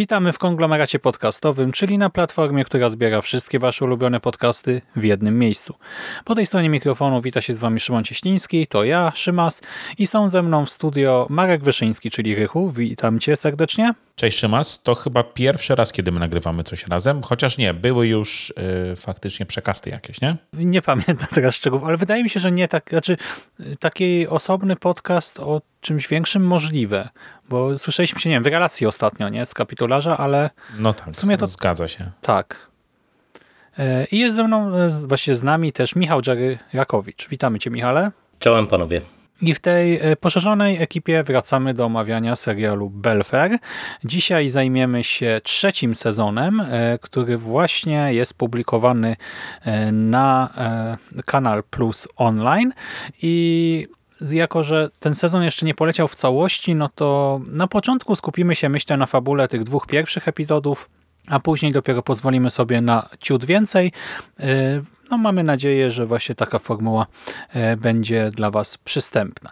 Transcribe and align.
Witamy 0.00 0.32
w 0.32 0.38
konglomeracie 0.38 0.98
podcastowym, 0.98 1.72
czyli 1.72 1.98
na 1.98 2.10
platformie, 2.10 2.64
która 2.64 2.88
zbiera 2.88 3.20
wszystkie 3.20 3.58
Wasze 3.58 3.84
ulubione 3.84 4.20
podcasty 4.20 4.82
w 4.96 5.04
jednym 5.04 5.38
miejscu. 5.38 5.74
Po 6.24 6.34
tej 6.34 6.46
stronie 6.46 6.68
mikrofonu 6.68 7.22
wita 7.22 7.40
się 7.40 7.52
z 7.52 7.58
Wami 7.58 7.80
Szymon 7.80 8.04
Cieśliński, 8.04 8.66
to 8.66 8.84
ja, 8.84 9.12
Szymas 9.14 9.62
i 9.98 10.06
są 10.06 10.28
ze 10.28 10.42
mną 10.42 10.66
w 10.66 10.70
studio 10.70 11.26
Marek 11.30 11.62
Wyszyński, 11.62 12.10
czyli 12.10 12.34
Rychu. 12.34 12.70
Witam 12.70 13.18
Cię 13.18 13.36
serdecznie. 13.36 13.94
Cześć 14.16 14.38
Szymas, 14.38 14.82
to 14.82 14.94
chyba 14.94 15.22
pierwszy 15.22 15.74
raz, 15.74 15.92
kiedy 15.92 16.12
my 16.12 16.20
nagrywamy 16.20 16.62
coś 16.62 16.86
razem, 16.86 17.22
chociaż 17.22 17.58
nie, 17.58 17.74
były 17.74 18.06
już 18.06 18.50
y, 18.92 18.96
faktycznie 18.96 19.46
przekasty 19.46 19.90
jakieś, 19.90 20.20
nie? 20.20 20.36
Nie 20.52 20.82
pamiętam 20.82 21.28
teraz 21.34 21.54
szczegółów, 21.54 21.84
ale 21.84 21.96
wydaje 21.96 22.22
mi 22.22 22.30
się, 22.30 22.40
że 22.40 22.52
nie 22.52 22.68
tak, 22.68 22.90
znaczy 22.90 23.16
taki 23.78 24.28
osobny 24.28 24.76
podcast 24.76 25.40
o 25.40 25.60
czymś 25.80 26.08
większym 26.08 26.46
możliwe, 26.46 27.08
bo 27.50 27.78
słyszeliśmy 27.78 28.20
się, 28.20 28.28
nie 28.30 28.36
wiem, 28.36 28.42
w 28.42 28.46
relacji 28.46 28.86
ostatnio, 28.86 29.28
nie, 29.28 29.46
z 29.46 29.54
kapitularza, 29.54 30.18
ale 30.18 30.50
No 30.78 30.92
tak, 30.94 31.10
W 31.10 31.16
sumie 31.16 31.36
to- 31.36 31.46
zgadza 31.46 31.88
się. 31.88 32.10
tak. 32.20 32.70
E, 33.78 34.04
I 34.04 34.18
jest 34.18 34.36
ze 34.36 34.44
mną, 34.44 34.76
e, 34.76 34.90
z- 34.90 35.06
właśnie 35.06 35.34
z 35.34 35.42
nami 35.42 35.72
też 35.72 35.96
Michał 35.96 36.20
Jerry 36.26 36.58
Rakowicz. 36.74 37.28
Witamy 37.28 37.58
Cię, 37.58 37.70
Michale. 37.70 38.10
Czołem 38.38 38.66
panowie. 38.66 39.00
I 39.42 39.54
w 39.54 39.60
tej 39.60 39.98
e, 40.00 40.16
poszerzonej 40.16 40.82
ekipie 40.82 41.22
wracamy 41.22 41.74
do 41.74 41.84
omawiania 41.84 42.36
serialu 42.36 42.90
Belfair. 42.90 43.58
Dzisiaj 44.04 44.48
zajmiemy 44.48 45.04
się 45.04 45.40
trzecim 45.44 45.94
sezonem, 45.94 46.62
który 47.00 47.38
właśnie 47.38 48.14
jest 48.14 48.34
publikowany 48.38 49.16
na 49.92 50.48
Kanal 51.26 51.62
Plus 51.70 52.08
Online 52.16 52.72
i 53.22 53.88
jako, 54.20 54.62
że 54.62 54.88
ten 55.00 55.14
sezon 55.14 55.42
jeszcze 55.42 55.66
nie 55.66 55.74
poleciał 55.74 56.08
w 56.08 56.14
całości, 56.14 56.74
no 56.74 56.88
to 56.94 57.40
na 57.46 57.66
początku 57.66 58.16
skupimy 58.16 58.54
się, 58.54 58.68
myślę, 58.68 58.96
na 58.96 59.06
fabule 59.06 59.48
tych 59.48 59.64
dwóch 59.64 59.86
pierwszych 59.86 60.28
epizodów, 60.28 60.90
a 61.28 61.40
później 61.40 61.72
dopiero 61.72 62.02
pozwolimy 62.02 62.50
sobie 62.50 62.80
na 62.80 63.08
ciut 63.20 63.44
więcej. 63.44 63.92
No 65.10 65.18
mamy 65.18 65.42
nadzieję, 65.42 65.90
że 65.90 66.06
właśnie 66.06 66.34
taka 66.34 66.58
formuła 66.58 67.06
e, 67.52 67.76
będzie 67.76 68.30
dla 68.30 68.50
Was 68.50 68.78
przystępna. 68.78 69.50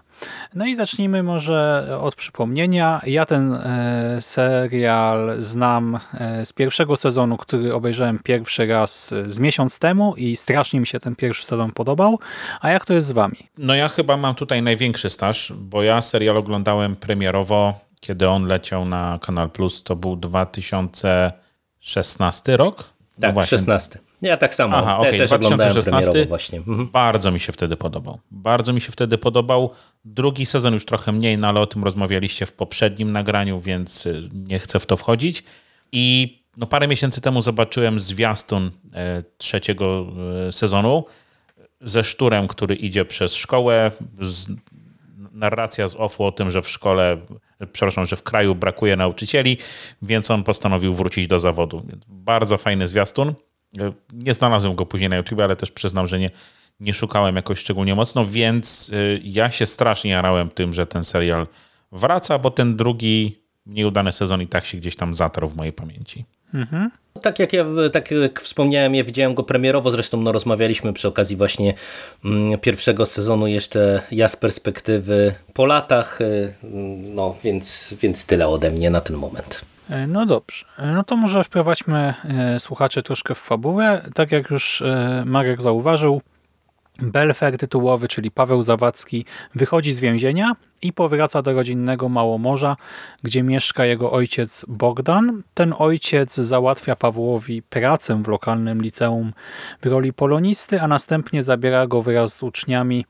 No 0.54 0.66
i 0.66 0.74
zacznijmy 0.74 1.22
może 1.22 1.88
od 2.00 2.14
przypomnienia. 2.14 3.00
Ja 3.06 3.26
ten 3.26 3.52
e, 3.52 4.16
serial 4.20 5.34
znam 5.38 5.98
e, 6.14 6.46
z 6.46 6.52
pierwszego 6.52 6.96
sezonu, 6.96 7.36
który 7.36 7.74
obejrzałem 7.74 8.18
pierwszy 8.18 8.66
raz 8.66 9.14
z 9.26 9.38
miesiąc 9.38 9.78
temu 9.78 10.14
i 10.16 10.36
strasznie 10.36 10.80
mi 10.80 10.86
się 10.86 11.00
ten 11.00 11.16
pierwszy 11.16 11.44
sezon 11.44 11.72
podobał. 11.72 12.18
A 12.60 12.70
jak 12.70 12.84
to 12.84 12.94
jest 12.94 13.06
z 13.06 13.12
Wami? 13.12 13.36
No 13.58 13.74
ja 13.74 13.88
chyba 13.88 14.16
mam 14.16 14.34
tutaj 14.34 14.62
największy 14.62 15.10
staż, 15.10 15.52
bo 15.56 15.82
ja 15.82 16.02
serial 16.02 16.36
oglądałem 16.36 16.96
premierowo, 16.96 17.80
kiedy 18.00 18.28
on 18.28 18.46
leciał 18.46 18.84
na 18.84 19.18
Kanal 19.22 19.50
Plus, 19.50 19.82
to 19.82 19.96
był 19.96 20.16
2016 20.16 22.56
rok? 22.56 22.76
No 23.18 23.20
Tak, 23.20 23.34
właśnie. 23.34 23.58
16. 23.58 23.98
Ja 24.22 24.36
tak 24.36 24.54
samo. 24.54 24.76
Aha, 24.76 24.98
Te, 25.02 25.24
oglądałem 25.24 25.58
2016. 25.58 25.90
premierowo 25.90 26.28
właśnie. 26.28 26.58
Mhm. 26.58 26.88
Bardzo 26.92 27.30
mi 27.30 27.40
się 27.40 27.52
wtedy 27.52 27.76
podobał. 27.76 28.18
Bardzo 28.30 28.72
mi 28.72 28.80
się 28.80 28.92
wtedy 28.92 29.18
podobał. 29.18 29.70
Drugi 30.04 30.46
sezon 30.46 30.74
już 30.74 30.84
trochę 30.84 31.12
mniej, 31.12 31.38
no 31.38 31.48
ale 31.48 31.60
o 31.60 31.66
tym 31.66 31.84
rozmawialiście 31.84 32.46
w 32.46 32.52
poprzednim 32.52 33.12
nagraniu, 33.12 33.60
więc 33.60 34.06
y, 34.06 34.28
nie 34.32 34.58
chcę 34.58 34.80
w 34.80 34.86
to 34.86 34.96
wchodzić. 34.96 35.44
I 35.92 36.38
no, 36.56 36.66
parę 36.66 36.88
miesięcy 36.88 37.20
temu 37.20 37.42
zobaczyłem 37.42 37.98
zwiastun 38.00 38.70
e, 38.94 39.22
trzeciego 39.38 40.06
e, 40.48 40.52
sezonu 40.52 41.04
ze 41.80 42.04
szturem, 42.04 42.48
który 42.48 42.74
idzie 42.74 43.04
przez 43.04 43.34
szkołę. 43.34 43.90
Z, 44.20 44.48
narracja 45.32 45.88
z 45.88 45.96
OFU 45.96 46.24
o 46.24 46.32
tym, 46.32 46.50
że 46.50 46.62
w 46.62 46.68
szkole, 46.68 47.16
przepraszam, 47.72 48.06
że 48.06 48.16
w 48.16 48.22
kraju 48.22 48.54
brakuje 48.54 48.96
nauczycieli, 48.96 49.58
więc 50.02 50.30
on 50.30 50.44
postanowił 50.44 50.94
wrócić 50.94 51.26
do 51.26 51.38
zawodu. 51.38 51.82
Bardzo 52.08 52.58
fajny 52.58 52.88
zwiastun. 52.88 53.34
Nie 54.12 54.34
znalazłem 54.34 54.74
go 54.74 54.86
później 54.86 55.10
na 55.10 55.16
YouTube, 55.16 55.40
ale 55.40 55.56
też 55.56 55.70
przyznam, 55.70 56.06
że 56.06 56.18
nie, 56.18 56.30
nie 56.80 56.94
szukałem 56.94 57.36
jakoś 57.36 57.58
szczególnie 57.58 57.94
mocno, 57.94 58.26
więc 58.26 58.88
y, 58.88 59.20
ja 59.24 59.50
się 59.50 59.66
strasznie 59.66 60.10
jarałem 60.10 60.50
tym, 60.50 60.72
że 60.72 60.86
ten 60.86 61.04
serial 61.04 61.46
wraca, 61.92 62.38
bo 62.38 62.50
ten 62.50 62.76
drugi 62.76 63.42
nieudany 63.66 64.12
sezon 64.12 64.42
i 64.42 64.46
tak 64.46 64.64
się 64.64 64.78
gdzieś 64.78 64.96
tam 64.96 65.14
zatarł 65.14 65.48
w 65.48 65.56
mojej 65.56 65.72
pamięci. 65.72 66.24
Tak 67.22 67.38
jak 67.38 67.52
ja 67.52 67.64
tak 67.92 68.10
jak 68.10 68.40
wspomniałem, 68.40 68.94
ja 68.94 69.04
widziałem 69.04 69.34
go 69.34 69.42
premierowo, 69.42 69.90
zresztą 69.90 70.20
no, 70.20 70.32
rozmawialiśmy 70.32 70.92
przy 70.92 71.08
okazji 71.08 71.36
właśnie 71.36 71.74
mm, 72.24 72.58
pierwszego 72.58 73.06
sezonu 73.06 73.46
jeszcze 73.46 74.02
ja 74.10 74.28
z 74.28 74.36
perspektywy 74.36 75.34
po 75.54 75.66
latach, 75.66 76.20
y, 76.20 76.54
no 77.02 77.36
więc, 77.44 77.94
więc 78.00 78.26
tyle 78.26 78.48
ode 78.48 78.70
mnie 78.70 78.90
na 78.90 79.00
ten 79.00 79.16
moment. 79.16 79.64
E, 79.88 80.06
No 80.06 80.26
dobrze, 80.26 80.64
E, 80.78 80.92
no 80.92 81.04
to 81.04 81.16
może 81.16 81.44
wprowadźmy 81.44 82.14
e, 82.24 82.60
słuchaczy 82.60 83.02
troszkę 83.02 83.34
w 83.34 83.38
fabułę. 83.38 84.02
Tak 84.14 84.32
jak 84.32 84.50
już 84.50 84.82
Marek 85.24 85.62
zauważył, 85.62 86.22
Belfer 87.02 87.58
tytułowy, 87.58 88.08
czyli 88.08 88.30
Paweł 88.30 88.62
Zawadzki, 88.62 89.24
wychodzi 89.54 89.92
z 89.92 90.00
więzienia 90.00 90.52
i 90.82 90.92
powraca 90.92 91.42
do 91.42 91.52
rodzinnego 91.52 92.08
Małomorza, 92.08 92.76
gdzie 93.22 93.42
mieszka 93.42 93.84
jego 93.84 94.12
ojciec 94.12 94.64
Bogdan. 94.68 95.42
Ten 95.54 95.74
ojciec 95.78 96.34
załatwia 96.34 96.96
Pawłowi 96.96 97.62
pracę 97.62 98.22
w 98.22 98.28
lokalnym 98.28 98.82
liceum 98.82 99.32
w 99.82 99.86
roli 99.86 100.12
polonisty, 100.12 100.80
a 100.80 100.88
następnie 100.88 101.42
zabiera 101.42 101.86
go 101.86 102.02
wraz 102.02 102.36
z 102.36 102.42
uczniami 102.42 103.04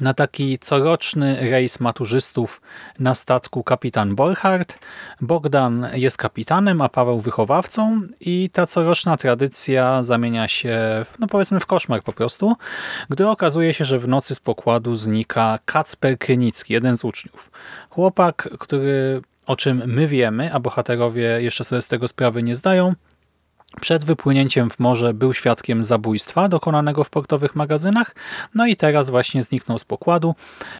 na 0.00 0.14
taki 0.14 0.58
coroczny 0.58 1.50
rejs 1.50 1.80
maturzystów 1.80 2.60
na 2.98 3.14
statku 3.14 3.62
kapitan 3.62 4.14
Borchardt. 4.14 4.78
Bogdan 5.20 5.88
jest 5.94 6.16
kapitanem, 6.16 6.80
a 6.80 6.88
Paweł 6.88 7.20
wychowawcą 7.20 8.00
i 8.20 8.50
ta 8.52 8.66
coroczna 8.66 9.16
tradycja 9.16 10.02
zamienia 10.02 10.48
się, 10.48 10.78
no 11.18 11.26
powiedzmy, 11.26 11.60
w 11.60 11.66
koszmar 11.66 12.02
po 12.02 12.12
prostu, 12.12 12.56
gdy 13.10 13.28
okazuje 13.28 13.74
się, 13.74 13.84
że 13.84 13.98
w 13.98 14.08
nocy 14.08 14.34
z 14.34 14.40
pokładu 14.40 14.96
znika 14.96 15.58
Kacper 15.64 16.18
Krynicki, 16.18 16.72
jeden 16.72 16.96
z 16.96 17.04
uczniów. 17.04 17.50
Chłopak, 17.90 18.48
który, 18.58 19.22
o 19.46 19.56
czym 19.56 19.82
my 19.86 20.06
wiemy, 20.06 20.54
a 20.54 20.60
bohaterowie 20.60 21.42
jeszcze 21.42 21.64
sobie 21.64 21.82
z 21.82 21.88
tego 21.88 22.08
sprawy 22.08 22.42
nie 22.42 22.56
zdają, 22.56 22.94
przed 23.80 24.04
wypłynięciem 24.04 24.70
w 24.70 24.78
morze 24.78 25.14
był 25.14 25.34
świadkiem 25.34 25.84
zabójstwa 25.84 26.48
dokonanego 26.48 27.04
w 27.04 27.10
portowych 27.10 27.56
magazynach, 27.56 28.14
no 28.54 28.66
i 28.66 28.76
teraz 28.76 29.10
właśnie 29.10 29.42
zniknął 29.42 29.78
z 29.78 29.84
pokładu. 29.84 30.34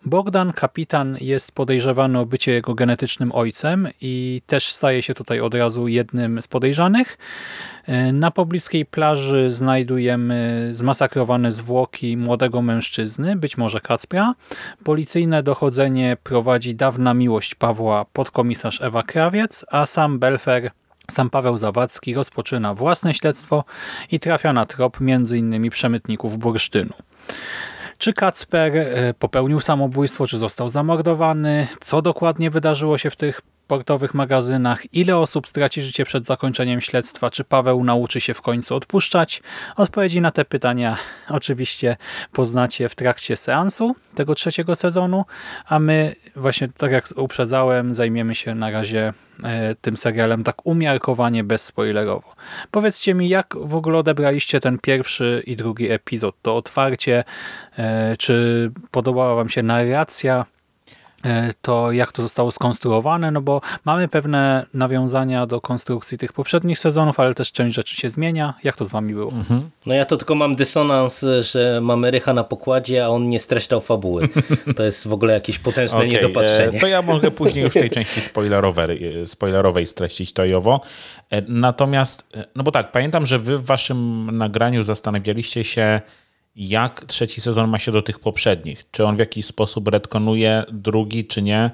Bogdan, 0.06 0.52
kapitan, 0.52 1.16
jest 1.20 1.52
podejrzewany 1.52 2.18
o 2.18 2.26
bycie 2.26 2.52
jego 2.52 2.74
genetycznym 2.74 3.32
ojcem 3.32 3.88
i 4.00 4.42
też 4.46 4.72
staje 4.72 5.02
się 5.02 5.14
tutaj 5.14 5.40
od 5.40 5.54
razu 5.54 5.88
jednym 5.88 6.42
z 6.42 6.48
podejrzanych. 6.48 7.18
Na 8.12 8.30
pobliskiej 8.30 8.86
plaży 8.86 9.50
znajdujemy 9.50 10.68
zmasakrowane 10.72 11.50
zwłoki 11.50 12.16
młodego 12.16 12.62
mężczyzny, 12.62 13.36
być 13.36 13.56
może 13.56 13.80
Kacpra. 13.80 14.34
Policyjne 14.84 15.42
dochodzenie 15.42 16.16
prowadzi 16.22 16.74
dawna 16.74 17.14
miłość 17.14 17.54
Pawła, 17.54 18.04
podkomisarz 18.12 18.80
Ewa 18.80 19.02
Krawiec, 19.02 19.64
a 19.70 19.86
sam 19.86 20.18
Belfer 20.18 20.70
sam 21.10 21.30
Paweł 21.30 21.56
Zawadzki 21.56 22.14
rozpoczyna 22.14 22.74
własne 22.74 23.14
śledztwo 23.14 23.64
i 24.10 24.20
trafia 24.20 24.52
na 24.52 24.66
trop 24.66 24.98
m.in. 25.00 25.70
przemytników 25.70 26.38
bursztynu. 26.38 26.94
Czy 27.98 28.12
Kacper 28.12 28.76
e, 28.76 29.14
popełnił 29.14 29.60
samobójstwo, 29.60 30.26
czy 30.26 30.38
został 30.38 30.68
zamordowany? 30.68 31.68
Co 31.80 32.02
dokładnie 32.02 32.50
wydarzyło 32.50 32.98
się 32.98 33.10
w 33.10 33.16
tych 33.16 33.40
portowych 33.66 34.14
magazynach? 34.14 34.94
Ile 34.94 35.16
osób 35.16 35.46
straci 35.46 35.82
życie 35.82 36.04
przed 36.04 36.26
zakończeniem 36.26 36.80
śledztwa? 36.80 37.30
Czy 37.30 37.44
Paweł 37.44 37.84
nauczy 37.84 38.20
się 38.20 38.34
w 38.34 38.42
końcu 38.42 38.74
odpuszczać? 38.74 39.42
Odpowiedzi 39.76 40.20
na 40.20 40.30
te 40.30 40.44
pytania 40.44 40.96
oczywiście 41.28 41.96
poznacie 42.32 42.88
w 42.88 42.94
trakcie 42.94 43.36
seansu 43.36 43.96
tego 44.14 44.34
trzeciego 44.34 44.76
sezonu, 44.76 45.24
a 45.66 45.78
my 45.78 46.14
właśnie, 46.36 46.68
tak 46.68 46.92
jak 46.92 47.08
uprzedzałem, 47.16 47.94
zajmiemy 47.94 48.34
się 48.34 48.54
na 48.54 48.70
razie 48.70 49.12
e, 49.44 49.74
tym 49.74 49.96
serialem 49.96 50.44
tak 50.44 50.66
umiarkowanie 50.66 51.44
bezspoilerowo. 51.44 52.34
Powiedzcie 52.70 53.14
mi, 53.14 53.28
jak 53.28 53.54
w 53.60 53.74
ogóle 53.74 53.98
odebraliście 53.98 54.60
ten 54.60 54.78
pierwszy 54.78 55.42
i 55.46 55.56
drugi 55.56 55.90
epizod, 55.90 56.34
to 56.42 56.56
otwarcie, 56.56 57.24
e, 57.78 58.16
czy 58.16 58.70
podobała 58.90 59.34
wam 59.34 59.48
się 59.48 59.62
narracja? 59.62 60.46
E, 61.24 61.54
to 61.62 61.92
jak 61.92 62.12
to 62.12 62.22
zostało 62.22 62.50
skonstruowane, 62.50 63.30
no 63.30 63.40
bo 63.40 63.60
mamy 63.84 64.08
pewne 64.08 64.66
nawiązania 64.74 65.46
do 65.46 65.60
konstrukcji 65.60 66.18
tych 66.18 66.32
poprzednich 66.32 66.78
sezonów, 66.78 67.20
ale 67.20 67.34
też 67.34 67.52
część 67.52 67.74
rzeczy 67.74 67.96
się 67.96 68.08
zmienia. 68.08 68.54
Jak 68.64 68.76
to 68.76 68.84
z 68.84 68.90
wami 68.90 69.14
było? 69.14 69.32
Mhm. 69.32 69.70
No 69.86 69.94
ja 69.94 70.04
to 70.04 70.16
tylko 70.16 70.34
mam 70.34 70.56
dysonans, 70.56 71.24
że 71.40 71.80
mamy 71.82 72.10
Rycha 72.10 72.34
na 72.34 72.44
pokładzie, 72.44 73.04
a 73.04 73.08
on 73.08 73.28
nie 73.28 73.38
streszczał 73.38 73.80
fabuły. 73.80 74.28
To 74.76 74.82
jest 74.82 75.08
w 75.08 75.12
ogóle 75.12 75.34
jakieś 75.34 75.58
potężne 75.58 75.98
Okay, 75.98 76.08
niedopatrzenie. 76.08 76.78
E, 76.78 76.80
to 76.80 76.86
ja 76.86 77.02
mogę 77.02 77.30
później 77.40 77.64
już 77.64 77.74
tej 77.74 77.90
części 77.90 78.20
spoilerowej, 78.20 79.20
e, 79.22 79.26
spoilerowej 79.26 79.86
streścić 79.86 80.32
to 80.32 80.44
i 80.44 80.54
owo. 80.54 80.80
Natomiast, 81.48 82.36
no 82.56 82.62
bo 82.62 82.70
tak, 82.70 82.92
pamiętam, 82.92 83.26
że 83.26 83.38
wy 83.38 83.58
w 83.58 83.64
waszym 83.64 84.28
nagraniu 84.38 84.82
zastanawialiście 84.82 85.64
się, 85.64 86.00
jak 86.56 87.04
trzeci 87.04 87.40
sezon 87.40 87.70
ma 87.70 87.78
się 87.78 87.92
do 87.92 88.02
tych 88.02 88.18
poprzednich. 88.18 88.84
Czy 88.90 89.04
on 89.04 89.16
w 89.16 89.18
jakiś 89.18 89.46
sposób 89.46 89.88
retkonuje 89.88 90.64
drugi, 90.72 91.24
czy 91.24 91.42
nie. 91.42 91.70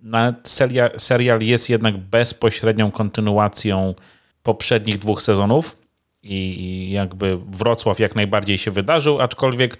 Nawet 0.00 0.48
serial, 0.48 0.90
serial 0.98 1.40
jest 1.40 1.70
jednak 1.70 1.98
bezpośrednią 1.98 2.90
kontynuacją 2.90 3.94
poprzednich 4.42 4.98
dwóch 4.98 5.22
sezonów 5.22 5.78
i 6.22 6.90
jakby 6.90 7.38
Wrocław 7.46 7.98
jak 7.98 8.14
najbardziej 8.14 8.58
się 8.58 8.70
wydarzył, 8.70 9.20
aczkolwiek 9.20 9.78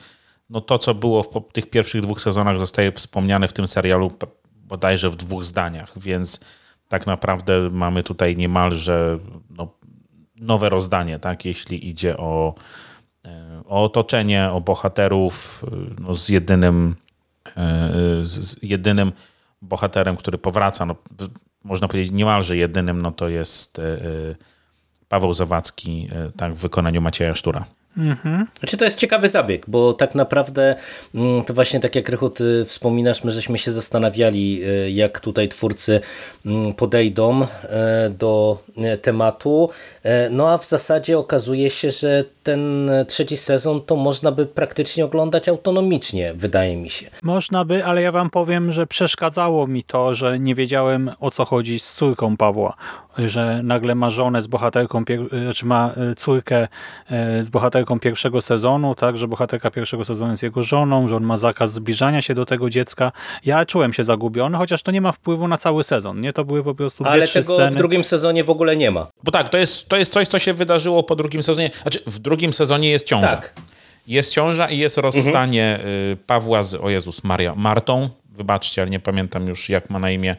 no 0.51 0.61
to, 0.61 0.79
co 0.79 0.95
było 0.95 1.23
w 1.23 1.53
tych 1.53 1.71
pierwszych 1.71 2.01
dwóch 2.01 2.21
sezonach 2.21 2.59
zostaje 2.59 2.93
wspomniane 2.93 3.49
w 3.49 3.53
tym 3.53 3.67
serialu 3.67 4.13
bodajże 4.55 5.11
w 5.11 5.17
dwóch 5.17 5.45
zdaniach, 5.45 5.99
więc 5.99 6.41
tak 6.89 7.07
naprawdę 7.07 7.71
mamy 7.71 8.03
tutaj 8.03 8.37
niemalże 8.37 9.19
no, 9.51 9.75
nowe 10.37 10.69
rozdanie, 10.69 11.19
tak, 11.19 11.45
jeśli 11.45 11.89
idzie 11.89 12.17
o 12.17 12.55
o 13.69 13.85
otoczenie, 13.85 14.51
o 14.51 14.61
bohaterów 14.61 15.65
no, 16.01 16.15
z 16.15 16.29
jedynym 16.29 16.97
e, 17.57 17.91
z 18.23 18.63
jedynym 18.63 19.13
bohaterem, 19.63 20.17
który 20.17 20.39
powraca, 20.39 20.87
no, 20.87 20.97
można 21.65 21.89
powiedzieć 21.89 22.13
niemalże 22.13 22.57
jedynym, 22.57 23.03
no 23.03 23.13
to 23.13 23.29
jest 23.29 23.79
e, 23.79 23.83
e, 23.83 23.97
Paweł 25.09 25.33
Zawadzki 25.33 26.09
tak, 26.37 26.55
w 26.55 26.59
wykonaniu 26.59 27.01
Macieja 27.01 27.35
Sztura. 27.35 27.65
Mhm. 27.97 28.47
Znaczy 28.59 28.77
to 28.77 28.85
jest 28.85 28.99
ciekawy 28.99 29.29
zabieg, 29.29 29.65
bo 29.69 29.93
tak 29.93 30.15
naprawdę 30.15 30.77
mm, 31.15 31.45
to 31.45 31.55
właśnie 31.55 31.81
tak 31.81 31.95
jak 31.95 32.09
Rychu 32.09 32.31
ty 32.31 32.65
wspominasz, 32.65 33.25
my 33.25 33.31
żeśmy 33.31 33.59
się 33.59 33.73
zastanawiali 33.73 34.63
e, 34.65 34.91
jak 34.91 35.21
tutaj 35.21 35.49
twórcy 35.49 36.01
mm, 36.47 36.75
podejdą 36.75 37.43
e, 37.43 38.11
do 38.11 38.59
tematu, 39.03 39.71
no 40.31 40.51
a 40.51 40.59
w 40.59 40.67
zasadzie 40.67 41.19
okazuje 41.19 41.71
się, 41.71 41.91
że 41.91 42.25
ten 42.43 42.91
trzeci 43.09 43.37
sezon 43.37 43.81
to 43.81 43.97
można 43.97 44.33
by 44.33 44.47
praktycznie 44.47 45.05
oglądać 45.05 45.49
autonomicznie, 45.49 46.35
wydaje 46.35 46.77
mi 46.77 46.91
się. 46.91 47.11
Można 47.23 47.65
by, 47.65 47.85
ale 47.85 48.03
ja 48.03 48.13
wam 48.13 48.31
powiem, 48.31 48.73
że 48.73 48.87
przeszkadzało 48.87 49.67
mi 49.67 49.83
to, 49.83 50.15
że 50.15 50.39
nie 50.39 50.55
wiedziałem 50.55 51.11
o 51.21 51.31
co 51.31 51.45
chodzi 51.45 51.79
z 51.79 51.95
córką 51.95 52.37
Pawła, 52.37 52.77
że 53.19 53.61
nagle 53.63 53.95
ma 53.95 54.11
żonę 54.11 54.43
z 54.43 54.47
bohaterką, 54.47 55.05
czy 55.05 55.29
znaczy 55.45 55.67
ma 55.67 55.93
córkę 56.17 56.69
z 57.41 57.49
bohaterką 57.49 57.65
bohaterką 57.75 58.01
pierwszego 58.01 58.43
sezonu, 58.43 58.95
tak, 58.95 59.19
że 59.19 59.29
bohaterka 59.29 59.71
pierwszego 59.71 60.05
sezonu 60.05 60.31
jest 60.31 60.43
jego 60.43 60.63
żoną, 60.63 61.09
że 61.09 61.17
on 61.17 61.23
ma 61.23 61.37
zakaz 61.37 61.73
zbliżania 61.73 62.23
się 62.23 62.35
do 62.35 62.47
tego 62.47 62.71
dziecka. 62.71 63.13
Ja 63.45 63.67
czułem 63.67 63.93
się 63.93 64.05
zagubiony, 64.05 64.59
chociaż 64.59 64.83
to 64.83 64.91
nie 64.91 65.01
ma 65.01 65.13
wpływu 65.13 65.49
na 65.49 65.57
cały 65.57 65.85
sezon. 65.85 66.21
Nie, 66.21 66.33
to 66.33 66.45
były 66.45 66.65
po 66.65 66.75
prostu 66.75 67.05
dwie, 67.05 67.13
Ale 67.13 67.27
trzy 67.27 67.41
tego 67.41 67.55
sceny. 67.55 67.71
w 67.71 67.75
drugim 67.75 68.05
sezonie 68.05 68.45
w 68.45 68.51
ogóle 68.51 68.77
nie 68.77 68.91
ma. 68.91 69.07
Bo 69.23 69.31
tak, 69.31 69.49
to 69.49 69.59
jest, 69.59 69.89
to 69.89 69.97
jest 69.97 70.13
coś, 70.13 70.29
co 70.29 70.39
się 70.39 70.55
wydarzyło 70.55 71.03
po 71.03 71.17
drugim 71.17 71.43
sezonie. 71.43 71.71
Znaczy, 71.83 72.01
w 72.07 72.19
drugim 72.19 72.53
sezonie 72.53 72.91
jest 72.91 73.07
ciąża. 73.07 73.29
Tak. 73.29 73.55
Jest 74.07 74.33
ciąża 74.33 74.71
i 74.71 74.79
jest 74.79 74.99
rozstanie 74.99 75.79
mhm. 75.81 76.17
Pawła 76.27 76.63
z, 76.63 76.75
o 76.75 76.91
Jezus 76.91 77.25
Maria, 77.25 77.55
Martą. 77.55 78.11
Wybaczcie, 78.31 78.83
ale 78.83 78.91
nie 78.91 79.01
pamiętam 79.01 79.47
już, 79.49 79.69
jak 79.69 79.91
ma 79.91 79.99
na 79.99 80.11
imię 80.11 80.37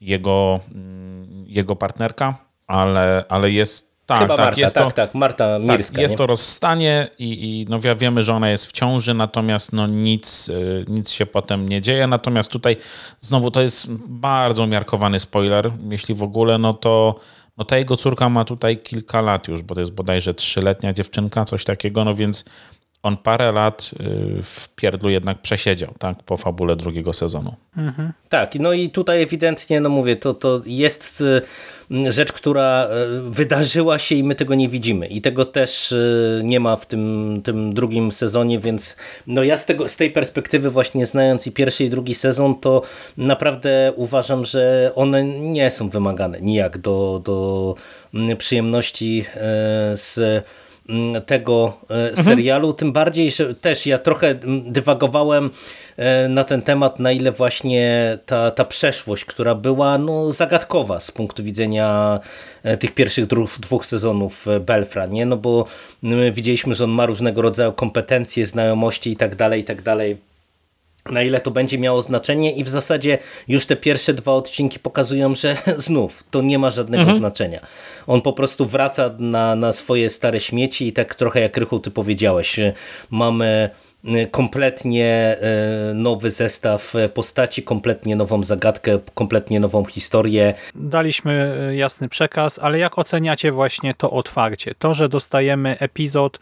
jego, 0.00 0.60
mm, 0.74 1.44
jego 1.46 1.76
partnerka, 1.76 2.38
ale, 2.66 3.24
ale 3.28 3.50
jest 3.50 3.88
tak, 4.08 4.20
Chyba 4.20 4.36
tak, 4.36 4.46
Marta, 4.46 4.60
jest 4.60 4.74
tak, 4.74 4.84
to, 4.84 4.90
tak, 4.90 5.14
Marta 5.14 5.58
Mirska. 5.58 5.92
Tak, 5.92 6.02
jest 6.02 6.12
nie? 6.12 6.18
to 6.18 6.26
rozstanie 6.26 7.08
i, 7.18 7.60
i 7.60 7.66
no 7.68 7.80
wiemy, 7.96 8.22
że 8.22 8.34
ona 8.34 8.50
jest 8.50 8.66
w 8.66 8.72
ciąży, 8.72 9.14
natomiast 9.14 9.72
no 9.72 9.86
nic, 9.86 10.48
y, 10.48 10.84
nic 10.88 11.10
się 11.10 11.26
potem 11.26 11.68
nie 11.68 11.82
dzieje. 11.82 12.06
Natomiast 12.06 12.50
tutaj 12.50 12.76
znowu 13.20 13.50
to 13.50 13.60
jest 13.60 13.92
bardzo 14.06 14.64
umiarkowany 14.64 15.20
spoiler, 15.20 15.70
jeśli 15.90 16.14
w 16.14 16.22
ogóle, 16.22 16.58
no 16.58 16.74
to 16.74 17.20
no 17.58 17.64
ta 17.64 17.78
jego 17.78 17.96
córka 17.96 18.28
ma 18.28 18.44
tutaj 18.44 18.78
kilka 18.78 19.20
lat 19.20 19.48
już, 19.48 19.62
bo 19.62 19.74
to 19.74 19.80
jest 19.80 19.92
bodajże 19.92 20.34
trzyletnia 20.34 20.92
dziewczynka, 20.92 21.44
coś 21.44 21.64
takiego, 21.64 22.04
no 22.04 22.14
więc 22.14 22.44
on 23.02 23.16
parę 23.16 23.52
lat 23.52 23.90
y, 24.00 24.42
w 24.42 24.68
pierdlu 24.68 25.10
jednak 25.10 25.38
przesiedział, 25.38 25.94
tak, 25.98 26.22
po 26.22 26.36
fabule 26.36 26.76
drugiego 26.76 27.12
sezonu. 27.12 27.54
Mhm. 27.76 28.12
Tak, 28.28 28.54
no 28.54 28.72
i 28.72 28.90
tutaj 28.90 29.22
ewidentnie, 29.22 29.80
no 29.80 29.88
mówię, 29.88 30.16
to, 30.16 30.34
to 30.34 30.60
jest 30.66 31.20
y, 31.90 32.12
rzecz, 32.12 32.32
która 32.32 32.88
y, 32.88 33.30
wydarzyła 33.30 33.98
się 33.98 34.14
i 34.14 34.24
my 34.24 34.34
tego 34.34 34.54
nie 34.54 34.68
widzimy. 34.68 35.06
I 35.06 35.20
tego 35.20 35.44
też 35.44 35.94
nie 36.42 36.60
ma 36.60 36.76
w 36.76 36.86
tym, 36.86 37.40
tym 37.44 37.74
drugim 37.74 38.12
sezonie, 38.12 38.58
więc 38.58 38.96
no 39.26 39.42
ja 39.42 39.56
z, 39.56 39.66
tego, 39.66 39.88
z 39.88 39.96
tej 39.96 40.10
perspektywy 40.10 40.70
właśnie 40.70 41.06
znając 41.06 41.46
i 41.46 41.52
pierwszy 41.52 41.84
i 41.84 41.90
drugi 41.90 42.14
sezon, 42.14 42.60
to 42.60 42.82
naprawdę 43.16 43.92
uważam, 43.96 44.44
że 44.44 44.92
one 44.94 45.24
nie 45.24 45.70
są 45.70 45.88
wymagane 45.88 46.40
nijak 46.40 46.78
do, 46.78 47.20
do 47.24 47.74
mm, 48.14 48.36
przyjemności 48.36 49.24
z 49.94 50.44
tego 51.26 51.76
e, 51.90 51.94
mhm. 51.94 52.24
serialu, 52.24 52.72
tym 52.72 52.92
bardziej, 52.92 53.30
że 53.30 53.54
też 53.54 53.86
ja 53.86 53.98
trochę 53.98 54.28
mm, 54.30 54.72
dywagowałem 54.72 55.50
e, 55.96 56.28
na 56.28 56.44
ten 56.44 56.62
temat, 56.62 56.98
na 56.98 57.12
ile 57.12 57.32
właśnie 57.32 58.18
ta, 58.26 58.50
ta 58.50 58.64
przeszłość, 58.64 59.24
która 59.24 59.54
była 59.54 59.98
no, 59.98 60.32
zagadkowa 60.32 61.00
z 61.00 61.10
punktu 61.10 61.44
widzenia 61.44 62.20
e, 62.62 62.76
tych 62.76 62.94
pierwszych 62.94 63.26
dwóch 63.60 63.86
sezonów 63.86 64.46
Belfra, 64.60 65.06
nie? 65.06 65.26
No 65.26 65.36
bo 65.36 65.64
my 66.02 66.32
widzieliśmy, 66.32 66.74
że 66.74 66.84
on 66.84 66.90
ma 66.90 67.06
różnego 67.06 67.42
rodzaju 67.42 67.72
kompetencje, 67.72 68.46
znajomości 68.46 69.10
i 69.10 69.16
tak 69.16 69.36
dalej, 69.36 69.60
i 69.60 69.64
tak 69.64 69.82
dalej 69.82 70.16
na 71.10 71.22
ile 71.22 71.40
to 71.40 71.50
będzie 71.50 71.78
miało 71.78 72.02
znaczenie 72.02 72.52
i 72.52 72.64
w 72.64 72.68
zasadzie 72.68 73.18
już 73.48 73.66
te 73.66 73.76
pierwsze 73.76 74.14
dwa 74.14 74.32
odcinki 74.32 74.78
pokazują, 74.78 75.34
że 75.34 75.56
znów 75.76 76.24
to 76.30 76.42
nie 76.42 76.58
ma 76.58 76.70
żadnego 76.70 77.02
mhm. 77.02 77.18
znaczenia. 77.18 77.60
On 78.06 78.22
po 78.22 78.32
prostu 78.32 78.66
wraca 78.66 79.10
na, 79.18 79.56
na 79.56 79.72
swoje 79.72 80.10
stare 80.10 80.40
śmieci 80.40 80.86
i 80.86 80.92
tak 80.92 81.14
trochę 81.14 81.40
jak 81.40 81.56
Rychu 81.56 81.80
ty 81.80 81.90
powiedziałeś, 81.90 82.60
mamy 83.10 83.70
Y, 83.87 83.87
kompletnie 84.30 85.36
y, 85.90 85.94
nowy 85.94 86.30
zestaw 86.30 86.94
postaci, 87.14 87.62
kompletnie 87.62 88.16
nową 88.16 88.42
zagadkę, 88.42 88.98
kompletnie 89.14 89.60
nową 89.60 89.84
historię. 89.84 90.54
Daliśmy 90.74 91.56
y, 91.70 91.76
jasny 91.76 92.08
przekaz, 92.08 92.58
ale 92.58 92.78
jak 92.78 92.98
oceniacie 92.98 93.52
właśnie 93.52 93.94
to 93.94 94.10
otwarcie? 94.10 94.74
To, 94.78 94.94
że 94.94 95.08
dostajemy 95.08 95.78
epizod, 95.78 96.38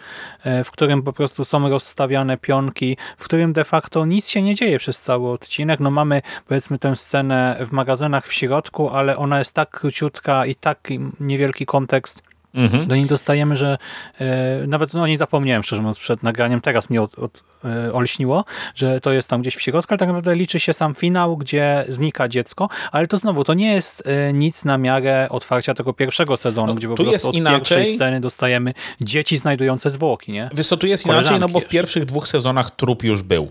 w 0.64 0.70
którym 0.70 1.03
po 1.03 1.12
prostu 1.12 1.44
są 1.44 1.69
rozstawiane 1.69 2.37
pionki, 2.37 2.97
w 3.17 3.25
którym 3.25 3.53
de 3.53 3.64
facto 3.64 4.06
nic 4.06 4.29
się 4.29 4.43
nie 4.43 4.55
dzieje 4.55 4.79
przez 4.79 5.02
cały 5.02 5.31
odcinek. 5.31 5.80
No 5.80 5.90
mamy 5.90 6.23
powiedzmy 6.49 6.78
tę 6.78 6.97
scenę 6.97 7.59
w 7.61 7.73
magazynach 7.73 8.26
w 8.26 8.33
środku, 8.33 8.90
ale 8.90 9.16
ona 9.16 9.38
jest 9.38 9.54
tak 9.54 9.71
króciutka 9.71 10.47
i 10.47 10.54
tak 10.54 10.88
niewielki 11.21 11.66
kontekst 11.66 12.23
Mhm. 12.56 12.86
Do 12.86 12.96
niej 12.96 13.06
dostajemy, 13.06 13.56
że 13.56 13.78
e, 14.20 14.66
nawet 14.66 14.94
no 14.94 15.06
nie 15.06 15.16
zapomniałem 15.16 15.62
szczerze 15.62 15.82
mówiąc 15.82 15.98
przed 15.98 16.22
nagraniem, 16.22 16.60
teraz 16.60 16.90
mi 16.90 16.98
od, 16.98 17.18
od, 17.18 17.42
e, 17.64 17.92
olśniło, 17.92 18.44
że 18.75 19.00
to 19.00 19.12
jest 19.12 19.30
tam 19.30 19.40
gdzieś 19.40 19.56
w 19.56 19.60
środku, 19.60 19.92
ale 19.92 19.98
tak 19.98 20.08
naprawdę 20.08 20.36
liczy 20.36 20.60
się 20.60 20.72
sam 20.72 20.94
finał, 20.94 21.36
gdzie 21.36 21.84
znika 21.88 22.28
dziecko, 22.28 22.68
ale 22.92 23.06
to 23.06 23.16
znowu, 23.16 23.44
to 23.44 23.54
nie 23.54 23.72
jest 23.72 24.02
e, 24.06 24.32
nic 24.32 24.64
na 24.64 24.78
miarę 24.78 25.26
otwarcia 25.30 25.75
tego 25.75 25.92
pierwszego 25.92 26.36
sezonu, 26.36 26.66
no, 26.66 26.75
gdzie 26.75 26.88
po 26.88 26.94
prostu 26.94 27.28
od 27.28 27.34
inaczej. 27.34 27.60
pierwszej 27.60 27.86
sceny 27.94 28.20
dostajemy 28.20 28.75
dzieci 29.00 29.36
znajdujące 29.36 29.90
zwłoki. 29.90 30.32
Nie? 30.32 30.50
Wiesz 30.54 30.68
tu 30.68 30.86
jest 30.86 31.06
inaczej, 31.06 31.38
no 31.38 31.48
bo 31.48 31.60
w 31.60 31.68
pierwszych 31.68 32.04
dwóch 32.04 32.28
sezonach 32.28 32.70
trup 32.70 33.04
już 33.04 33.22
był, 33.22 33.50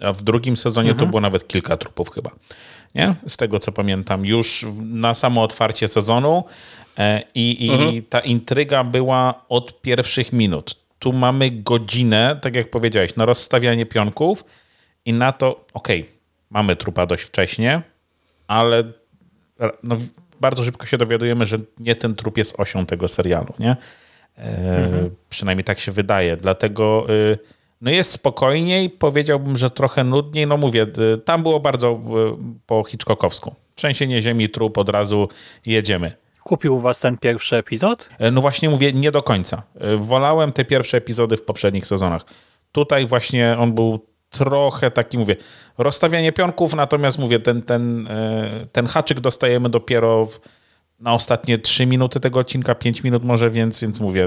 a 0.00 0.12
w 0.12 0.22
drugim 0.22 0.56
sezonie 0.56 0.90
mhm. 0.90 1.06
to 1.06 1.10
było 1.10 1.20
nawet 1.20 1.48
kilka 1.48 1.76
trupów 1.76 2.10
chyba. 2.10 2.30
Nie? 2.94 3.14
Z 3.28 3.36
tego 3.36 3.58
co 3.58 3.72
pamiętam, 3.72 4.26
już 4.26 4.66
na 4.80 5.14
samo 5.14 5.42
otwarcie 5.42 5.88
sezonu 5.88 6.44
E, 6.98 7.22
I, 7.34 7.66
i 7.66 7.70
mhm. 7.70 8.02
ta 8.02 8.20
intryga 8.20 8.84
była 8.84 9.44
od 9.48 9.82
pierwszych 9.82 10.32
minut. 10.32 10.76
Tu 10.98 11.12
mamy 11.12 11.50
godzinę, 11.50 12.38
tak 12.42 12.54
jak 12.54 12.70
powiedziałeś, 12.70 13.16
na 13.16 13.24
rozstawianie 13.24 13.86
pionków 13.86 14.44
i 15.04 15.12
na 15.12 15.32
to, 15.32 15.64
okej, 15.74 16.00
okay, 16.00 16.12
mamy 16.50 16.76
trupa 16.76 17.06
dość 17.06 17.22
wcześnie, 17.22 17.82
ale 18.46 18.84
no, 19.82 19.96
bardzo 20.40 20.64
szybko 20.64 20.86
się 20.86 20.98
dowiadujemy, 20.98 21.46
że 21.46 21.58
nie 21.78 21.94
ten 21.94 22.14
trup 22.14 22.38
jest 22.38 22.60
osią 22.60 22.86
tego 22.86 23.08
serialu, 23.08 23.54
nie? 23.58 23.76
E, 24.38 24.84
mhm. 24.84 25.10
Przynajmniej 25.30 25.64
tak 25.64 25.80
się 25.80 25.92
wydaje. 25.92 26.36
Dlatego 26.36 27.06
y, 27.10 27.38
no 27.80 27.90
jest 27.90 28.12
spokojniej, 28.12 28.90
powiedziałbym, 28.90 29.56
że 29.56 29.70
trochę 29.70 30.04
nudniej. 30.04 30.46
No 30.46 30.56
mówię, 30.56 30.86
y, 31.14 31.18
tam 31.18 31.42
było 31.42 31.60
bardzo 31.60 31.92
y, 31.92 32.58
po 32.66 32.84
Hitchcockowsku. 32.84 33.54
Trzęsienie 33.74 34.22
ziemi, 34.22 34.48
trup, 34.48 34.78
od 34.78 34.88
razu 34.88 35.28
jedziemy. 35.66 36.12
Kupił 36.48 36.78
was 36.80 37.00
ten 37.00 37.18
pierwszy 37.18 37.56
epizod? 37.56 38.08
E, 38.18 38.30
no 38.30 38.40
właśnie 38.40 38.70
mówię, 38.70 38.92
nie 38.92 39.10
do 39.10 39.22
końca. 39.22 39.62
E, 39.80 39.96
wolałem 39.96 40.52
te 40.52 40.64
pierwsze 40.64 40.96
epizody 40.96 41.36
w 41.36 41.42
poprzednich 41.42 41.86
sezonach. 41.86 42.24
Tutaj 42.72 43.06
właśnie 43.06 43.56
on 43.58 43.72
był 43.72 44.06
trochę 44.30 44.90
taki, 44.90 45.18
mówię, 45.18 45.36
rozstawianie 45.78 46.32
pionków, 46.32 46.74
natomiast 46.74 47.18
mówię, 47.18 47.40
ten, 47.40 47.62
ten, 47.62 48.06
e, 48.06 48.66
ten 48.72 48.86
haczyk 48.86 49.20
dostajemy 49.20 49.68
dopiero 49.68 50.26
w, 50.26 50.40
na 51.00 51.14
ostatnie 51.14 51.58
3 51.58 51.86
minuty 51.86 52.20
tego 52.20 52.40
odcinka, 52.40 52.74
5 52.74 53.02
minut 53.02 53.24
może, 53.24 53.50
więc, 53.50 53.80
więc 53.80 54.00
mówię, 54.00 54.26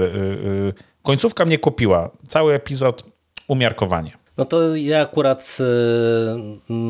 końcówka 1.02 1.44
mnie 1.44 1.58
kupiła. 1.58 2.10
Cały 2.28 2.54
epizod 2.54 3.11
umiarkowanie. 3.48 4.12
No 4.36 4.44
to 4.44 4.76
ja 4.76 5.00
akurat 5.00 5.58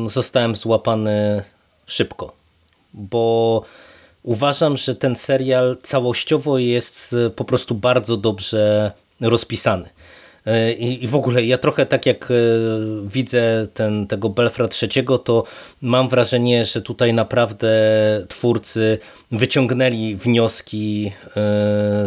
zostałem 0.05 0.55
złapany 0.55 1.43
szybko, 1.85 2.33
bo 2.93 3.63
uważam, 4.23 4.77
że 4.77 4.95
ten 4.95 5.15
serial 5.15 5.77
całościowo 5.77 6.57
jest 6.57 7.15
po 7.35 7.45
prostu 7.45 7.75
bardzo 7.75 8.17
dobrze 8.17 8.91
rozpisany. 9.21 9.89
E, 10.45 10.73
I, 10.73 11.07
w 11.07 11.15
ogóle 11.15 11.45
ja 11.45 11.57
trochę 11.57 11.85
tak 11.85 12.05
jak 12.05 12.31
e, 12.31 12.35
widzę 13.05 13.67
ten, 13.73 14.07
tego 14.07 14.29
Belfra 14.29 14.67
trzeciego, 14.67 15.17
to 15.17 15.43
mam 15.81 16.09
wrażenie, 16.09 16.65
że 16.65 16.81
tutaj 16.81 17.13
naprawdę 17.13 17.69
twórcy 18.27 18.97
wyciągnęli 19.31 20.15
wnioski 20.15 21.11
e, 21.27 21.31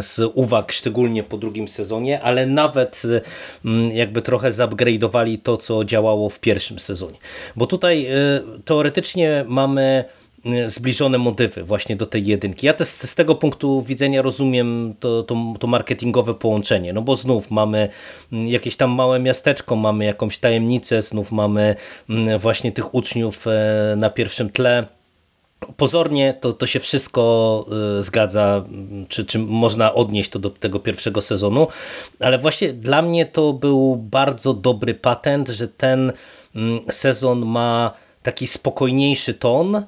z 0.01 0.19
uwag, 0.33 0.71
szczególnie 0.71 1.23
po 1.23 1.37
drugim 1.37 1.67
sezonie, 1.67 2.21
ale 2.21 2.45
nawet 2.45 3.01
jakby 3.93 4.21
trochę 4.21 4.51
zupgrade'owali 4.51 5.37
to, 5.43 5.57
co 5.57 5.85
działało 5.85 6.29
w 6.29 6.39
pierwszym 6.39 6.79
sezonie. 6.79 7.17
Bo 7.55 7.67
tutaj 7.67 8.07
teoretycznie 8.65 9.45
mamy 9.47 10.05
zbliżone 10.67 11.17
motywy 11.17 11.63
właśnie 11.63 11.95
do 11.95 12.05
tej 12.05 12.25
jedynki. 12.25 12.65
Ja 12.65 12.73
też 12.73 12.87
z 12.87 13.15
tego 13.15 13.35
punktu 13.35 13.81
widzenia 13.81 14.21
rozumiem 14.21 14.93
to, 14.99 15.23
to, 15.23 15.35
to 15.59 15.67
marketingowe 15.67 16.33
połączenie, 16.33 16.93
no 16.93 17.01
bo 17.01 17.15
znów 17.15 17.51
mamy 17.51 17.89
mm, 18.31 18.47
jakieś 18.47 18.75
tam 18.75 18.91
małe 18.91 19.19
miasteczko, 19.19 19.75
mamy 19.75 20.05
jakąś 20.05 20.37
tajemnicę, 20.37 21.01
znów 21.01 21.31
mamy 21.31 21.75
mm, 22.09 22.39
właśnie 22.39 22.71
tych 22.71 22.95
uczniów 22.95 23.47
e, 23.47 23.95
na 23.97 24.09
pierwszym 24.09 24.49
tle. 24.49 24.87
Pozornie 25.77 26.33
to, 26.41 26.53
to 26.53 26.65
się 26.65 26.79
wszystko 26.79 27.65
y, 27.99 28.03
zgadza, 28.03 28.65
mm, 28.67 29.05
czy, 29.07 29.25
czy 29.25 29.39
można 29.39 29.93
odnieść 29.93 30.29
to 30.29 30.39
do 30.39 30.49
tego 30.49 30.79
pierwszego 30.79 31.21
sezonu, 31.21 31.67
ale 32.19 32.37
właśnie 32.37 32.73
dla 32.73 33.01
mnie 33.01 33.25
to 33.25 33.53
był 33.53 33.95
bardzo 33.95 34.53
dobry 34.53 34.93
patent, 34.93 35.49
że 35.49 35.67
ten 35.67 36.11
sezon 36.91 37.45
ma 37.45 37.93
taki 38.23 38.47
spokojniejszy 38.47 39.33
ton, 39.33 39.85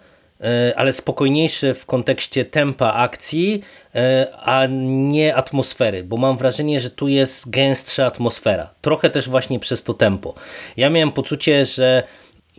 ale 0.76 0.94
spokojniejszy 0.94 1.74
w 1.74 1.86
kontekście 1.86 2.46
tempa 2.46 2.94
akcji, 2.94 3.64
e, 3.96 4.28
a 4.40 4.66
nie 4.86 5.36
atmosfery, 5.36 6.04
bo 6.04 6.18
mam 6.18 6.38
wrażenie, 6.38 6.82
że 6.82 6.90
tu 6.90 7.08
jest 7.08 7.50
gęstsza 7.50 8.06
atmosfera. 8.06 8.70
Trochę 8.82 9.10
też 9.10 9.30
właśnie 9.30 9.60
przez 9.60 9.84
to 9.84 9.94
tempo. 9.94 10.34
Ja 10.78 10.90
miałem 10.90 11.12
poczucie, 11.12 11.66
że 11.66 12.04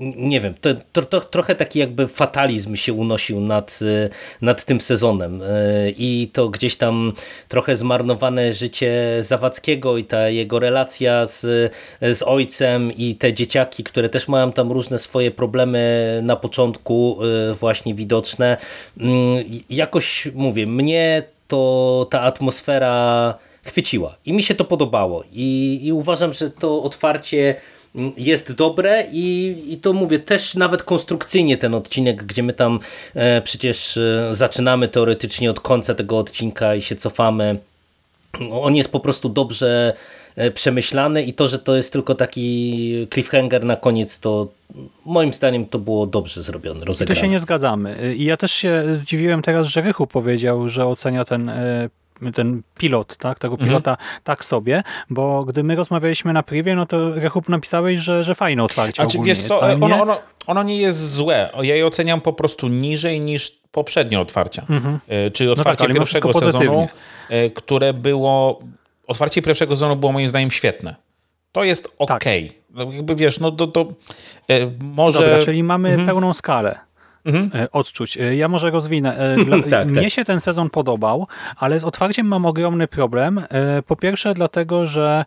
nie 0.01 0.41
wiem, 0.41 0.55
to, 0.61 0.71
to, 0.93 1.03
to, 1.03 1.21
trochę 1.21 1.55
taki 1.55 1.79
jakby 1.79 2.09
fatalizm 2.09 2.77
się 2.77 2.93
unosił 2.93 3.41
nad, 3.41 3.79
y, 3.83 4.11
nad 4.41 4.65
tym 4.65 4.81
sezonem 4.81 5.43
y, 5.43 5.95
i 5.99 6.31
to 6.33 6.49
gdzieś 6.49 6.77
tam 6.77 7.13
trochę 7.49 7.77
zmarnowane 7.77 8.53
życie 8.53 9.19
Zawadzkiego 9.21 9.97
i 9.97 10.05
ta 10.05 10.29
jego 10.29 10.59
relacja 10.59 11.27
z, 11.27 11.73
z 12.01 12.23
ojcem 12.23 12.93
i 12.93 13.15
te 13.15 13.33
dzieciaki, 13.33 13.85
które 13.85 14.09
też 14.09 14.29
mają 14.29 14.53
tam 14.53 14.73
różne 14.73 14.99
swoje 14.99 15.31
problemy 15.31 16.21
na 16.23 16.37
początku 16.37 17.19
y, 17.51 17.55
właśnie 17.55 17.95
widoczne. 17.95 18.57
Mm, 18.99 19.45
jakoś 19.71 20.29
mówię, 20.35 20.67
mnie 20.67 21.23
to 21.49 22.07
ta 22.11 22.21
atmosfera 22.21 23.35
chwyciła 23.63 24.17
i 24.27 24.33
mi 24.33 24.43
się 24.43 24.55
to 24.55 24.65
podobało 24.65 25.25
i, 25.33 25.81
i 25.83 25.93
uważam, 25.93 26.33
że 26.33 26.51
to 26.51 26.83
otwarcie 26.83 27.57
jest 28.17 28.53
dobre 28.53 29.07
i, 29.13 29.57
i 29.69 29.77
to 29.77 29.93
mówię 29.93 30.19
też 30.19 30.55
nawet 30.55 30.83
konstrukcyjnie 30.83 31.57
ten 31.57 31.75
odcinek, 31.75 32.25
gdzie 32.25 32.43
my 32.43 32.53
tam 32.53 32.81
e, 33.15 33.43
przecież 33.43 33.97
e, 33.97 34.29
zaczynamy 34.31 34.89
teoretycznie 34.89 35.51
od 35.51 35.61
końca 35.61 35.95
tego 35.95 36.19
odcinka 36.19 36.75
i 36.75 36.83
się 36.83 36.97
cofamy. 36.97 37.59
On 38.51 38.77
jest 38.77 38.93
po 38.93 39.01
prostu 39.01 39.29
dobrze 39.29 39.95
e, 40.37 40.51
przemyślany 40.51 41.23
i 41.23 41.33
to, 41.33 41.49
że 41.49 41.59
to 41.59 41.77
jest 41.77 41.93
tylko 41.93 42.15
taki 42.15 43.07
cliffhanger 43.13 43.65
na 43.65 43.77
koniec, 43.77 44.19
to 44.19 44.49
moim 45.05 45.33
zdaniem 45.33 45.67
to 45.67 45.79
było 45.79 46.07
dobrze 46.07 46.43
zrobione, 46.43 46.85
rozegrane. 46.85 47.13
I 47.13 47.17
to 47.17 47.21
się 47.21 47.29
nie 47.29 47.39
zgadzamy. 47.39 48.15
I 48.17 48.25
ja 48.25 48.37
też 48.37 48.53
się 48.53 48.85
zdziwiłem 48.93 49.43
teraz, 49.43 49.67
że 49.67 49.81
Rychu 49.81 50.07
powiedział, 50.07 50.69
że 50.69 50.87
ocenia 50.87 51.25
ten 51.25 51.49
e, 51.49 51.89
ten 52.35 52.63
pilot, 52.79 53.17
tak, 53.17 53.39
tego 53.39 53.55
mhm. 53.55 53.69
pilota 53.69 53.91
mhm. 53.91 54.09
tak 54.25 54.45
sobie, 54.45 54.83
bo 55.11 55.45
gdy 55.45 55.63
my 55.63 55.77
rozmawialiśmy 55.77 56.33
na 56.33 56.43
privie, 56.43 56.75
no 56.75 56.87
to 56.87 57.15
Rechub 57.15 57.49
napisałeś, 57.49 58.01
że, 58.01 58.25
że 58.25 58.35
fajne 58.35 58.65
otwarcie 58.65 59.07
czy 59.07 59.19
wiesz 59.19 59.43
co, 59.43 59.69
jest, 59.69 59.83
ono, 59.83 60.03
ono, 60.03 60.19
ono, 60.47 60.63
nie 60.63 60.77
jest 60.77 61.13
złe. 61.13 61.51
Ja 61.63 61.77
je 61.77 61.87
oceniam 61.87 62.21
po 62.21 62.33
prostu 62.33 62.69
niżej 62.69 63.21
niż 63.21 63.51
poprzednie 63.73 64.21
otwarcia. 64.21 64.67
Mhm. 64.71 64.99
E, 65.09 65.31
Czyli 65.31 65.51
otwarcie 65.51 65.85
no 65.85 65.89
tak, 65.89 65.97
pierwszego 65.97 66.33
sezonu, 66.33 66.89
e, 67.29 67.51
które 67.51 67.95
było 67.95 68.61
otwarcie 69.07 69.43
pierwszego 69.43 69.77
sezonu 69.77 69.97
było 69.97 70.13
moim 70.13 70.29
zdaniem 70.29 70.51
świetne. 70.51 70.97
To 71.53 71.65
jest 71.65 71.95
ok. 71.99 72.09
Tak. 72.09 72.25
No, 72.71 72.93
jakby 72.93 73.15
wiesz, 73.15 73.41
no 73.41 73.53
to, 73.53 73.67
to 73.67 73.81
e, 74.49 74.71
może... 74.81 75.19
Dobra, 75.19 75.45
czyli 75.45 75.63
mamy 75.63 75.89
mhm. 75.89 76.07
pełną 76.07 76.35
skalę 76.35 76.79
mhm. 77.25 77.51
E, 77.63 77.71
odczuć. 77.71 78.17
E, 78.17 78.37
ja 78.37 78.49
może 78.49 78.71
rozwinę. 78.71 79.17
E, 79.17 79.45
dla, 79.45 79.63
tak, 79.79 79.89
mnie 79.89 80.03
tak. 80.03 80.13
się 80.13 80.25
ten 80.25 80.41
sezon 80.41 80.71
podobał, 80.71 81.27
ale 81.57 81.81
z 81.81 81.85
otwarciem 81.85 82.27
mam 82.27 82.47
ogromny 82.47 82.89
problem. 82.89 83.41
Po 83.87 83.97
pierwsze 83.97 84.35
dlatego, 84.35 84.87
że 84.87 85.25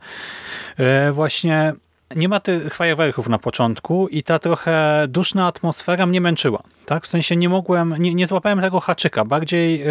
właśnie 1.11 1.73
nie 2.15 2.29
ma 2.29 2.39
tych 2.39 2.75
fajerwerków 2.75 3.29
na 3.29 3.39
początku 3.39 4.07
i 4.07 4.23
ta 4.23 4.39
trochę 4.39 5.05
duszna 5.07 5.47
atmosfera 5.47 6.05
mnie 6.05 6.21
męczyła. 6.21 6.63
Tak? 6.85 7.03
W 7.03 7.07
sensie 7.07 7.35
nie 7.35 7.49
mogłem, 7.49 7.95
nie, 7.99 8.13
nie 8.13 8.27
złapałem 8.27 8.61
tego 8.61 8.79
haczyka. 8.79 9.25
Bardziej 9.25 9.83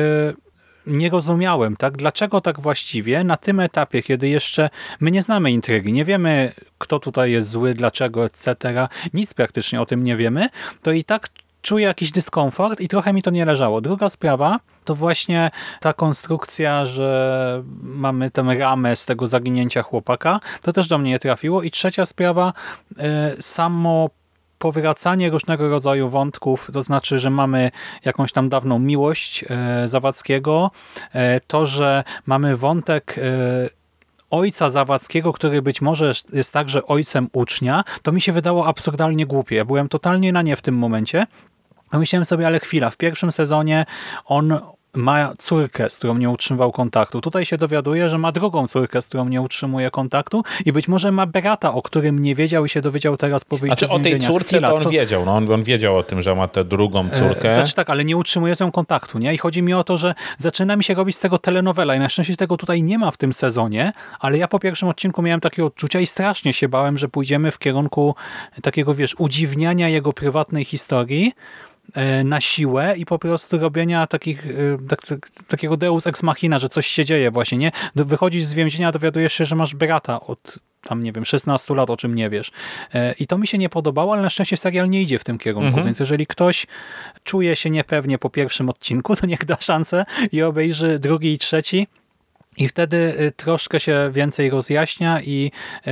nie 0.86 1.10
rozumiałem, 1.10 1.76
tak? 1.76 1.96
Dlaczego 1.96 2.40
tak 2.40 2.60
właściwie 2.60 3.24
na 3.24 3.36
tym 3.36 3.60
etapie, 3.60 4.02
kiedy 4.02 4.28
jeszcze 4.28 4.70
my 5.00 5.10
nie 5.10 5.22
znamy 5.22 5.52
intrygi, 5.52 5.92
nie 5.92 6.04
wiemy, 6.04 6.52
kto 6.78 6.98
tutaj 6.98 7.32
jest 7.32 7.50
zły, 7.50 7.74
dlaczego, 7.74 8.24
etc. 8.24 8.88
Nic 9.14 9.34
praktycznie 9.34 9.80
o 9.80 9.86
tym 9.86 10.02
nie 10.02 10.16
wiemy, 10.16 10.48
to 10.82 10.92
i 10.92 11.04
tak 11.04 11.28
czuję 11.62 11.86
jakiś 11.86 12.12
dyskomfort 12.12 12.80
i 12.80 12.88
trochę 12.88 13.12
mi 13.12 13.22
to 13.22 13.30
nie 13.30 13.44
leżało. 13.44 13.80
Druga 13.80 14.08
sprawa 14.08 14.60
to 14.84 14.94
właśnie 14.94 15.50
ta 15.80 15.92
konstrukcja, 15.92 16.86
że 16.86 17.62
mamy 17.82 18.30
tę 18.30 18.42
ramę 18.58 18.96
z 18.96 19.04
tego 19.04 19.26
zaginięcia 19.26 19.82
chłopaka. 19.82 20.40
To 20.62 20.72
też 20.72 20.88
do 20.88 20.98
mnie 20.98 21.10
nie 21.10 21.18
trafiło. 21.18 21.62
I 21.62 21.70
trzecia 21.70 22.06
sprawa, 22.06 22.52
y, 23.38 23.42
samo 23.42 24.10
powracanie 24.58 25.30
różnego 25.30 25.68
rodzaju 25.68 26.08
wątków, 26.08 26.70
to 26.72 26.82
znaczy, 26.82 27.18
że 27.18 27.30
mamy 27.30 27.70
jakąś 28.04 28.32
tam 28.32 28.48
dawną 28.48 28.78
miłość 28.78 29.44
y, 29.84 29.88
Zawadzkiego, 29.88 30.70
y, 31.14 31.18
to, 31.46 31.66
że 31.66 32.04
mamy 32.26 32.56
wątek 32.56 33.20
ojca 34.30 34.70
Zawadzkiego, 34.70 35.32
który 35.32 35.62
być 35.62 35.82
może 35.82 36.12
jest 36.32 36.52
także 36.52 36.86
ojcem 36.86 37.28
ucznia, 37.32 37.84
to 38.02 38.12
mi 38.12 38.20
się 38.20 38.32
wydało 38.32 38.66
absurdalnie 38.66 39.26
głupie. 39.26 39.64
Byłem 39.64 39.88
totalnie 39.88 40.32
na 40.32 40.42
nie 40.42 40.56
w 40.56 40.62
tym 40.62 40.78
momencie 40.78 41.26
a 41.92 41.98
myślałem 41.98 42.24
sobie, 42.24 42.46
ale 42.46 42.60
chwila, 42.60 42.90
w 42.90 42.96
pierwszym 42.96 43.32
sezonie 43.32 43.86
on 44.24 44.58
ma 44.94 45.32
córkę, 45.38 45.90
z 45.90 45.96
którą 45.96 46.14
nie 46.14 46.30
utrzymywał 46.30 46.72
kontaktu. 46.72 47.20
Tutaj 47.20 47.44
się 47.44 47.58
dowiaduje, 47.58 48.08
że 48.08 48.18
ma 48.18 48.32
drugą 48.32 48.68
córkę, 48.68 49.02
z 49.02 49.06
którą 49.06 49.28
nie 49.28 49.40
utrzymuje 49.40 49.90
kontaktu 49.90 50.42
i 50.64 50.72
być 50.72 50.88
może 50.88 51.12
ma 51.12 51.26
brata, 51.26 51.74
o 51.74 51.82
którym 51.82 52.18
nie 52.18 52.34
wiedział 52.34 52.64
i 52.64 52.68
się 52.68 52.80
dowiedział 52.80 53.16
teraz 53.16 53.44
po 53.44 53.58
wyjściu 53.58 53.86
znaczy, 53.86 53.94
o 53.94 53.98
tej 53.98 54.18
córce 54.18 54.56
Chwila, 54.56 54.68
to 54.68 54.74
on 54.74 54.82
co... 54.82 54.90
wiedział, 54.90 55.24
no, 55.24 55.36
on, 55.36 55.52
on, 55.52 55.62
wiedział 55.62 55.96
o 55.96 56.02
tym, 56.02 56.22
że 56.22 56.34
ma 56.34 56.48
tę 56.48 56.64
drugą 56.64 57.06
e, 57.06 57.10
córkę. 57.10 57.54
Znaczy 57.54 57.74
tak, 57.74 57.90
ale 57.90 58.04
nie 58.04 58.16
utrzymuje 58.16 58.56
z 58.56 58.60
nią 58.60 58.72
kontaktu, 58.72 59.18
nie? 59.18 59.34
I 59.34 59.38
chodzi 59.38 59.62
mi 59.62 59.74
o 59.74 59.84
to, 59.84 59.98
że 59.98 60.14
zaczyna 60.38 60.76
mi 60.76 60.84
się 60.84 60.94
robić 60.94 61.16
z 61.16 61.20
tego 61.20 61.38
telenowela 61.38 61.94
i 61.94 61.98
na 61.98 62.08
szczęście 62.08 62.36
tego 62.36 62.56
tutaj 62.56 62.82
nie 62.82 62.98
ma 62.98 63.10
w 63.10 63.16
tym 63.16 63.32
sezonie, 63.32 63.92
ale 64.20 64.38
ja 64.38 64.48
po 64.48 64.58
pierwszym 64.58 64.88
odcinku 64.88 65.22
miałem 65.22 65.40
takie 65.40 65.64
odczucia 65.64 66.00
i 66.00 66.06
strasznie 66.06 66.52
się 66.52 66.68
bałem, 66.68 66.98
że 66.98 67.08
pójdziemy 67.08 67.50
w 67.50 67.58
kierunku 67.58 68.14
takiego, 68.62 68.94
wiesz, 68.94 69.14
udziwniania 69.18 69.88
jego 69.88 70.12
prywatnej 70.12 70.64
historii, 70.64 71.32
na 72.24 72.40
siłę 72.40 72.94
i 72.96 73.06
po 73.06 73.18
prostu 73.18 73.58
robienia 73.58 74.06
takich, 74.06 74.46
e, 74.46 74.88
tak, 74.88 75.06
tak, 75.06 75.30
takiego 75.46 75.76
deus 75.76 76.06
ex 76.06 76.22
machina, 76.22 76.58
że 76.58 76.68
coś 76.68 76.86
się 76.86 77.04
dzieje 77.04 77.30
właśnie, 77.30 77.58
nie? 77.58 77.72
Wychodzisz 77.94 78.44
z 78.44 78.52
więzienia, 78.54 78.92
dowiadujesz 78.92 79.32
się, 79.32 79.44
że 79.44 79.56
masz 79.56 79.74
brata 79.74 80.20
od 80.20 80.58
tam, 80.82 81.02
nie 81.02 81.12
wiem, 81.12 81.24
16 81.24 81.74
lat, 81.74 81.90
o 81.90 81.96
czym 81.96 82.14
nie 82.14 82.30
wiesz. 82.30 82.50
E, 82.94 83.12
I 83.12 83.26
to 83.26 83.38
mi 83.38 83.46
się 83.46 83.58
nie 83.58 83.68
podobało, 83.68 84.12
ale 84.12 84.22
na 84.22 84.30
szczęście 84.30 84.56
serial 84.56 84.90
nie 84.90 85.02
idzie 85.02 85.18
w 85.18 85.24
tym 85.24 85.38
kierunku, 85.38 85.68
mhm. 85.68 85.86
więc 85.86 86.00
jeżeli 86.00 86.26
ktoś 86.26 86.66
czuje 87.24 87.56
się 87.56 87.70
niepewnie 87.70 88.18
po 88.18 88.30
pierwszym 88.30 88.68
odcinku, 88.68 89.16
to 89.16 89.26
niech 89.26 89.44
da 89.44 89.56
szansę 89.60 90.04
i 90.32 90.42
obejrzy 90.42 90.98
drugi 90.98 91.32
i 91.32 91.38
trzeci, 91.38 91.86
i 92.56 92.68
wtedy 92.68 93.32
troszkę 93.36 93.80
się 93.80 94.10
więcej 94.12 94.50
rozjaśnia 94.50 95.22
i 95.22 95.50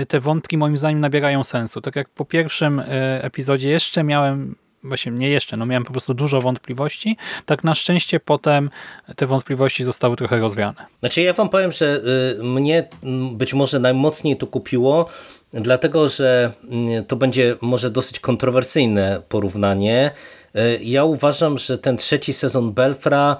te 0.09 0.21
wątki 0.21 0.59
moim 0.59 0.77
zdaniem 0.77 1.01
nabierają 1.01 1.45
sensu. 1.45 1.81
Tak 1.81 1.97
jak 1.97 2.09
po 2.09 2.25
pierwszym 2.25 2.83
epizodzie 3.21 3.69
jeszcze 3.69 4.05
miałem 4.05 4.55
właśnie 4.85 5.13
nie 5.13 5.29
jeszcze, 5.29 5.57
no 5.57 5.67
miałem 5.67 5.85
po 5.85 5.93
prostu 5.93 6.15
dużo 6.15 6.41
wątpliwości, 6.41 7.17
tak 7.47 7.65
na 7.65 7.75
szczęście 7.75 8.21
potem 8.21 8.71
te 9.17 9.27
wątpliwości 9.27 9.85
zostały 9.85 10.17
trochę 10.17 10.41
rozwiane. 10.41 10.87
Znaczy 11.01 11.23
ja 11.23 11.33
wam 11.33 11.49
powiem, 11.49 11.73
że 11.73 12.01
y, 12.41 12.43
mnie 12.43 12.89
być 13.33 13.55
może 13.55 13.79
najmocniej 13.79 14.37
to 14.37 14.47
kupiło 14.47 15.09
dlatego 15.53 16.09
że 16.09 16.53
mm, 16.71 17.05
to 17.05 17.17
będzie 17.17 17.57
może 17.61 17.91
dosyć 17.91 18.21
kontrowersyjne 18.21 19.23
porównanie. 19.29 20.11
E, 20.55 20.77
ja 20.77 21.05
uważam, 21.05 21.59
że 21.59 21.79
ten 21.79 21.97
trzeci 21.97 22.33
sezon 22.33 22.73
Belfra, 22.73 23.37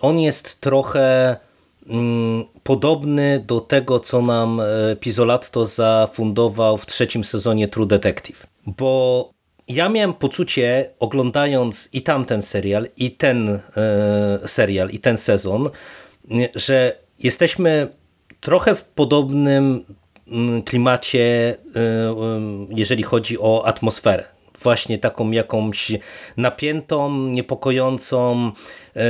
on 0.00 0.20
jest 0.20 0.60
trochę 0.60 1.36
mm, 1.88 2.44
podobny 2.62 3.44
do 3.46 3.60
tego, 3.60 4.00
co 4.00 4.22
nam 4.22 4.60
e, 4.60 4.96
Pizzolatto 4.96 5.66
zafundował 5.66 6.78
w 6.78 6.86
trzecim 6.86 7.24
sezonie 7.24 7.68
True 7.68 7.86
Detective. 7.86 8.46
Bo 8.66 9.33
ja 9.68 9.88
miałem 9.88 10.14
poczucie, 10.14 10.90
oglądając 11.00 11.88
i 11.92 12.02
tamten 12.02 12.42
serial, 12.42 12.88
i 12.96 13.10
ten 13.10 13.48
e, 13.48 13.60
serial, 14.46 14.90
i 14.90 14.98
ten 14.98 15.18
sezon, 15.18 15.70
że 16.54 16.98
jesteśmy 17.18 17.88
trochę 18.40 18.74
w 18.74 18.84
podobnym 18.84 19.84
mm, 20.28 20.62
klimacie, 20.62 21.56
jeżeli 22.70 23.02
chodzi 23.02 23.38
o 23.38 23.66
atmosferę 23.66 24.34
właśnie 24.64 24.98
taką 24.98 25.30
jakąś 25.30 25.92
napiętą, 26.36 27.18
niepokojącą, 27.18 28.52
e, 28.96 29.02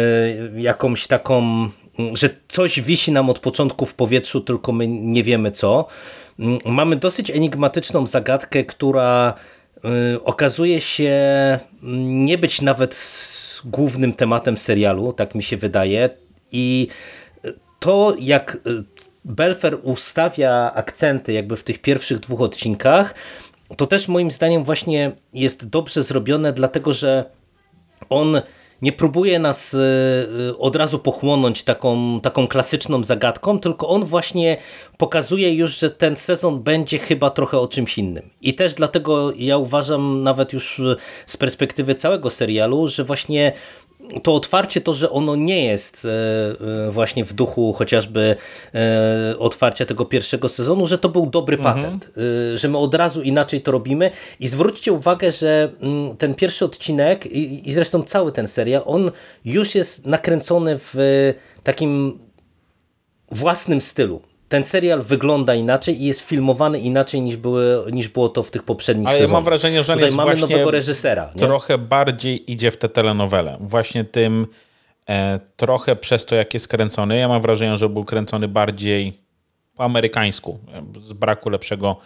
jakąś 0.56 1.06
taką, 1.06 1.68
że 2.12 2.30
coś 2.48 2.80
wisi 2.80 3.12
nam 3.12 3.30
od 3.30 3.38
początku 3.38 3.86
w 3.86 3.94
powietrzu, 3.94 4.40
tylko 4.40 4.72
my 4.72 4.88
nie 4.88 5.22
wiemy 5.22 5.50
co. 5.50 5.86
Mm, 6.38 6.58
mamy 6.64 6.96
dosyć 6.96 7.30
enigmatyczną 7.30 8.06
zagadkę, 8.06 8.64
która 8.64 9.34
e, 9.36 9.53
okazuje 10.24 10.80
się 10.80 11.12
nie 11.82 12.38
być 12.38 12.60
nawet 12.60 12.96
głównym 13.64 14.14
tematem 14.14 14.56
serialu, 14.56 15.12
tak 15.12 15.34
mi 15.34 15.42
się 15.42 15.56
wydaje. 15.56 16.10
I 16.52 16.88
to, 17.80 18.16
jak 18.20 18.54
e, 18.54 18.58
Belfer 19.24 19.78
ustawia 19.82 20.72
akcenty 20.74 21.32
jakby 21.32 21.56
w 21.56 21.64
tych 21.64 21.78
pierwszych 21.78 22.18
dwóch 22.18 22.40
odcinkach, 22.40 23.14
to 23.76 23.86
też 23.86 24.08
moim 24.08 24.30
zdaniem 24.30 24.64
właśnie 24.64 25.12
jest 25.32 25.68
dobrze 25.68 26.02
zrobione, 26.02 26.52
dlatego 26.52 26.92
że 26.92 27.24
on 28.10 28.40
nie 28.84 28.92
próbuje 28.92 29.38
nas 29.38 29.74
y, 29.74 29.78
y, 30.50 30.58
od 30.58 30.76
razu 30.76 30.98
pochłonąć 30.98 31.62
taką, 31.62 32.20
taką 32.20 32.48
klasyczną 32.48 33.04
zagadką, 33.04 33.58
tylko 33.58 33.88
on 33.88 34.04
właśnie 34.04 34.56
pokazuje 34.98 35.54
już, 35.54 35.78
że 35.78 35.90
ten 35.90 36.16
sezon 36.16 36.62
będzie 36.62 36.98
chyba 36.98 37.30
trochę 37.30 37.58
o 37.58 37.68
czymś 37.68 37.98
innym. 37.98 38.30
I 38.42 38.54
też 38.54 38.74
dlatego 38.74 39.32
ja 39.36 39.58
uważam, 39.58 40.22
nawet 40.22 40.52
już 40.52 40.82
z 41.26 41.36
perspektywy 41.36 41.94
całego 41.94 42.30
serialu, 42.30 42.88
że 42.88 43.04
właśnie 43.04 43.52
to 44.22 44.34
otwarcie, 44.34 44.80
to, 44.80 44.94
że 44.94 45.10
ono 45.10 45.36
nie 45.36 45.64
jest 45.64 46.04
e, 46.04 46.08
e, 46.86 46.90
właśnie 46.90 47.24
w 47.24 47.32
duchu 47.32 47.72
chociażby 47.72 48.36
e, 48.74 49.38
otwarcia 49.38 49.86
tego 49.86 50.04
pierwszego 50.04 50.48
sezonu, 50.48 50.86
że 50.86 50.98
to 50.98 51.08
był 51.08 51.26
dobry 51.26 51.56
mhm. 51.56 51.74
patent, 51.74 52.10
że 52.54 52.68
my 52.68 52.78
od 52.78 52.94
razu 52.94 53.22
inaczej 53.22 53.60
to 53.60 53.72
robimy 53.72 54.10
i 54.40 54.48
zwróćcie 54.48 54.92
uwagę, 54.92 55.32
że 55.32 55.72
mm, 55.80 56.16
ten 56.16 56.34
pierwszy 56.34 56.64
odcinek 56.64 57.26
i 57.66 57.72
zresztą 57.72 58.02
cały 58.02 58.32
ten 58.32 58.48
serial, 58.48 58.82
on 58.86 59.10
już 59.44 59.74
jest 59.74 60.06
nakręcony 60.06 60.78
w 60.78 60.94
takim 61.62 62.18
własnym 63.30 63.80
stylu 63.80 64.22
ten 64.48 64.64
serial 64.64 65.02
wygląda 65.02 65.54
inaczej 65.54 66.02
i 66.02 66.06
jest 66.06 66.20
filmowany 66.20 66.80
inaczej 66.80 67.22
niż, 67.22 67.36
były, 67.36 67.92
niż 67.92 68.08
było 68.08 68.28
to 68.28 68.42
w 68.42 68.50
tych 68.50 68.62
poprzednich 68.62 69.08
Ale 69.08 69.18
sezonach. 69.18 69.30
ja 69.30 69.36
mam 69.36 69.44
wrażenie, 69.44 69.84
że 69.84 69.92
on 69.92 69.98
jest 69.98 70.16
mamy 70.16 70.36
nowego 70.36 70.70
reżysera. 70.70 71.30
Nie? 71.34 71.40
Trochę 71.40 71.78
bardziej 71.78 72.52
idzie 72.52 72.70
w 72.70 72.76
tę 72.76 72.88
telenowelę. 72.88 73.56
Właśnie 73.60 74.04
tym 74.04 74.46
e, 75.08 75.40
trochę 75.56 75.96
przez 75.96 76.26
to, 76.26 76.34
jak 76.34 76.54
jest 76.54 76.68
kręcony. 76.68 77.18
Ja 77.18 77.28
mam 77.28 77.42
wrażenie, 77.42 77.76
że 77.76 77.88
był 77.88 78.04
kręcony 78.04 78.48
bardziej 78.48 79.18
po 79.76 79.84
amerykańsku, 79.84 80.58
z 81.02 81.12
braku 81.12 81.50
lepszego 81.50 81.96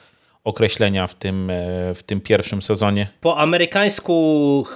określenia 0.48 1.06
w 1.06 1.14
tym, 1.14 1.50
e, 1.50 1.94
w 1.94 2.02
tym 2.02 2.20
pierwszym 2.20 2.62
sezonie. 2.62 3.08
Po 3.20 3.38
amerykańsku, 3.38 4.66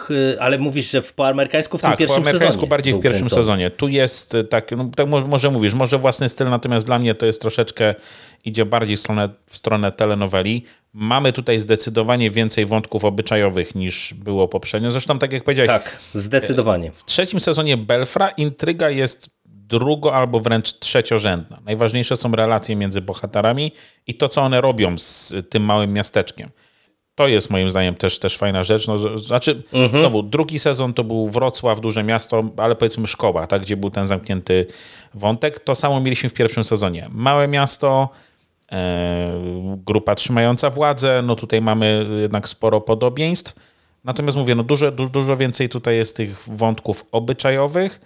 ale 0.40 0.58
mówisz, 0.58 0.90
że 0.90 1.02
po 1.02 1.28
amerykańsku 1.28 1.78
w 1.78 1.80
tak, 1.80 1.90
tym 1.90 1.98
pierwszym 1.98 2.16
sezonie. 2.16 2.32
po 2.32 2.38
amerykańsku 2.38 2.66
bardziej 2.66 2.94
w 2.94 3.00
pierwszym 3.00 3.20
kręcony. 3.20 3.42
sezonie. 3.42 3.70
Tu 3.70 3.88
jest 3.88 4.34
e, 4.34 4.44
tak, 4.44 4.70
no, 4.70 4.90
tak 4.96 5.08
może 5.08 5.50
mówisz, 5.50 5.74
może 5.74 5.98
własny 5.98 6.28
styl, 6.28 6.50
natomiast 6.50 6.86
dla 6.86 6.98
mnie 6.98 7.14
to 7.14 7.26
jest 7.26 7.40
troszeczkę, 7.40 7.94
idzie 8.44 8.64
bardziej 8.64 8.96
w 8.96 9.00
stronę, 9.00 9.28
w 9.46 9.56
stronę 9.56 9.92
telenoweli. 9.92 10.64
Mamy 10.92 11.32
tutaj 11.32 11.60
zdecydowanie 11.60 12.30
więcej 12.30 12.66
wątków 12.66 13.04
obyczajowych 13.04 13.74
niż 13.74 14.14
było 14.14 14.48
poprzednio. 14.48 14.90
Zresztą 14.90 15.18
tak 15.18 15.32
jak 15.32 15.44
powiedziałeś. 15.44 15.68
Tak, 15.68 15.98
zdecydowanie. 16.14 16.92
W 16.92 17.04
trzecim 17.04 17.40
sezonie 17.40 17.76
Belfra 17.76 18.28
intryga 18.28 18.90
jest 18.90 19.30
drugo 19.72 20.14
albo 20.14 20.40
wręcz 20.40 20.78
trzeciorzędna. 20.78 21.58
Najważniejsze 21.64 22.16
są 22.16 22.32
relacje 22.32 22.76
między 22.76 23.00
bohaterami 23.00 23.72
i 24.06 24.14
to, 24.14 24.28
co 24.28 24.42
one 24.42 24.60
robią 24.60 24.98
z 24.98 25.34
tym 25.50 25.62
małym 25.62 25.92
miasteczkiem. 25.92 26.50
To 27.14 27.28
jest 27.28 27.50
moim 27.50 27.70
zdaniem 27.70 27.94
też, 27.94 28.18
też 28.18 28.36
fajna 28.36 28.64
rzecz. 28.64 28.88
No, 28.88 29.18
znaczy, 29.18 29.62
mhm. 29.72 30.02
znowu, 30.02 30.22
drugi 30.22 30.58
sezon 30.58 30.94
to 30.94 31.04
był 31.04 31.28
Wrocław, 31.28 31.80
duże 31.80 32.02
miasto, 32.04 32.44
ale 32.56 32.74
powiedzmy 32.74 33.06
szkoła, 33.06 33.46
tak, 33.46 33.62
gdzie 33.62 33.76
był 33.76 33.90
ten 33.90 34.06
zamknięty 34.06 34.66
wątek. 35.14 35.60
To 35.60 35.74
samo 35.74 36.00
mieliśmy 36.00 36.28
w 36.28 36.34
pierwszym 36.34 36.64
sezonie. 36.64 37.08
Małe 37.10 37.48
miasto, 37.48 38.08
e, 38.72 39.32
grupa 39.86 40.14
trzymająca 40.14 40.70
władzę, 40.70 41.22
no 41.24 41.36
tutaj 41.36 41.60
mamy 41.62 42.06
jednak 42.20 42.48
sporo 42.48 42.80
podobieństw. 42.80 43.54
Natomiast 44.04 44.38
mówię, 44.38 44.54
no 44.54 44.62
dużo, 44.62 44.90
dużo, 44.90 45.10
dużo 45.10 45.36
więcej 45.36 45.68
tutaj 45.68 45.96
jest 45.96 46.16
tych 46.16 46.44
wątków 46.48 47.04
obyczajowych, 47.12 48.00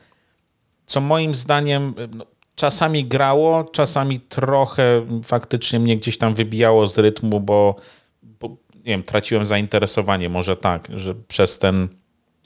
co 0.86 1.00
moim 1.00 1.34
zdaniem 1.34 1.94
no, 2.14 2.26
czasami 2.54 3.04
grało, 3.04 3.64
czasami 3.64 4.20
trochę 4.20 5.06
faktycznie 5.22 5.80
mnie 5.80 5.96
gdzieś 5.96 6.18
tam 6.18 6.34
wybijało 6.34 6.88
z 6.88 6.98
rytmu, 6.98 7.40
bo, 7.40 7.76
bo 8.22 8.48
nie 8.74 8.82
wiem, 8.84 9.02
traciłem 9.02 9.46
zainteresowanie, 9.46 10.28
może 10.28 10.56
tak, 10.56 10.88
że 10.94 11.14
przez 11.14 11.58
ten, 11.58 11.88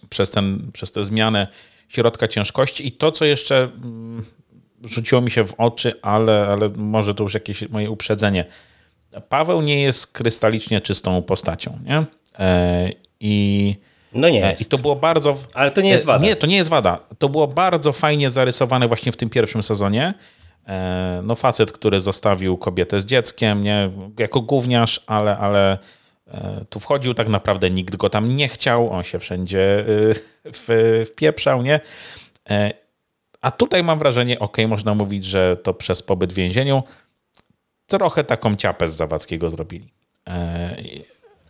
przez 0.09 0.31
ten, 0.31 0.71
przez 0.73 0.93
tę 0.93 1.05
zmianę 1.05 1.47
środka 1.89 2.29
ciężkości 2.29 2.87
i 2.87 2.93
to, 2.93 3.11
co 3.11 3.25
jeszcze 3.25 3.63
mm, 3.63 4.25
rzuciło 4.85 5.21
mi 5.21 5.31
się 5.31 5.45
w 5.45 5.55
oczy, 5.59 6.01
ale, 6.03 6.47
ale 6.47 6.69
może 6.69 7.15
to 7.15 7.23
już 7.23 7.35
jakieś 7.35 7.69
moje 7.69 7.91
uprzedzenie. 7.91 8.45
Paweł 9.29 9.61
nie 9.61 9.83
jest 9.83 10.07
krystalicznie 10.07 10.81
czystą 10.81 11.23
postacią, 11.23 11.79
nie? 11.85 12.05
E, 12.39 12.93
I 13.21 13.75
no 14.13 14.29
nie 14.29 14.39
jest. 14.39 14.63
I 14.63 14.65
to 14.65 14.79
było 14.79 14.97
bardzo... 14.97 15.37
Ale 15.55 15.71
to 15.71 15.81
nie 15.81 15.91
jest 15.91 16.05
wada. 16.05 16.25
Nie, 16.25 16.37
to 16.37 16.47
nie 16.47 16.57
jest 16.57 16.71
wada. 16.71 16.99
To 17.19 17.29
było 17.29 17.49
bardzo 17.49 17.93
fajnie 17.93 18.31
zarysowane 18.31 18.89
właśnie 18.89 19.13
w 19.13 19.17
tym 19.17 19.31
pierwszym 19.31 19.63
sezonie. 19.63 20.15
E, 20.67 21.21
no 21.25 21.35
facet, 21.35 21.73
który 21.73 22.01
zostawił 22.01 22.59
kobietę 22.59 23.01
z 23.01 23.05
dzieckiem, 23.05 23.63
nie, 23.63 23.91
jako 24.19 24.41
gówniarz, 24.41 25.01
ale, 25.07 25.39
ale 25.39 25.79
e, 26.29 26.65
tu 26.71 26.81
wchodził, 26.81 27.15
tak 27.15 27.29
naprawdę 27.29 27.71
nikt 27.71 27.97
go 27.97 28.11
tam 28.11 28.29
nie 28.29 28.49
chciał, 28.49 28.93
on 28.93 29.03
się 29.03 29.19
wszędzie 29.19 29.85
e, 30.69 31.05
wpieprzał, 31.05 31.63
nie? 31.63 31.81
A 33.41 33.51
tutaj 33.51 33.85
mam 33.85 33.99
wrażenie, 33.99 34.39
ok, 34.39 34.57
można 34.69 34.95
mówić, 34.95 35.25
że 35.25 35.57
to 35.57 35.75
przez 35.75 36.03
pobyt 36.03 36.33
w 36.33 36.37
więzieniu 36.37 36.83
trochę 37.87 38.25
taką 38.25 38.57
ciapę 38.57 38.89
z 38.89 38.97
Zawadzkiego 38.97 39.51
zrobili. 39.51 39.93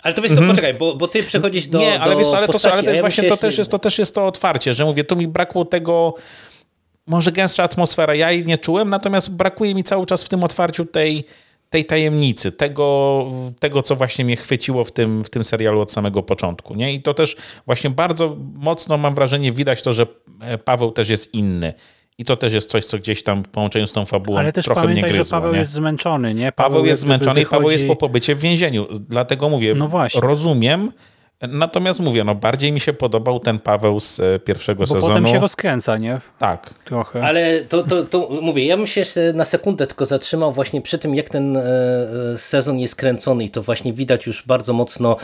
Ale 0.03 0.15
to 0.15 0.23
wiesz, 0.23 0.31
to 0.31 0.39
mhm. 0.39 0.51
poczekaj, 0.51 0.75
bo, 0.75 0.95
bo 0.95 1.09
ty 1.09 1.23
przechodzisz 1.23 1.67
do 1.67 1.79
Nie, 1.79 2.01
ale 2.01 2.13
do 2.13 2.19
wiesz, 2.19 2.33
ale, 2.35 2.47
postaci, 2.47 2.63
to, 2.63 2.73
ale 2.73 2.83
to 2.83 2.91
jest 2.91 3.01
właśnie, 3.01 3.29
to 3.29 3.37
też 3.37 3.59
jest, 3.59 3.71
to 3.71 3.79
też 3.79 3.99
jest 3.99 4.15
to 4.15 4.27
otwarcie, 4.27 4.75
że 4.75 4.85
mówię, 4.85 5.05
tu 5.05 5.17
mi 5.17 5.29
brakło 5.29 5.65
tego, 5.65 6.15
może 7.07 7.33
gęstsza 7.33 7.63
atmosfera, 7.63 8.15
ja 8.15 8.33
jej 8.33 8.45
nie 8.45 8.59
czułem, 8.59 8.91
natomiast 8.91 9.37
brakuje 9.37 9.75
mi 9.75 9.85
cały 9.85 10.07
czas 10.07 10.25
w 10.25 10.29
tym 10.29 10.45
otwarciu 10.45 10.85
tej, 10.85 11.25
tej 11.71 11.85
tajemnicy, 11.85 12.53
tego, 12.53 13.27
tego, 13.59 13.83
co 13.83 13.97
właśnie 13.97 14.25
mnie 14.25 14.37
chwyciło 14.37 14.85
w 14.85 14.93
tym, 14.93 15.25
w 15.25 15.31
tym 15.31 15.45
serialu 15.45 15.81
od 15.81 15.93
samego 15.93 16.23
początku. 16.23 16.75
Nie? 16.75 16.95
I 16.95 17.03
to 17.03 17.15
też 17.15 17.37
właśnie 17.67 17.91
bardzo 17.91 18.37
mocno 18.55 18.99
mam 18.99 19.15
wrażenie, 19.15 19.53
widać 19.53 19.83
to, 19.83 19.93
że 19.93 20.07
Paweł 20.65 20.93
też 20.93 21.09
jest 21.09 21.35
inny. 21.35 21.75
I 22.20 22.24
to 22.24 22.37
też 22.37 22.52
jest 22.52 22.70
coś, 22.70 22.85
co 22.85 22.98
gdzieś 22.98 23.22
tam 23.22 23.44
w 23.44 23.48
połączeniu 23.48 23.87
z 23.87 23.92
tą 23.92 24.04
fabułą 24.04 24.38
Ale 24.38 24.52
też 24.52 24.64
trochę 24.64 24.80
pamiętaj, 24.80 25.02
mnie 25.02 25.12
gryzło, 25.12 25.24
że 25.24 25.30
Paweł 25.30 25.52
nie? 25.52 25.59
jest 25.59 25.72
zmęczony, 25.72 26.35
nie? 26.35 26.52
Paweł, 26.52 26.70
Paweł 26.70 26.87
jest 26.87 27.00
zmęczony 27.00 27.35
wychodzi... 27.35 27.48
i 27.48 27.59
Paweł 27.59 27.70
jest 27.70 27.87
po 27.87 27.96
pobycie 27.96 28.35
w 28.35 28.38
więzieniu. 28.40 28.87
Dlatego 29.09 29.48
mówię, 29.48 29.74
no 29.74 29.90
rozumiem, 30.14 30.92
Natomiast 31.48 32.00
mówię, 32.00 32.24
no 32.24 32.35
bardziej 32.35 32.72
mi 32.72 32.80
się 32.80 32.92
podobał 32.92 33.40
ten 33.40 33.59
Paweł 33.59 34.00
z 34.00 34.20
e, 34.20 34.38
pierwszego 34.38 34.80
Bo 34.80 34.87
sezonu. 34.87 35.09
potem 35.09 35.26
się 35.26 35.40
rozkręca, 35.40 35.96
nie? 35.96 36.20
Tak. 36.38 36.74
Trochę. 36.85 37.24
Ale 37.24 37.61
to, 37.61 37.83
to, 37.83 38.02
to 38.02 38.28
mówię, 38.42 38.66
ja 38.66 38.76
bym 38.76 38.87
się 38.87 39.00
jeszcze 39.00 39.33
na 39.33 39.44
sekundę 39.44 39.87
tylko 39.87 40.06
zatrzymał 40.06 40.52
właśnie 40.52 40.83
przy 40.83 40.98
tym, 40.98 41.14
jak 41.14 41.28
ten 41.28 41.56
e, 41.56 41.62
sezon 42.37 42.78
jest 42.78 42.96
kręcony 42.96 43.44
i 43.44 43.50
to 43.50 43.62
właśnie 43.62 43.92
widać 43.92 44.26
już 44.26 44.46
bardzo 44.46 44.72
mocno 44.72 45.12
e, 45.12 45.16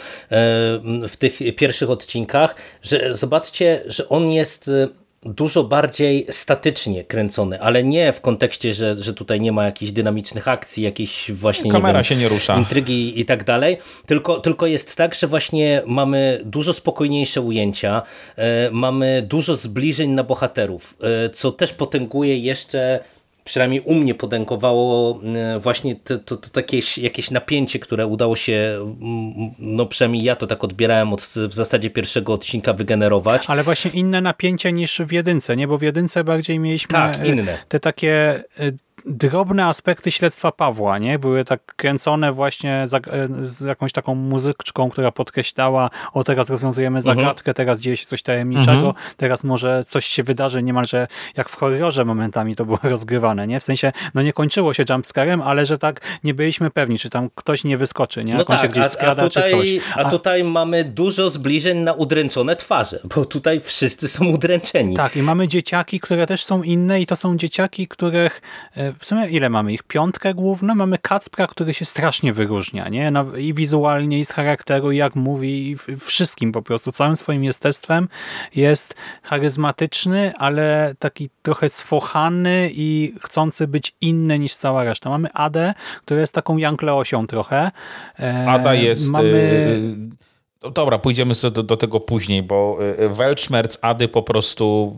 w 1.09 1.17
tych 1.19 1.39
pierwszych 1.57 1.91
odcinkach, 1.91 2.55
że 2.83 3.15
zobaczcie, 3.15 3.83
że 3.87 4.09
on 4.09 4.31
jest 4.31 4.71
dużo 5.29 5.65
bardziej 5.65 6.27
statycznie 6.31 7.05
kręcony, 7.05 7.61
ale 7.61 7.85
nie 7.85 8.13
w 8.13 8.21
kontekście, 8.21 8.75
że, 8.75 8.95
że 8.95 9.15
tutaj 9.15 9.41
nie 9.41 9.53
ma 9.53 9.65
jakichś 9.65 9.93
dynamicznych 9.93 10.49
akcji, 10.49 10.83
jakiejś 10.83 11.31
właśnie 11.33 11.71
Kamera 11.71 11.89
nie 11.89 11.95
wiem, 11.95 12.05
się 12.05 12.17
nie 12.17 12.29
rusza. 12.29 12.57
intrygi 12.57 13.21
i 13.21 13.25
tak 13.25 13.45
dalej, 13.45 13.79
tylko, 14.07 14.41
tylko 14.41 14.67
jest 14.67 14.97
tak, 14.97 15.15
że 15.15 15.27
właśnie 15.27 15.83
mamy 15.87 16.41
dużo 16.45 16.73
spokojniejsze 16.73 17.41
ujęcia, 17.41 18.03
e, 18.37 18.71
mamy 18.71 19.23
dużo 19.23 19.57
zbliżeń 19.57 20.11
na 20.11 20.25
bohaterów, 20.25 20.95
e, 21.01 21.31
co 21.31 21.53
też 21.53 21.73
potęguje 21.73 22.39
jeszcze 22.39 23.01
przynajmniej 23.47 23.81
u 23.81 23.95
mnie 23.95 24.15
podękowało 24.15 25.21
właśnie 25.61 25.97
to, 25.97 26.19
to, 26.19 26.37
to 26.37 26.51
takie 26.51 26.81
jakieś 26.97 27.31
napięcie, 27.31 27.79
które 27.79 28.07
udało 28.07 28.37
się, 28.37 28.79
no 29.59 29.87
przynajmniej 29.87 30.23
ja 30.23 30.37
to 30.37 30.47
tak 30.47 30.65
odbierałem 30.65 31.13
od 31.13 31.23
w 31.23 31.55
zasadzie 31.55 31.91
pierwszego 31.91 32.33
odcinka 32.33 32.73
wygenerować. 32.73 33.45
Ale 33.49 33.63
właśnie 33.63 33.91
inne 33.91 34.21
napięcie 34.21 34.73
niż 34.73 35.01
w 35.01 35.13
jedynce, 35.13 35.57
nie? 35.57 35.69
Bo 35.69 35.79
w 35.79 35.83
jedynce 35.83 36.25
bardziej 36.25 36.59
mieliśmy 36.59 36.93
tak, 36.93 37.27
inne. 37.27 37.59
te 37.69 37.81
takie 37.81 38.45
drobne 39.07 39.67
aspekty 39.67 40.11
śledztwa 40.11 40.53
Pawła, 40.53 40.99
nie? 40.99 41.19
Były 41.19 41.45
tak 41.45 41.61
kręcone 41.77 42.33
właśnie 42.33 42.83
za, 42.85 42.99
e, 42.99 43.03
z 43.43 43.61
jakąś 43.61 43.93
taką 43.93 44.15
muzyczką, 44.15 44.91
która 44.91 45.13
podkreślała, 45.13 45.91
o 46.13 46.25
teraz 46.25 46.51
rozwiązujemy 46.51 46.99
mhm. 46.99 47.17
zagadkę, 47.17 47.51
mhm. 47.51 47.55
teraz 47.55 47.81
dzieje 47.81 47.97
się 47.97 48.07
coś 48.07 48.23
tajemniczego, 48.23 48.87
mhm. 48.89 48.95
teraz 49.17 49.45
może 49.45 49.85
coś 49.85 50.07
się 50.07 50.23
wydarzy 50.23 50.63
niemalże 50.63 51.09
jak 51.37 51.49
w 51.49 51.57
horrorze 51.57 52.05
momentami 52.05 52.57
to 52.57 52.65
było 52.65 52.79
rozgrywane, 52.95 53.47
nie? 53.47 53.61
W 53.61 53.65
sensie, 53.65 53.93
no 54.15 54.23
nie 54.23 54.33
kończyło 54.33 54.75
się 54.75 54.85
jumpscarem, 54.91 55.43
ale 55.43 55.67
że 55.67 55.79
tak 55.79 56.01
nie 56.25 56.35
byliśmy 56.35 56.71
pewni, 56.71 56.99
czy 56.99 57.11
tam 57.11 57.31
ktoś 57.35 57.65
nie 57.65 57.77
wyskoczy, 57.77 58.25
nie? 58.25 58.33
Jak 58.33 58.39
no 58.39 58.45
tak, 58.45 58.61
się 58.61 58.69
gdzieś 58.69 58.87
skrada, 58.87 59.23
a 59.23 59.29
tutaj, 59.29 59.51
czy 59.51 59.51
coś. 59.51 59.69
A... 59.95 59.99
a 59.99 60.11
tutaj 60.11 60.45
mamy 60.45 60.85
dużo 60.85 61.31
zbliżeń 61.31 61.79
na 61.79 61.93
udręczone 61.93 62.57
twarze, 62.57 63.01
bo 63.15 63.25
tutaj 63.25 63.61
wszyscy 63.61 64.09
są 64.09 64.25
udręczeni. 64.25 64.97
Tak, 64.97 65.17
i 65.17 65.23
mamy 65.23 65.49
dzieciaki, 65.49 66.01
które 66.01 66.27
też 66.27 66.45
są 66.45 66.63
inne 66.63 67.01
i 67.01 67.07
to 67.07 67.17
są 67.17 67.37
dzieciaki, 67.37 67.89
których 67.89 68.43
e, 68.77 68.96
w 68.99 69.05
sumie 69.05 69.29
ile 69.29 69.51
mamy 69.51 69.73
ich? 69.73 69.83
Piątkę 69.83 70.35
główną? 70.35 70.75
Mamy 70.75 70.99
Kacpra, 70.99 71.47
który 71.47 71.75
się 71.75 71.85
strasznie 71.85 72.33
wyróżnia, 72.33 72.89
nie? 72.89 73.11
No, 73.11 73.25
I 73.37 73.55
wizualnie, 73.55 74.19
i 74.19 74.25
z 74.25 74.31
charakteru, 74.31 74.93
i 74.93 74.97
jak 74.97 75.15
mówi, 75.15 75.71
i 75.71 75.77
wszystkim 75.99 76.53
po 76.53 76.63
prostu. 76.63 76.93
Całym 76.93 77.17
swoim 77.17 77.45
jestestwem 77.45 78.09
jest 78.55 78.95
charyzmatyczny, 79.23 80.33
ale 80.37 80.95
taki 80.99 81.31
trochę 81.43 81.69
sfochany 81.69 82.71
i 82.73 83.15
chcący 83.21 83.69
być 83.69 83.93
inny 84.01 84.39
niż 84.39 84.55
cała 84.55 84.85
reszta. 84.85 85.11
Mamy 85.11 85.33
Adę, 85.33 85.75
która 86.03 86.21
jest 86.21 86.33
taką 86.33 86.57
Jank 86.57 86.83
Leosią 86.83 87.27
trochę. 87.27 87.71
E, 88.21 88.47
Ada 88.49 88.75
jest... 88.75 89.11
Mamy... 89.11 89.81
E, 90.65 90.71
dobra, 90.71 90.99
pójdziemy 90.99 91.35
do, 91.53 91.63
do 91.63 91.77
tego 91.77 92.01
później, 92.01 92.43
bo 92.43 92.79
e, 92.99 93.09
Weltschmerz 93.09 93.79
Ady 93.83 94.09
po 94.09 94.23
prostu 94.23 94.97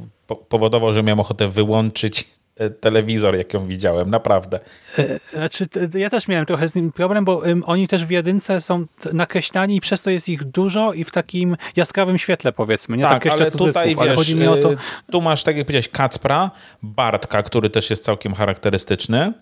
powodował, 0.48 0.92
że 0.92 1.02
miałem 1.02 1.20
ochotę 1.20 1.48
wyłączyć 1.48 2.37
telewizor, 2.80 3.36
jak 3.36 3.54
ją 3.54 3.66
widziałem, 3.66 4.10
naprawdę. 4.10 4.60
E, 4.98 5.18
znaczy, 5.18 5.66
ja 5.94 6.10
też 6.10 6.28
miałem 6.28 6.46
trochę 6.46 6.68
z 6.68 6.74
nim 6.74 6.92
problem, 6.92 7.24
bo 7.24 7.42
oni 7.64 7.88
też 7.88 8.04
w 8.04 8.10
jedynce 8.10 8.60
są 8.60 8.86
nakreślani 9.12 9.76
i 9.76 9.80
przez 9.80 10.02
to 10.02 10.10
jest 10.10 10.28
ich 10.28 10.44
dużo 10.44 10.92
i 10.92 11.04
w 11.04 11.10
takim 11.10 11.56
jaskrawym 11.76 12.18
świetle, 12.18 12.52
powiedzmy. 12.52 12.96
Nie? 12.96 13.02
Tak, 13.02 13.26
ale 13.26 13.50
tutaj, 13.50 13.88
wiesz, 13.88 13.98
ale 13.98 14.14
chodzi 14.14 14.36
mi 14.36 14.46
o 14.46 14.56
to... 14.56 14.72
E, 14.72 14.76
tu 15.12 15.20
masz, 15.20 15.42
tak 15.42 15.56
jak 15.56 15.66
powiedziałeś, 15.66 15.88
Kacpra, 15.88 16.50
Bartka, 16.82 17.42
który 17.42 17.70
też 17.70 17.90
jest 17.90 18.04
całkiem 18.04 18.34
charakterystyczny. 18.34 19.32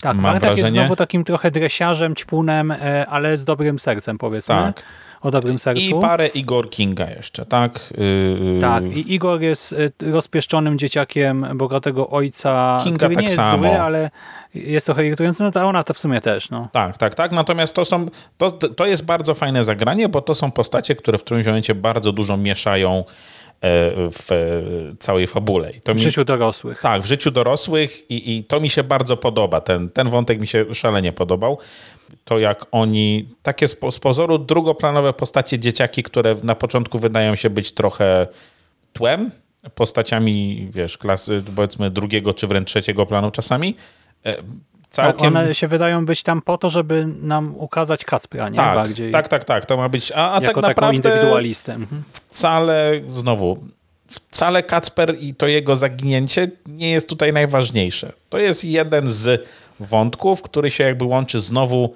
Tak, 0.00 0.16
Mam 0.16 0.22
Bartek 0.22 0.40
wrażenie. 0.40 0.60
jest 0.60 0.72
znowu 0.72 0.96
takim 0.96 1.24
trochę 1.24 1.50
dresiarzem, 1.50 2.14
ćpunem, 2.14 2.74
ale 3.08 3.36
z 3.36 3.44
dobrym 3.44 3.78
sercem, 3.78 4.18
powiedzmy. 4.18 4.54
Tak 4.54 4.82
o 5.24 5.30
dobrym 5.30 5.58
sercu. 5.58 5.82
I 5.82 5.94
parę 6.00 6.26
Igor 6.26 6.70
Kinga 6.70 7.10
jeszcze, 7.10 7.46
tak? 7.46 7.92
Yy... 7.98 8.58
Tak, 8.60 8.84
i 8.84 9.14
Igor 9.14 9.40
jest 9.40 9.72
y, 9.72 9.92
rozpieszczonym 10.00 10.78
dzieciakiem 10.78 11.46
bogatego 11.54 12.10
ojca, 12.10 12.78
Kinga 12.84 12.96
który 12.96 13.14
tak 13.14 13.20
nie 13.20 13.24
jest 13.24 13.36
samo. 13.36 13.68
zły, 13.68 13.80
ale 13.80 14.10
jest 14.54 14.86
trochę 14.86 15.06
irytujący, 15.06 15.42
no 15.42 15.50
to 15.50 15.66
ona 15.66 15.84
to 15.84 15.94
w 15.94 15.98
sumie 15.98 16.20
też. 16.20 16.50
No. 16.50 16.68
Tak, 16.72 16.98
tak, 16.98 17.14
tak. 17.14 17.32
Natomiast 17.32 17.74
to 17.74 17.84
są, 17.84 18.06
to, 18.38 18.50
to 18.50 18.86
jest 18.86 19.04
bardzo 19.04 19.34
fajne 19.34 19.64
zagranie, 19.64 20.08
bo 20.08 20.22
to 20.22 20.34
są 20.34 20.50
postacie, 20.50 20.94
które 20.94 21.18
w 21.18 21.24
którymś 21.24 21.46
momencie 21.46 21.74
bardzo 21.74 22.12
dużo 22.12 22.36
mieszają 22.36 22.98
e, 22.98 23.04
w 24.10 24.94
całej 24.98 25.26
fabule. 25.26 25.70
I 25.70 25.80
to 25.80 25.92
w 25.92 25.96
mi, 25.96 26.02
życiu 26.02 26.24
dorosłych. 26.24 26.80
Tak, 26.80 27.02
w 27.02 27.06
życiu 27.06 27.30
dorosłych 27.30 28.10
i, 28.10 28.36
i 28.38 28.44
to 28.44 28.60
mi 28.60 28.70
się 28.70 28.84
bardzo 28.84 29.16
podoba. 29.16 29.60
Ten, 29.60 29.90
ten 29.90 30.08
wątek 30.08 30.40
mi 30.40 30.46
się 30.46 30.74
szalenie 30.74 31.12
podobał 31.12 31.58
to 32.24 32.38
jak 32.38 32.66
oni, 32.72 33.28
takie 33.42 33.68
z 33.68 33.76
pozoru 34.00 34.38
drugoplanowe 34.38 35.12
postacie 35.12 35.58
dzieciaki, 35.58 36.02
które 36.02 36.34
na 36.42 36.54
początku 36.54 36.98
wydają 36.98 37.34
się 37.34 37.50
być 37.50 37.72
trochę 37.72 38.26
tłem, 38.92 39.30
postaciami, 39.74 40.68
wiesz, 40.70 40.98
klasy 40.98 41.42
powiedzmy 41.56 41.90
drugiego 41.90 42.34
czy 42.34 42.46
wręcz 42.46 42.68
trzeciego 42.68 43.06
planu 43.06 43.30
czasami, 43.30 43.76
e, 44.26 44.36
Całkiem... 44.94 45.32
Tak, 45.32 45.42
one 45.42 45.54
się 45.54 45.68
wydają 45.68 46.06
być 46.06 46.22
tam 46.22 46.42
po 46.42 46.58
to, 46.58 46.70
żeby 46.70 47.06
nam 47.06 47.56
ukazać 47.56 48.04
Kacpra, 48.04 48.48
nie? 48.48 48.56
Tak, 48.56 48.74
Bardziej 48.74 49.10
tak, 49.10 49.28
tak, 49.28 49.44
tak, 49.44 49.66
to 49.66 49.76
ma 49.76 49.88
być, 49.88 50.12
a, 50.12 50.32
a 50.32 50.40
jako 50.40 50.62
tak 50.62 50.70
naprawdę 50.70 50.96
indywidualistę. 50.96 51.74
Mhm. 51.74 52.02
wcale, 52.12 53.00
znowu, 53.08 53.64
wcale 54.08 54.62
Kacper 54.62 55.16
i 55.20 55.34
to 55.34 55.46
jego 55.46 55.76
zaginięcie 55.76 56.50
nie 56.66 56.90
jest 56.90 57.08
tutaj 57.08 57.32
najważniejsze. 57.32 58.12
To 58.28 58.38
jest 58.38 58.64
jeden 58.64 59.10
z 59.10 59.48
wątków, 59.80 60.42
który 60.42 60.70
się 60.70 60.84
jakby 60.84 61.04
łączy 61.04 61.40
znowu 61.40 61.94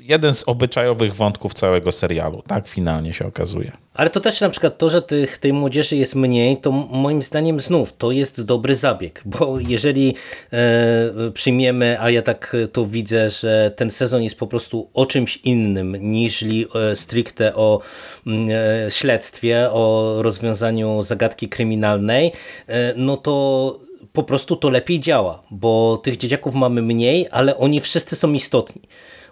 jeden 0.00 0.34
z 0.34 0.48
obyczajowych 0.48 1.14
wątków 1.14 1.54
całego 1.54 1.92
serialu. 1.92 2.42
Tak 2.46 2.68
finalnie 2.68 3.14
się 3.14 3.26
okazuje. 3.26 3.72
Ale 3.94 4.10
to 4.10 4.20
też 4.20 4.40
na 4.40 4.50
przykład 4.50 4.78
to, 4.78 4.90
że 4.90 5.02
tych, 5.02 5.38
tej 5.38 5.52
młodzieży 5.52 5.96
jest 5.96 6.14
mniej, 6.14 6.56
to 6.56 6.70
moim 6.72 7.22
zdaniem 7.22 7.60
znów 7.60 7.96
to 7.96 8.12
jest 8.12 8.44
dobry 8.44 8.74
zabieg, 8.74 9.22
bo 9.24 9.58
jeżeli 9.60 10.14
e, 10.52 11.30
przyjmiemy, 11.34 11.96
a 12.00 12.10
ja 12.10 12.22
tak 12.22 12.56
to 12.72 12.86
widzę, 12.86 13.30
że 13.30 13.72
ten 13.76 13.90
sezon 13.90 14.22
jest 14.22 14.38
po 14.38 14.46
prostu 14.46 14.90
o 14.94 15.06
czymś 15.06 15.36
innym 15.36 15.96
niż 16.00 16.42
e, 16.42 16.96
stricte 16.96 17.54
o 17.54 17.80
e, 18.26 18.90
śledztwie, 18.90 19.70
o 19.70 20.14
rozwiązaniu 20.22 21.02
zagadki 21.02 21.48
kryminalnej, 21.48 22.32
e, 22.66 22.94
no 22.96 23.16
to 23.16 23.87
po 24.18 24.22
prostu 24.22 24.56
to 24.56 24.70
lepiej 24.70 25.00
działa, 25.00 25.42
bo 25.50 25.96
tych 26.02 26.16
dzieciaków 26.16 26.54
mamy 26.54 26.82
mniej, 26.82 27.28
ale 27.30 27.56
oni 27.56 27.80
wszyscy 27.80 28.16
są 28.16 28.32
istotni 28.32 28.82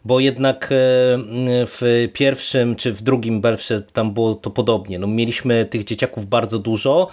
bo 0.07 0.21
jednak 0.21 0.64
e, 0.64 0.69
w 1.66 2.09
pierwszym 2.12 2.77
czy 2.77 2.92
w 2.92 3.03
drugim 3.03 3.40
Belfrze 3.40 3.83
tam 3.92 4.14
było 4.14 4.35
to 4.35 4.51
podobnie. 4.51 4.99
No, 4.99 5.07
mieliśmy 5.07 5.64
tych 5.64 5.85
dzieciaków 5.85 6.27
bardzo 6.27 6.59
dużo, 6.59 7.09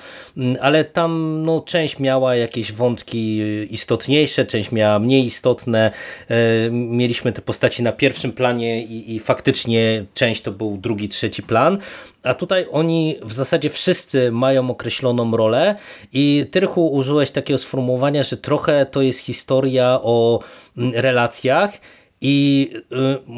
ale 0.61 0.83
tam 0.83 1.41
no, 1.45 1.61
część 1.61 1.99
miała 1.99 2.35
jakieś 2.35 2.71
wątki 2.71 3.41
istotniejsze, 3.69 4.45
część 4.45 4.71
miała 4.71 4.99
mniej 4.99 5.25
istotne. 5.25 5.91
E, 6.29 6.35
mieliśmy 6.71 7.31
te 7.31 7.41
postaci 7.41 7.83
na 7.83 7.91
pierwszym 7.91 8.31
planie 8.31 8.83
i, 8.83 9.15
i 9.15 9.19
faktycznie 9.19 10.05
część 10.13 10.41
to 10.41 10.51
był 10.51 10.77
drugi, 10.77 11.09
trzeci 11.09 11.43
plan. 11.43 11.77
A 12.23 12.33
tutaj 12.33 12.65
oni 12.71 13.15
w 13.21 13.33
zasadzie 13.33 13.69
wszyscy 13.69 14.31
mają 14.31 14.69
określoną 14.71 15.37
rolę 15.37 15.75
i 16.13 16.45
Tyrchu 16.51 16.87
użyłeś 16.87 17.31
takiego 17.31 17.57
sformułowania, 17.57 18.23
że 18.23 18.37
trochę 18.37 18.85
to 18.85 19.01
jest 19.01 19.19
historia 19.19 19.99
o 20.01 20.39
relacjach 20.77 21.79
i 22.25 22.69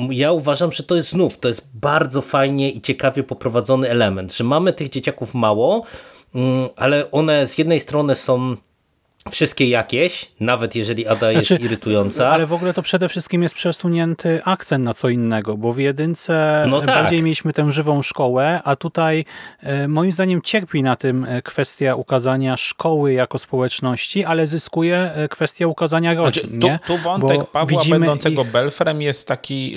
y, 0.09 0.13
ja 0.13 0.31
uważam, 0.31 0.71
że 0.71 0.83
to 0.83 0.95
jest 0.95 1.09
znów, 1.09 1.39
to 1.39 1.47
jest 1.47 1.69
bardzo 1.73 2.21
fajnie 2.21 2.71
i 2.71 2.81
ciekawie 2.81 3.23
poprowadzony 3.23 3.89
element, 3.89 4.33
że 4.33 4.43
mamy 4.43 4.73
tych 4.73 4.89
dzieciaków 4.89 5.33
mało, 5.33 5.83
mm, 6.35 6.69
ale 6.75 7.11
one 7.11 7.47
z 7.47 7.57
jednej 7.57 7.79
strony 7.79 8.15
są 8.15 8.55
wszystkie 9.31 9.69
jakieś, 9.69 10.31
nawet 10.39 10.75
jeżeli 10.75 11.07
Ada 11.07 11.31
jest 11.31 11.47
znaczy, 11.47 11.63
irytująca. 11.63 12.29
Ale 12.29 12.45
w 12.45 12.53
ogóle 12.53 12.73
to 12.73 12.81
przede 12.81 13.09
wszystkim 13.09 13.43
jest 13.43 13.55
przesunięty 13.55 14.41
akcent 14.43 14.85
na 14.85 14.93
co 14.93 15.09
innego, 15.09 15.57
bo 15.57 15.73
w 15.73 15.79
jedynce 15.79 16.65
no 16.69 16.81
tak. 16.81 16.87
bardziej 16.87 17.23
mieliśmy 17.23 17.53
tę 17.53 17.71
żywą 17.71 18.01
szkołę, 18.01 18.61
a 18.63 18.75
tutaj 18.75 19.25
e, 19.61 19.87
moim 19.87 20.11
zdaniem 20.11 20.41
cierpi 20.41 20.83
na 20.83 20.95
tym 20.95 21.25
e, 21.25 21.41
kwestia 21.41 21.95
ukazania 21.95 22.57
szkoły 22.57 23.13
jako 23.13 23.37
społeczności, 23.37 24.25
ale 24.25 24.47
zyskuje 24.47 25.11
e, 25.15 25.27
kwestia 25.27 25.67
ukazania 25.67 26.13
rodzin. 26.13 26.59
Znaczy, 26.59 26.79
tu, 26.87 26.97
tu, 26.97 27.03
wątek 27.03 27.37
bo 27.37 27.43
Pawła 27.43 27.81
będącego 27.89 28.41
ich... 28.41 28.51
Belfrem 28.51 29.01
jest 29.01 29.27
taki 29.27 29.75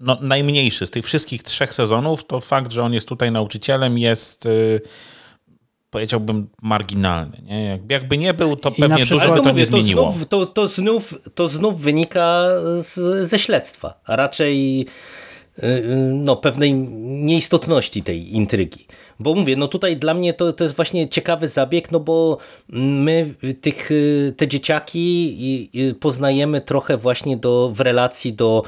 no, 0.00 0.18
najmniejszy 0.20 0.86
z 0.86 0.90
tych 0.90 1.04
wszystkich 1.04 1.42
trzech 1.42 1.74
sezonów. 1.74 2.26
To 2.26 2.40
fakt, 2.40 2.72
że 2.72 2.82
on 2.82 2.92
jest 2.92 3.08
tutaj 3.08 3.32
nauczycielem 3.32 3.98
jest 3.98 4.48
powiedziałbym, 5.92 6.48
marginalny. 6.62 7.42
Nie? 7.44 7.80
Jakby 7.88 8.18
nie 8.18 8.34
był, 8.34 8.56
to 8.56 8.70
pewnie 8.70 9.06
dużo 9.06 9.34
by 9.34 9.40
to, 9.40 9.48
mówię, 9.48 9.60
nie 9.60 9.66
zmieniło. 9.66 10.04
To 10.04 10.12
znów, 10.12 10.28
to, 10.28 10.46
to, 10.46 10.68
znów, 10.68 11.14
to 11.34 11.48
znów 11.48 11.80
wynika 11.80 12.44
z, 12.78 13.28
ze 13.28 13.38
śledztwa, 13.38 14.00
a 14.04 14.16
raczej 14.16 14.80
y, 15.58 15.66
y, 15.66 15.82
no, 16.12 16.36
pewnej 16.36 16.74
nieistotności 16.74 18.02
tej 18.02 18.34
intrygi. 18.34 18.86
Bo 19.18 19.34
mówię, 19.34 19.56
no 19.56 19.68
tutaj 19.68 19.96
dla 19.96 20.14
mnie 20.14 20.34
to, 20.34 20.52
to 20.52 20.64
jest 20.64 20.76
właśnie 20.76 21.08
ciekawy 21.08 21.48
zabieg, 21.48 21.90
no 21.92 22.00
bo 22.00 22.38
my 22.68 23.34
tych, 23.60 23.90
y, 23.90 24.34
te 24.36 24.48
dzieciaki 24.48 25.70
poznajemy 26.00 26.60
trochę 26.60 26.96
właśnie 26.96 27.36
do, 27.36 27.72
w 27.74 27.80
relacji 27.80 28.32
do 28.32 28.62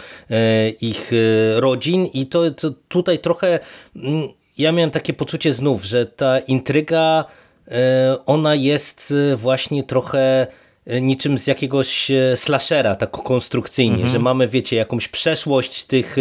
ich 0.80 1.12
rodzin 1.56 2.06
i 2.06 2.26
to, 2.26 2.50
to 2.50 2.70
tutaj 2.88 3.18
trochę 3.18 3.60
mm, 3.96 4.28
ja 4.58 4.72
miałem 4.72 4.90
takie 4.90 5.12
poczucie 5.12 5.52
znów, 5.52 5.84
że 5.84 6.06
ta 6.06 6.38
intryga, 6.38 7.24
e, 7.68 8.16
ona 8.26 8.54
jest 8.54 9.14
e, 9.32 9.36
właśnie 9.36 9.82
trochę 9.82 10.46
e, 10.86 11.00
niczym 11.00 11.38
z 11.38 11.46
jakiegoś 11.46 12.10
slashera, 12.34 12.94
tak 12.94 13.10
konstrukcyjnie, 13.10 13.94
mhm. 13.94 14.12
że 14.12 14.18
mamy, 14.18 14.48
wiecie, 14.48 14.76
jakąś 14.76 15.08
przeszłość 15.08 15.84
tych 15.84 16.16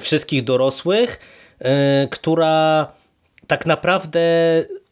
wszystkich 0.00 0.44
dorosłych, 0.44 1.20
która 2.10 2.88
tak 3.46 3.66
naprawdę 3.66 4.20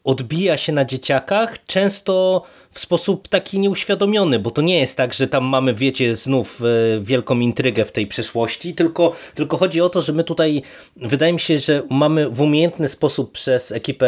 odbija 0.03 0.57
się 0.57 0.73
na 0.73 0.85
dzieciakach, 0.85 1.65
często 1.65 2.43
w 2.77 2.79
sposób 2.79 3.27
taki 3.27 3.59
nieuświadomiony, 3.59 4.39
bo 4.39 4.51
to 4.51 4.61
nie 4.61 4.79
jest 4.79 4.97
tak, 4.97 5.13
że 5.13 5.27
tam 5.27 5.45
mamy, 5.45 5.73
wiecie, 5.73 6.15
znów 6.15 6.61
e, 6.61 6.99
wielką 6.99 7.39
intrygę 7.39 7.85
w 7.85 7.91
tej 7.91 8.07
przeszłości, 8.07 8.73
tylko, 8.73 9.13
tylko 9.35 9.57
chodzi 9.57 9.81
o 9.81 9.89
to, 9.89 10.01
że 10.01 10.13
my 10.13 10.23
tutaj, 10.23 10.61
wydaje 10.95 11.33
mi 11.33 11.39
się, 11.39 11.57
że 11.57 11.83
mamy 11.89 12.29
w 12.29 12.41
umiejętny 12.41 12.87
sposób 12.87 13.31
przez 13.31 13.71
ekipę 13.71 14.07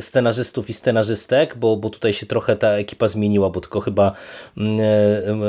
scenarzystów 0.00 0.70
i 0.70 0.72
scenarzystek, 0.72 1.56
bo, 1.56 1.76
bo 1.76 1.90
tutaj 1.90 2.12
się 2.12 2.26
trochę 2.26 2.56
ta 2.56 2.68
ekipa 2.68 3.08
zmieniła, 3.08 3.50
bo 3.50 3.60
tylko 3.60 3.80
chyba 3.80 4.12
mm, 4.56 4.80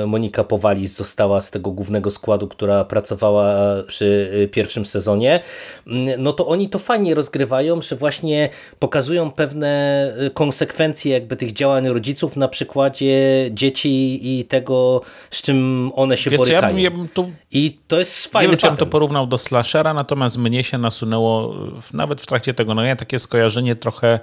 e, 0.01 0.05
Monika 0.05 0.43
Powalis 0.43 0.95
została 0.97 1.41
z 1.41 1.51
tego 1.51 1.71
głównego 1.71 2.11
składu, 2.11 2.47
która 2.47 2.85
pracowała 2.85 3.55
przy 3.87 4.31
e, 4.43 4.47
pierwszym 4.47 4.85
sezonie, 4.85 5.39
mm, 5.87 6.23
no 6.23 6.33
to 6.33 6.47
oni 6.47 6.69
to 6.69 6.79
fajnie 6.79 7.15
rozgrywają, 7.15 7.81
że 7.81 7.95
właśnie 7.95 8.49
pokazują 8.79 9.31
pewne 9.31 10.13
konsekwencje 10.33 11.13
jakby 11.13 11.35
tych 11.35 11.53
działań 11.53 11.87
rodziców 11.87 12.37
na 12.43 12.47
przykładzie 12.47 13.49
dzieci 13.51 14.19
i 14.21 14.45
tego, 14.45 15.01
z 15.31 15.41
czym 15.41 15.91
one 15.95 16.17
się 16.17 16.29
Wiesz 16.29 16.37
borykają. 16.37 16.77
ja 16.77 16.91
bym, 16.91 17.03
ja 17.03 17.09
tu, 17.13 17.31
I 17.51 17.79
to 17.87 17.99
jest 17.99 18.25
nie 18.25 18.31
fajny 18.31 18.49
wiem, 18.49 18.57
czy 18.57 18.67
bym 18.67 18.77
to 18.77 18.85
porównał 18.85 19.27
do 19.27 19.37
slashera, 19.37 19.93
natomiast 19.93 20.37
mnie 20.37 20.63
się 20.63 20.77
nasunęło 20.77 21.55
nawet 21.93 22.21
w 22.21 22.25
trakcie 22.25 22.53
tego 22.53 22.75
nagrania 22.75 22.95
takie 22.95 23.19
skojarzenie 23.19 23.75
trochę 23.75 24.19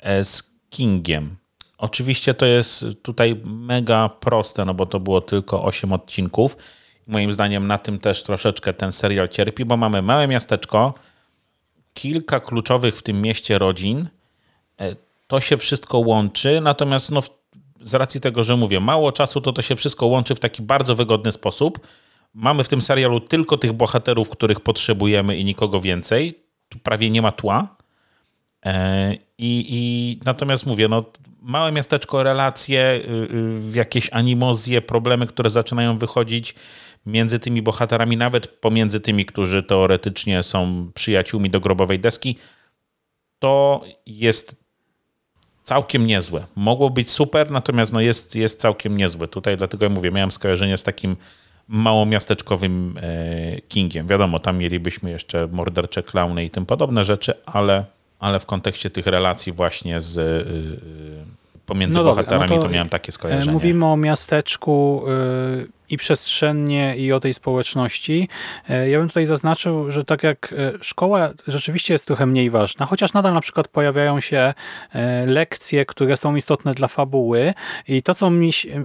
e, 0.00 0.24
z 0.24 0.54
Kingiem. 0.70 1.36
Oczywiście 1.78 2.34
to 2.34 2.46
jest 2.46 2.86
tutaj 3.02 3.40
mega 3.44 4.08
proste, 4.08 4.64
no 4.64 4.74
bo 4.74 4.86
to 4.86 5.00
było 5.00 5.20
tylko 5.20 5.64
8 5.64 5.92
odcinków. 5.92 6.56
Moim 7.06 7.32
zdaniem 7.32 7.66
na 7.66 7.78
tym 7.78 7.98
też 7.98 8.22
troszeczkę 8.22 8.72
ten 8.72 8.92
serial 8.92 9.28
cierpi, 9.28 9.64
bo 9.64 9.76
mamy 9.76 10.02
małe 10.02 10.28
miasteczko, 10.28 10.94
kilka 11.94 12.40
kluczowych 12.40 12.96
w 12.96 13.02
tym 13.02 13.22
mieście 13.22 13.58
rodzin, 13.58 14.08
to 15.26 15.40
się 15.40 15.56
wszystko 15.56 15.98
łączy, 15.98 16.60
natomiast 16.60 17.10
no, 17.10 17.20
z 17.80 17.94
racji 17.94 18.20
tego, 18.20 18.44
że 18.44 18.56
mówię, 18.56 18.80
mało 18.80 19.12
czasu, 19.12 19.40
to 19.40 19.52
to 19.52 19.62
się 19.62 19.76
wszystko 19.76 20.06
łączy 20.06 20.34
w 20.34 20.40
taki 20.40 20.62
bardzo 20.62 20.94
wygodny 20.94 21.32
sposób. 21.32 21.86
Mamy 22.34 22.64
w 22.64 22.68
tym 22.68 22.82
serialu 22.82 23.20
tylko 23.20 23.56
tych 23.56 23.72
bohaterów, 23.72 24.30
których 24.30 24.60
potrzebujemy 24.60 25.36
i 25.36 25.44
nikogo 25.44 25.80
więcej. 25.80 26.44
Tu 26.68 26.78
prawie 26.78 27.10
nie 27.10 27.22
ma 27.22 27.32
tła. 27.32 27.76
E, 28.66 29.14
I, 29.14 29.66
i 29.68 30.20
natomiast 30.24 30.66
mówię, 30.66 30.88
no, 30.88 31.04
małe 31.40 31.72
miasteczko, 31.72 32.22
relacje, 32.22 32.80
y, 32.80 33.10
y, 33.72 33.76
jakieś 33.76 34.08
animozje, 34.12 34.82
problemy, 34.82 35.26
które 35.26 35.50
zaczynają 35.50 35.98
wychodzić 35.98 36.54
między 37.06 37.38
tymi 37.38 37.62
bohaterami, 37.62 38.16
nawet 38.16 38.46
pomiędzy 38.46 39.00
tymi, 39.00 39.26
którzy 39.26 39.62
teoretycznie 39.62 40.42
są 40.42 40.90
przyjaciółmi 40.94 41.50
do 41.50 41.60
grobowej 41.60 41.98
deski, 41.98 42.36
to 43.38 43.84
jest 44.06 44.63
całkiem 45.64 46.06
niezłe. 46.06 46.44
Mogło 46.56 46.90
być 46.90 47.10
super, 47.10 47.50
natomiast 47.50 47.92
no 47.92 48.00
jest, 48.00 48.36
jest 48.36 48.60
całkiem 48.60 48.96
niezłe. 48.96 49.28
Tutaj 49.28 49.56
dlatego 49.56 49.84
ja 49.84 49.90
mówię, 49.90 50.10
miałem 50.10 50.30
skojarzenie 50.30 50.76
z 50.76 50.84
takim 50.84 51.16
małomiasteczkowym 51.68 52.98
e, 53.02 53.60
Kingiem. 53.60 54.06
Wiadomo, 54.06 54.38
tam 54.38 54.58
mielibyśmy 54.58 55.10
jeszcze 55.10 55.48
mordercze 55.52 56.02
klauny 56.02 56.44
i 56.44 56.50
tym 56.50 56.66
podobne 56.66 57.04
rzeczy, 57.04 57.34
ale, 57.46 57.84
ale 58.18 58.40
w 58.40 58.46
kontekście 58.46 58.90
tych 58.90 59.06
relacji 59.06 59.52
właśnie 59.52 60.00
z 60.00 60.18
y, 60.18 60.20
y, 60.20 61.64
pomiędzy 61.66 61.98
No 61.98 62.04
dobra, 62.04 62.22
bohaterami 62.22 62.50
no 62.50 62.56
to, 62.56 62.62
to, 62.62 62.68
miałem 62.68 62.88
takie 62.88 63.08
E, 63.08 63.12
skojarzenie. 63.12 63.52
Mówimy 63.52 63.86
o 63.86 63.96
miasteczku 63.96 65.04
i 65.94 65.96
przestrzennie, 65.96 66.96
i 66.96 67.12
o 67.12 67.20
tej 67.20 67.34
społeczności. 67.34 68.28
E, 68.68 68.88
Ja 68.90 68.98
bym 68.98 69.08
tutaj 69.08 69.26
zaznaczył, 69.26 69.90
że 69.90 70.04
tak 70.04 70.22
jak 70.22 70.52
e, 70.58 70.72
szkoła 70.80 71.28
rzeczywiście 71.46 71.94
jest 71.94 72.06
trochę 72.06 72.26
mniej 72.26 72.50
ważna, 72.50 72.86
chociaż 72.86 73.12
nadal 73.12 73.34
na 73.34 73.40
przykład 73.40 73.68
pojawiają 73.68 74.20
się 74.20 74.54
e, 74.92 75.26
lekcje, 75.26 75.86
które 75.86 76.16
są 76.16 76.36
istotne 76.36 76.74
dla 76.74 76.88
fabuły 76.88 77.54
i 77.88 78.02
to, 78.02 78.14
co 78.14 78.30
mi 78.30 78.52
się- 78.52 78.82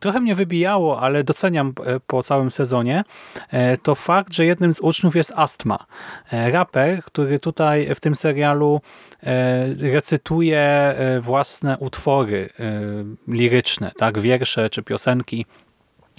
trochę 0.00 0.20
mnie 0.20 0.34
wybijało, 0.34 1.00
ale 1.00 1.24
doceniam 1.24 1.72
po 2.06 2.22
całym 2.22 2.50
sezonie, 2.50 3.04
to 3.82 3.94
fakt, 3.94 4.32
że 4.34 4.44
jednym 4.44 4.72
z 4.74 4.80
uczniów 4.80 5.16
jest 5.16 5.32
Astma. 5.36 5.78
Raper, 6.32 7.02
który 7.02 7.38
tutaj 7.38 7.94
w 7.94 8.00
tym 8.00 8.16
serialu 8.16 8.80
recytuje 9.80 10.94
własne 11.20 11.78
utwory 11.78 12.48
liryczne, 13.28 13.90
tak, 13.96 14.18
wiersze 14.18 14.70
czy 14.70 14.82
piosenki. 14.82 15.46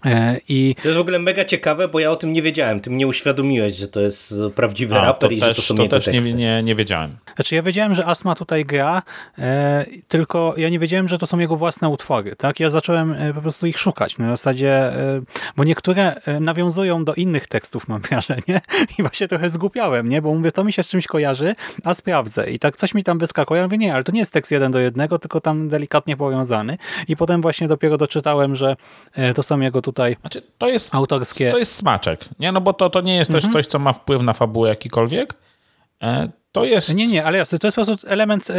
E, 0.06 0.40
I 0.50 0.76
To 0.82 0.88
jest 0.88 0.98
w 0.98 1.02
ogóle 1.02 1.20
mega 1.20 1.46
ciekawe, 1.46 1.88
bo 1.88 2.00
ja 2.00 2.12
o 2.12 2.16
tym 2.16 2.34
nie 2.34 2.42
wiedziałem. 2.42 2.80
Ty 2.80 2.90
mnie 2.90 3.08
uświadomiłeś, 3.08 3.76
że 3.76 3.88
to 3.88 4.02
jest 4.02 4.34
prawdziwy 4.56 4.96
A, 4.96 5.06
raper 5.06 5.30
to 5.30 5.36
i 5.36 5.40
że 5.40 5.48
to 5.48 5.54
też, 5.54 5.66
są 5.66 5.76
to 5.76 5.88
też 5.88 6.08
nie, 6.08 6.34
nie, 6.34 6.64
nie 6.64 6.76
wiedziałem. 6.76 7.18
Znaczy 7.36 7.56
ja 7.56 7.62
wiedziałem, 7.62 7.96
że 7.96 8.06
Asma 8.06 8.36
tutaj 8.36 8.66
gra, 8.66 9.02
e, 9.40 9.86
tylko 10.08 10.54
ja 10.58 10.70
nie 10.70 10.80
wiedziałem, 10.80 11.08
że 11.08 11.18
to 11.18 11.26
są 11.26 11.40
jego 11.40 11.56
własne 11.56 11.90
utwory. 11.90 12.36
Tak? 12.36 12.60
Ja 12.60 12.70
zacząłem 12.70 13.12
e, 13.12 13.34
po 13.34 13.42
prostu 13.42 13.68
ich 13.68 13.78
szukać. 13.78 14.18
Na 14.18 14.28
zasadzie, 14.28 14.72
e, 14.72 15.22
bo 15.58 15.64
niektóre 15.64 16.16
e, 16.16 16.40
nawiązują 16.40 17.06
do 17.06 17.14
innych 17.14 17.48
tekstów, 17.48 17.88
mam 17.88 18.02
wrażenie. 18.02 18.62
I 19.00 19.02
właśnie 19.02 19.28
trochę 19.28 19.50
zgłupiałem, 19.50 20.10
nie? 20.10 20.22
Bo 20.22 20.34
mówię, 20.34 20.52
to 20.52 20.64
mi 20.64 20.74
się 20.74 20.84
z 20.84 20.90
czymś 20.90 21.08
kojarzy, 21.08 21.56
a 21.84 21.94
sprawdzę. 21.94 22.52
I 22.52 22.60
tak 22.60 22.76
coś 22.76 22.94
mi 22.94 23.04
tam 23.04 23.20
wyskakuje. 23.20 23.62
Ja 23.62 23.68
mówię, 23.68 23.78
nie, 23.78 23.94
ale 23.94 24.04
to 24.04 24.12
nie 24.12 24.20
jest 24.20 24.32
tekst 24.32 24.52
jeden 24.52 24.72
do 24.72 24.80
jednego, 24.80 25.20
tylko 25.20 25.42
tam 25.42 25.70
delikatnie 25.70 26.18
powiązany. 26.18 26.78
I 27.08 27.18
potem 27.18 27.42
właśnie 27.42 27.68
dopiero 27.68 27.98
doczytałem, 27.98 28.56
że 28.56 28.76
e, 29.14 29.34
to 29.34 29.44
są 29.44 29.60
jego 29.60 29.82
tutaj 29.82 29.93
Znaczy, 30.22 30.42
to 30.58 30.68
jest, 30.70 30.96
autorskie. 30.96 31.52
to 31.52 31.58
jest 31.58 31.76
smaczek, 31.76 32.26
nie? 32.40 32.52
No 32.52 32.62
bo 32.62 32.74
to, 32.74 32.90
to 32.90 33.02
nie 33.02 33.16
jest 33.16 33.32
też 33.32 33.44
Mhm. 33.44 33.54
coś, 33.54 33.66
co 33.68 33.80
ma 33.80 33.94
wpływ 33.94 34.22
na 34.22 34.34
fabułę 34.34 34.70
jakikolwiek. 34.70 35.34
E, 36.04 36.30
To 36.52 36.66
jest, 36.66 36.94
Nie, 36.96 37.08
nie, 37.08 37.26
ale 37.26 37.38
jasne, 37.38 37.60
to 37.60 37.68
jest 37.68 37.76
po 37.76 37.86
prostu 37.86 38.08
element 38.08 38.50
e, 38.50 38.54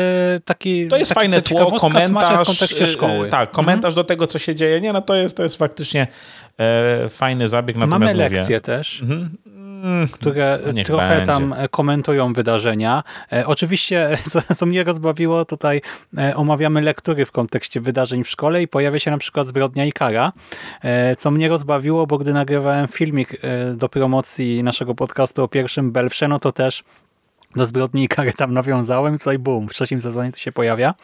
taki 0.45 0.89
to 0.89 0.97
jest 0.97 1.09
taki, 1.09 1.21
fajne 1.21 1.43
tło, 1.43 1.79
komentarz. 1.81 2.43
w 2.43 2.47
kontekście 2.47 2.85
e, 2.85 2.87
szkoły. 2.87 3.29
Tak, 3.29 3.51
komentarz 3.51 3.95
do 3.95 4.05
tego, 4.05 4.27
co 4.27 4.39
się 4.39 4.55
dzieje. 4.55 4.81
Nie, 4.81 4.93
no 4.93 5.03
to 5.03 5.15
jest, 5.15 5.37
to 5.37 5.43
jest 5.43 5.57
faktycznie 5.57 6.07
fajny 7.11 7.49
zabieg. 7.49 7.77
Mamy 7.77 7.91
Natomiast 7.91 8.15
mówię, 8.15 8.29
lekcje 8.37 8.61
też, 8.61 9.01
Mhm. 9.03 9.31
Mm, 9.85 10.09
które 10.09 10.59
no 10.75 10.85
trochę 10.85 11.09
będzie. 11.17 11.27
tam 11.27 11.55
komentują 11.71 12.33
wydarzenia. 12.33 13.03
E, 13.33 13.47
oczywiście, 13.47 14.19
co, 14.31 14.41
co 14.55 14.67
mnie 14.67 14.85
rozbawiło, 14.85 15.45
tutaj 15.45 15.81
e, 16.19 16.37
omawiamy 16.37 16.83
lektury 16.83 17.25
w 17.25 17.33
kontekście 17.33 17.81
wydarzeń 17.81 18.25
w 18.25 18.29
szkole 18.29 18.63
i 18.63 18.69
pojawia 18.69 18.99
się 18.99 19.11
na 19.11 19.19
przykład 19.19 19.47
Zbrodnia 19.47 19.85
i 19.85 19.93
Kara, 19.93 20.33
e, 20.83 21.17
co 21.17 21.31
mnie 21.31 21.49
rozbawiło, 21.49 22.07
bo 22.07 22.19
gdy 22.19 22.33
nagrywałem 22.33 22.89
filmik 22.89 23.37
e, 23.43 23.75
do 23.75 23.89
promocji 23.89 24.63
naszego 24.63 24.95
podcastu 24.95 25.43
o 25.43 25.49
pierwszym 25.49 25.93
Belfrze, 25.93 26.29
no 26.29 26.39
to 26.39 26.53
też 26.53 26.85
do 27.57 27.65
zbrodni 27.65 28.05
i 28.05 28.09
kary 28.09 28.33
tam 28.43 28.55
nawiązałem. 28.55 29.19
Tutaj 29.19 29.39
boom, 29.39 29.69
w 29.69 29.73
trzecim 29.73 30.01
sezonie 30.01 30.33
to 30.33 30.39
się 30.39 30.53
pojawia. 30.53 30.95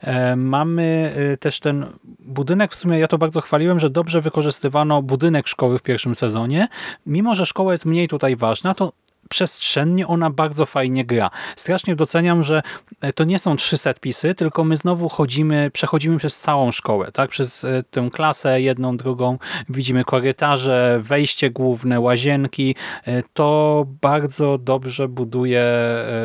E, 0.00 0.36
Mamy 0.36 1.14
e, 1.32 1.36
też 1.36 1.60
ten 1.60 1.86
budynek, 2.18 2.72
w 2.72 2.74
sumie 2.74 2.98
ja 2.98 3.08
to 3.08 3.18
bardzo 3.18 3.40
chwaliłem, 3.40 3.80
że 3.80 3.90
dobrze 3.90 4.20
wykorzystywano 4.20 5.02
budynek 5.02 5.48
szkoły 5.48 5.78
w 5.78 5.82
pierwszym 5.82 6.14
sezonie. 6.14 6.68
Mimo, 7.06 7.34
że 7.34 7.46
szkoła 7.46 7.72
jest 7.72 7.84
mniej 7.84 8.08
tutaj 8.08 8.36
ważna, 8.36 8.74
to 8.74 8.92
przestrzennie 9.28 10.06
ona 10.06 10.30
bardzo 10.30 10.66
fajnie 10.66 11.04
gra. 11.04 11.30
Strasznie 11.56 11.96
doceniam, 11.96 12.44
że 12.44 12.62
e, 13.00 13.12
to 13.12 13.24
nie 13.24 13.38
są 13.38 13.56
trzy 13.56 13.76
setpisy, 13.76 14.34
tylko 14.34 14.64
my 14.64 14.76
znowu 14.76 15.08
chodzimy, 15.08 15.70
przechodzimy 15.70 16.18
przez 16.18 16.40
całą 16.40 16.72
szkołę, 16.72 17.12
tak? 17.12 17.30
Przez 17.30 17.64
e, 17.64 17.82
tę 17.90 18.08
klasę 18.12 18.60
jedną, 18.60 18.96
drugą, 18.96 19.38
widzimy 19.68 20.04
korytarze, 20.04 21.00
wejście 21.02 21.50
główne, 21.50 22.00
łazienki. 22.00 22.74
E, 23.06 23.22
To 23.34 23.86
bardzo 24.02 24.58
dobrze 24.58 25.08
buduje 25.08 25.64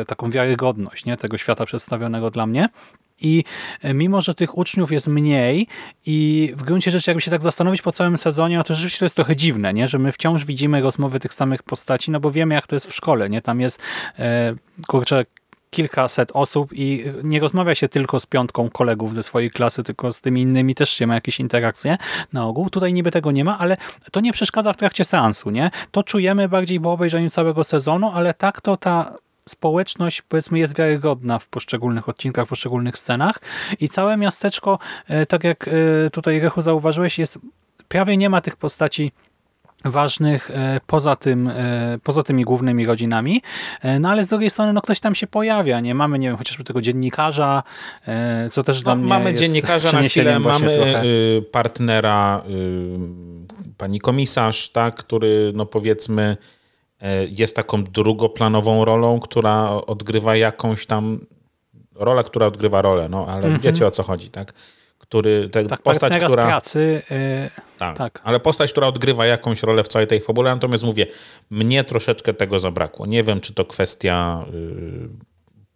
taką 0.06 0.30
wiarygodność 0.30 1.04
nie? 1.04 1.16
tego 1.16 1.38
świata 1.38 1.66
przedstawionego 1.66 2.30
dla 2.30 2.46
mnie. 2.46 2.68
I 3.20 3.44
e, 3.82 3.94
mimo, 3.94 4.20
że 4.20 4.34
tych 4.34 4.58
uczniów 4.58 4.92
jest 4.92 5.08
mniej 5.08 5.66
i 6.06 6.52
w 6.56 6.62
gruncie 6.62 6.90
rzeczy 6.90 7.10
jakby 7.10 7.20
się 7.20 7.30
tak 7.30 7.42
zastanowić 7.42 7.82
po 7.82 7.92
całym 7.92 8.18
sezonie, 8.18 8.56
no 8.56 8.64
to 8.64 8.74
rzeczywiście 8.74 8.98
to 8.98 9.04
jest 9.04 9.16
trochę 9.16 9.36
dziwne, 9.36 9.74
nie? 9.74 9.88
że 9.88 9.98
my 9.98 10.12
wciąż 10.12 10.44
widzimy 10.44 10.80
rozmowy 10.80 11.20
tych 11.20 11.34
samych 11.34 11.62
postaci, 11.62 12.10
no 12.10 12.20
bo 12.20 12.30
wiemy 12.30 12.54
jak 12.54 12.66
to 12.66 12.76
jest 12.76 12.86
w 12.86 12.94
szkole. 12.94 13.30
nie 13.30 13.42
Tam 13.42 13.60
jest, 13.60 13.80
e, 14.18 14.54
kurczę, 14.86 15.24
kilkaset 15.74 16.30
osób 16.34 16.70
i 16.72 17.04
nie 17.24 17.40
rozmawia 17.40 17.74
się 17.74 17.88
tylko 17.88 18.20
z 18.20 18.26
piątką 18.26 18.70
kolegów 18.70 19.14
ze 19.14 19.22
swojej 19.22 19.50
klasy, 19.50 19.82
tylko 19.82 20.12
z 20.12 20.20
tymi 20.20 20.40
innymi 20.42 20.74
też 20.74 20.90
się 20.90 21.06
ma 21.06 21.14
jakieś 21.14 21.40
interakcje 21.40 21.96
na 22.32 22.46
ogół. 22.46 22.70
Tutaj 22.70 22.92
niby 22.92 23.10
tego 23.10 23.30
nie 23.32 23.44
ma, 23.44 23.58
ale 23.58 23.76
to 24.12 24.20
nie 24.20 24.32
przeszkadza 24.32 24.72
w 24.72 24.76
trakcie 24.76 25.04
seansu, 25.04 25.50
nie? 25.50 25.70
To 25.90 26.02
czujemy 26.02 26.48
bardziej 26.48 26.80
po 26.80 26.92
obejrzeniu 26.92 27.30
całego 27.30 27.64
sezonu, 27.64 28.10
ale 28.14 28.34
tak 28.34 28.60
to 28.60 28.76
ta 28.76 29.14
społeczność 29.48 30.22
powiedzmy 30.22 30.58
jest 30.58 30.76
wiarygodna 30.78 31.38
w 31.38 31.48
poszczególnych 31.48 32.08
odcinkach, 32.08 32.46
w 32.46 32.48
poszczególnych 32.48 32.98
scenach 32.98 33.40
i 33.80 33.88
całe 33.88 34.16
miasteczko, 34.16 34.78
e, 35.08 35.26
tak 35.26 35.44
jak 35.44 35.68
e, 35.68 35.70
tutaj 36.10 36.40
Rechu 36.40 36.62
zauważyłeś, 36.62 37.18
jest 37.18 37.38
prawie 37.88 38.16
nie 38.16 38.30
ma 38.30 38.40
tych 38.40 38.56
postaci 38.56 39.12
ważnych 39.84 40.50
e, 40.50 40.80
poza, 40.86 41.16
tym, 41.16 41.50
poza 42.02 42.22
tymi 42.22 42.44
głównymi 42.44 42.86
rodzinami, 42.86 43.42
no 44.00 44.10
ale 44.10 44.24
z 44.24 44.28
drugiej 44.28 44.50
strony 44.50 44.72
no 44.72 44.80
ktoś 44.82 45.00
tam 45.00 45.14
się 45.14 45.26
pojawia, 45.26 45.80
nie? 45.80 45.94
Mamy, 45.94 46.18
nie 46.18 46.28
wiem, 46.28 46.36
chociażby 46.36 46.64
tego 46.64 46.80
dziennikarza, 46.80 47.62
co 48.50 48.62
też 48.62 48.82
dla 48.82 48.94
No, 48.94 49.00
mnie 49.00 49.08
mamy 49.08 49.34
dziennikarza 49.34 49.92
na 49.92 50.08
chwilę, 50.08 50.40
mamy 50.40 50.74
trochę. 50.76 51.04
y, 51.04 51.42
partnera, 51.52 52.42
y, 52.50 52.98
pani 53.78 54.00
komisarz, 54.00 54.68
tak, 54.68 54.94
który 54.94 55.52
no 55.54 55.66
powiedzmy 55.66 56.36
jest 57.30 57.56
taką 57.56 57.84
drugoplanową 57.84 58.84
rolą, 58.84 59.20
która 59.20 59.70
odgrywa 59.70 60.36
jakąś 60.36 60.86
tam 60.86 61.26
rolę, 61.94 62.24
która 62.24 62.46
odgrywa 62.46 62.82
rolę, 62.82 63.08
no 63.08 63.26
ale 63.26 63.44
Mhm. 63.44 63.60
wiecie 63.60 63.86
o 63.86 63.90
co 63.90 64.02
chodzi, 64.02 64.30
tak? 64.30 64.52
który, 64.98 65.48
te, 65.48 65.64
Tak, 65.64 65.82
postać, 65.82 66.16
która... 66.18 66.46
pracy. 66.46 67.02
y, 67.10 67.50
Tak, 67.78 67.98
tak. 67.98 68.20
ale 68.24 68.40
postać, 68.40 68.72
która 68.72 68.86
odgrywa 68.86 69.26
jakąś 69.26 69.62
rolę 69.62 69.84
w 69.84 69.88
całej 69.88 70.06
tej 70.08 70.20
fabule, 70.20 70.54
natomiast 70.54 70.84
mówię, 70.84 71.06
mnie 71.50 71.84
troszeczkę 71.84 72.34
tego 72.34 72.60
zabrakło. 72.60 73.06
Nie 73.06 73.24
wiem, 73.24 73.40
czy 73.40 73.54
to 73.54 73.64
kwestia 73.64 74.44
y, 74.54 75.08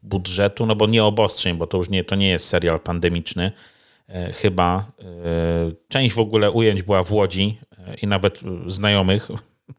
budżetu, 0.02 0.66
no 0.66 0.76
bo 0.76 0.86
nie 0.86 1.04
obostrzeń, 1.04 1.56
bo 1.56 1.66
to 1.66 1.76
już 1.78 1.88
nie, 1.90 2.04
to 2.04 2.14
nie 2.16 2.28
jest 2.28 2.46
serial 2.48 2.80
pandemiczny, 2.80 3.52
e, 4.08 4.32
chyba. 4.32 4.86
E, 5.00 5.04
część 5.88 6.14
w 6.14 6.18
ogóle 6.18 6.50
ujęć 6.50 6.82
była 6.82 7.02
w 7.02 7.12
Łodzi 7.12 7.58
e, 7.78 7.94
i 7.94 8.06
nawet 8.06 8.40
e, 8.66 8.70
znajomych 8.70 9.28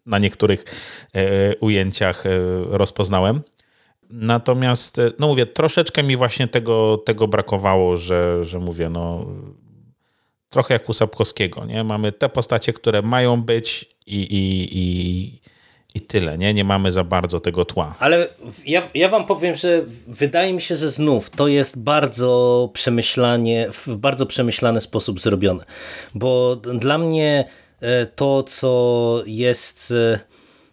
na 0.06 0.19
niektórych 0.19 0.65
e, 1.15 1.56
ujęciach 1.56 2.25
e, 2.25 2.30
rozpoznałem. 2.69 3.41
Natomiast, 4.10 4.99
e, 4.99 5.12
no 5.19 5.28
mówię, 5.28 5.45
troszeczkę 5.45 6.04
mi 6.04 6.17
właśnie 6.17 6.47
tego, 6.47 6.97
tego 6.97 7.28
brakowało, 7.28 7.97
że, 7.97 8.45
że 8.45 8.60
mówię, 8.60 8.89
no 8.89 9.25
trochę 10.49 10.73
jak 10.73 10.89
u 10.89 10.93
Sapkowskiego, 10.93 11.65
nie? 11.65 11.84
Mamy 11.84 12.12
te 12.12 12.30
postacie, 12.30 12.73
które 12.73 13.02
mają 13.02 13.41
być 13.41 13.89
i, 14.08 14.15
i, 14.15 14.78
i, 14.78 15.41
i 15.95 16.02
tyle, 16.02 16.38
nie? 16.38 16.54
Nie 16.54 16.63
mamy 16.63 16.91
za 16.91 17.04
bardzo 17.04 17.39
tego 17.39 17.65
tła. 17.65 17.95
Ale 17.99 18.28
ja, 18.65 18.89
ja 18.93 19.10
wam 19.10 19.25
powiem, 19.25 19.56
że 19.56 19.84
wydaje 20.08 20.54
mi 20.54 20.62
się, 20.62 20.75
że 20.75 20.91
znów 20.91 21.30
to 21.30 21.47
jest 21.47 21.80
bardzo 21.80 22.69
przemyślanie, 22.73 23.67
w 23.71 23.97
bardzo 23.97 24.25
przemyślany 24.25 24.82
sposób 24.82 25.19
zrobione. 25.19 25.65
Bo 26.15 26.56
dla 26.56 26.97
mnie 26.97 27.45
to, 28.15 28.44
co 28.44 29.24
jest 29.26 29.92
e, 29.92 30.20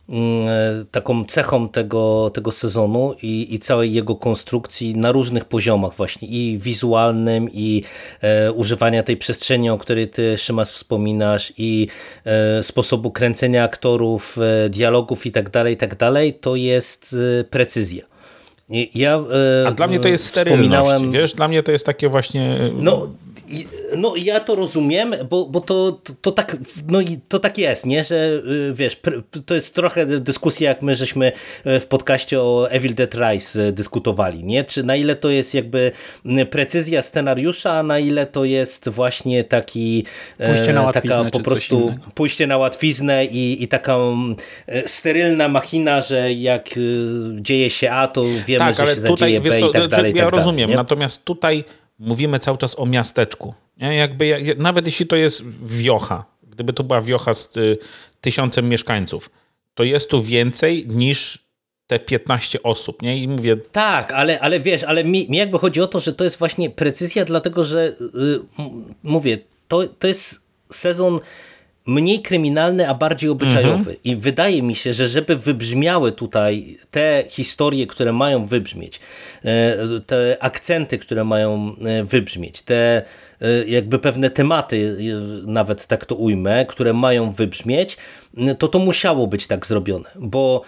mm, 0.09 0.49
e, 0.49 0.85
taką 0.91 1.25
cechą 1.25 1.69
tego, 1.69 2.31
tego 2.35 2.53
sezonu 2.53 3.15
i, 3.23 3.55
i 3.55 3.59
całej 3.59 3.93
jego 3.93 4.17
konstrukcji 4.17 4.97
na 4.97 5.13
różnych 5.13 5.45
poziomach 5.45 5.95
właśnie 5.95 6.29
i 6.29 6.59
wizualnym 6.59 7.49
i 7.53 7.83
e, 8.21 8.53
używania 8.53 9.03
tej 9.03 9.17
przestrzeni, 9.17 9.71
o 9.71 9.79
której 9.79 10.09
ty 10.09 10.39
Szymas 10.39 10.73
wspominasz 10.73 11.53
i 11.59 11.89
e, 12.25 12.63
sposobu 12.63 13.11
kręcenia 13.11 13.65
aktorów, 13.65 14.39
e, 14.39 14.69
dialogów 14.69 15.27
i 15.27 15.33
tak 15.33 15.51
dalej, 15.51 15.77
tak 15.77 15.97
dalej, 15.97 16.35
to 16.35 16.57
jest 16.57 17.17
e, 17.41 17.45
precyzja. 17.45 18.16
Ja, 18.95 19.17
e, 19.65 19.67
A 19.67 19.71
dla 19.71 19.87
mnie 19.87 19.99
to 19.99 20.09
jest 20.09 20.25
sterylność, 20.27 20.69
wspominałem- 20.91 21.11
wiesz? 21.11 21.35
Dla 21.35 21.49
mnie 21.49 21.63
to 21.63 21.73
jest 21.73 21.87
takie 21.87 22.09
właśnie... 22.09 22.59
no, 22.79 23.09
i- 23.49 23.67
no 23.97 24.17
ja 24.17 24.41
to 24.41 24.55
rozumiem, 24.55 25.15
bo, 25.31 25.47
bo 25.47 25.61
to, 25.61 25.93
to, 25.93 26.13
to 26.21 26.33
tak 26.33 26.57
no 26.89 27.01
i 27.01 27.19
to 27.29 27.39
tak 27.39 27.59
jest, 27.59 27.87
nie, 27.87 28.05
że 28.05 28.17
y, 28.71 28.73
wiesz, 28.75 29.01
to 29.47 29.55
jest 29.55 29.75
trochę 29.75 30.07
dyskusja 30.07 30.69
jak 30.69 30.83
my 30.83 30.95
żeśmy 30.95 31.33
y, 31.67 31.81
w 31.81 31.87
podcaście 31.87 32.41
o 32.41 32.71
Evil 32.71 32.95
Dead 32.95 33.15
Rise 33.15 33.73
dyskutowali, 33.73 34.45
nie, 34.45 34.65
czy 34.65 34.83
na 34.83 34.97
ile 34.97 35.17
to 35.17 35.31
jest 35.31 35.55
jakby 35.55 35.93
precyzja 36.51 37.03
scenariusza, 37.03 37.73
a 37.73 37.83
na 37.83 37.99
ile 37.99 38.27
to 38.27 38.45
jest 38.45 38.89
właśnie 38.89 39.45
taki 39.45 40.05
e, 40.39 40.49
Pójście 40.55 40.73
na 40.73 40.83
łatwiznę, 40.83 41.17
taka 41.17 41.31
po 41.31 41.41
prostu 41.41 41.95
pójście 42.15 42.47
na 42.47 42.57
łatwiznę 42.59 43.25
i, 43.25 43.63
i 43.63 43.69
taka 43.69 43.97
e, 44.67 44.89
sterylna 44.89 45.49
machina, 45.49 46.01
że 46.01 46.33
jak 46.33 46.71
dzieje 47.41 47.71
się 47.71 47.91
A, 47.91 48.09
to 48.09 48.25
wiemy, 48.59 48.75
tak, 48.75 48.77
że 48.77 48.83
ale 48.83 48.97
się 48.97 49.03
tutaj, 49.03 49.41
wiesz 49.41 49.61
co, 49.61 49.71
i 49.71 49.73
tak 49.73 49.83
znaczy, 49.83 49.97
dalej. 49.97 50.15
ja 50.15 50.25
tak 50.25 50.35
rozumiem, 50.35 50.71
dalej, 50.71 50.77
natomiast 50.77 51.25
tutaj 51.25 51.65
mówimy 51.99 52.39
cały 52.39 52.59
czas 52.59 52.79
o 52.79 52.87
miasteczku. 52.87 53.55
Nie? 53.77 53.97
Jakby, 53.97 54.27
jak, 54.27 54.59
nawet 54.59 54.87
jeśli 54.87 55.07
to 55.07 55.17
jest 55.17 55.43
wiocha, 55.63 56.25
gdyby 56.43 56.73
to 56.73 56.85
była 56.85 57.01
wiocha 57.01 57.35
z 57.35 57.57
y, 57.57 57.79
tysiącem 58.21 58.69
mieszkańców, 58.69 59.31
to 59.75 59.85
jest 59.85 60.11
tu 60.11 60.23
więcej 60.23 60.87
niż 60.89 61.47
te 61.87 61.99
15 61.99 62.63
osób, 62.63 63.03
nie? 63.03 63.19
I 63.19 63.29
mówię, 63.29 63.57
Tak, 63.57 64.13
ale, 64.13 64.41
ale 64.41 64.61
wiesz, 64.61 64.85
ale 64.85 65.05
mi, 65.05 65.27
mi 65.31 65.37
jakby 65.37 65.59
chodzi 65.59 65.81
o 65.81 65.87
to, 65.87 66.01
że 66.01 66.13
to 66.13 66.25
jest 66.25 66.39
właśnie 66.39 66.71
precyzja, 66.71 67.25
dlatego 67.25 67.65
że 67.65 67.97
y, 68.01 68.41
mówię, 69.03 69.39
to, 69.69 69.87
to 69.99 70.07
jest 70.07 70.41
sezon 70.73 71.21
mniej 71.87 72.23
kryminalny, 72.23 72.89
a 72.89 72.95
bardziej 72.95 73.31
obyczajowy. 73.31 73.97
I 74.05 74.17
wydaje 74.17 74.63
mi 74.63 74.75
się, 74.75 74.93
że 74.93 75.09
żeby 75.09 75.37
wybrzmiały 75.37 76.13
tutaj 76.13 76.77
te 76.91 77.25
historie, 77.29 77.87
które 77.87 78.13
mają 78.13 78.47
wybrzmieć, 78.47 79.01
e, 79.45 79.77
te 80.07 80.37
akcenty, 80.41 80.99
które 80.99 81.25
mają 81.25 81.77
e, 81.85 82.05
wybrzmieć, 82.05 82.63
te 82.63 83.03
e, 83.41 83.65
jakby 83.67 83.99
pewne 83.99 84.31
tematy, 84.31 84.97
nawet 85.47 85.87
tak 85.87 86.07
to 86.07 86.15
ujmę, 86.15 86.67
które 86.67 86.93
mają 86.93 87.31
wybrzmieć, 87.33 87.97
to 88.59 88.69
to 88.69 88.79
musiało 88.79 89.27
być 89.27 89.47
tak 89.47 89.67
zrobione, 89.67 90.09
bo 90.15 90.63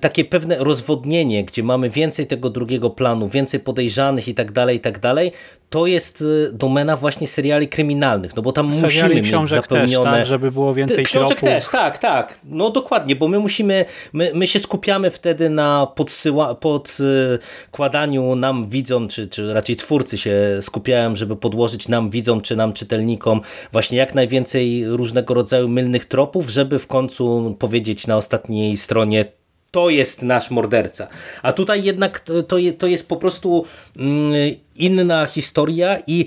takie 0.00 0.24
pewne 0.24 0.56
rozwodnienie, 0.58 1.44
gdzie 1.44 1.62
mamy 1.62 1.90
więcej 1.90 2.26
tego 2.26 2.50
drugiego 2.50 2.90
planu, 2.90 3.28
więcej 3.28 3.60
podejrzanych 3.60 4.28
i 4.28 4.34
tak 4.34 4.52
dalej, 4.52 4.76
i 4.76 4.80
tak 4.80 4.98
dalej, 4.98 5.32
to 5.70 5.86
jest 5.86 6.20
y, 6.20 6.50
domena 6.52 6.96
właśnie 6.96 7.26
seriali 7.26 7.68
kryminalnych, 7.68 8.36
no 8.36 8.42
bo 8.42 8.52
tam 8.52 8.66
musimy 8.66 8.88
Seriali 8.88 9.16
mieć 9.16 9.26
książek 9.26 9.62
zapełnione... 9.62 10.10
też, 10.10 10.18
tak, 10.18 10.26
żeby 10.26 10.52
było 10.52 10.74
więcej 10.74 11.04
Książek 11.04 11.38
tropów. 11.38 11.54
też, 11.54 11.68
tak, 11.68 11.98
tak. 11.98 12.40
No 12.44 12.70
dokładnie, 12.70 13.16
bo 13.16 13.28
my 13.28 13.38
musimy, 13.38 13.84
my, 14.12 14.30
my 14.34 14.46
się 14.46 14.60
skupiamy 14.60 15.10
wtedy 15.10 15.50
na 15.50 15.86
podsyła, 15.94 16.54
podkładaniu 16.54 18.36
nam 18.36 18.68
widzom, 18.68 19.08
czy, 19.08 19.28
czy 19.28 19.54
raczej 19.54 19.76
twórcy 19.76 20.18
się 20.18 20.34
skupiają, 20.60 21.16
żeby 21.16 21.36
podłożyć 21.36 21.88
nam 21.88 22.10
widzom, 22.10 22.40
czy 22.40 22.56
nam 22.56 22.72
czytelnikom 22.72 23.40
właśnie 23.72 23.98
jak 23.98 24.14
najwięcej 24.14 24.86
różnego 24.86 25.34
rodzaju 25.34 25.68
mylnych 25.68 26.04
tropów, 26.04 26.48
żeby 26.48 26.78
w 26.78 26.86
końcu 26.86 27.56
powiedzieć 27.58 28.06
na 28.06 28.16
ostatniej 28.16 28.76
stronie 28.76 29.39
to 29.70 29.90
jest 29.90 30.22
nasz 30.22 30.50
morderca. 30.50 31.06
A 31.42 31.52
tutaj 31.52 31.82
jednak 31.84 32.20
to, 32.20 32.42
to 32.42 32.58
je- 32.58 32.72
to 32.72 32.86
jest 32.86 33.08
po 33.08 33.16
prostu 33.16 33.64
mm, 33.96 34.32
inna 34.76 35.26
historia 35.26 35.98
i 36.06 36.26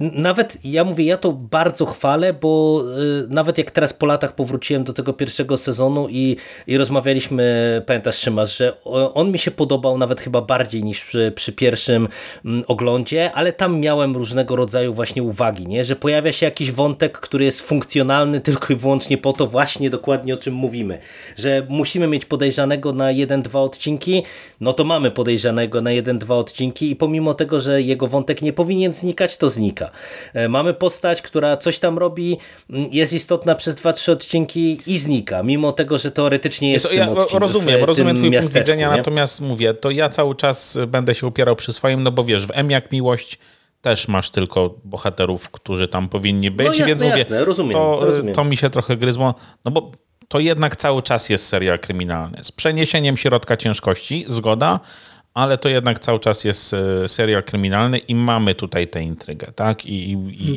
nawet 0.00 0.58
ja 0.64 0.84
mówię, 0.84 1.04
ja 1.04 1.16
to 1.16 1.32
bardzo 1.32 1.86
chwalę, 1.86 2.32
bo 2.32 2.82
y, 3.24 3.28
nawet 3.28 3.58
jak 3.58 3.70
teraz 3.70 3.92
po 3.92 4.06
latach 4.06 4.34
powróciłem 4.34 4.84
do 4.84 4.92
tego 4.92 5.12
pierwszego 5.12 5.56
sezonu 5.56 6.06
i, 6.10 6.36
i 6.66 6.78
rozmawialiśmy, 6.78 7.82
pamiętasz 7.86 8.18
Szymas, 8.18 8.56
że 8.56 8.84
on 9.14 9.32
mi 9.32 9.38
się 9.38 9.50
podobał 9.50 9.98
nawet 9.98 10.20
chyba 10.20 10.40
bardziej 10.40 10.84
niż 10.84 11.04
przy, 11.04 11.32
przy 11.34 11.52
pierwszym 11.52 12.08
mm, 12.44 12.64
oglądzie, 12.66 13.32
ale 13.32 13.52
tam 13.52 13.80
miałem 13.80 14.16
różnego 14.16 14.56
rodzaju 14.56 14.94
właśnie 14.94 15.22
uwagi, 15.22 15.66
nie? 15.66 15.84
że 15.84 15.96
pojawia 15.96 16.32
się 16.32 16.46
jakiś 16.46 16.72
wątek, 16.72 17.18
który 17.18 17.44
jest 17.44 17.60
funkcjonalny 17.60 18.40
tylko 18.40 18.72
i 18.72 18.76
wyłącznie 18.76 19.18
po 19.18 19.32
to 19.32 19.46
właśnie 19.46 19.90
dokładnie 19.90 20.34
o 20.34 20.36
czym 20.36 20.54
mówimy, 20.54 20.98
że 21.36 21.66
musimy 21.68 22.06
mieć 22.06 22.24
podejrzanego 22.24 22.92
na 22.92 23.10
jeden, 23.10 23.42
dwa 23.42 23.60
odcinki, 23.60 24.22
no 24.60 24.72
to 24.72 24.84
mamy 24.84 25.10
podejrzanego 25.10 25.80
na 25.80 25.92
jeden, 25.92 26.18
dwa 26.18 26.36
odcinki 26.36 26.90
i 26.90 26.96
pomimo 26.96 27.34
tego, 27.34 27.60
że 27.60 27.79
jego 27.82 28.06
wątek 28.06 28.42
nie 28.42 28.52
powinien 28.52 28.94
znikać, 28.94 29.36
to 29.36 29.50
znika. 29.50 29.90
E, 30.34 30.48
Mamy 30.48 30.74
postać, 30.74 31.22
która 31.22 31.56
coś 31.56 31.78
tam 31.78 31.98
robi, 31.98 32.38
jest 32.90 33.12
istotna 33.12 33.54
przez 33.54 33.74
dwa, 33.74 33.92
trzy 33.92 34.12
odcinki 34.12 34.80
i 34.86 34.98
znika, 34.98 35.42
mimo 35.42 35.72
tego, 35.72 35.98
że 35.98 36.10
teoretycznie 36.10 36.72
jest 36.72 36.84
Jest, 36.84 36.96
ja 36.96 37.10
odcinku, 37.10 37.38
rozumiem, 37.38 38.16
twój 38.16 38.32
punkt 38.32 38.54
widzenia, 38.54 38.90
nie? 38.90 38.96
natomiast 38.96 39.40
mówię, 39.40 39.74
to 39.74 39.90
ja 39.90 40.08
cały 40.08 40.34
czas 40.34 40.78
będę 40.86 41.14
się 41.14 41.26
upierał 41.26 41.56
przy 41.56 41.72
swoim, 41.72 42.02
no 42.02 42.12
bo 42.12 42.24
wiesz, 42.24 42.46
w 42.46 42.50
M 42.54 42.70
jak 42.70 42.92
miłość 42.92 43.38
też 43.82 44.08
masz 44.08 44.30
tylko 44.30 44.74
bohaterów, 44.84 45.50
którzy 45.50 45.88
tam 45.88 46.08
powinni 46.08 46.50
być, 46.50 46.66
No 46.66 46.72
jasne, 46.72 46.86
więc 46.86 47.02
mówię, 47.02 47.18
jasne, 47.18 47.44
rozumiem, 47.44 47.72
to, 47.72 48.00
rozumiem. 48.02 48.34
to 48.34 48.44
mi 48.44 48.56
się 48.56 48.70
trochę 48.70 48.96
gryzło, 48.96 49.34
no 49.64 49.70
bo 49.70 49.92
to 50.28 50.38
jednak 50.40 50.76
cały 50.76 51.02
czas 51.02 51.28
jest 51.28 51.46
serial 51.46 51.78
kryminalny. 51.78 52.38
Z 52.42 52.52
przeniesieniem 52.52 53.16
środka 53.16 53.56
ciężkości, 53.56 54.24
zgoda, 54.28 54.80
ale 55.40 55.58
to 55.58 55.68
jednak 55.68 55.98
cały 55.98 56.20
czas 56.20 56.44
jest 56.44 56.74
e, 56.74 57.08
serial 57.08 57.42
kryminalny 57.42 57.98
i 57.98 58.14
mamy 58.14 58.54
tutaj 58.54 58.88
tę 58.88 59.02
intrygę, 59.02 59.52
tak? 59.52 59.86
I, 59.86 60.12
i, 60.12 60.50
i 60.50 60.56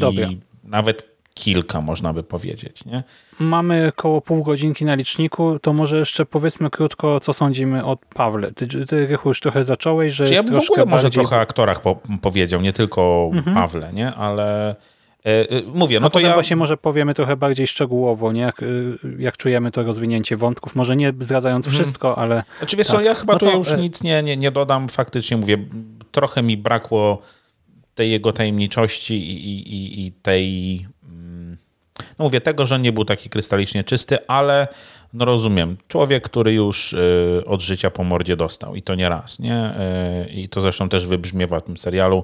nawet 0.63 1.13
kilka, 1.33 1.81
można 1.81 2.13
by 2.13 2.23
powiedzieć, 2.23 2.85
nie? 2.85 3.03
Mamy 3.39 3.91
koło 3.95 4.21
pół 4.21 4.43
godzinki 4.43 4.85
na 4.85 4.95
liczniku, 4.95 5.59
to 5.59 5.73
może 5.73 5.99
jeszcze 5.99 6.25
powiedzmy 6.25 6.69
krótko, 6.69 7.19
co 7.19 7.33
sądzimy 7.33 7.85
o 7.85 7.97
Pawle. 8.13 8.51
Ty, 8.51 8.85
ty 8.85 9.07
Rychu, 9.07 9.29
już 9.29 9.39
trochę 9.39 9.63
zacząłeś, 9.63 10.13
że 10.13 10.25
Czy 10.25 10.33
ja 10.33 10.39
jest 10.39 10.51
bym 10.51 10.61
w 10.61 10.69
ogóle 10.69 10.85
może 10.85 11.03
bardziej... 11.03 11.21
trochę 11.21 11.35
o 11.35 11.39
aktorach 11.39 11.81
po, 11.81 11.99
powiedział, 12.21 12.61
nie 12.61 12.73
tylko 12.73 13.01
o 13.01 13.31
Pawle, 13.53 13.93
nie? 13.93 14.13
Ale 14.13 14.75
mówię, 15.73 15.99
no 15.99 16.03
No 16.05 16.09
to 16.09 16.19
ja... 16.19 16.33
właśnie 16.33 16.55
może 16.55 16.77
powiemy 16.77 17.13
trochę 17.13 17.35
bardziej 17.35 17.67
szczegółowo, 17.67 18.31
nie? 18.31 18.41
Jak, 18.41 18.63
y, 18.63 18.97
jak 19.19 19.37
czujemy 19.37 19.71
to 19.71 19.83
rozwinięcie 19.83 20.37
wątków. 20.37 20.75
Może 20.75 20.95
nie 20.95 21.13
zdradzając 21.19 21.67
wszystko, 21.67 22.17
ale 22.17 22.43
Znaczy 22.57 22.75
wiesz 22.77 22.87
tak. 22.87 22.95
co, 22.95 23.01
ja 23.01 23.13
chyba 23.13 23.33
No 23.33 23.39
tu 23.39 23.45
to, 23.45 23.57
już 23.57 23.71
e, 23.71 23.77
nic 23.77 24.03
nie, 24.03 24.23
nie, 24.23 24.37
nie 24.37 24.51
dodam. 24.51 24.89
Faktycznie 24.89 25.37
mówię, 25.37 25.57
trochę 26.11 26.43
mi 26.43 26.57
brakło 26.57 27.21
tej 27.95 28.11
jego 28.11 28.33
tajemniczości 28.33 29.13
i, 29.13 29.45
i, 29.49 29.73
i, 29.75 30.05
i 30.07 30.11
tej... 30.11 30.85
mm, 31.09 31.57
No 32.19 32.25
mówię, 32.25 32.41
tego, 32.41 32.65
że 32.65 32.79
nie 32.79 32.91
był 32.91 33.05
taki 33.05 33.29
krystalicznie 33.29 33.83
czysty, 33.83 34.27
ale 34.27 34.67
no 35.13 35.25
rozumiem, 35.25 35.77
człowiek, 35.87 36.23
który 36.23 36.53
już 36.53 36.93
y, 36.93 37.43
od 37.47 37.61
życia 37.61 37.91
po 37.91 38.03
mordzie 38.03 38.35
dostał 38.35 38.75
i 38.75 38.81
to 38.81 38.95
nie 38.95 39.09
raz, 39.09 39.39
nie? 39.39 39.73
Y, 40.27 40.31
I 40.31 40.49
to 40.49 40.61
zresztą 40.61 40.89
też 40.89 41.07
wybrzmiewa 41.07 41.59
w 41.59 41.63
tym 41.63 41.77
serialu. 41.77 42.23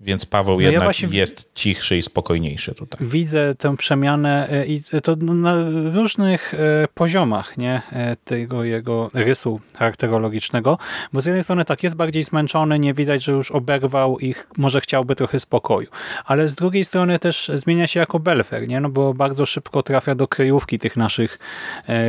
Więc 0.00 0.26
Paweł 0.26 0.54
No 0.54 0.60
ja 0.60 0.70
jednak 0.70 0.86
właśnie- 0.86 1.08
jest 1.18 1.50
cichszy 1.54 1.96
i 1.98 2.02
spokojniejszy 2.02 2.74
tutaj. 2.74 3.06
widzę 3.08 3.54
tę 3.54 3.76
przemianę 3.76 4.48
e, 4.50 4.66
i 4.66 4.82
to 5.02 5.16
na 5.16 5.54
różnych 5.94 6.54
e, 6.54 6.58
poziomach 6.94 7.56
nie? 7.58 7.82
E, 7.92 8.16
tego 8.24 8.64
jego 8.64 9.10
rysu 9.14 9.60
charakterologicznego, 9.74 10.78
bo 11.12 11.20
z 11.20 11.26
jednej 11.26 11.44
strony 11.44 11.64
tak, 11.64 11.82
jest 11.82 11.96
bardziej 11.96 12.22
zmęczony, 12.22 12.78
nie 12.78 12.94
widać, 12.94 13.24
że 13.24 13.32
już 13.32 13.50
oberwał 13.50 14.18
i 14.18 14.32
ch- 14.32 14.46
może 14.56 14.80
chciałby 14.80 15.16
trochę 15.16 15.40
spokoju, 15.40 15.88
ale 16.24 16.48
z 16.48 16.54
drugiej 16.54 16.84
strony 16.84 17.18
też 17.18 17.50
zmienia 17.54 17.86
się 17.86 18.00
jako 18.00 18.18
Belfer, 18.18 18.68
nie? 18.68 18.80
No 18.80 18.88
bo 18.88 19.14
bardzo 19.14 19.46
szybko 19.46 19.82
trafia 19.82 20.14
do 20.14 20.28
kryjówki 20.28 20.78
tych 20.78 20.96
naszych 20.96 21.38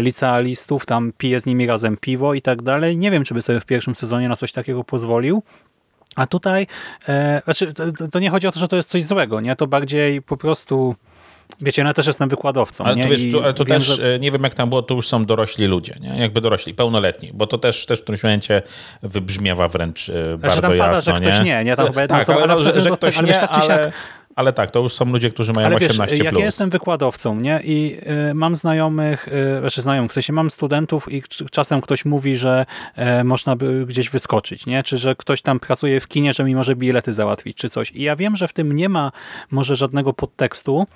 licealistów, 0.02 0.86
tam 0.86 1.12
pije 1.18 1.40
z 1.40 1.46
nimi 1.46 1.68
razem 1.68 1.98
piwo 1.98 2.34
i 2.34 2.42
tak 2.42 2.62
dalej. 2.62 2.98
Nie 2.98 3.12
wiem, 3.12 3.24
czy 3.24 3.34
by 3.34 3.42
sobie 3.42 3.60
w 3.60 3.66
pierwszym 3.66 3.96
sezonie 3.96 4.30
na 4.30 4.36
coś 4.36 4.52
takiego 4.52 4.84
pozwolił, 4.84 5.44
a 6.16 6.28
tutaj, 6.28 6.68
e, 7.10 7.42
znaczy, 7.46 7.74
to, 7.74 7.84
to 8.12 8.20
nie 8.20 8.30
chodzi 8.30 8.48
o 8.48 8.52
to, 8.52 8.60
że 8.60 8.68
to 8.68 8.76
jest 8.76 8.90
coś 8.90 9.04
złego, 9.04 9.42
nie? 9.42 9.56
To 9.56 9.68
bardziej 9.68 10.22
po 10.22 10.38
prostu, 10.38 10.96
wiecie, 11.62 11.84
no 11.84 11.90
ja 11.90 11.94
też 11.94 12.08
jestem 12.08 12.30
wykładowcą, 12.30 12.84
Ale 12.84 12.96
nie? 12.96 13.04
to, 13.04 13.10
wiesz, 13.10 13.24
I 13.24 13.32
to, 13.32 13.44
ale 13.44 13.54
wiem, 13.54 13.66
też, 13.68 13.84
że- 13.84 14.16
e, 14.16 14.20
nie 14.20 14.32
wiem 14.32 14.44
jak 14.44 14.54
tam 14.54 14.70
było, 14.70 14.82
to 14.82 14.94
już 14.96 15.08
są 15.08 15.26
dorośli 15.26 15.66
ludzie, 15.68 15.96
nie? 16.00 16.20
jakby 16.22 16.42
dorośli, 16.42 16.74
pełnoletni, 16.74 17.32
bo 17.34 17.48
to 17.48 17.58
też, 17.58 17.86
też 17.86 18.00
w 18.00 18.04
którymś 18.04 18.24
momencie 18.24 18.62
wybrzmiewa 19.04 19.68
wręcz 19.68 20.10
e, 20.10 20.38
bardzo 20.38 20.62
tam 20.62 20.72
pada, 20.72 20.92
jasno. 20.92 21.14
że 21.14 21.20
ktoś 21.20 21.40
nie, 21.46 21.64
nie? 21.64 21.76
Tam 21.76 21.88
chyba 21.88 22.08
tak, 22.08 22.30
ale, 22.30 22.48
no, 22.48 22.60
że, 22.60 22.66
napisała, 22.66 22.76
że 22.76 22.82
że 22.82 22.90
ktoś 22.92 23.18
ale 23.18 23.28
nie, 23.28 23.34
tak 23.34 23.52
czy 23.52 23.60
siak- 23.60 23.92
ale, 24.40 24.54
tak, 24.54 24.72
to 24.72 24.80
już 24.80 24.94
są 24.94 25.06
ludzie, 25.06 25.30
którzy 25.30 25.54
mają 25.54 25.68
Ale 25.68 25.80
wiesz, 25.80 26.00
18+. 26.00 26.00
jak 26.00 26.30
plus. 26.30 26.40
ja 26.40 26.46
jestem 26.46 26.70
wykładowcą, 26.70 27.36
nie? 27.36 27.62
I 27.64 27.98
y, 28.30 28.34
mam 28.34 28.56
znajomych, 28.56 29.28
y, 29.28 29.60
znaczy 29.60 29.82
znajomych, 29.82 30.12
w 30.12 30.14
sensie 30.14 30.34
mam 30.34 30.50
studentów 30.50 31.12
i 31.14 31.24
czasem 31.52 31.82
ktoś 31.82 32.06
mówi, 32.06 32.36
że 32.36 32.66
e, 32.96 33.24
można 33.24 33.56
by 33.56 33.86
gdzieś 33.86 34.10
wyskoczyć, 34.10 34.66
nie? 34.66 34.84
Czy 34.84 34.98
że 34.98 35.16
ktoś 35.16 35.42
tam 35.42 35.60
pracuje 35.60 36.00
w 36.00 36.08
kinie, 36.08 36.34
że 36.34 36.44
mi 36.44 36.56
może 36.56 36.76
bilety 36.76 37.14
załatwić, 37.14 37.58
czy 37.58 37.70
coś. 37.70 37.92
I 37.92 38.02
ja 38.02 38.16
wiem, 38.16 38.36
że 38.36 38.48
w 38.48 38.54
tym 38.54 38.76
nie 38.76 38.90
ma 38.90 39.12
może 39.52 39.76
żadnego 39.76 40.14
podtekstu, 40.14 40.88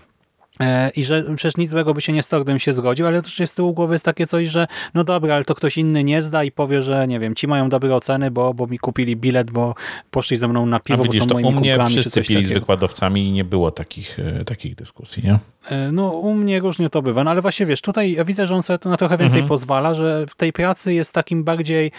I 0.95 1.03
że 1.03 1.23
przecież 1.35 1.57
nic 1.57 1.69
złego 1.69 1.93
by 1.93 2.01
się 2.01 2.13
nie 2.13 2.23
stało, 2.23 2.43
gdybym 2.43 2.59
się 2.59 2.73
zgodził, 2.73 3.07
ale 3.07 3.21
też 3.21 3.41
z 3.45 3.53
tyłu 3.53 3.73
głowy 3.73 3.95
jest 3.95 4.05
takie 4.05 4.27
coś, 4.27 4.47
że 4.47 4.67
no 4.93 5.03
dobra, 5.03 5.35
ale 5.35 5.43
to 5.43 5.55
ktoś 5.55 5.77
inny 5.77 6.03
nie 6.03 6.21
zda 6.21 6.43
i 6.43 6.51
powie, 6.51 6.81
że 6.81 7.07
nie 7.07 7.19
wiem, 7.19 7.35
ci 7.35 7.47
mają 7.47 7.69
dobre 7.69 7.95
oceny, 7.95 8.31
bo, 8.31 8.53
bo 8.53 8.67
mi 8.67 8.79
kupili 8.79 9.15
bilet, 9.15 9.51
bo 9.51 9.75
poszli 10.11 10.37
ze 10.37 10.47
mną 10.47 10.65
na 10.65 10.77
A 10.77 10.79
piwo, 10.79 11.03
widzisz, 11.03 11.19
bo 11.19 11.23
są 11.23 11.29
to 11.29 11.33
moimi 11.33 11.49
u 11.57 11.59
mnie 11.59 11.77
czy 11.79 11.89
wszyscy 12.01 12.21
pili 12.21 12.39
z 12.39 12.43
takiego. 12.43 12.59
wykładowcami 12.59 13.27
i 13.27 13.31
nie 13.31 13.43
było 13.43 13.71
takich, 13.71 14.19
e, 14.19 14.45
takich 14.45 14.75
dyskusji, 14.75 15.23
nie? 15.23 15.39
E, 15.69 15.91
No 15.91 16.09
u 16.09 16.33
mnie 16.33 16.59
różnie 16.59 16.89
to 16.89 17.01
bywa, 17.01 17.23
no 17.23 17.31
ale 17.31 17.41
właśnie 17.41 17.65
wiesz, 17.65 17.81
tutaj 17.81 18.11
ja 18.11 18.23
widzę, 18.23 18.47
że 18.47 18.55
on 18.55 18.63
sobie 18.63 18.79
to 18.79 18.89
na 18.89 18.97
trochę 18.97 19.17
więcej 19.17 19.43
pozwala, 19.43 19.93
że 19.93 20.25
w 20.29 20.35
tej 20.35 20.53
pracy 20.53 20.93
jest 20.93 21.13
takim 21.13 21.43
bardziej 21.43 21.91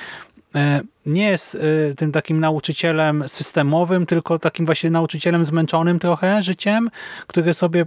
e, 0.55 0.81
nie 1.07 1.25
jest 1.29 1.55
e, 1.91 1.95
tym 1.95 2.13
takim 2.13 2.41
nauczycielem 2.41 3.25
systemowym, 3.27 4.07
tylko 4.07 4.39
takim 4.39 4.67
właśnie 4.67 4.91
nauczycielem 4.91 5.45
zmęczonym 5.45 5.99
trochę 5.99 6.43
życiem, 6.43 6.91
który 7.27 7.55
sobie 7.55 7.87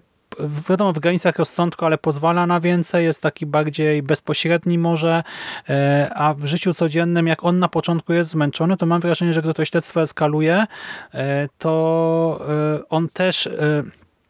wiadomo, 0.70 0.94
w 0.94 1.00
granicach 1.00 1.40
rozsądku, 1.40 1.86
ale 1.86 1.98
pozwala 1.98 2.48
na 2.48 2.60
więcej, 2.60 3.06
jest 3.06 3.22
taki 3.22 3.46
bardziej 3.46 4.04
bezpośredni 4.04 4.78
może, 4.78 5.24
e, 5.70 6.12
a 6.16 6.34
w 6.34 6.46
życiu 6.46 6.74
codziennym, 6.74 7.28
jak 7.28 7.44
on 7.44 7.60
na 7.60 7.68
początku 7.68 8.14
jest 8.14 8.30
zmęczony, 8.30 8.78
to 8.78 8.86
mam 8.86 9.02
wrażenie, 9.02 9.34
że 9.34 9.42
gdy 9.42 9.54
to 9.54 9.66
śledztwo 9.66 10.02
eskaluje, 10.02 10.66
e, 11.14 11.50
to 11.58 12.46
e, 12.50 12.90
on 12.90 13.10
też 13.10 13.50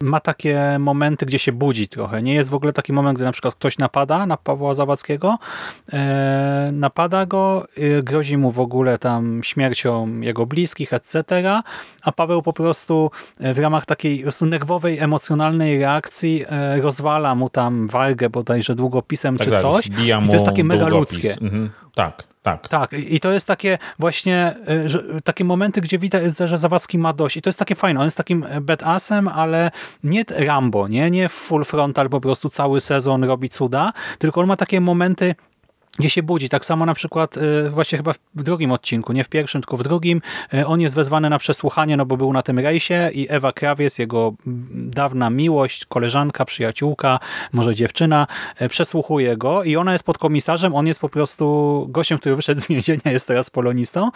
ma 0.02 0.20
takie 0.20 0.78
momenty, 0.80 1.26
gdzie 1.26 1.39
się 1.39 1.52
budzi 1.52 1.88
trochę. 1.88 2.22
Nie 2.22 2.34
jest 2.34 2.50
w 2.50 2.54
ogóle 2.54 2.74
taki 2.74 2.93
moment, 2.93 3.18
gdy 3.18 3.26
na 3.26 3.32
przykład 3.32 3.56
ktoś 3.56 3.78
napada 3.78 4.26
na 4.26 4.38
Pawła 4.38 4.74
Zawadzkiego, 4.74 5.38
e, 5.93 6.70
napada 6.74 7.26
go, 7.26 7.68
e, 7.78 8.04
grozi 8.04 8.38
mu 8.38 8.52
w 8.52 8.60
ogóle 8.60 8.98
tam 8.98 9.43
śmiercią 9.43 10.20
jego 10.20 10.45
bliskich, 10.45 10.93
etc., 10.93 11.24
a 12.04 12.12
Paweł 12.12 12.41
po 12.41 12.54
prostu 12.54 13.12
e, 13.39 13.54
w 13.54 13.60
ramach 13.60 13.86
takiej 13.86 14.18
po 14.18 14.24
prostu 14.24 14.45
nerwowej, 14.45 15.00
emocjonalnej 15.00 15.80
reakcji 15.80 16.45
e, 16.50 16.82
rozwala 16.82 17.36
mu 17.36 17.50
tam 17.50 17.88
wargę 17.88 18.30
bodajże 18.30 18.76
długopisem 18.76 19.38
Tak, 19.38 19.48
czy 19.48 19.52
tak, 19.52 19.62
coś. 19.62 19.88
I 19.88 20.28
to 20.28 20.34
jest 20.34 20.45
takie 20.45 20.64
mega 20.64 20.88
ludzkie. 20.88 21.36
Mhm. 21.41 21.70
Tak, 21.95 22.24
tak. 22.48 22.68
Tak, 22.68 22.93
i 22.93 23.20
to 23.20 23.32
jest 23.32 23.48
takie 23.48 23.78
właśnie, 24.00 24.56
y, 24.70 24.89
że, 24.89 25.04
takie 25.24 25.43
momenty, 25.43 25.82
gdzie 25.82 26.00
widać, 26.00 26.38
że 26.38 26.58
Zawadzki 26.58 26.98
ma 26.98 27.14
dość. 27.14 27.38
I 27.38 27.41
to 27.41 27.50
jest 27.50 27.60
takie 27.60 27.76
fajne. 27.76 28.00
On 28.00 28.06
jest 28.06 28.18
takim 28.18 28.45
badassem, 28.62 29.28
ale 29.28 29.72
nie 30.04 30.24
Rambo, 30.30 30.88
nie, 30.88 31.12
nie 31.12 31.30
full 31.30 31.64
frontal 31.64 32.10
po 32.10 32.22
prostu 32.22 32.50
cały 32.50 32.82
sezon 32.82 33.24
robi 33.24 33.50
cuda, 33.50 33.93
tylko 34.20 34.41
on 34.41 34.48
ma 34.48 34.56
takie 34.56 34.82
momenty, 34.82 35.36
gdzie 36.00 36.10
się 36.10 36.24
budzi. 36.24 36.50
Tak 36.50 36.66
samo 36.66 36.86
na 36.86 36.93
przykład 36.93 37.38
y, 37.38 37.70
właśnie 37.70 37.98
chyba 37.98 38.14
w 38.14 38.43
drugim 38.43 38.72
odcinku, 38.72 39.14
nie 39.14 39.24
w 39.24 39.30
pierwszym, 39.30 39.62
tylko 39.62 39.78
w 39.78 39.84
drugim, 39.84 40.22
y, 40.54 40.68
on 40.68 40.82
jest 40.82 40.95
wezwany 40.95 41.30
na 41.30 41.39
przesłuchanie, 41.39 41.98
no 41.98 42.06
bo 42.06 42.18
był 42.18 42.34
na 42.34 42.41
tym 42.41 42.60
rejsie 42.60 43.10
i 43.14 43.28
Ewa 43.30 43.52
Krawiec, 43.52 43.98
jego 43.98 44.34
dawna 44.72 45.30
miłość, 45.30 45.86
koleżanka, 45.86 46.45
przyjaciółka, 46.45 47.20
może 47.54 47.76
dziewczyna, 47.76 48.28
y, 48.62 48.70
przesłuchuje 48.70 49.38
go 49.38 49.64
i 49.64 49.76
ona 49.76 49.91
jest 49.91 50.04
pod 50.04 50.18
komisarzem, 50.18 50.76
on 50.76 50.88
jest 50.88 51.00
po 51.00 51.10
prostu 51.10 51.86
gościem, 51.89 52.18
który 52.18 52.36
wyszedł 52.36 52.62
z 52.62 52.68
więzienia, 52.68 53.12
jest 53.12 53.28
teraz 53.28 53.50
polonistą 53.50 54.12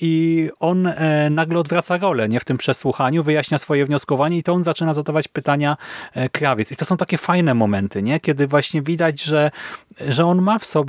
i 0.00 0.50
on 0.60 0.92
nagle 1.30 1.58
odwraca 1.58 1.98
rolę 1.98 2.28
nie 2.28 2.40
w 2.40 2.44
tym 2.44 2.58
przesłuchaniu, 2.58 3.22
wyjaśnia 3.22 3.58
swoje 3.58 3.86
wnioskowanie 3.86 4.38
i 4.38 4.42
to 4.42 4.52
on 4.52 4.62
zaczyna 4.62 4.94
zadawać 4.94 5.28
pytania 5.28 5.76
Krawiec. 6.32 6.72
I 6.72 6.76
to 6.76 6.84
są 6.84 6.96
takie 6.96 7.18
fajne 7.18 7.54
momenty, 7.54 8.02
nie? 8.02 8.20
kiedy 8.20 8.46
właśnie 8.46 8.82
widać, 8.82 9.22
że, 9.22 9.50
że 10.00 10.26
on 10.26 10.42
ma 10.42 10.58
w 10.58 10.64
sobie, 10.64 10.87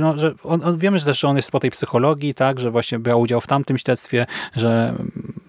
no, 0.00 0.18
że 0.18 0.34
on, 0.44 0.64
on, 0.64 0.78
wiemy 0.78 0.98
że 0.98 1.04
też, 1.04 1.20
że 1.20 1.28
on 1.28 1.36
jest 1.36 1.50
po 1.50 1.60
tej 1.60 1.70
psychologii, 1.70 2.34
tak, 2.34 2.60
że 2.60 2.70
właśnie 2.70 2.98
brał 2.98 3.20
udział 3.20 3.40
w 3.40 3.46
tamtym 3.46 3.78
śledztwie, 3.78 4.26
że 4.56 4.94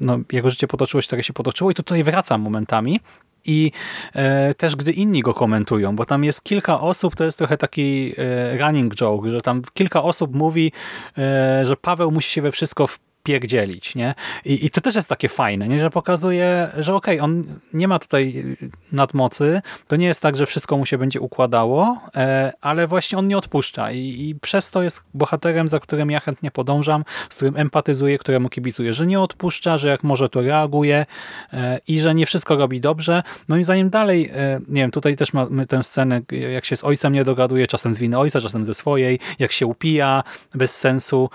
no, 0.01 0.19
jego 0.31 0.49
życie 0.49 0.67
potoczyło 0.67 1.01
się 1.01 1.07
tak, 1.07 1.19
jak 1.19 1.25
się 1.25 1.33
potoczyło 1.33 1.71
i 1.71 1.73
to 1.73 1.83
tutaj 1.83 2.03
wraca 2.03 2.37
momentami. 2.37 2.99
I 3.45 3.71
e, 4.13 4.53
też 4.53 4.75
gdy 4.75 4.91
inni 4.91 5.21
go 5.21 5.33
komentują, 5.33 5.95
bo 5.95 6.05
tam 6.05 6.23
jest 6.23 6.43
kilka 6.43 6.79
osób, 6.79 7.15
to 7.15 7.23
jest 7.23 7.37
trochę 7.37 7.57
taki 7.57 8.13
e, 8.17 8.57
running 8.57 8.95
joke, 8.95 9.29
że 9.29 9.41
tam 9.41 9.61
kilka 9.73 10.03
osób 10.03 10.35
mówi, 10.35 10.71
e, 11.17 11.65
że 11.65 11.77
Paweł 11.77 12.11
musi 12.11 12.31
się 12.31 12.41
we 12.41 12.51
wszystko 12.51 12.87
wpierdzielić, 13.20 13.95
nie? 13.95 14.15
I, 14.45 14.65
I 14.65 14.70
to 14.70 14.82
też 14.82 14.95
jest 14.95 15.09
takie 15.09 15.30
fajne, 15.30 15.67
nie? 15.67 15.80
że 15.80 15.89
pokazuje, 15.89 16.70
że 16.78 16.95
okej, 16.95 17.20
on 17.20 17.43
nie 17.74 17.88
ma 17.88 17.99
tutaj 17.99 18.43
nadmocy, 18.91 19.61
to 19.88 19.95
nie 19.95 20.05
jest 20.05 20.22
tak, 20.22 20.38
że 20.38 20.45
wszystko 20.45 20.78
mu 20.78 20.86
się 20.86 20.97
będzie 20.97 21.22
układało, 21.22 22.01
e, 22.15 22.53
ale 22.61 22.88
właśnie 22.88 23.17
on 23.17 23.28
nie 23.28 23.38
odpuszcza 23.38 23.91
i, 23.91 23.97
i 23.97 24.36
przez 24.41 24.72
to 24.72 24.84
jest 24.84 25.03
bohaterem, 25.13 25.67
za 25.67 25.80
którym 25.80 26.11
ja 26.11 26.20
chętnie 26.20 26.51
podążam, 26.51 27.03
z 27.30 27.36
którym 27.36 27.57
empatyzuję, 27.57 28.17
któremu 28.17 28.49
kibicuję, 28.49 28.93
że 28.93 29.07
nie 29.07 29.20
odpuszcza, 29.20 29.78
że 29.78 29.88
jak 29.88 30.03
może 30.03 30.30
to 30.30 30.41
reaguje 30.41 31.05
e, 31.53 31.80
i 31.88 31.99
że 31.99 32.15
nie 32.15 32.26
wszystko 32.26 32.55
robi 32.55 32.82
dobrze. 32.82 33.24
Moim 33.47 33.63
zdaniem 33.63 33.89
dalej, 33.89 34.30
e, 34.34 34.59
nie 34.67 34.82
wiem, 34.82 34.91
tutaj 34.91 35.15
też 35.15 35.34
mamy 35.34 35.65
tę 35.65 35.84
scenę, 35.84 36.22
jak 36.53 36.65
się 36.65 36.76
z 36.76 36.84
ojcem 36.84 37.13
nie 37.13 37.24
dogaduje, 37.24 37.67
czasem 37.67 37.95
z 37.95 37.99
winy 37.99 38.17
ojca, 38.17 38.41
czasem 38.41 38.65
ze 38.65 38.74
swojej, 38.74 39.20
jak 39.39 39.51
się 39.51 39.65
upija 39.65 40.24
bez 40.55 40.78
sensu, 40.78 41.30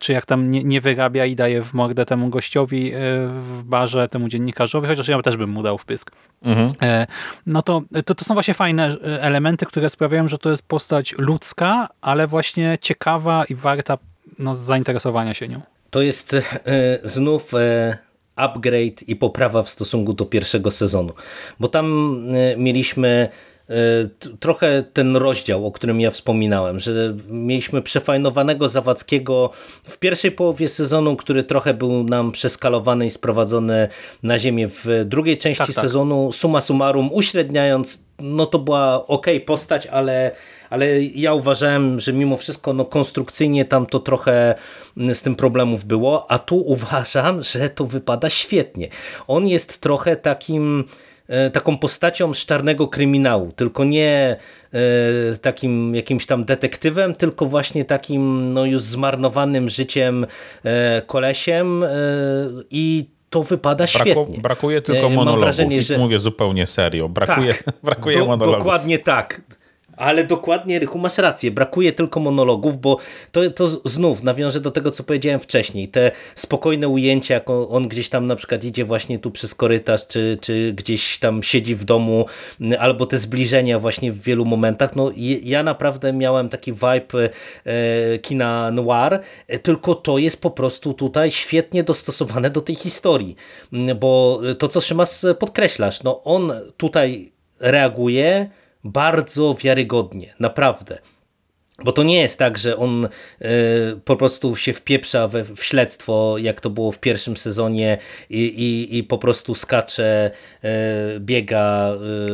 czy 0.00 0.12
jak 0.12 0.26
tam 0.26 0.50
nie, 0.50 0.64
nie 0.64 0.80
wyrabia 0.96 1.26
i 1.26 1.36
daje 1.36 1.62
w 1.62 1.74
mordę 1.74 2.06
temu 2.06 2.28
gościowi 2.28 2.92
e, 2.92 2.98
w 3.28 3.62
barze, 3.64 4.08
temu 4.08 4.28
dziennikarzowi, 4.28 4.88
chociaż 4.88 5.08
ja 5.08 5.22
też 5.22 5.36
bym 5.36 5.50
mu 5.50 5.62
dał 5.62 5.78
w 5.78 5.84
pysk. 5.84 6.10
Mhm. 6.42 6.72
E, 6.82 7.06
no 7.46 7.62
to, 7.62 7.82
to, 8.04 8.14
to 8.14 8.24
są 8.24 8.34
właśnie 8.34 8.54
fajne 8.54 8.86
e, 8.86 9.22
elementy, 9.22 9.66
które 9.66 9.90
sprawiają, 9.90 10.28
że 10.28 10.38
to 10.38 10.50
jest 10.50 10.68
postać 10.68 11.14
ludzka, 11.18 11.88
ale 12.00 12.26
właśnie 12.26 12.78
ciekawa 12.80 13.44
i 13.44 13.54
warta 13.54 13.98
no, 14.38 14.56
zainteresowania 14.56 15.34
się 15.34 15.48
nią. 15.48 15.60
To 15.90 16.02
jest 16.02 16.34
e, 16.34 16.40
znów 17.04 17.52
upgrade 18.36 19.02
i 19.06 19.16
poprawa 19.16 19.62
w 19.62 19.68
stosunku 19.68 20.12
do 20.12 20.26
pierwszego 20.26 20.70
sezonu, 20.70 21.12
bo 21.60 21.68
tam 21.68 22.16
mieliśmy 22.56 23.28
trochę 24.40 24.82
ten 24.92 25.16
rozdział, 25.16 25.66
o 25.66 25.72
którym 25.72 26.00
ja 26.00 26.10
wspominałem, 26.10 26.78
że 26.78 27.16
mieliśmy 27.28 27.82
przefajnowanego 27.82 28.68
Zawadzkiego 28.68 29.50
w 29.82 29.98
pierwszej 29.98 30.32
połowie 30.32 30.68
sezonu, 30.68 31.16
który 31.16 31.42
trochę 31.42 31.74
był 31.74 32.04
nam 32.04 32.32
przeskalowany 32.32 33.06
i 33.06 33.10
sprowadzony 33.10 33.88
na 34.22 34.38
ziemię 34.38 34.68
w 34.68 34.86
drugiej 35.04 35.38
części 35.38 35.66
Tak, 35.66 35.74
tak. 35.74 35.84
sezonu, 35.84 36.32
summa 36.32 36.60
summarum 36.60 37.12
uśredniając, 37.12 38.04
no 38.18 38.46
to 38.46 38.58
była 38.58 39.06
ok 39.06 39.26
postać, 39.46 39.86
ale 39.86 40.30
ale 40.70 41.02
ja 41.02 41.34
uważałem, 41.34 42.00
że 42.00 42.12
mimo 42.12 42.36
wszystko 42.36 42.72
no, 42.72 42.84
konstrukcyjnie 42.84 43.64
tam 43.64 43.86
to 43.86 44.00
trochę 44.00 44.54
z 44.96 45.22
tym 45.22 45.36
problemów 45.36 45.84
było, 45.84 46.30
a 46.30 46.38
tu 46.38 46.56
uważam, 46.56 47.42
że 47.42 47.70
to 47.70 47.86
wypada 47.86 48.30
świetnie. 48.30 48.88
On 49.26 49.48
jest 49.48 49.80
trochę 49.80 50.16
takim 50.16 50.84
taką 51.52 51.78
postacią 51.78 52.34
z 52.34 52.46
czarnego 52.46 52.88
kryminału, 52.88 53.52
tylko 53.56 53.84
nie 53.84 54.36
e, 54.72 55.38
takim 55.42 55.94
jakimś 55.94 56.26
tam 56.26 56.44
detektywem, 56.44 57.14
tylko 57.14 57.46
właśnie 57.46 57.84
takim 57.84 58.52
no 58.52 58.64
już 58.64 58.82
zmarnowanym 58.82 59.68
życiem 59.68 60.26
e, 60.64 61.02
kolesiem 61.06 61.82
e, 61.84 61.88
i 62.70 63.06
to 63.30 63.42
wypada 63.42 63.84
Braku, 63.94 63.98
świetnie. 64.10 64.38
brakuje 64.38 64.78
E, 64.78 64.82
tylko 64.82 65.02
mam 65.02 65.12
monologów. 65.12 65.44
wrażenie, 65.44 65.76
I 65.76 65.82
że- 65.82 65.98
mówię 65.98 66.18
zupełnie 66.18 66.66
serio. 66.66 67.08
Brakuje, 67.08 67.54
tak, 67.54 67.74
brakuje 67.82 68.18
do, 68.18 68.26
monologów. 68.26 68.58
Dokładnie 68.58 68.98
tak. 68.98 69.40
Ale 69.96 70.24
dokładnie, 70.24 70.78
Rychu, 70.78 70.98
masz 70.98 71.18
rację. 71.18 71.50
Brakuje 71.50 71.92
tylko 71.92 72.20
monologów, 72.20 72.80
bo 72.80 72.98
to, 73.32 73.50
to 73.50 73.68
znów 73.68 74.22
nawiążę 74.22 74.60
do 74.60 74.70
tego, 74.70 74.90
co 74.90 75.04
powiedziałem 75.04 75.40
wcześniej. 75.40 75.88
Te 75.88 76.10
spokojne 76.34 76.88
ujęcia, 76.88 77.34
jak 77.34 77.50
on, 77.50 77.88
gdzieś 77.88 78.08
tam 78.08 78.26
na 78.26 78.36
przykład 78.36 78.64
idzie 78.64 78.84
właśnie 78.84 79.18
tu 79.18 79.30
przez 79.30 79.54
korytarz, 79.54 80.06
czy, 80.06 80.38
czy 80.40 80.72
gdzieś 80.72 81.18
tam 81.18 81.42
siedzi 81.42 81.74
w 81.74 81.84
domu, 81.84 82.26
albo 82.78 83.06
te 83.06 83.18
zbliżenia 83.18 83.78
właśnie 83.78 84.12
w 84.12 84.22
wielu 84.22 84.44
momentach. 84.44 84.96
No 84.96 85.10
ja 85.42 85.62
naprawdę 85.62 86.12
miałem 86.12 86.48
taki 86.48 86.72
vibe 86.72 87.28
e, 87.64 88.18
kina 88.18 88.70
noir, 88.70 89.20
tylko 89.62 89.94
to 89.94 90.18
jest 90.18 90.40
po 90.40 90.50
prostu 90.50 90.94
tutaj 90.94 91.30
świetnie 91.30 91.82
dostosowane 91.82 92.50
do 92.50 92.60
tej 92.60 92.76
historii, 92.76 93.36
bo 94.00 94.40
to, 94.58 94.68
co 94.68 94.80
Szymas 94.80 95.26
podkreślasz, 95.38 96.02
no 96.02 96.22
on 96.24 96.52
tutaj 96.76 97.32
reaguje 97.60 98.50
bardzo 98.86 99.54
wiarygodnie, 99.54 100.34
naprawdę. 100.40 100.98
Bo 101.84 101.92
to 101.92 102.02
nie 102.02 102.20
jest 102.20 102.38
tak, 102.38 102.58
że 102.58 102.76
on 102.76 103.04
y, 103.04 103.48
po 104.04 104.16
prostu 104.16 104.56
się 104.56 104.72
wpieprza 104.72 105.28
we, 105.28 105.44
w 105.44 105.64
śledztwo, 105.64 106.38
jak 106.38 106.60
to 106.60 106.70
było 106.70 106.92
w 106.92 107.00
pierwszym 107.00 107.36
sezonie 107.36 107.98
i, 108.30 108.44
i, 108.44 108.98
i 108.98 109.04
po 109.04 109.18
prostu 109.18 109.54
skacze, 109.54 110.30
y, 110.64 110.68
biega, 111.20 111.92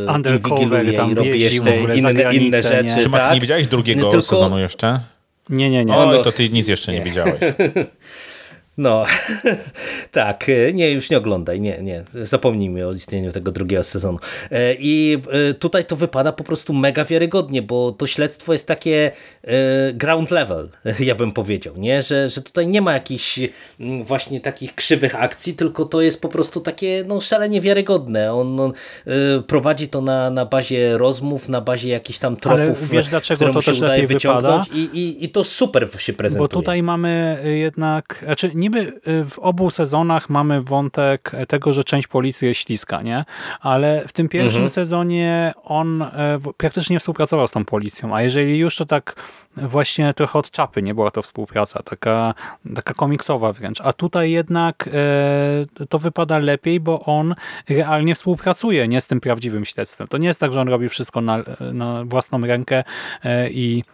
y, 0.08 0.12
Undercover, 0.12 0.96
tam 0.96 1.10
i 1.10 1.14
robi 1.14 1.40
jeszcze 1.40 1.76
inne, 1.96 2.14
granicę, 2.14 2.44
inne 2.44 2.62
rzeczy. 2.62 3.02
Czy 3.02 3.08
masz, 3.08 3.20
tak? 3.20 3.28
ty 3.28 3.34
nie 3.34 3.40
widziałeś 3.40 3.66
drugiego 3.66 4.00
Tylko... 4.00 4.22
sezonu 4.22 4.58
jeszcze? 4.58 5.00
Nie, 5.48 5.70
nie, 5.70 5.84
nie. 5.84 5.94
O, 5.94 6.06
no 6.06 6.22
to 6.22 6.32
ty 6.32 6.48
nic 6.48 6.68
jeszcze 6.68 6.92
nie, 6.92 6.98
nie 6.98 7.04
widziałeś. 7.04 7.34
No, 8.78 9.04
tak, 10.12 10.48
e, 10.48 10.72
nie, 10.72 10.90
już 10.90 11.10
nie 11.10 11.18
oglądaj, 11.18 11.60
nie, 11.60 11.82
nie, 11.82 12.04
zapomnijmy 12.12 12.86
o 12.86 12.92
istnieniu 12.92 13.32
tego 13.32 13.52
drugiego 13.52 13.84
sezonu. 13.84 14.18
E, 14.50 14.74
I 14.78 15.18
e, 15.30 15.54
tutaj 15.54 15.84
to 15.84 15.96
wypada 15.96 16.32
po 16.32 16.44
prostu 16.44 16.72
mega 16.72 17.04
wiarygodnie, 17.04 17.62
bo 17.62 17.92
to 17.92 18.06
śledztwo 18.06 18.52
jest 18.52 18.66
takie 18.66 19.12
ground 19.94 20.30
level, 20.30 20.68
ja 21.00 21.14
bym 21.14 21.32
powiedział, 21.32 21.74
nie? 21.76 22.02
Że, 22.02 22.28
że 22.28 22.42
tutaj 22.42 22.66
nie 22.66 22.82
ma 22.82 22.92
jakichś 22.92 23.38
mm, 23.80 24.04
właśnie 24.04 24.40
takich 24.40 24.74
krzywych 24.74 25.22
akcji, 25.22 25.54
tylko 25.54 25.84
to 25.84 26.02
jest 26.02 26.22
po 26.22 26.28
prostu 26.28 26.60
takie 26.60 27.04
no, 27.06 27.20
szalenie 27.20 27.60
wiarygodne. 27.60 28.34
On, 28.34 28.60
on 28.60 28.72
prowadzi 29.46 29.88
to 29.88 30.00
na, 30.00 30.30
na 30.30 30.46
bazie 30.46 30.98
rozmów, 30.98 31.48
na 31.48 31.60
bazie 31.60 31.88
jakichś 31.88 32.18
tam 32.18 32.36
tropów, 32.36 32.78
Ale 32.80 32.88
wiesz 32.90 33.08
dlaczego 33.08 33.48
to 33.52 33.62
też 33.62 33.80
lepiej 33.80 34.06
wypada? 34.06 34.64
I, 34.74 34.78
i, 34.78 35.24
I 35.24 35.28
to 35.28 35.44
super 35.44 35.88
się 35.98 36.12
prezentuje. 36.12 36.48
Bo 36.48 36.48
tutaj 36.48 36.82
mamy 36.82 37.42
jednak, 37.44 38.20
znaczy 38.24 38.50
niby 38.62 39.00
y, 39.08 39.24
w 39.24 39.38
obu 39.38 39.70
sezonach 39.70 40.30
mamy 40.30 40.60
wątek 40.60 41.32
tego, 41.48 41.72
że 41.72 41.84
część 41.84 42.06
policji 42.06 42.48
jest 42.48 42.60
śliska, 42.60 43.02
nie? 43.02 43.24
Ale 43.60 44.04
w 44.08 44.12
tym 44.12 44.28
pierwszym 44.28 44.62
mhm. 44.62 44.70
sezonie 44.70 45.52
on 45.64 46.02
e, 46.02 46.38
praktycznie 46.56 46.98
współpracował 46.98 47.48
z 47.48 47.50
tą 47.50 47.64
policją, 47.64 48.14
a 48.14 48.22
jeżeli 48.22 48.58
już 48.58 48.76
to 48.76 48.84
tak 48.84 49.14
właśnie 49.56 50.14
trochę 50.14 50.38
od 50.38 50.50
czapy 50.50 50.82
nie 50.82 50.94
była 50.94 51.10
to 51.10 51.22
współpraca, 51.22 51.82
taka, 51.82 52.34
taka 52.74 52.94
komiksowa 52.94 53.52
wręcz. 53.52 53.80
A 53.80 53.92
tutaj 53.92 54.30
jednak 54.30 54.88
e, 54.92 55.86
to 55.86 55.98
wypada 55.98 56.38
lepiej, 56.38 56.80
bo 56.80 57.00
on 57.00 57.34
realnie 57.68 58.14
współpracuje, 58.14 58.88
nie 58.88 59.00
z 59.00 59.06
tym 59.06 59.20
prawdziwym 59.20 59.64
śledztwem. 59.64 60.08
To 60.08 60.18
nie 60.18 60.26
jest 60.26 60.40
tak, 60.40 60.52
że 60.52 60.60
on 60.60 60.68
robi 60.68 60.88
wszystko 60.88 61.20
na, 61.20 61.38
na 61.72 62.04
własną 62.04 62.40
rękę 62.40 62.84
e, 63.24 63.50
i 63.50 63.84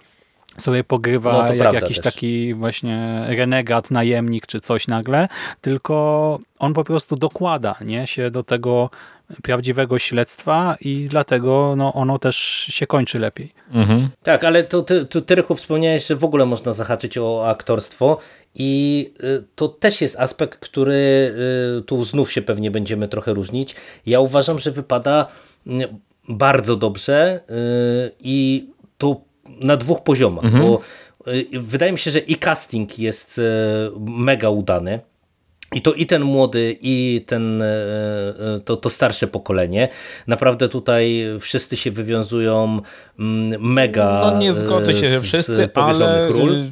sobie 0.59 0.85
pogrywa 0.85 1.33
no, 1.33 1.55
jak 1.55 1.73
jakiś 1.73 1.97
też. 1.97 2.15
taki 2.15 2.55
właśnie 2.55 3.25
renegat, 3.29 3.91
najemnik 3.91 4.47
czy 4.47 4.61
coś 4.61 4.89
nagle, 4.89 5.29
tylko 5.61 6.39
on 6.59 6.75
po 6.75 6.85
prostu 6.85 7.17
dokłada 7.17 7.75
nie, 7.81 8.07
się 8.07 8.31
do 8.31 8.43
tego 8.43 8.91
prawdziwego 9.43 9.99
śledztwa 9.99 10.77
i 10.81 11.07
dlatego 11.11 11.75
no, 11.77 11.93
ono 11.93 12.19
też 12.19 12.37
się 12.69 12.87
kończy 12.87 13.19
lepiej. 13.19 13.53
Mhm. 13.73 14.09
Tak, 14.23 14.45
ale 14.45 14.65
ty, 14.65 15.23
ty 15.27 15.35
Rychu, 15.35 15.55
wspomniałeś, 15.55 16.07
że 16.07 16.17
w 16.17 16.25
ogóle 16.25 16.47
można 16.47 16.73
zahaczyć 16.73 17.19
o 17.19 17.49
aktorstwo 17.49 18.19
i 18.55 19.13
y, 19.25 19.45
to 19.55 19.69
też 19.69 20.01
jest 20.01 20.21
aspekt, 20.21 20.59
który 20.59 21.35
y, 21.79 21.83
tu 21.83 22.05
znów 22.05 22.33
się 22.33 22.43
pewnie 22.43 22.71
będziemy 22.71 23.09
trochę 23.09 23.35
różnić. 23.35 23.75
Ja 24.07 24.21
uważam, 24.21 24.59
że 24.59 24.71
wypada 24.71 25.27
y, 25.67 25.71
bardzo 26.29 26.77
dobrze 26.77 27.41
i 28.21 28.67
to 28.99 29.21
na 29.61 29.77
dwóch 29.77 30.03
poziomach, 30.03 30.45
mhm. 30.45 30.63
bo 30.63 30.81
y, 31.29 31.47
wydaje 31.53 31.93
mi 31.93 31.99
się, 31.99 32.11
że 32.11 32.19
i 32.19 32.37
casting 32.37 32.99
jest 32.99 33.39
y, 33.39 33.43
mega 34.01 34.51
udany. 34.51 35.01
I 35.75 35.83
to 35.83 35.95
i 35.95 36.07
ten 36.07 36.23
młody, 36.23 36.77
i 36.81 37.25
ten, 37.27 37.63
y, 37.63 37.67
to, 38.65 38.77
to 38.77 38.91
starsze 38.91 39.27
pokolenie. 39.27 39.89
Naprawdę 40.27 40.69
tutaj 40.69 41.25
wszyscy 41.41 41.77
się 41.77 41.91
wywiązują 41.91 42.81
mm, 43.19 43.73
mega. 43.73 44.19
No 44.21 44.39
nie 44.39 44.53
zgodzę 44.53 44.95
się, 44.95 45.07
że 45.07 45.21
wszyscy, 45.21 45.69
ale 45.75 46.29
ról. 46.29 46.65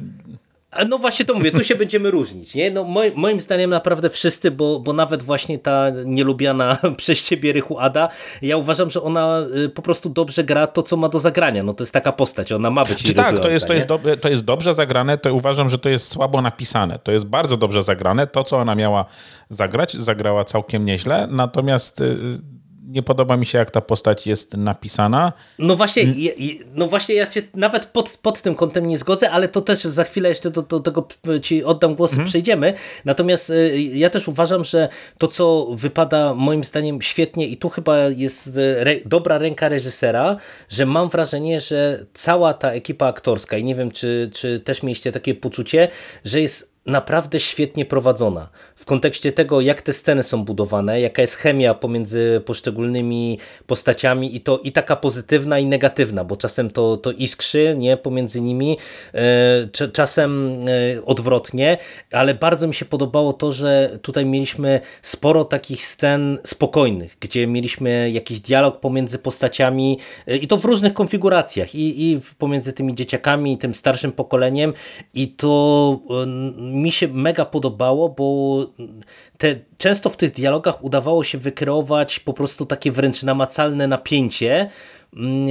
No 0.89 0.97
właśnie 0.97 1.25
to 1.25 1.33
mówię, 1.33 1.51
tu 1.51 1.63
się 1.63 1.75
będziemy 1.75 2.11
różnić. 2.11 2.55
Nie? 2.55 2.71
No 2.71 2.83
moim, 2.83 3.13
moim 3.15 3.39
zdaniem 3.39 3.69
naprawdę 3.69 4.09
wszyscy, 4.09 4.51
bo, 4.51 4.79
bo 4.79 4.93
nawet 4.93 5.23
właśnie 5.23 5.59
ta 5.59 5.89
nielubiana 6.05 6.77
przez 6.97 7.23
ciebie 7.23 7.53
Rychu 7.53 7.79
Ada, 7.79 8.09
ja 8.41 8.57
uważam, 8.57 8.89
że 8.89 9.01
ona 9.01 9.39
y, 9.65 9.69
po 9.69 9.81
prostu 9.81 10.09
dobrze 10.09 10.43
gra 10.43 10.67
to, 10.67 10.83
co 10.83 10.97
ma 10.97 11.09
do 11.09 11.19
zagrania. 11.19 11.63
No 11.63 11.73
to 11.73 11.83
jest 11.83 11.93
taka 11.93 12.11
postać, 12.11 12.51
ona 12.51 12.69
ma 12.69 12.85
być 12.85 13.03
Czy 13.03 13.13
Tak, 13.13 13.39
to 13.39 13.49
jest, 13.49 13.67
to, 13.67 13.73
jest 13.73 13.87
do, 13.87 13.99
to 14.21 14.29
jest 14.29 14.45
dobrze 14.45 14.73
zagrane, 14.73 15.17
to 15.17 15.33
uważam, 15.33 15.69
że 15.69 15.77
to 15.77 15.89
jest 15.89 16.07
słabo 16.07 16.41
napisane. 16.41 16.99
To 17.03 17.11
jest 17.11 17.25
bardzo 17.25 17.57
dobrze 17.57 17.81
zagrane. 17.81 18.27
To, 18.27 18.43
co 18.43 18.57
ona 18.57 18.75
miała 18.75 19.05
zagrać, 19.49 19.93
zagrała 19.93 20.43
całkiem 20.43 20.85
nieźle, 20.85 21.27
natomiast 21.31 22.01
y, 22.01 22.17
nie 22.87 23.03
podoba 23.03 23.37
mi 23.37 23.45
się, 23.45 23.57
jak 23.57 23.71
ta 23.71 23.81
postać 23.81 24.27
jest 24.27 24.57
napisana. 24.57 25.33
No 25.59 25.75
właśnie, 25.75 26.03
no 26.73 26.87
właśnie 26.87 27.15
ja 27.15 27.27
cię 27.27 27.41
nawet 27.53 27.85
pod, 27.85 28.19
pod 28.21 28.41
tym 28.41 28.55
kątem 28.55 28.87
nie 28.87 28.97
zgodzę, 28.97 29.31
ale 29.31 29.47
to 29.47 29.61
też 29.61 29.83
za 29.83 30.03
chwilę 30.03 30.29
jeszcze 30.29 30.51
do, 30.51 30.61
do 30.61 30.79
tego 30.79 31.07
ci 31.41 31.63
oddam 31.63 31.95
głos, 31.95 32.11
mhm. 32.11 32.27
przejdziemy. 32.27 32.73
Natomiast 33.05 33.49
y, 33.49 33.81
ja 33.81 34.09
też 34.09 34.27
uważam, 34.27 34.63
że 34.63 34.89
to, 35.17 35.27
co 35.27 35.67
wypada 35.71 36.33
moim 36.33 36.63
zdaniem 36.63 37.01
świetnie 37.01 37.47
i 37.47 37.57
tu 37.57 37.69
chyba 37.69 37.97
jest 37.99 38.57
re, 38.57 38.95
dobra 39.05 39.37
ręka 39.37 39.69
reżysera, 39.69 40.37
że 40.69 40.85
mam 40.85 41.09
wrażenie, 41.09 41.61
że 41.61 42.05
cała 42.13 42.53
ta 42.53 42.71
ekipa 42.71 43.07
aktorska 43.07 43.57
i 43.57 43.63
nie 43.63 43.75
wiem, 43.75 43.91
czy, 43.91 44.29
czy 44.33 44.59
też 44.59 44.83
mieliście 44.83 45.11
takie 45.11 45.35
poczucie, 45.35 45.87
że 46.25 46.41
jest 46.41 46.77
naprawdę 46.87 47.39
świetnie 47.39 47.85
prowadzona. 47.85 48.49
W 48.77 48.85
kontekście 48.85 49.31
tego, 49.31 49.61
jak 49.61 49.81
te 49.81 49.93
sceny 49.93 50.23
są 50.23 50.43
budowane, 50.43 51.01
jaka 51.01 51.21
jest 51.21 51.35
chemia 51.35 51.73
pomiędzy 51.73 52.41
poszczególnymi 52.45 53.39
postaciami 53.65 54.35
i 54.35 54.41
to 54.41 54.59
i 54.63 54.71
taka 54.71 54.95
pozytywna 54.95 55.59
i 55.59 55.65
negatywna, 55.65 56.23
bo 56.23 56.37
czasem 56.37 56.71
to, 56.71 56.97
to 56.97 57.11
iskrzy 57.11 57.75
nie, 57.77 57.97
pomiędzy 57.97 58.41
nimi, 58.41 58.77
e, 59.13 59.89
czasem 59.93 60.59
e, 60.67 61.05
odwrotnie, 61.05 61.77
ale 62.11 62.33
bardzo 62.33 62.67
mi 62.67 62.73
się 62.73 62.85
podobało 62.85 63.33
to, 63.33 63.51
że 63.51 63.99
tutaj 64.01 64.25
mieliśmy 64.25 64.79
sporo 65.01 65.45
takich 65.45 65.85
scen 65.85 66.37
spokojnych, 66.43 67.17
gdzie 67.19 67.47
mieliśmy 67.47 68.11
jakiś 68.11 68.39
dialog 68.39 68.79
pomiędzy 68.79 69.19
postaciami 69.19 69.99
e, 70.27 70.37
i 70.37 70.47
to 70.47 70.57
w 70.57 70.65
różnych 70.65 70.93
konfiguracjach 70.93 71.75
i, 71.75 72.11
i 72.11 72.21
pomiędzy 72.37 72.73
tymi 72.73 72.95
dzieciakami 72.95 73.53
i 73.53 73.57
tym 73.57 73.73
starszym 73.73 74.11
pokoleniem 74.11 74.73
i 75.13 75.27
to 75.27 75.99
mi 76.57 76.91
się 76.91 77.07
mega 77.07 77.45
podobało, 77.45 78.09
bo 78.09 78.66
te, 79.37 79.55
często 79.77 80.09
w 80.09 80.17
tych 80.17 80.31
dialogach 80.31 80.83
udawało 80.83 81.23
się 81.23 81.37
wykreować 81.37 82.19
po 82.19 82.33
prostu 82.33 82.65
takie 82.65 82.91
wręcz 82.91 83.23
namacalne 83.23 83.87
napięcie 83.87 84.69
mm, 85.13 85.47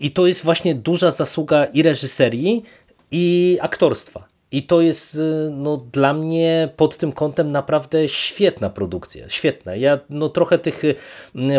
i 0.00 0.10
to 0.10 0.26
jest 0.26 0.44
właśnie 0.44 0.74
duża 0.74 1.10
zasługa 1.10 1.64
i 1.64 1.82
reżyserii, 1.82 2.62
i 3.10 3.58
aktorstwa. 3.60 4.28
I 4.52 4.62
to 4.62 4.80
jest 4.80 5.14
y, 5.14 5.48
no, 5.52 5.76
dla 5.76 6.12
mnie 6.12 6.68
pod 6.76 6.96
tym 6.96 7.12
kątem 7.12 7.52
naprawdę 7.52 8.08
świetna 8.08 8.70
produkcja. 8.70 9.28
Świetna. 9.28 9.74
Ja 9.74 9.98
no, 10.10 10.28
trochę 10.28 10.58
tych 10.58 10.84
y, 10.84 10.94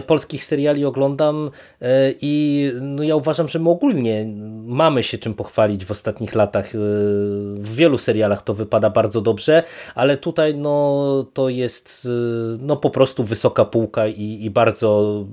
polskich 0.08 0.46
seriali 0.46 0.86
oglądam 0.86 1.52
y, 1.82 1.86
i 2.22 2.72
no, 2.82 3.04
ja 3.04 3.16
uważam, 3.16 3.50
że 3.50 3.60
my 3.60 3.70
ogólnie 3.70 4.26
mamy 4.66 5.04
się 5.04 5.18
czym 5.18 5.34
pochwalić 5.34 5.86
w 5.86 5.92
ostatnich 5.92 6.36
latach. 6.36 6.70
W 7.56 7.76
wielu 7.76 7.98
serialach 7.98 8.42
to 8.42 8.54
wypada 8.54 8.90
bardzo 8.90 9.22
dobrze, 9.22 9.64
ale 9.96 10.18
tutaj 10.18 10.56
no, 10.56 11.26
to 11.34 11.50
jest 11.50 12.08
no, 12.60 12.78
po 12.78 12.90
prostu 12.90 13.24
wysoka 13.24 13.66
półka 13.66 14.08
i, 14.08 14.40
i 14.42 14.50
bardzo 14.50 15.24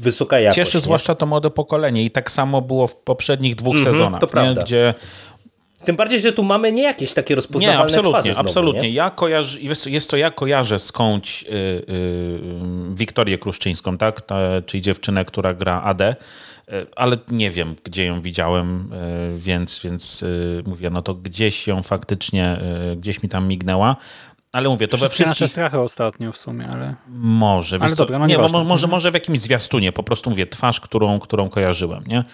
wysoka 0.00 0.40
jakość. 0.40 0.56
Cieszy 0.56 0.76
nie? 0.76 0.82
zwłaszcza 0.82 1.14
to 1.14 1.26
młode 1.26 1.50
pokolenie 1.50 2.04
i 2.04 2.10
tak 2.10 2.30
samo 2.30 2.62
było 2.62 2.86
w 2.86 2.96
poprzednich 2.96 3.54
dwóch 3.54 3.74
mm 3.74 3.86
-hmm, 3.86 3.92
sezonach, 3.92 4.20
to 4.20 4.26
prawda. 4.26 4.62
gdzie 4.62 4.94
tym 5.84 5.96
bardziej, 5.96 6.20
że 6.20 6.32
tu 6.32 6.42
mamy 6.42 6.72
nie 6.72 6.82
jakieś 6.82 7.14
takie 7.14 7.34
rozpoznawalne 7.34 7.78
Nie, 7.78 7.84
absolutnie, 7.84 8.32
znowu, 8.32 8.48
absolutnie. 8.48 8.80
Nie? 8.82 8.90
Ja 8.90 9.10
kojarzę, 9.10 9.58
jest 9.86 10.10
to 10.10 10.16
ja 10.16 10.30
kojarzę 10.30 10.78
skądś 10.78 11.42
yy, 11.42 11.50
yy, 11.52 12.94
Wiktorię 12.94 13.38
Kruszczyńską, 13.38 13.98
tak? 13.98 14.20
Ta, 14.20 14.38
czyli 14.66 14.82
dziewczynę, 14.82 15.24
która 15.24 15.54
gra 15.54 15.82
Adę, 15.82 16.16
yy, 16.68 16.86
ale 16.96 17.16
nie 17.28 17.50
wiem, 17.50 17.76
gdzie 17.84 18.06
ją 18.06 18.22
widziałem, 18.22 18.92
y, 18.92 19.38
więc, 19.38 19.80
więc 19.84 20.22
y, 20.22 20.62
mówię, 20.66 20.90
no 20.90 21.02
to 21.02 21.14
gdzieś 21.14 21.66
ją 21.66 21.82
faktycznie, 21.82 22.60
y, 22.92 22.96
gdzieś 22.96 23.22
mi 23.22 23.28
tam 23.28 23.48
mignęła. 23.48 23.96
Ale 24.52 24.68
mówię, 24.68 24.88
to 24.88 24.96
Wszystkie 24.96 25.24
we 25.24 25.24
wszystkich... 25.24 25.42
nasze 25.42 25.48
strachy 25.48 25.78
ostatnio 25.78 26.32
w 26.32 26.36
sumie, 26.36 26.68
ale... 26.68 26.94
Może, 27.08 27.78
ale 27.80 27.94
dobra, 27.94 28.18
no 28.18 28.26
nie, 28.26 28.38
może, 28.38 28.86
może 28.86 29.10
w 29.10 29.14
jakimś 29.14 29.40
zwiastunie, 29.40 29.92
po 29.92 30.02
prostu 30.02 30.30
mówię, 30.30 30.46
twarz, 30.46 30.80
którą, 30.80 31.20
którą 31.20 31.48
kojarzyłem, 31.48 32.04
nie? 32.06 32.24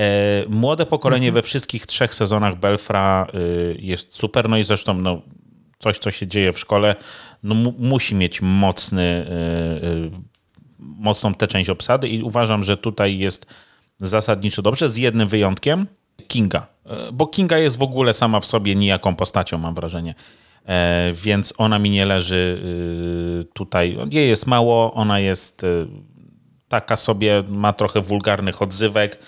E, 0.00 0.44
młode 0.48 0.86
pokolenie 0.86 1.32
we 1.32 1.42
wszystkich 1.42 1.86
trzech 1.86 2.14
sezonach 2.14 2.58
Belfra 2.58 3.26
y, 3.34 3.76
jest 3.78 4.14
super, 4.14 4.48
no 4.48 4.58
i 4.58 4.64
zresztą 4.64 4.94
no, 4.94 5.22
coś, 5.78 5.98
co 5.98 6.10
się 6.10 6.26
dzieje 6.26 6.52
w 6.52 6.58
szkole, 6.58 6.96
no, 7.42 7.54
mu, 7.54 7.74
musi 7.78 8.14
mieć 8.14 8.42
mocny, 8.42 9.26
y, 9.82 9.86
y, 9.86 10.10
mocną 10.78 11.34
tę 11.34 11.46
część 11.46 11.70
obsady 11.70 12.08
i 12.08 12.22
uważam, 12.22 12.62
że 12.62 12.76
tutaj 12.76 13.18
jest 13.18 13.46
zasadniczo 13.98 14.62
dobrze, 14.62 14.88
z 14.88 14.96
jednym 14.96 15.28
wyjątkiem, 15.28 15.86
Kinga. 16.28 16.66
E, 16.86 17.12
Bo 17.12 17.26
Kinga 17.26 17.58
jest 17.58 17.78
w 17.78 17.82
ogóle 17.82 18.14
sama 18.14 18.40
w 18.40 18.46
sobie 18.46 18.74
nijaką 18.74 19.16
postacią, 19.16 19.58
mam 19.58 19.74
wrażenie. 19.74 20.14
E, 20.66 21.12
Więc 21.14 21.54
ona 21.58 21.78
mi 21.78 21.90
nie 21.90 22.06
leży 22.06 22.62
tutaj. 23.52 23.98
Jej 24.10 24.28
jest 24.28 24.46
mało, 24.46 24.94
ona 24.94 25.20
jest 25.20 25.66
taka 26.68 26.96
sobie, 26.96 27.42
ma 27.48 27.72
trochę 27.72 28.00
wulgarnych 28.00 28.62
odzywek. 28.62 29.18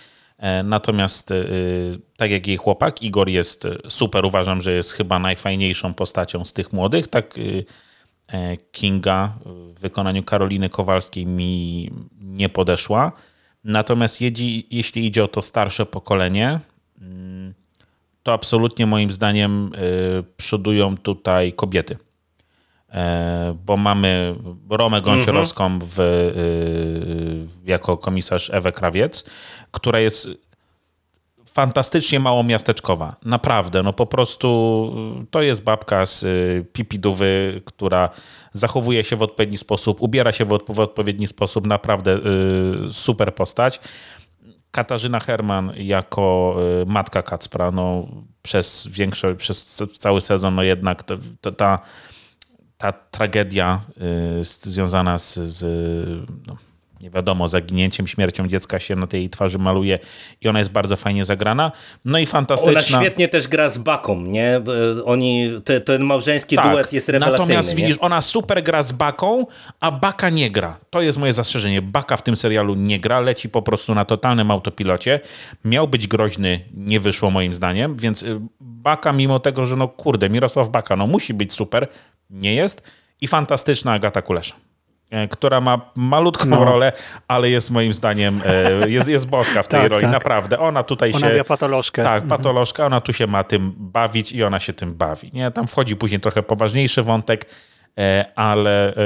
E, 0.43 0.63
Natomiast 0.63 1.31
y, 1.31 2.01
tak 2.17 2.31
jak 2.31 2.47
jej 2.47 2.57
chłopak, 2.57 3.03
Igor 3.03 3.29
jest 3.29 3.65
y, 3.65 3.79
super. 3.89 4.25
Uważam, 4.25 4.61
że 4.61 4.73
jest 4.73 4.93
chyba 4.93 5.19
najfajniejszą 5.19 5.95
postacią 5.95 6.45
z 6.45 6.53
tych 6.53 6.73
młodych. 6.73 7.09
Tak 7.09 7.35
e, 8.29 8.57
Kinga 8.57 9.39
w 9.45 9.81
wykonaniu 9.81 10.23
Karoliny 10.23 10.69
Kowalskiej 10.69 11.27
mi 11.27 11.91
nie 12.21 12.49
podeszła. 12.49 13.13
Natomiast 13.65 14.21
jeśli, 14.21 15.07
idzie 15.07 15.25
o 15.25 15.29
to 15.29 15.43
starsze 15.43 15.87
pokolenie, 15.87 16.61
mm, 17.01 17.55
to 18.23 18.33
absolutnie 18.33 18.87
moim 18.87 19.13
zdaniem 19.13 19.73
przodują 20.37 20.97
tutaj 20.97 21.53
kobiety. 21.53 21.97
E, 22.93 23.57
Bo 23.67 23.77
mamy 23.77 24.35
Romę 24.71 25.01
Gąsiorowską 25.01 25.79
w, 25.83 25.99
jako 27.65 27.97
komisarz 27.97 28.51
Ewę 28.51 28.73
Krawiec, 28.73 29.31
która 29.73 30.01
jest 30.01 30.29
fantastycznie 31.53 32.21
mało 32.21 32.45
miasteczkowa. 32.45 33.17
Naprawdę, 33.25 33.83
no 33.83 33.93
po 33.93 34.07
prostu 34.07 34.93
y, 35.23 35.27
to 35.31 35.43
jest 35.43 35.63
babka 35.63 36.07
z 36.07 36.23
y, 36.23 36.67
pipidówy, 36.73 37.63
która 37.65 38.11
zachowuje 38.53 39.05
się 39.05 39.17
w 39.17 39.23
odpowiedni 39.23 39.59
sposób, 39.59 40.03
ubiera 40.03 40.33
się 40.33 40.45
w, 40.45 40.49
odp- 40.49 40.75
w 40.75 40.81
odpowiedni 40.81 41.29
sposób, 41.29 41.67
naprawdę 41.67 42.19
y, 42.89 42.93
super 42.93 43.35
postać. 43.35 43.81
Katarzyna 44.71 45.21
Herman 45.21 45.73
jako 45.77 46.57
matka 46.87 47.23
Kacpra, 47.23 47.71
no 47.71 48.09
przez 48.43 48.87
większość, 48.87 49.39
przez 49.39 49.83
cały 49.99 50.21
sezon, 50.21 50.55
no 50.55 50.63
jednak 50.63 51.03
to, 51.03 51.19
to, 51.41 51.53
ta, 51.53 51.79
ta 52.79 52.93
tragedia 52.93 53.81
związana 54.41 55.19
z, 55.19 55.35
z 55.35 55.65
no, 56.47 56.57
nie 57.03 57.11
wiadomo, 57.11 57.49
zaginięciem, 57.49 58.07
śmiercią 58.07 58.49
dziecka 58.49 58.81
się 58.81 58.97
na 58.97 59.07
tej 59.07 59.31
twarzy 59.31 59.59
maluje 59.59 59.99
i 60.41 60.49
ona 60.49 60.59
jest 60.59 60.71
bardzo 60.71 60.97
fajnie 60.97 61.25
zagrana. 61.25 61.73
No 62.05 62.19
i 62.19 62.23
Ona 62.23 62.31
fantastyczna. 62.31 63.01
świetnie 63.01 63.29
też 63.29 63.49
gra 63.49 63.69
z 63.69 63.79
Baką, 63.79 64.21
nie? 64.21 64.57
E, 64.57 64.63
Oni, 65.05 65.61
te, 65.65 65.81
ten 65.81 66.03
małżeński 66.03 66.57
duet 66.57 66.93
jest 66.93 67.09
rewelacyjny. 67.09 67.39
Tak. 67.39 67.49
Natomiast 67.49 67.71
nie? 67.71 67.77
widzisz, 67.77 67.99
ona 68.01 68.21
super 68.21 68.63
gra 68.63 68.83
z 68.83 68.93
Baką, 68.93 69.47
a 69.81 69.91
Baka 69.91 70.31
nie 70.31 70.51
gra. 70.51 70.79
To 70.91 71.03
jest 71.03 71.19
moje 71.19 71.33
zastrzeżenie. 71.33 71.83
Baka 71.83 72.17
w 72.17 72.23
tym 72.23 72.37
serialu 72.37 72.75
nie 72.75 73.01
gra, 73.01 73.21
leci 73.21 73.49
po 73.49 73.63
prostu 73.63 73.95
na 73.95 74.05
totalnym 74.05 74.51
autopilocie. 74.51 75.21
Miał 75.65 75.89
być 75.89 76.07
groźny, 76.07 76.61
nie 76.75 77.01
wyszło 77.01 77.31
moim 77.31 77.55
zdaniem, 77.55 77.97
więc 77.97 78.23
y, 78.23 78.41
Baka 78.61 79.13
mimo 79.13 79.39
tego, 79.41 79.67
że 79.67 79.77
no 79.77 79.89
kurde, 79.89 80.31
Mirosław 80.31 80.69
Baka, 80.69 80.97
no 80.97 81.07
musi 81.07 81.35
być 81.35 81.53
super, 81.53 81.89
nie 82.31 82.55
jest. 82.55 82.83
I 83.21 83.29
fantastyczna 83.29 83.93
Agata 83.93 84.23
Kulesza 84.23 84.55
e, 84.55 84.72
która 85.31 85.61
ma 85.61 85.81
malutką 85.97 86.49
No. 86.49 86.65
rolę, 86.65 86.93
ale 87.29 87.51
jest 87.51 87.71
moim 87.71 87.93
zdaniem, 87.93 88.41
e, 88.47 88.91
jest, 88.91 89.09
jest 89.09 89.29
boska 89.29 89.63
w 89.63 89.69
tej 89.69 89.81
Tak, 89.81 89.91
roli, 89.91 90.03
tak. 90.03 90.13
naprawdę. 90.13 90.59
Ona 90.59 90.83
tutaj 90.83 91.11
Ona 91.15 91.29
się... 91.29 91.35
gra 91.35 91.45
patolożkę. 91.45 92.03
Tak, 92.05 92.27
patolożka, 92.27 92.87
ona 92.87 93.01
tu 93.01 93.13
się 93.13 93.27
ma 93.27 93.45
tym 93.45 93.73
bawić 93.77 94.33
i 94.33 94.45
ona 94.45 94.61
się 94.61 94.73
tym 94.73 94.95
bawi. 94.95 95.31
Nie? 95.35 95.51
Tam 95.51 95.67
wchodzi 95.67 95.97
później 95.97 96.21
trochę 96.21 96.43
poważniejszy 96.43 97.03
wątek, 97.03 97.47
e, 97.99 98.25
ale, 98.37 98.97
e, 98.97 99.01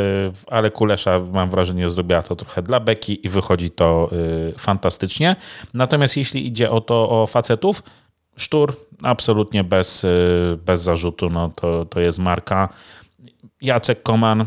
ale 0.47 0.71
Kulesza 0.71 1.21
mam 1.33 1.51
wrażenie 1.51 1.89
zrobiła 1.89 2.23
to 2.23 2.37
trochę 2.37 2.63
dla 2.63 2.81
beki 2.81 3.27
i 3.27 3.29
wychodzi 3.29 3.71
to 3.71 4.11
e, 4.55 4.59
fantastycznie. 4.59 5.37
Natomiast 5.75 6.17
jeśli 6.17 6.47
idzie 6.47 6.71
o 6.71 6.81
to 6.81 7.11
o 7.11 7.27
facetów, 7.27 7.83
Sztur 8.37 8.77
absolutnie 9.03 9.65
bez, 9.65 10.05
e, 10.05 10.09
bez 10.57 10.83
zarzutu, 10.83 11.31
no 11.31 11.51
to, 11.61 11.85
to 11.85 12.01
jest 12.01 12.19
marka. 12.19 12.69
Jacek 13.63 14.03
Koman, 14.03 14.47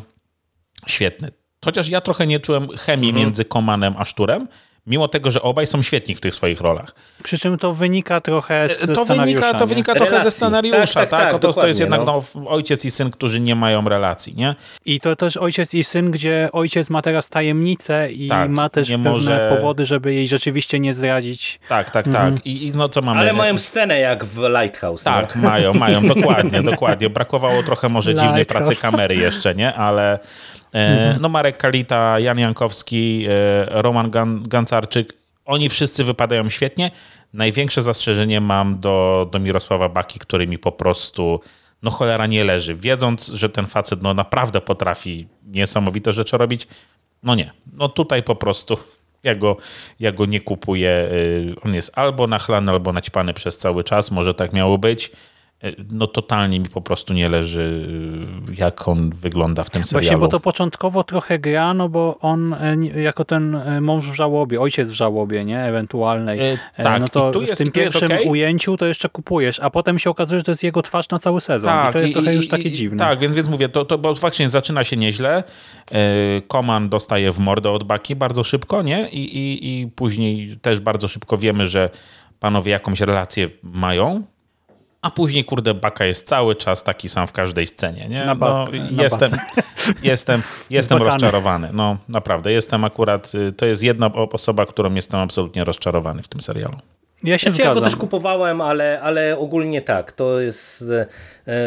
świetny. 0.88 1.32
Chociaż 1.66 1.90
ja 1.90 2.02
trochę 2.02 2.28
nie 2.28 2.40
czułem 2.40 2.68
chemii 2.78 3.14
między 3.14 3.46
Komanem 3.46 3.94
a 3.98 4.06
Szturem, 4.06 4.48
mimo 4.88 5.08
tego, 5.08 5.32
że 5.32 5.42
obaj 5.42 5.68
są 5.68 5.82
świetni 5.82 6.16
w 6.16 6.22
tych 6.22 6.36
swoich 6.36 6.62
rolach. 6.62 6.96
Przy 7.24 7.40
czym 7.40 7.58
to 7.58 7.74
wynika 7.74 8.22
trochę 8.22 8.70
z 8.70 8.84
E, 8.84 8.88
To 8.88 9.06
scenariusza, 9.06 9.26
wynika, 9.26 9.54
to 9.54 9.66
nie? 9.66 9.70
wynika 9.70 9.94
trochę 9.96 10.12
ze 10.12 10.18
Relacji. 10.18 10.32
scenariusza, 10.38 11.00
Tak, 11.00 11.10
tak? 11.10 11.10
tak, 11.10 11.32
tak, 11.32 11.42
to, 11.42 11.54
to 11.54 11.68
jest 11.68 11.80
jednak 11.80 12.02
no. 12.06 12.22
no. 12.36 12.50
ojciec 12.50 12.86
i 12.86 12.92
syn, 12.92 13.12
którzy 13.12 13.40
nie 13.40 13.56
mają 13.56 13.90
relacji, 13.90 14.36
nie? 14.36 14.56
I 14.86 15.00
to 15.00 15.16
też 15.16 15.38
ojciec 15.38 15.74
i 15.74 15.84
syn, 15.84 16.12
gdzie 16.12 16.50
ojciec 16.54 16.90
ma 16.90 17.02
teraz 17.02 17.30
tajemnicę 17.30 18.12
i 18.12 18.28
Tak, 18.28 18.50
ma 18.50 18.70
też 18.70 18.90
nie 18.90 18.96
pewne 18.96 19.10
może- 19.12 19.56
powody, 19.56 19.86
żeby 19.86 20.14
jej 20.14 20.28
rzeczywiście 20.28 20.80
nie 20.80 20.94
zdradzić. 20.94 21.60
Tak, 21.70 21.90
tak, 21.90 22.08
Mhm. 22.08 22.36
tak. 22.36 22.46
I, 22.46 22.68
I 22.68 22.72
no 22.76 22.90
co 22.90 23.02
mamy? 23.02 23.20
Ale 23.20 23.34
mają 23.34 23.58
scenę 23.58 24.00
jak 24.00 24.26
w 24.26 24.38
Lighthouse. 24.62 25.04
Tak, 25.04 25.36
nie? 25.36 25.42
mają, 25.42 25.74
mają, 25.74 26.08
dokładnie, 26.08 26.62
dokładnie. 26.62 27.10
Brakowało 27.10 27.64
trochę 27.64 27.90
może 27.90 28.16
dziwnej 28.16 28.46
pracy 28.46 28.76
kamery 28.82 29.16
jeszcze, 29.16 29.56
nie? 29.56 29.74
Ale 29.74 30.20
e, 30.74 31.18
no 31.22 31.30
Marek 31.30 31.58
Kalita, 31.58 32.20
Jan 32.20 32.40
Jankowski, 32.40 33.26
e, 33.30 33.82
Roman 33.82 34.12
Gan, 34.12 34.44
Gancarczyk, 34.48 35.14
oni 35.46 35.70
wszyscy 35.70 36.04
wypadają 36.04 36.50
świetnie. 36.50 36.92
Największe 37.34 37.82
zastrzeżenie 37.82 38.42
mam 38.42 38.80
do, 38.80 39.30
do 39.32 39.40
Mirosława 39.40 39.90
Baki, 39.90 40.20
który 40.20 40.48
mi 40.48 40.58
po 40.58 40.72
prostu 40.72 41.42
no 41.84 41.92
cholera 41.92 42.28
nie 42.28 42.44
leży. 42.44 42.76
Wiedząc, 42.76 43.28
że 43.28 43.50
ten 43.50 43.68
facet 43.68 44.02
no 44.02 44.14
naprawdę 44.14 44.62
potrafi 44.62 45.28
niesamowite 45.48 46.14
rzeczy 46.14 46.38
robić, 46.38 46.68
no 47.24 47.36
nie. 47.36 47.52
No 47.74 47.90
tutaj 47.90 48.24
po 48.24 48.36
prostu 48.36 48.78
ja 49.24 49.36
go, 49.36 49.58
ja 50.00 50.12
go 50.12 50.26
nie 50.26 50.42
kupuję. 50.42 51.10
Y, 51.12 51.56
On 51.62 51.74
jest 51.74 51.98
albo 51.98 52.28
nachlany, 52.28 52.72
albo 52.72 52.94
naćpany 52.94 53.34
przez 53.34 53.58
cały 53.58 53.84
czas. 53.84 54.12
Może 54.12 54.34
tak 54.34 54.54
miało 54.54 54.78
być. 54.78 55.12
No 55.92 56.08
totalnie 56.08 56.60
mi 56.60 56.70
po 56.70 56.82
prostu 56.82 57.14
nie 57.14 57.30
leży, 57.30 57.88
jak 58.58 58.88
on 58.88 59.10
wygląda 59.10 59.64
w 59.64 59.70
tym 59.70 59.84
serialu. 59.86 60.04
Właśnie, 60.06 60.18
bo 60.18 60.28
to 60.28 60.40
początkowo 60.40 61.04
trochę 61.04 61.40
gra, 61.40 61.74
no 61.74 61.90
bo 61.90 62.18
on 62.22 62.54
e, 62.54 62.76
jako 63.02 63.26
ten 63.26 63.56
e, 63.56 63.82
mąż 63.82 64.06
w 64.06 64.14
żałobie, 64.14 64.62
ojciec 64.62 64.90
w 64.90 64.94
żałobie, 64.94 65.46
nie? 65.46 65.64
Ewentualnej. 65.64 66.40
E, 66.40 66.58
E, 66.78 66.84
tak, 66.84 67.02
no 67.02 67.08
to 67.10 67.30
i 67.30 67.34
tu 67.34 67.40
w 67.40 67.48
jest- 67.48 67.58
tym 67.58 67.66
i 67.68 67.80
jest 67.80 67.94
pierwszym 67.94 68.18
okej. 68.18 68.28
ujęciu 68.28 68.78
to 68.78 68.86
jeszcze 68.86 69.10
kupujesz, 69.10 69.60
a 69.60 69.70
potem 69.70 70.00
się 70.00 70.10
okazuje, 70.10 70.40
że 70.40 70.44
to 70.44 70.52
jest 70.52 70.64
jego 70.64 70.82
twarz 70.82 71.10
na 71.10 71.20
cały 71.20 71.42
sezon. 71.42 71.90
I 71.90 71.94
to 71.94 72.00
jest 72.00 72.14
trochę 72.14 72.36
już 72.36 72.48
takie 72.48 72.72
dziwne. 72.72 73.00
Tak, 73.00 73.20
więc, 73.20 73.36
więc 73.36 73.50
mówię, 73.50 73.70
to, 73.70 73.86
to 73.86 73.98
bo 73.98 74.16
faktycznie 74.16 74.50
zaczyna 74.50 74.84
się 74.84 74.98
nieźle. 74.98 75.44
Koman 76.48 76.90
dostaje 76.90 77.32
w 77.32 77.40
mordę 77.40 77.72
od 77.72 77.84
Baki 77.84 78.16
bardzo 78.16 78.44
szybko, 78.44 78.82
nie? 78.82 79.10
I, 79.10 79.38
i, 79.38 79.80
I 79.82 79.88
później 79.88 80.58
też 80.62 80.80
bardzo 80.80 81.08
szybko 81.08 81.38
wiemy, 81.38 81.68
że 81.68 81.90
panowie 82.40 82.72
jakąś 82.72 83.02
relację 83.02 83.50
mają. 83.64 84.24
A 85.02 85.12
później, 85.12 85.46
kurde, 85.46 85.74
Baka 85.74 86.06
jest 86.06 86.28
cały 86.28 86.56
czas 86.56 86.84
taki 86.84 87.10
sam 87.10 87.28
w 87.28 87.32
każdej 87.32 87.68
scenie, 87.68 88.10
nie? 88.10 88.20
Na 88.20 88.26
no, 88.26 88.36
bawkę, 88.36 88.80
na 88.80 89.04
jestem, 89.04 89.30
jestem, 90.04 90.42
jestem 90.70 91.04
rozczarowany. 91.04 91.70
No, 91.74 91.98
naprawdę, 92.10 92.52
jestem 92.52 92.84
akurat, 92.84 93.32
y, 93.36 93.52
to 93.52 93.66
jest 93.66 93.84
jedna 93.84 94.14
osoba, 94.14 94.66
którą 94.66 94.94
jestem 94.94 95.20
absolutnie 95.20 95.64
rozczarowany 95.64 96.24
w 96.24 96.28
tym 96.28 96.42
serialu. 96.42 96.78
Ja 97.24 97.38
się 97.38 97.52
Znaczy, 97.52 97.62
ja 97.62 97.68
go 97.68 97.74
zgadzam. 97.80 97.90
też 97.90 98.00
kupowałem, 98.00 98.62
ale, 98.62 99.02
ale 99.02 99.38
ogólnie 99.38 99.82
tak. 99.82 100.12
To 100.12 100.40
jest 100.40 100.84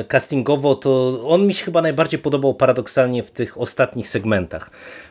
castingowo, 0.08 0.74
to 0.74 1.20
on 1.28 1.46
mi 1.46 1.54
się 1.54 1.64
chyba 1.64 1.82
najbardziej 1.82 2.20
podobał 2.20 2.54
paradoksalnie 2.54 3.22
w 3.22 3.30
tych 3.30 3.60
ostatnich 3.60 4.08
segmentach. 4.08 4.70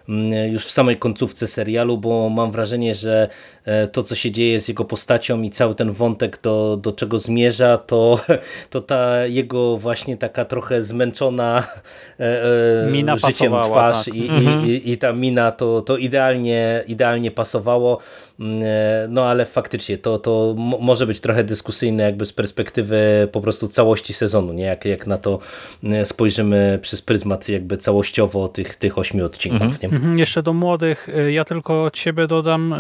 Mm, 0.10 0.52
Już 0.54 0.66
w 0.66 0.72
samej 0.72 0.98
końcówce 0.98 1.48
serialu, 1.48 1.98
bo 1.98 2.30
mam 2.30 2.52
wrażenie, 2.52 2.96
że 2.96 3.30
e, 3.66 3.88
to, 3.88 4.04
co 4.04 4.16
się 4.16 4.32
dzieje 4.32 4.60
z 4.60 4.68
jego 4.68 4.86
postacią 4.86 5.42
i 5.42 5.50
cały 5.50 5.76
ten 5.76 5.92
wątek, 5.92 6.42
do, 6.42 6.78
do 6.82 6.92
czego 6.92 7.20
zmierza, 7.20 7.78
to, 7.78 8.20
to 8.70 8.82
ta 8.82 9.26
jego 9.26 9.78
właśnie 9.78 10.18
taka 10.18 10.46
trochę 10.46 10.84
zmęczona 10.84 11.64
e, 12.20 12.44
e, 12.88 12.92
Mina 12.92 13.18
życiem 13.18 13.54
twarz 13.64 14.06
tak. 14.06 14.16
i, 14.16 14.20
i, 14.20 14.70
i, 14.70 14.92
i 14.92 14.98
ta 14.98 15.14
mina 15.14 15.52
to, 15.52 15.82
to 15.82 15.98
idealnie, 15.98 16.84
idealnie 16.88 17.32
pasowało. 17.32 17.98
Mm, 18.40 18.62
e, 18.64 19.08
No 19.10 19.26
ale 19.26 19.46
faktycznie 19.46 19.98
to, 19.98 20.20
to 20.20 20.54
mo- 20.58 20.78
może 20.78 21.08
być 21.08 21.20
trochę 21.20 21.44
dyskusyjne 21.44 22.04
jakby 22.04 22.26
z 22.26 22.34
perspektywy 22.34 23.28
po 23.32 23.42
prostu 23.42 23.68
całości 23.68 24.14
sezonu, 24.14 24.54
nie? 24.54 24.61
Jak, 24.66 24.86
jak 24.86 25.08
na 25.08 25.18
to 25.18 25.40
e, 25.84 26.06
spojrzymy 26.06 26.80
przez 26.82 27.02
pryzmat 27.02 27.50
jakby 27.50 27.78
całościowo 27.78 28.48
tych, 28.48 28.76
tych 28.76 28.98
ośmiu 28.98 29.26
odcinków, 29.26 29.82
nie? 29.82 29.90
Mhm, 29.90 30.20
Jeszcze 30.20 30.44
do 30.44 30.54
młodych, 30.54 31.10
y, 31.10 31.32
ja 31.32 31.46
tylko 31.46 31.84
od 31.84 31.98
siebie 31.98 32.28
dodam, 32.28 32.74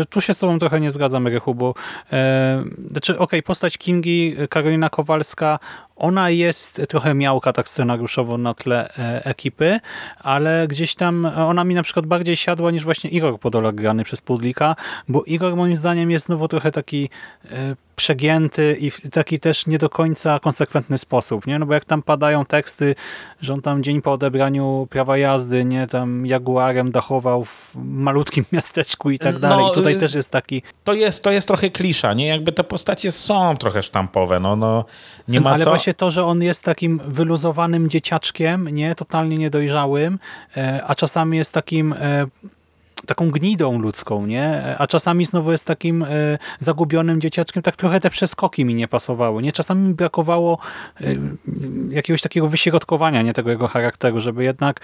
y, 0.00 0.04
tu 0.10 0.20
się 0.20 0.34
z 0.34 0.38
tobą 0.38 0.58
trochę 0.58 0.80
nie 0.80 0.90
zgadzam, 0.90 1.26
Rychu, 1.26 1.54
bo 1.54 1.74
e, 2.12 2.64
znaczy, 2.90 3.18
okej, 3.18 3.42
postać 3.42 3.78
Kingi, 3.78 4.34
Karolina 4.50 4.90
Kowalska, 4.90 5.58
ona 5.98 6.30
jest 6.30 6.82
trochę 6.88 7.14
miałka 7.14 7.52
tak 7.52 7.68
scenariuszowo 7.68 8.38
na 8.38 8.54
tle 8.54 8.88
e, 8.98 9.24
ekipy, 9.24 9.80
ale 10.18 10.66
gdzieś 10.68 10.94
tam 10.94 11.26
ona 11.36 11.64
mi 11.64 11.74
na 11.74 11.82
przykład 11.82 12.06
bardziej 12.06 12.36
siadła 12.36 12.70
niż 12.70 12.84
właśnie 12.84 13.10
Igor 13.10 13.40
Podolak 13.40 13.74
grany 13.74 14.04
przez 14.04 14.20
Pudlika, 14.20 14.76
bo 15.08 15.22
Igor 15.24 15.56
moim 15.56 15.76
zdaniem 15.76 16.10
jest 16.10 16.26
znowu 16.26 16.48
trochę 16.48 16.72
taki 16.72 17.10
e, 17.50 17.76
przegięty 17.96 18.76
i 18.80 18.90
w 18.90 19.10
taki 19.10 19.40
też 19.40 19.66
nie 19.66 19.78
do 19.78 19.88
końca 19.88 20.38
konsekwentny 20.38 20.98
sposób, 20.98 21.46
nie? 21.46 21.58
No 21.58 21.66
bo 21.66 21.74
jak 21.74 21.84
tam 21.84 22.02
padają 22.02 22.44
teksty, 22.44 22.94
że 23.40 23.52
on 23.52 23.60
tam 23.62 23.82
dzień 23.82 24.02
po 24.02 24.12
odebraniu 24.12 24.86
prawa 24.90 25.18
jazdy, 25.18 25.64
nie, 25.64 25.86
tam 25.86 26.26
Jaguarem 26.26 26.90
dachował 26.90 27.44
w 27.44 27.72
malutkim 27.74 28.44
miasteczku 28.52 29.10
i 29.10 29.18
tak 29.18 29.34
No, 29.34 29.40
dalej. 29.40 29.66
Tutaj 29.74 29.94
y- 29.94 30.00
też 30.00 30.14
jest 30.14 30.30
taki 30.30 30.62
To 30.84 30.92
jest, 30.92 31.22
to 31.24 31.30
jest 31.30 31.48
trochę 31.48 31.70
klisza, 31.70 32.14
nie? 32.14 32.26
Jakby 32.26 32.52
te 32.52 32.64
postacie 32.64 33.12
są 33.12 33.56
trochę 33.56 33.82
sztampowe, 33.82 34.40
no, 34.40 34.56
no 34.56 34.84
nie 35.28 35.40
ma 35.40 35.50
Ale 35.50 35.64
co. 35.64 35.70
to, 35.94 36.10
że 36.10 36.24
on 36.24 36.42
jest 36.42 36.64
takim 36.64 37.00
wyluzowanym 37.06 37.88
dzieciaczkiem, 37.88 38.68
nie, 38.68 38.94
totalnie 38.94 39.36
niedojrzałym, 39.36 40.18
e, 40.56 40.82
a 40.86 40.94
czasami 40.94 41.36
jest 41.36 41.54
takim 41.54 41.92
e, 41.92 42.26
taką 43.06 43.30
gnidą 43.30 43.78
ludzką, 43.78 44.26
nie? 44.26 44.76
A 44.78 44.86
czasami 44.86 45.24
znowu 45.24 45.52
jest 45.52 45.66
takim 45.66 46.02
e, 46.02 46.06
zagubionym 46.58 47.20
dzieciaczkiem, 47.20 47.62
tak 47.62 47.76
trochę 47.76 48.00
te 48.00 48.10
przeskoki 48.10 48.64
mi 48.64 48.74
nie 48.74 48.88
pasowały, 48.88 49.42
nie? 49.42 49.52
Czasami 49.52 49.88
mi 49.88 49.94
brakowało 49.94 50.58
e, 51.00 51.04
jakiegoś 51.90 52.22
takiego 52.22 52.46
wyśrodkowania, 52.46 53.22
nie, 53.22 53.32
tego 53.32 53.50
jego 53.50 53.68
charakteru, 53.68 54.20
żeby 54.20 54.44
jednak, 54.44 54.80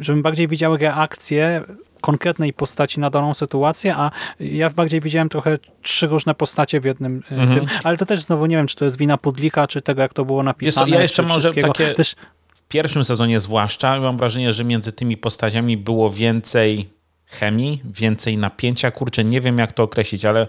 żebym 0.00 0.22
bardziej 0.22 0.48
widział 0.48 0.76
reakcję 0.76 1.62
konkretnej 2.00 2.52
postaci 2.52 3.00
na 3.00 3.10
daną 3.10 3.34
sytuację, 3.34 3.94
a 3.96 4.10
ja 4.40 4.70
bardziej 4.70 5.00
widziałem 5.00 5.28
trochę 5.28 5.58
trzy 5.82 6.06
różne 6.06 6.34
postacie 6.34 6.80
w 6.80 6.84
jednym 6.84 7.22
e, 7.30 7.34
Mhm. 7.34 7.54
tym, 7.60 7.68
ale 7.84 7.96
to 7.96 8.06
też 8.06 8.20
znowu 8.20 8.46
nie 8.46 8.56
wiem, 8.56 8.66
czy 8.66 8.76
to 8.76 8.84
jest 8.84 8.98
wina 8.98 9.18
Pudlika, 9.18 9.66
czy 9.66 9.82
tego, 9.82 10.02
jak 10.02 10.14
to 10.14 10.24
było 10.24 10.42
napisane. 10.42 10.90
ja 10.90 11.02
jeszcze 11.02 11.22
może 11.22 11.54
takie- 11.54 11.90
Też, 11.94 12.14
W 12.54 12.62
pierwszym 12.68 13.04
sezonie 13.04 13.40
zwłaszcza 13.40 14.00
mam 14.00 14.16
wrażenie, 14.16 14.52
że 14.52 14.64
między 14.64 14.92
tymi 14.92 15.16
postaciami 15.16 15.76
było 15.76 16.10
więcej 16.10 16.88
chemii, 17.26 17.82
więcej 17.84 18.38
napięcia. 18.38 18.90
Kurczę, 18.90 19.24
nie 19.24 19.40
wiem 19.40 19.58
jak 19.58 19.72
to 19.72 19.82
określić, 19.82 20.24
ale 20.24 20.46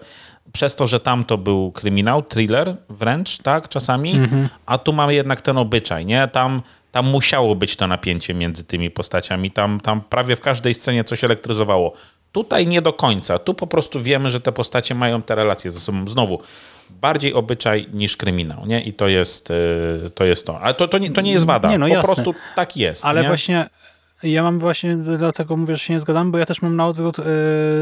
przez 0.54 0.76
to, 0.76 0.88
że 0.88 1.00
tam 1.00 1.24
to 1.24 1.38
był 1.38 1.72
kryminał, 1.72 2.24
thriller 2.24 2.76
wręcz, 2.90 3.38
tak, 3.38 3.70
czasami, 3.70 4.20
a 4.66 4.78
tu 4.78 4.94
mamy 4.94 5.14
jednak 5.14 5.42
ten 5.42 5.58
obyczaj, 5.58 6.06
nie? 6.06 6.28
Tam, 6.28 6.62
tam 6.92 7.08
musiało 7.08 7.56
być 7.56 7.76
to 7.76 7.88
napięcie 7.88 8.34
między 8.34 8.64
tymi 8.64 8.92
postaciami. 8.92 9.52
Tam, 9.52 9.80
tam 9.80 10.02
prawie 10.02 10.36
w 10.36 10.40
każdej 10.40 10.74
scenie 10.74 11.04
coś 11.04 11.24
elektryzowało. 11.24 11.94
Tutaj 12.32 12.68
nie 12.68 12.82
do 12.82 12.94
końca. 12.94 13.40
Tu 13.40 13.54
po 13.54 13.68
prostu 13.68 14.02
wiemy, 14.02 14.30
że 14.30 14.42
te 14.42 14.52
postacie 14.52 14.96
mają 14.96 15.22
te 15.22 15.36
relacje 15.36 15.72
ze 15.72 15.80
sobą. 15.80 16.08
Znowu, 16.08 16.42
bardziej 16.90 17.34
obyczaj 17.34 17.88
niż 17.94 18.18
kryminał, 18.18 18.66
nie? 18.66 18.82
I 18.82 18.94
to 18.94 19.08
jest, 19.08 19.50
yy, 19.50 20.12
to 20.16 20.26
jest 20.26 20.46
to. 20.46 20.60
Ale 20.62 20.74
to, 20.74 20.88
to, 20.88 20.98
nie, 20.98 21.10
to 21.10 21.22
nie 21.22 21.32
jest 21.32 21.46
wada. 21.46 21.70
Nie, 21.70 21.78
no 21.78 21.86
po 21.86 21.94
jasne. 21.94 22.14
prostu 22.14 22.34
tak 22.56 22.78
jest. 22.78 23.06
ale 23.06 23.22
nie? 23.22 23.28
właśnie 23.28 23.70
ja 24.24 24.44
mam 24.44 24.60
właśnie, 24.60 24.96
dlatego 24.96 25.58
mówię, 25.58 25.76
że 25.76 25.80
się 25.80 25.94
nie 25.94 26.00
zgadzam, 26.00 26.32
bo 26.32 26.38
ja 26.38 26.46
też 26.46 26.62
mam 26.62 26.76
na 26.76 26.88
odwrót 26.88 27.20
y, 27.20 27.24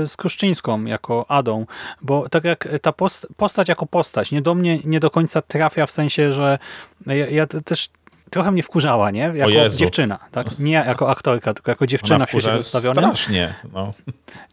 z 0.05 0.17
Kruszczyńską 0.17 0.85
jako 0.85 1.25
Adą, 1.31 1.65
bo 2.01 2.29
tak 2.29 2.43
jak 2.43 2.67
ta 2.81 2.91
post, 2.91 3.27
postać 3.37 3.69
jako 3.69 3.85
postać, 3.85 4.31
nie 4.31 4.41
do 4.41 4.55
mnie 4.55 4.79
nie 4.83 4.99
do 4.99 5.09
końca 5.09 5.41
trafia 5.41 5.85
w 5.85 5.91
sensie, 5.91 6.33
że 6.33 6.59
ja, 7.05 7.29
ja 7.29 7.47
też 7.47 7.89
trochę 8.29 8.51
mnie 8.51 8.63
wkurzała, 8.63 9.11
nie? 9.11 9.31
Jako 9.35 9.69
dziewczyna, 9.69 10.19
tak? 10.31 10.59
Nie 10.59 10.71
jako 10.71 11.09
aktorka, 11.09 11.53
tylko 11.53 11.71
jako 11.71 11.87
dziewczyna 11.87 12.25
w 12.25 12.29
świecie 12.29 12.49
przedstawionym. 12.49 13.03
strasznie. 13.03 13.55
No. 13.73 13.93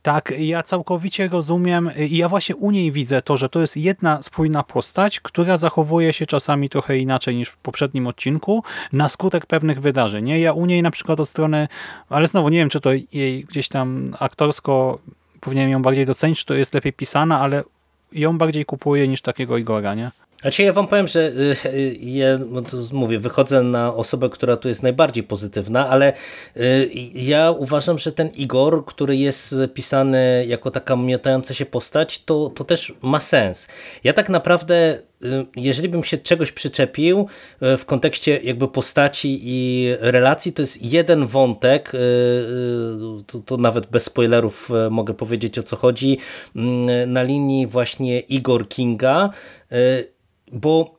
Tak, 0.02 0.32
ja 0.38 0.62
całkowicie 0.62 1.28
rozumiem 1.28 1.90
i 1.98 2.16
ja 2.16 2.28
właśnie 2.28 2.56
u 2.56 2.70
niej 2.70 2.92
widzę 2.92 3.22
to, 3.22 3.36
że 3.36 3.48
to 3.48 3.60
jest 3.60 3.76
jedna 3.76 4.22
spójna 4.22 4.62
postać, 4.62 5.20
która 5.20 5.56
zachowuje 5.56 6.12
się 6.12 6.26
czasami 6.26 6.68
trochę 6.68 6.98
inaczej 6.98 7.36
niż 7.36 7.48
w 7.48 7.56
poprzednim 7.56 8.06
odcinku 8.06 8.62
na 8.92 9.08
skutek 9.08 9.46
pewnych 9.46 9.80
wydarzeń. 9.80 10.24
Nie? 10.24 10.40
Ja 10.40 10.52
u 10.52 10.66
niej 10.66 10.82
na 10.82 10.90
przykład 10.90 11.20
od 11.20 11.28
strony, 11.28 11.68
ale 12.08 12.26
znowu 12.26 12.48
nie 12.48 12.58
wiem, 12.58 12.68
czy 12.68 12.80
to 12.80 12.90
jej 13.12 13.44
gdzieś 13.44 13.68
tam 13.68 14.14
aktorsko 14.20 14.98
powinienem 15.40 15.70
ją 15.70 15.82
bardziej 15.82 16.06
docenić, 16.06 16.38
czy 16.38 16.46
to 16.46 16.54
jest 16.54 16.74
lepiej 16.74 16.92
pisana, 16.92 17.40
ale 17.40 17.62
ją 18.12 18.38
bardziej 18.38 18.64
kupuję 18.64 19.08
niż 19.08 19.20
takiego 19.20 19.58
Igora, 19.58 19.94
nie? 19.94 20.10
Znaczy 20.44 20.62
ja 20.62 20.72
wam 20.72 20.86
powiem, 20.86 21.08
że 21.08 21.20
y, 21.20 21.56
y, 21.66 21.96
ja 22.00 22.38
no 22.38 22.62
mówię, 22.92 23.18
wychodzę 23.18 23.62
na 23.62 23.94
osobę, 23.94 24.30
która 24.30 24.56
tu 24.56 24.68
jest 24.68 24.82
najbardziej 24.82 25.22
pozytywna, 25.22 25.88
ale 25.88 26.12
y, 26.56 26.90
ja 27.14 27.50
uważam, 27.50 27.98
że 27.98 28.12
ten 28.12 28.28
Igor, 28.28 28.84
który 28.84 29.16
jest 29.16 29.54
pisany 29.74 30.44
jako 30.48 30.70
taka 30.70 30.96
miotająca 30.96 31.54
się 31.54 31.66
postać, 31.66 32.24
to, 32.24 32.50
to 32.54 32.64
też 32.64 32.94
ma 33.02 33.20
sens. 33.20 33.66
Ja 34.04 34.12
tak 34.12 34.28
naprawdę, 34.28 34.98
jeżeli 35.56 35.88
bym 35.88 36.04
się 36.04 36.18
czegoś 36.18 36.52
przyczepił 36.52 37.26
w 37.60 37.84
kontekście 37.86 38.40
jakby 38.42 38.68
postaci 38.68 39.40
i 39.42 39.88
relacji, 40.00 40.52
to 40.52 40.62
jest 40.62 40.82
jeden 40.82 41.26
wątek, 41.26 41.92
to, 43.26 43.38
to 43.38 43.56
nawet 43.56 43.86
bez 43.86 44.04
spoilerów 44.04 44.70
mogę 44.90 45.14
powiedzieć 45.14 45.58
o 45.58 45.62
co 45.62 45.76
chodzi, 45.76 46.18
na 47.06 47.22
linii 47.22 47.66
właśnie 47.66 48.20
Igor 48.20 48.68
Kinga, 48.68 49.30
bo 50.52 50.94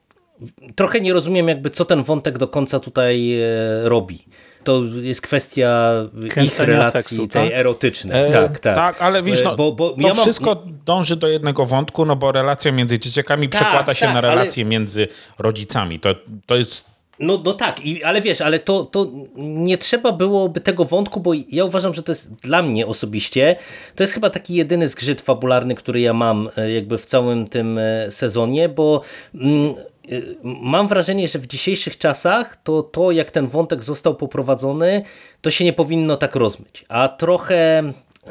trochę 0.75 1.01
nie 1.01 1.13
rozumiem 1.13 1.47
jakby 1.47 1.69
co 1.69 1.85
ten 1.85 2.03
wątek 2.03 2.37
do 2.37 2.47
końca 2.47 2.79
tutaj 2.79 3.41
e, 3.41 3.45
robi. 3.89 4.25
To 4.63 4.81
jest 5.01 5.21
kwestia 5.21 5.91
ich 6.25 6.33
Kręcenia 6.33 6.65
relacji 6.67 6.99
seksu, 6.99 7.27
tej 7.27 7.49
tak? 7.49 7.59
erotycznej. 7.59 8.27
E, 8.29 8.31
tak, 8.31 8.59
tak. 8.59 8.75
tak, 8.75 9.01
ale 9.01 9.23
wiesz, 9.23 9.43
no, 9.43 9.53
E, 9.53 9.55
bo, 9.55 9.71
bo 9.71 9.89
to 9.89 10.01
ja 10.01 10.07
mam- 10.07 10.17
wszystko 10.17 10.63
dąży 10.85 11.15
do 11.15 11.27
jednego 11.27 11.65
wątku, 11.65 12.05
no 12.05 12.15
bo 12.15 12.31
relacja 12.31 12.71
między 12.71 12.99
dzieciakami 12.99 13.49
Tak, 13.49 13.61
przekłada 13.61 13.93
się 13.93 14.05
tak, 14.05 14.13
na 14.13 14.19
ale- 14.19 14.29
relacje 14.29 14.65
między 14.65 15.07
rodzicami. 15.39 15.99
To, 15.99 16.09
to 16.45 16.55
jest 16.55 16.94
No, 17.20 17.41
no 17.45 17.53
tak, 17.53 17.86
i, 17.86 18.03
ale 18.03 18.22
wiesz, 18.22 18.41
ale 18.41 18.59
to, 18.59 18.84
to 18.84 19.11
nie 19.36 19.78
trzeba 19.78 20.11
byłoby 20.11 20.59
tego 20.59 20.86
wątku, 20.86 21.20
bo 21.20 21.32
ja 21.49 21.66
uważam, 21.66 21.93
że 21.93 22.03
to 22.03 22.11
jest 22.11 22.34
dla 22.34 22.61
mnie 22.61 22.88
osobiście, 22.88 23.55
to 23.95 24.03
jest 24.03 24.13
chyba 24.13 24.30
taki 24.30 24.55
jedyny 24.55 24.88
zgrzyt 24.88 25.22
fabularny, 25.22 25.76
który 25.76 25.99
ja 25.99 26.13
mam 26.13 26.49
e, 26.57 26.72
jakby 26.72 26.97
w 26.97 27.05
całym 27.05 27.47
tym 27.47 27.78
e, 27.78 28.11
sezonie, 28.11 28.70
bo 28.70 29.01
mm, 29.36 29.74
e, 30.11 30.22
mam 30.43 30.88
wrażenie, 30.88 31.28
że 31.28 31.39
w 31.39 31.47
dzisiejszych 31.47 31.97
czasach 31.97 32.55
to, 32.63 32.84
to 32.84 33.11
jak 33.11 33.32
ten 33.32 33.47
wątek 33.47 33.84
został 33.84 34.16
poprowadzony, 34.16 35.03
to 35.41 35.51
się 35.51 35.66
nie 35.66 35.74
powinno 35.74 36.18
tak 36.18 36.36
rozmyć, 36.36 36.86
a 36.89 37.07
trochę... 37.07 37.84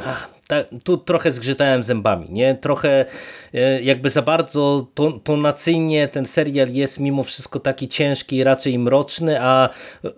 ach, 0.06 0.33
ta, 0.48 0.56
tu 0.84 0.96
trochę 0.96 1.32
zgrzytałem 1.32 1.82
zębami, 1.82 2.26
nie? 2.30 2.54
Trochę 2.54 3.04
e, 3.54 3.82
jakby 3.82 4.10
za 4.10 4.22
bardzo 4.22 4.86
to, 4.94 5.12
tonacyjnie 5.12 6.08
ten 6.08 6.26
serial 6.26 6.72
jest 6.72 7.00
mimo 7.00 7.22
wszystko 7.22 7.60
taki 7.60 7.88
ciężki 7.88 8.36
i 8.36 8.44
raczej 8.44 8.78
mroczny, 8.78 9.40
a 9.40 9.68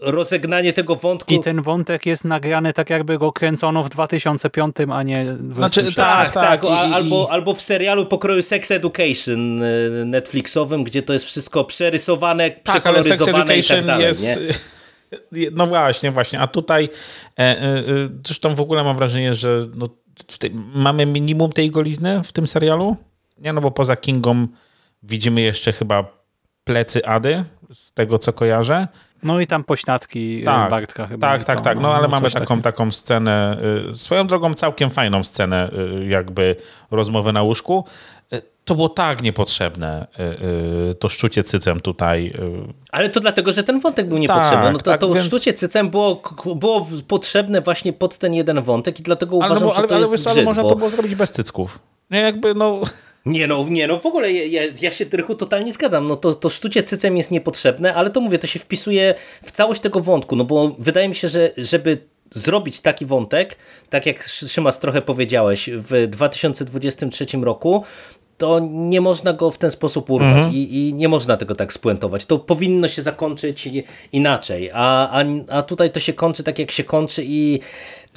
rozegnanie 0.01 0.73
tego 0.73 0.97
wątku... 0.97 1.35
I 1.35 1.41
ten 1.41 1.63
wątek 1.63 2.07
jest 2.07 2.25
nagrany 2.25 2.73
tak 2.73 2.91
jakby 2.91 3.19
go 3.19 3.33
kręcono 3.33 3.83
w 3.83 3.89
2005, 3.89 4.77
a 4.93 5.03
nie 5.03 5.25
w 5.25 5.55
Znaczy, 5.55 5.83
2006. 5.83 5.97
tak, 5.97 6.31
tak, 6.31 6.65
a- 6.65 6.87
i- 6.87 6.91
i- 6.91 6.95
albo, 6.95 7.29
albo 7.31 7.55
w 7.55 7.61
serialu 7.61 8.07
pokroju 8.07 8.43
Sex 8.43 8.71
Education 8.71 9.63
e, 9.63 9.67
Netflixowym, 10.05 10.85
gdzie 10.85 11.03
to 11.03 11.13
jest 11.13 11.25
wszystko 11.27 11.65
przerysowane, 11.65 12.51
Tak, 12.51 12.87
ale 12.87 13.05
Sex 13.05 13.07
przekoloryzowane 13.17 13.57
i 13.57 13.59
Education 13.59 13.77
tak 13.77 13.87
dalej, 13.87 14.07
jest... 14.07 14.41
nie? 14.41 14.47
No 15.53 15.67
właśnie, 15.67 16.11
właśnie. 16.11 16.41
A 16.41 16.47
tutaj 16.47 16.85
e, 17.39 17.43
e, 17.43 17.63
e, 17.63 17.85
zresztą 18.27 18.55
w 18.55 18.61
ogóle 18.61 18.85
mam 18.85 18.97
wrażenie, 18.97 19.35
że 19.35 19.61
no, 19.75 19.87
tej, 20.39 20.51
mamy 20.75 21.07
minimum 21.07 21.53
tej 21.53 21.71
golizny 21.71 22.23
w 22.25 22.33
tym 22.33 22.47
serialu. 22.47 22.97
Nie, 23.39 23.53
no 23.53 23.61
bo 23.61 23.71
poza 23.71 23.97
Kingą 23.97 24.47
widzimy 25.03 25.41
jeszcze 25.41 25.73
chyba 25.73 26.05
plecy 26.65 27.07
Ady, 27.07 27.45
z 27.73 27.93
tego 27.93 28.19
co 28.19 28.33
kojarzę. 28.33 28.89
No 29.23 29.41
i 29.41 29.47
tam 29.47 29.65
pośladki 29.65 30.43
Tak, 30.45 30.55
tak, 30.55 30.71
Bartka 30.71 31.07
chyba. 31.07 31.29
Tak, 31.29 31.45
tak, 31.45 31.59
to, 31.59 31.65
tak. 31.65 31.81
No 31.81 31.95
ale 31.95 32.09
mamy 32.09 32.23
coś 32.23 32.33
taką, 32.33 32.47
takiego. 32.47 32.63
taką 32.63 32.91
scenę, 32.91 33.59
y, 33.93 33.99
swoją 33.99 34.27
drogą 34.27 34.55
całkiem 34.55 34.91
fajną 34.91 35.25
scenę, 35.25 35.71
y, 36.03 36.07
jakby 36.07 36.57
rozmowy 36.91 37.33
na 37.33 37.43
łóżku. 37.43 37.85
To 38.67 38.75
było 38.75 38.89
tak 38.89 39.23
niepotrzebne, 39.23 40.07
y, 40.19 40.23
y, 40.91 40.95
to 40.95 41.09
szczucie 41.09 41.43
cycem 41.43 41.81
tutaj. 41.81 42.27
y. 42.27 42.73
Ale 42.93 43.09
to 43.09 43.21
dlatego, 43.21 43.53
że 43.53 43.63
ten 43.65 43.81
wątek 43.81 44.09
był 44.09 44.17
Tak, 44.17 44.23
niepotrzebny. 44.23 44.73
no 44.73 44.79
to, 44.79 44.85
tak, 44.85 45.01
to 45.01 45.13
więc- 45.13 45.27
sztucie 45.27 45.53
cycem 45.53 45.91
było, 45.91 46.23
było 46.57 46.89
potrzebne 47.09 47.61
właśnie 47.61 47.93
pod 47.93 48.19
ten 48.19 48.35
jeden 48.35 48.63
wątek 48.63 49.01
i 49.01 49.03
dlatego 49.03 49.39
Ale, 49.43 49.55
no, 49.55 49.67
uważam, 49.67 49.69
bo- 49.69 49.75
ale, 49.75 49.83
że 49.85 49.89
to 49.89 49.95
ale, 49.95 50.03
jest 50.07 50.13
wiesz, 50.17 50.27
ale 50.27 50.43
można 50.43 50.63
bo... 50.63 50.69
to 50.69 50.77
było 50.77 50.91
zrobić 50.91 51.15
bez 51.15 51.33
cycków. 51.33 51.79
Nie, 52.11 52.21
jakby 52.21 52.55
no... 52.55 52.81
Nie 53.27 53.47
no, 53.47 53.67
nie 53.71 53.87
no, 53.87 53.99
w 53.99 54.07
ogóle 54.07 54.33
ja, 54.33 54.63
ja, 54.81 54.91
się 54.91 55.05
Rychu 55.13 55.35
totalnie 55.35 55.73
zgadzam. 55.73 56.09
No 56.09 56.17
to, 56.17 56.35
to 56.35 56.49
sztucie 56.49 56.83
cycem 56.83 57.17
jest 57.17 57.31
niepotrzebne, 57.31 57.95
ale 57.95 58.11
to 58.11 58.21
mówię, 58.21 58.39
to 58.39 58.47
się 58.47 58.59
wpisuje 58.59 59.15
w 59.45 59.53
całość 59.53 59.81
tego 59.81 60.01
wątku, 60.01 60.37
no 60.37 60.45
bo 60.45 60.77
wydaje 60.79 61.09
mi 61.09 61.15
się, 61.15 61.29
że 61.29 61.51
żeby 61.57 61.99
zrobić 62.35 62.81
taki 62.81 63.07
wątek, 63.07 63.57
tak 63.91 64.07
jak 64.07 64.23
Szymas 64.23 64.81
trochę 64.81 65.03
powiedziałeś, 65.03 65.71
w 65.73 66.07
2023 66.07 67.27
roku, 67.43 67.85
to 68.39 68.61
nie 68.71 69.01
można 69.01 69.33
go 69.33 69.51
w 69.51 69.59
ten 69.59 69.71
sposób 69.71 70.11
urwać 70.11 70.53
i, 70.53 70.89
i 70.89 70.95
nie 70.95 71.09
można 71.09 71.37
tego 71.37 71.55
tak 71.55 71.73
spuentować. 71.73 72.25
To 72.25 72.39
powinno 72.39 72.89
się 72.89 73.03
zakończyć 73.03 73.69
inaczej, 74.13 74.71
a, 74.75 75.11
a, 75.11 75.25
a 75.51 75.63
tutaj 75.63 75.91
to 75.91 76.01
się 76.01 76.13
kończy 76.13 76.43
tak, 76.43 76.59
jak 76.59 76.71
się 76.71 76.85
kończy 76.85 77.23
i 77.27 77.61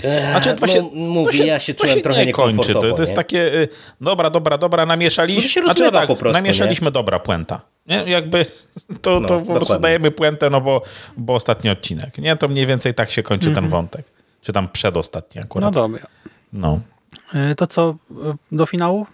e, 0.03 0.31
Znaczy, 0.31 0.55
to 0.55 0.61
no, 0.61 0.67
się, 0.67 0.81
mówię, 0.93 1.31
to 1.31 1.37
się, 1.37 1.45
ja 1.45 1.59
się 1.59 1.73
to 1.73 1.83
czułem 1.83 1.97
się 1.97 2.03
trochę 2.03 2.25
nie 2.25 2.31
kończy. 2.31 2.73
To, 2.73 2.79
to 2.93 3.01
jest 3.01 3.11
nie? 3.11 3.15
takie, 3.15 3.53
y, 3.53 3.67
dobra, 4.01 4.29
dobra, 4.29 4.57
dobra, 4.57 4.85
namieszaliśmy. 4.85 5.41
Znaczy, 5.41 5.61
rozmywa 5.67 5.99
tak, 5.99 6.07
po 6.07 6.15
prostu, 6.15 6.33
namieszaliśmy 6.33 6.91
dobra 6.91 7.19
puenta. 7.19 7.61
Nie? 7.87 8.03
Jakby 8.07 8.45
to, 9.01 9.19
No, 9.19 9.27
to 9.27 9.39
po 9.39 9.45
prostu 9.45 9.59
dokładnie. 9.59 9.81
dajemy 9.81 10.11
puentę, 10.11 10.49
no 10.49 10.61
bo, 10.61 10.81
bo 11.17 11.33
ostatni 11.35 11.69
odcinek. 11.69 12.17
Nie, 12.17 12.35
to 12.35 12.47
mniej 12.47 12.65
więcej 12.65 12.93
tak 12.93 13.11
się 13.11 13.23
kończy 13.23 13.51
ten 13.51 13.67
wątek. 13.69 14.05
Czy 14.41 14.53
tam 14.53 14.69
przedostatni 14.69 15.39
No 15.41 15.45
akurat. 15.45 15.73
dobra. 15.73 16.07
No. 16.53 16.79
E, 17.33 17.55
To 17.55 17.67
co, 17.67 17.95
do 18.51 18.65
finału? 18.65 19.05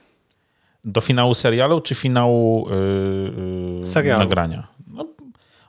Do 0.86 1.02
finału 1.02 1.34
serialu, 1.34 1.82
czy 1.82 1.96
finału 1.96 2.68
yy, 3.80 3.86
Serialu. 3.86 4.20
nagrania? 4.20 4.68
No, 4.88 5.06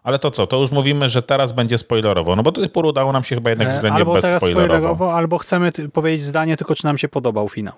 ale 0.02 0.18
to 0.18 0.30
co? 0.30 0.46
To 0.46 0.60
już 0.60 0.70
mówimy, 0.72 1.08
że 1.08 1.22
teraz 1.22 1.52
będzie 1.52 1.78
spoilerowo. 1.78 2.36
No 2.36 2.42
bo 2.42 2.52
do 2.52 2.60
tej 2.60 2.70
pory 2.70 2.88
udało 2.88 3.12
nam 3.12 3.24
się 3.24 3.34
chyba 3.34 3.50
jednak 3.50 3.68
E, 3.68 3.70
względnie 3.70 3.98
Albo 4.00 4.14
teraz 4.14 4.32
bezspoilerowo. 4.32 4.68
spoilerowo, 4.74 5.14
albo 5.14 5.38
chcemy 5.38 5.72
powiedzieć 5.92 6.22
zdanie, 6.22 6.56
tylko 6.56 6.74
czy 6.74 6.84
nam 6.84 6.98
się 6.98 7.08
podobał 7.08 7.48
finał. 7.48 7.74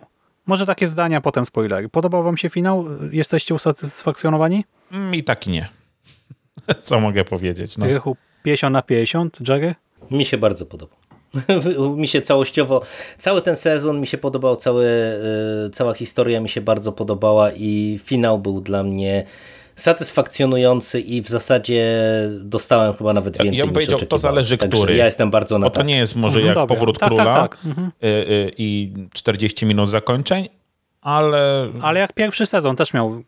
Może 0.47 0.67
takie 0.67 0.87
zdania, 0.87 1.21
potem 1.21 1.47
spoilery. 1.47 1.89
Podobał 1.89 2.23
wam 2.23 2.37
się 2.37 2.49
finał? 2.49 2.85
Jesteście 3.13 3.55
usatysfakcjonowani? 3.55 4.65
Mm, 4.93 5.15
I 5.15 5.25
tak 5.25 5.47
i 5.47 5.51
nie. 5.51 5.69
Co 6.81 7.01
mogę 7.01 7.25
powiedzieć? 7.25 7.79
No. 7.79 7.87
Rychu 7.87 8.17
50 8.43 8.73
na 8.73 8.83
50, 8.83 9.49
Jerry? 9.49 9.75
Mi 10.11 10.25
się 10.25 10.39
bardzo 10.39 10.67
podobał. 10.67 10.98
mi 11.97 12.09
się 12.09 12.21
całościowo, 12.21 12.83
cały 13.19 13.43
ten 13.43 13.57
sezon 13.57 14.01
mi 14.01 14.07
się 14.07 14.19
podobał, 14.19 14.57
cały, 14.57 14.85
y, 15.67 15.71
cała 15.71 15.95
historia 15.95 16.41
mi 16.41 16.49
się 16.49 16.61
bardzo 16.61 16.93
podobała 16.93 17.51
i 17.53 18.01
finał 18.05 18.39
był 18.39 18.61
dla 18.61 18.83
mnie 18.83 19.25
satysfakcjonujący 19.77 21.01
i 21.01 21.23
w 21.23 21.29
zasadzie 21.29 21.85
dostałem 22.41 22.95
chyba 22.95 23.13
nawet 23.13 23.37
Ja- 23.39 23.45
ja 23.45 23.51
więcej 23.51 23.61
bym 23.67 23.69
niż 23.69 23.75
powiedział, 23.89 24.09
to 24.09 24.19
zależy, 24.19 24.59
Także 24.59 24.77
który. 24.79 24.97
Ja 24.97 25.05
jestem 25.05 25.31
bardzo 25.31 25.59
na 25.59 25.67
Bo 25.67 25.71
to 25.71 25.77
tak. 25.77 25.87
nie 25.87 25.97
jest 25.97 26.17
może 26.17 26.39
Mhm, 26.39 26.47
jak 26.47 26.55
dobra. 26.55 26.77
powrót 26.77 26.99
Tak, 26.99 27.09
tak, 27.09 27.19
króla 27.19 27.35
tak. 27.49 27.59
Mhm. 27.67 27.91
y, 28.05 28.07
y, 28.07 28.53
i 28.59 28.93
40 29.13 29.67
minut 29.67 29.89
zakończeń, 29.91 30.49
ale 31.01 31.69
Ale 31.83 32.01
jak 32.01 32.13
pierwszy 32.13 32.47
sezon 32.47 32.77
też 32.77 32.93
miał 32.95 33.23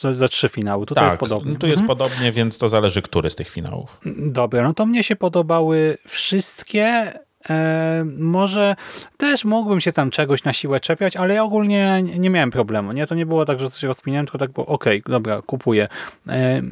ze, 0.00 0.14
ze 0.14 0.28
trzy 0.28 0.48
finały, 0.48 0.86
tutaj 0.86 1.02
tak, 1.04 1.12
jest 1.12 1.20
podobnie. 1.20 1.56
tu 1.56 1.66
jest 1.66 1.82
podobnie, 1.86 2.32
więc 2.32 2.58
to 2.58 2.68
zależy, 2.68 3.02
który 3.02 3.30
z 3.30 3.36
tych 3.36 3.48
finałów. 3.48 4.00
Dobra, 4.16 4.62
no 4.62 4.74
to 4.74 4.86
mnie 4.86 5.02
się 5.04 5.16
podobały 5.16 5.98
wszystkie. 6.08 7.12
E, 7.50 8.04
może 8.18 8.76
też 9.16 9.44
mógłbym 9.44 9.80
się 9.80 9.92
tam 9.92 10.10
czegoś 10.10 10.44
na 10.44 10.52
siłę 10.52 10.80
czepiać, 10.80 11.16
ale 11.16 11.34
ja 11.34 11.44
ogólnie 11.44 12.02
nie 12.18 12.30
miałem 12.30 12.50
problemu. 12.50 12.92
Nie, 12.92 13.06
to 13.06 13.14
nie 13.14 13.26
było 13.26 13.44
tak, 13.44 13.60
że 13.60 13.70
coś 13.70 13.82
rozkminiałem, 13.82 14.26
tylko 14.26 14.38
tak 14.38 14.50
było, 14.50 14.66
okej, 14.66 15.02
dobra, 15.06 15.42
kupuję. 15.42 15.88
E, 16.28 16.62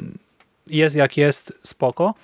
jest 0.66 0.96
jak 0.96 1.16
jest, 1.16 1.52
spoko. 1.62 2.14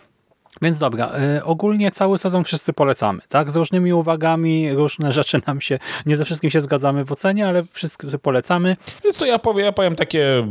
Więc 0.63 0.79
dobra, 0.79 1.11
e, 1.11 1.45
ogólnie 1.45 1.91
cały 1.91 2.19
sezon 2.19 2.45
wszyscy 2.45 2.73
polecamy, 2.73 3.21
tak? 3.29 3.51
Z 3.51 3.57
różnymi 3.57 3.93
uwagami, 3.93 4.73
różne 4.73 5.13
rzeczy 5.19 5.41
nam 5.47 5.61
się, 5.61 5.79
nie 6.07 6.17
ze 6.17 6.25
wszystkim 6.25 6.51
się 6.51 6.61
zgadzamy 6.61 7.05
w 7.05 7.13
ocenie, 7.13 7.49
ale 7.49 7.65
wszyscy 7.73 8.19
polecamy. 8.19 8.77
Co 9.13 9.27
ja 9.27 9.39
powiem? 9.39 9.65
Ja 9.65 9.73
powiem 9.73 9.97
takie 9.97 10.47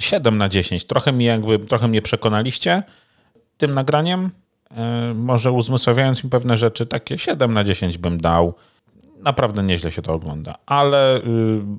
7 0.00 0.38
na 0.38 0.48
10. 0.48 0.84
Trochę, 0.84 1.12
mi 1.12 1.24
jakby, 1.24 1.58
trochę 1.58 1.88
mnie 1.88 2.02
przekonaliście 2.02 2.82
tym 3.58 3.74
nagraniem. 3.74 4.30
E, 4.78 5.14
Może 5.14 5.52
uzmysławiając 5.52 6.24
mi 6.24 6.30
pewne 6.30 6.56
rzeczy, 6.56 6.86
takie 6.86 7.18
7 7.18 7.54
na 7.54 7.64
10 7.64 7.98
bym 7.98 8.18
dał. 8.20 8.54
Naprawdę 9.22 9.62
nieźle 9.62 9.92
się 9.92 10.02
to 10.02 10.12
ogląda. 10.12 10.54
Ale 10.66 11.18
y, 11.18 11.20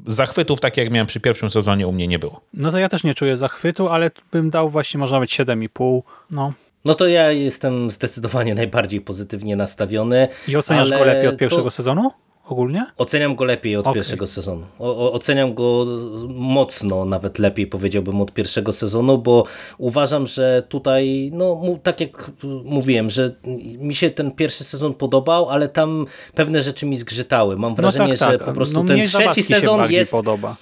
zachwytów, 0.05 0.59
tak 0.59 0.77
jak 0.77 0.91
miałem 0.91 1.07
przy 1.07 1.19
pierwszym 1.19 1.49
sezonie, 1.49 1.87
u 1.87 1.91
mnie 1.91 2.07
nie 2.07 2.19
było. 2.19 2.41
No 2.53 2.71
to 2.71 2.77
ja 2.77 2.89
też 2.89 3.03
nie 3.03 3.13
czuję 3.13 3.37
zachwytu, 3.37 3.89
ale 3.89 4.11
bym 4.31 4.49
dał 4.49 4.69
właśnie 4.69 4.97
może 4.97 5.13
nawet 5.15 5.29
7,5. 5.29 6.01
No. 6.31 6.53
No 6.85 6.93
to 6.95 7.07
ja 7.07 7.31
jestem 7.31 7.91
zdecydowanie 7.91 8.55
najbardziej 8.55 9.01
pozytywnie 9.01 9.55
nastawiony. 9.55 10.27
I 10.47 10.57
oceniasz 10.57 10.89
go 10.89 11.03
lepiej 11.05 11.27
od 11.27 11.33
to- 11.33 11.39
pierwszego 11.39 11.71
sezonu? 11.71 12.11
Ogólnie? 12.49 12.85
Oceniam 12.97 13.35
go 13.35 13.45
lepiej 13.45 13.75
od 13.75 13.87
Okej. 13.87 13.93
pierwszego 13.99 14.27
sezonu. 14.27 14.65
O, 14.79 15.13
oceniam 15.13 15.53
go 15.53 15.85
mocno, 16.27 17.05
nawet 17.05 17.39
lepiej 17.39 17.67
powiedziałbym 17.67 18.21
od 18.21 18.33
pierwszego 18.33 18.71
sezonu, 18.71 19.17
bo 19.17 19.43
uważam, 19.77 20.27
że 20.27 20.63
tutaj, 20.69 21.31
no 21.33 21.61
tak 21.83 22.01
jak 22.01 22.31
mówiłem, 22.63 23.09
że 23.09 23.35
mi 23.79 23.95
się 23.95 24.09
ten 24.09 24.31
pierwszy 24.31 24.63
sezon 24.63 24.93
podobał, 24.93 25.49
ale 25.49 25.67
tam 25.67 26.05
pewne 26.35 26.63
rzeczy 26.63 26.85
mi 26.85 26.97
zgrzytały. 26.97 27.57
Mam 27.57 27.75
wrażenie, 27.75 28.13
no 28.13 28.17
tak, 28.19 28.31
że 28.31 28.37
tak. 28.37 28.47
po 28.47 28.53
prostu 28.53 28.83
no, 28.83 28.87
ten 28.87 29.05
trzeci 29.05 29.43
sezon 29.43 29.77
bardziej 29.77 29.97
jest 29.97 30.11
podoba. 30.11 30.55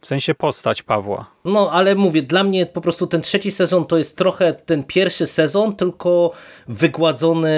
W 0.00 0.06
sensie 0.06 0.34
postać 0.34 0.82
Pawła. 0.82 1.26
No, 1.44 1.70
ale 1.72 1.94
mówię, 1.94 2.22
dla 2.22 2.44
mnie 2.44 2.66
po 2.66 2.80
prostu 2.80 3.06
ten 3.06 3.20
trzeci 3.20 3.50
sezon 3.50 3.86
to 3.86 3.98
jest 3.98 4.16
trochę 4.16 4.52
ten 4.52 4.84
pierwszy 4.84 5.26
sezon, 5.26 5.76
tylko 5.76 6.32
wygładzony 6.68 7.50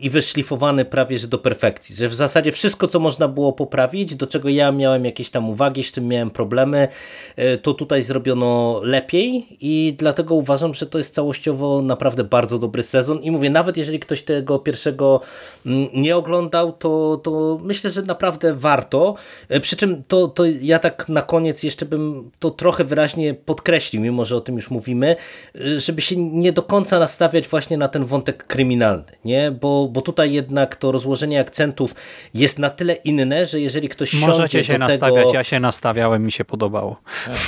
i 0.00 0.10
wyszlifowany 0.10 0.84
prawie 0.84 1.18
że 1.18 1.26
do 1.26 1.38
perfekcji. 1.38 1.94
Że 1.94 2.08
w 2.08 2.14
zasadzie 2.14 2.52
wszystko, 2.52 2.86
co 2.88 3.00
można 3.00 3.28
było 3.28 3.52
poprawić, 3.52 4.14
do 4.14 4.26
czego 4.26 4.48
ja 4.48 4.72
miałem 4.72 5.04
jakieś 5.04 5.30
tam 5.30 5.50
uwagi, 5.50 5.84
z 5.84 5.92
czym 5.92 6.08
miałem 6.08 6.30
problemy, 6.30 6.88
e, 7.36 7.56
to 7.56 7.74
tutaj 7.74 8.02
zrobiono 8.02 8.80
lepiej 8.82 9.46
i 9.60 9.94
dlatego 9.98 10.34
uważam, 10.34 10.74
że 10.74 10.86
to 10.86 10.98
jest 10.98 11.14
całościowo 11.14 11.82
naprawdę 11.82 12.24
bardzo 12.24 12.58
dobry 12.58 12.82
sezon. 12.82 13.22
I 13.22 13.30
mówię, 13.30 13.50
nawet 13.50 13.76
jeżeli 13.76 13.98
ktoś 13.98 14.22
tego 14.22 14.58
pierwszego 14.58 15.20
mm, 15.66 15.88
nie 15.94 16.16
oglądał, 16.16 16.72
to, 16.72 17.20
to 17.22 17.60
myślę, 17.62 17.90
że 17.90 18.02
naprawdę 18.02 18.54
warto. 18.54 19.14
E, 19.48 19.60
Przy 19.60 19.76
czym 19.76 20.02
to, 20.08 20.28
to 20.28 20.44
ja 20.60 20.78
tak 20.78 21.08
na 21.08 21.22
koniec 21.22 21.62
jeszcze 21.62 21.86
bym 21.86 22.30
to 22.38 22.50
trochę 22.50 22.84
wyraźnie 23.08 23.34
podkreślił, 23.34 24.02
mimo 24.02 24.24
że 24.24 24.36
o 24.36 24.40
tym 24.40 24.54
już 24.56 24.70
mówimy, 24.70 25.16
y, 25.56 25.80
żeby 25.80 26.00
się 26.00 26.16
nie 26.16 26.52
do 26.52 26.62
końca 26.62 26.98
nastawiać 26.98 27.48
właśnie 27.48 27.76
na 27.76 27.88
ten 27.88 28.04
wątek 28.04 28.46
kryminalny, 28.46 29.12
nie? 29.24 29.50
Bo, 29.50 29.88
bo 29.88 30.00
tutaj 30.00 30.32
jednak 30.32 30.76
to 30.76 30.92
rozłożenie 30.92 31.40
akcentów 31.40 31.94
jest 32.34 32.58
na 32.58 32.70
tyle 32.70 32.94
inne, 32.94 33.46
że 33.46 33.60
jeżeli 33.60 33.88
ktoś 33.88 34.14
Możecie 34.14 34.38
siądzie 34.38 34.64
się 34.64 34.72
do 34.72 34.78
nastawiać, 34.78 35.24
tego... 35.24 35.34
ja 35.34 35.44
się 35.44 35.60
nastawiałem, 35.60 36.24
mi 36.24 36.32
się 36.32 36.44
podobało. 36.44 37.00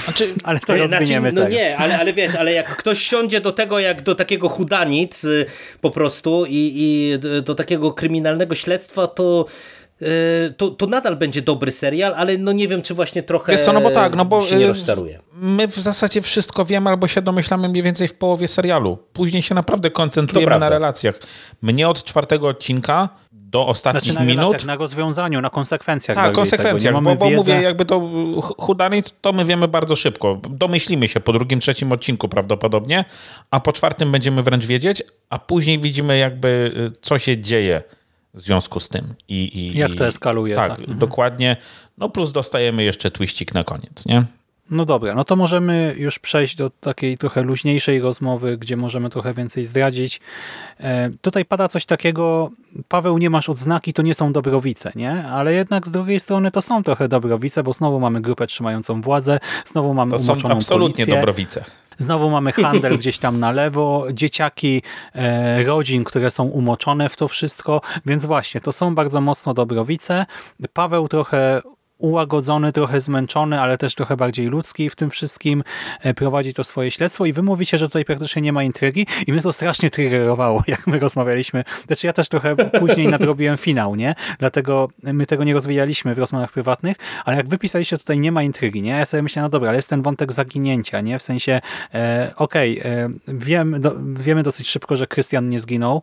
Znaczy, 0.04 0.34
Ale 0.44 0.60
to 0.60 0.76
Nie, 0.76 0.82
rozwiniemy 0.82 1.32
no 1.32 1.40
teraz. 1.40 1.54
nie, 1.54 1.76
ale, 1.76 1.98
ale 1.98 2.12
wiesz, 2.12 2.34
ale 2.34 2.52
jak 2.52 2.76
ktoś 2.76 3.02
siądzie 3.02 3.40
do 3.40 3.52
tego 3.52 3.78
jak 3.78 4.02
do 4.02 4.14
takiego 4.14 4.48
hudanic 4.48 5.24
y, 5.24 5.46
po 5.80 5.90
prostu 5.90 6.46
i, 6.48 6.72
i 6.76 7.18
do, 7.42 7.54
takiego 7.54 7.92
kryminalnego 7.92 8.54
śledztwa, 8.54 9.06
to, 9.06 9.46
to 10.56 10.70
to 10.70 10.86
nadal 10.86 11.16
będzie 11.16 11.42
dobry 11.42 11.70
serial, 11.70 12.14
ale 12.14 12.38
no 12.38 12.52
nie 12.52 12.68
wiem, 12.68 12.82
czy 12.82 12.94
właśnie 12.94 13.22
trochę 13.22 13.52
Wiesz 13.52 13.66
no 13.66 13.80
bo 13.80 13.90
tak, 13.90 14.16
no 14.16 14.24
bo 14.24 14.46
się 14.46 14.56
nie 14.56 14.64
y, 14.64 14.68
rozczaruje. 14.68 15.20
my 15.32 15.68
w 15.68 15.74
zasadzie 15.74 16.22
wszystko 16.22 16.64
wiemy 16.64 16.90
albo 16.90 17.08
się 17.08 17.22
domyślamy 17.22 17.68
mniej 17.68 17.82
więcej 17.82 18.08
w 18.08 18.14
połowie 18.14 18.48
serialu. 18.48 18.98
Później 19.12 19.42
się 19.42 19.54
naprawdę 19.54 19.90
koncentrujemy 19.90 20.58
na 20.58 20.68
relacjach. 20.68 21.20
Mnie 21.62 21.88
od 21.88 22.04
czwartego 22.04 22.48
odcinka 22.48 23.08
do 23.50 23.66
ostatnich 23.66 24.12
Znaczy 24.12 24.18
na 24.18 24.24
minut... 24.24 24.64
na 24.64 24.76
rozwiązaniu, 24.76 25.40
na 25.40 25.50
konsekwencjach. 25.50 26.16
Tak, 26.16 26.32
konsekwencjach, 26.32 27.02
bo, 27.02 27.14
bo 27.14 27.30
mówię, 27.30 27.62
jakby 27.62 27.84
to 27.84 28.10
Hudany, 28.58 29.02
to 29.20 29.32
my 29.32 29.44
wiemy 29.44 29.68
bardzo 29.68 29.96
szybko. 29.96 30.40
Domyślimy 30.50 31.08
się 31.08 31.20
po 31.20 31.32
drugim, 31.32 31.60
trzecim 31.60 31.92
odcinku 31.92 32.28
prawdopodobnie, 32.28 33.04
a 33.50 33.60
po 33.60 33.72
czwartym 33.72 34.12
będziemy 34.12 34.42
wręcz 34.42 34.66
wiedzieć, 34.66 35.02
a 35.30 35.38
później 35.38 35.78
widzimy 35.78 36.18
jakby 36.18 36.72
y, 36.96 37.00
co 37.02 37.18
się 37.18 37.38
dzieje 37.38 37.82
w 38.34 38.40
związku 38.40 38.80
z 38.80 38.88
tym. 38.88 39.14
I, 39.28 39.58
i, 39.58 39.78
Jak 39.78 39.94
to 39.94 40.06
eskaluje, 40.06 40.54
Tak, 40.54 40.70
tak. 40.70 40.78
Mhm. 40.80 40.98
dokładnie. 40.98 41.56
No 41.98 42.08
plus 42.08 42.32
dostajemy 42.32 42.82
jeszcze 42.82 43.10
twistik 43.10 43.54
na 43.54 43.64
koniec, 43.64 44.06
nie? 44.06 44.24
No 44.70 44.84
dobra, 44.84 45.14
no 45.14 45.24
to 45.24 45.36
możemy 45.36 45.94
już 45.98 46.18
przejść 46.18 46.56
do 46.56 46.70
takiej 46.70 47.18
trochę 47.18 47.42
luźniejszej 47.42 48.00
rozmowy, 48.00 48.58
gdzie 48.58 48.76
możemy 48.76 49.10
trochę 49.10 49.32
więcej 49.34 49.64
zdradzić. 49.64 50.20
E, 50.80 51.10
tutaj 51.20 51.44
pada 51.44 51.68
coś 51.68 51.84
takiego, 51.84 52.50
Paweł, 52.88 53.18
nie 53.18 53.30
masz 53.30 53.48
odznaki, 53.48 53.92
to 53.92 54.02
nie 54.02 54.14
są 54.14 54.32
dobrowice, 54.32 54.92
nie? 54.94 55.24
Ale 55.24 55.54
jednak 55.54 55.86
z 55.86 55.90
drugiej 55.90 56.20
strony 56.20 56.50
to 56.50 56.62
są 56.62 56.82
trochę 56.82 57.08
dobrowice, 57.08 57.62
bo 57.62 57.72
znowu 57.72 58.00
mamy 58.00 58.20
grupę 58.20 58.46
trzymającą 58.46 59.00
władzę, 59.00 59.40
znowu 59.64 59.94
mamy 59.94 60.10
To 60.12 60.18
są 60.18 60.32
absolutnie 60.32 60.94
policję. 60.94 61.06
dobrowice. 61.06 61.64
Znowu 61.98 62.30
mamy 62.30 62.52
handel 62.62 62.98
gdzieś 62.98 63.18
tam 63.18 63.40
na 63.40 63.52
lewo, 63.52 64.06
dzieciaki 64.12 64.82
e, 65.14 65.64
rodzin, 65.64 66.04
które 66.04 66.30
są 66.30 66.44
umoczone 66.44 67.08
w 67.08 67.16
to 67.16 67.28
wszystko, 67.28 67.80
więc 68.06 68.26
właśnie, 68.26 68.60
to 68.60 68.72
są 68.72 68.94
bardzo 68.94 69.20
mocno 69.20 69.54
dobrowice. 69.54 70.26
Paweł 70.72 71.08
trochę 71.08 71.62
ułagodzony, 72.00 72.72
trochę 72.72 73.00
zmęczony, 73.00 73.60
ale 73.60 73.78
też 73.78 73.94
trochę 73.94 74.16
bardziej 74.16 74.46
ludzki 74.46 74.90
w 74.90 74.96
tym 74.96 75.10
wszystkim, 75.10 75.62
e, 76.00 76.14
prowadzi 76.14 76.54
to 76.54 76.64
swoje 76.64 76.90
śledztwo 76.90 77.26
i 77.26 77.32
wy 77.32 77.42
mówicie, 77.42 77.78
że 77.78 77.86
tutaj 77.86 78.04
praktycznie 78.04 78.42
nie 78.42 78.52
ma 78.52 78.62
intrygi 78.62 79.06
i 79.26 79.32
mnie 79.32 79.42
to 79.42 79.52
strasznie 79.52 79.90
triggerowało, 79.90 80.62
jak 80.68 80.86
my 80.86 80.98
rozmawialiśmy. 80.98 81.64
Znaczy 81.86 82.06
ja 82.06 82.12
też 82.12 82.28
trochę 82.28 82.56
później 82.56 83.08
nadrobiłem 83.08 83.56
finał, 83.56 83.94
nie? 83.94 84.14
Dlatego 84.38 84.88
my 85.02 85.26
tego 85.26 85.44
nie 85.44 85.54
rozwijaliśmy 85.54 86.14
w 86.14 86.18
rozmowach 86.18 86.52
prywatnych, 86.52 86.96
ale 87.24 87.36
jak 87.36 87.48
wy 87.48 87.58
pisaliście, 87.58 87.98
tutaj 87.98 88.18
nie 88.18 88.32
ma 88.32 88.42
intrygi, 88.42 88.82
nie? 88.82 88.90
Ja 88.90 89.04
sobie 89.04 89.22
myślałem, 89.22 89.44
no 89.44 89.50
dobra, 89.50 89.68
ale 89.68 89.78
jest 89.78 89.88
ten 89.88 90.02
wątek 90.02 90.32
zaginięcia, 90.32 91.00
nie? 91.00 91.18
W 91.18 91.22
sensie, 91.22 91.60
e, 91.94 92.32
okej, 92.36 92.80
e, 92.84 93.10
wiem, 93.28 93.80
do, 93.80 93.94
wiemy 94.14 94.42
dosyć 94.42 94.68
szybko, 94.68 94.96
że 94.96 95.06
Krystian 95.06 95.48
nie 95.48 95.58
zginął, 95.60 96.02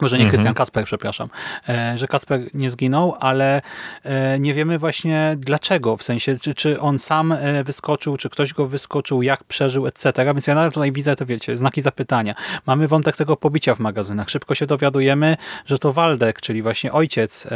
może 0.00 0.18
nie 0.18 0.28
Krystian 0.28 0.54
Kasper, 0.54 0.84
przepraszam, 0.84 1.28
e, 1.68 1.98
że 1.98 2.08
Kasper 2.08 2.40
nie 2.54 2.70
zginął, 2.70 3.16
ale 3.20 3.62
e, 4.04 4.38
nie 4.38 4.54
wiemy 4.54 4.78
właśnie 4.78 5.36
dlaczego, 5.38 5.96
w 5.96 6.02
sensie 6.02 6.38
czy, 6.38 6.54
czy 6.54 6.80
on 6.80 6.98
sam 6.98 7.32
e, 7.32 7.64
wyskoczył, 7.64 8.16
czy 8.16 8.30
ktoś 8.30 8.52
go 8.52 8.66
wyskoczył, 8.66 9.22
jak 9.22 9.44
przeżył, 9.44 9.86
etc. 9.86 10.12
Więc 10.24 10.46
ja 10.46 10.54
nadal 10.54 10.72
tutaj 10.72 10.92
widzę 10.92 11.16
te, 11.16 11.26
wiecie, 11.26 11.56
znaki 11.56 11.80
zapytania. 11.80 12.34
Mamy 12.66 12.88
wątek 12.88 13.16
tego 13.16 13.36
pobicia 13.36 13.74
w 13.74 13.78
magazynach. 13.78 14.30
Szybko 14.30 14.54
się 14.54 14.66
dowiadujemy, 14.66 15.36
że 15.66 15.78
to 15.78 15.92
Waldek, 15.92 16.40
czyli 16.40 16.62
właśnie 16.62 16.92
ojciec 16.92 17.46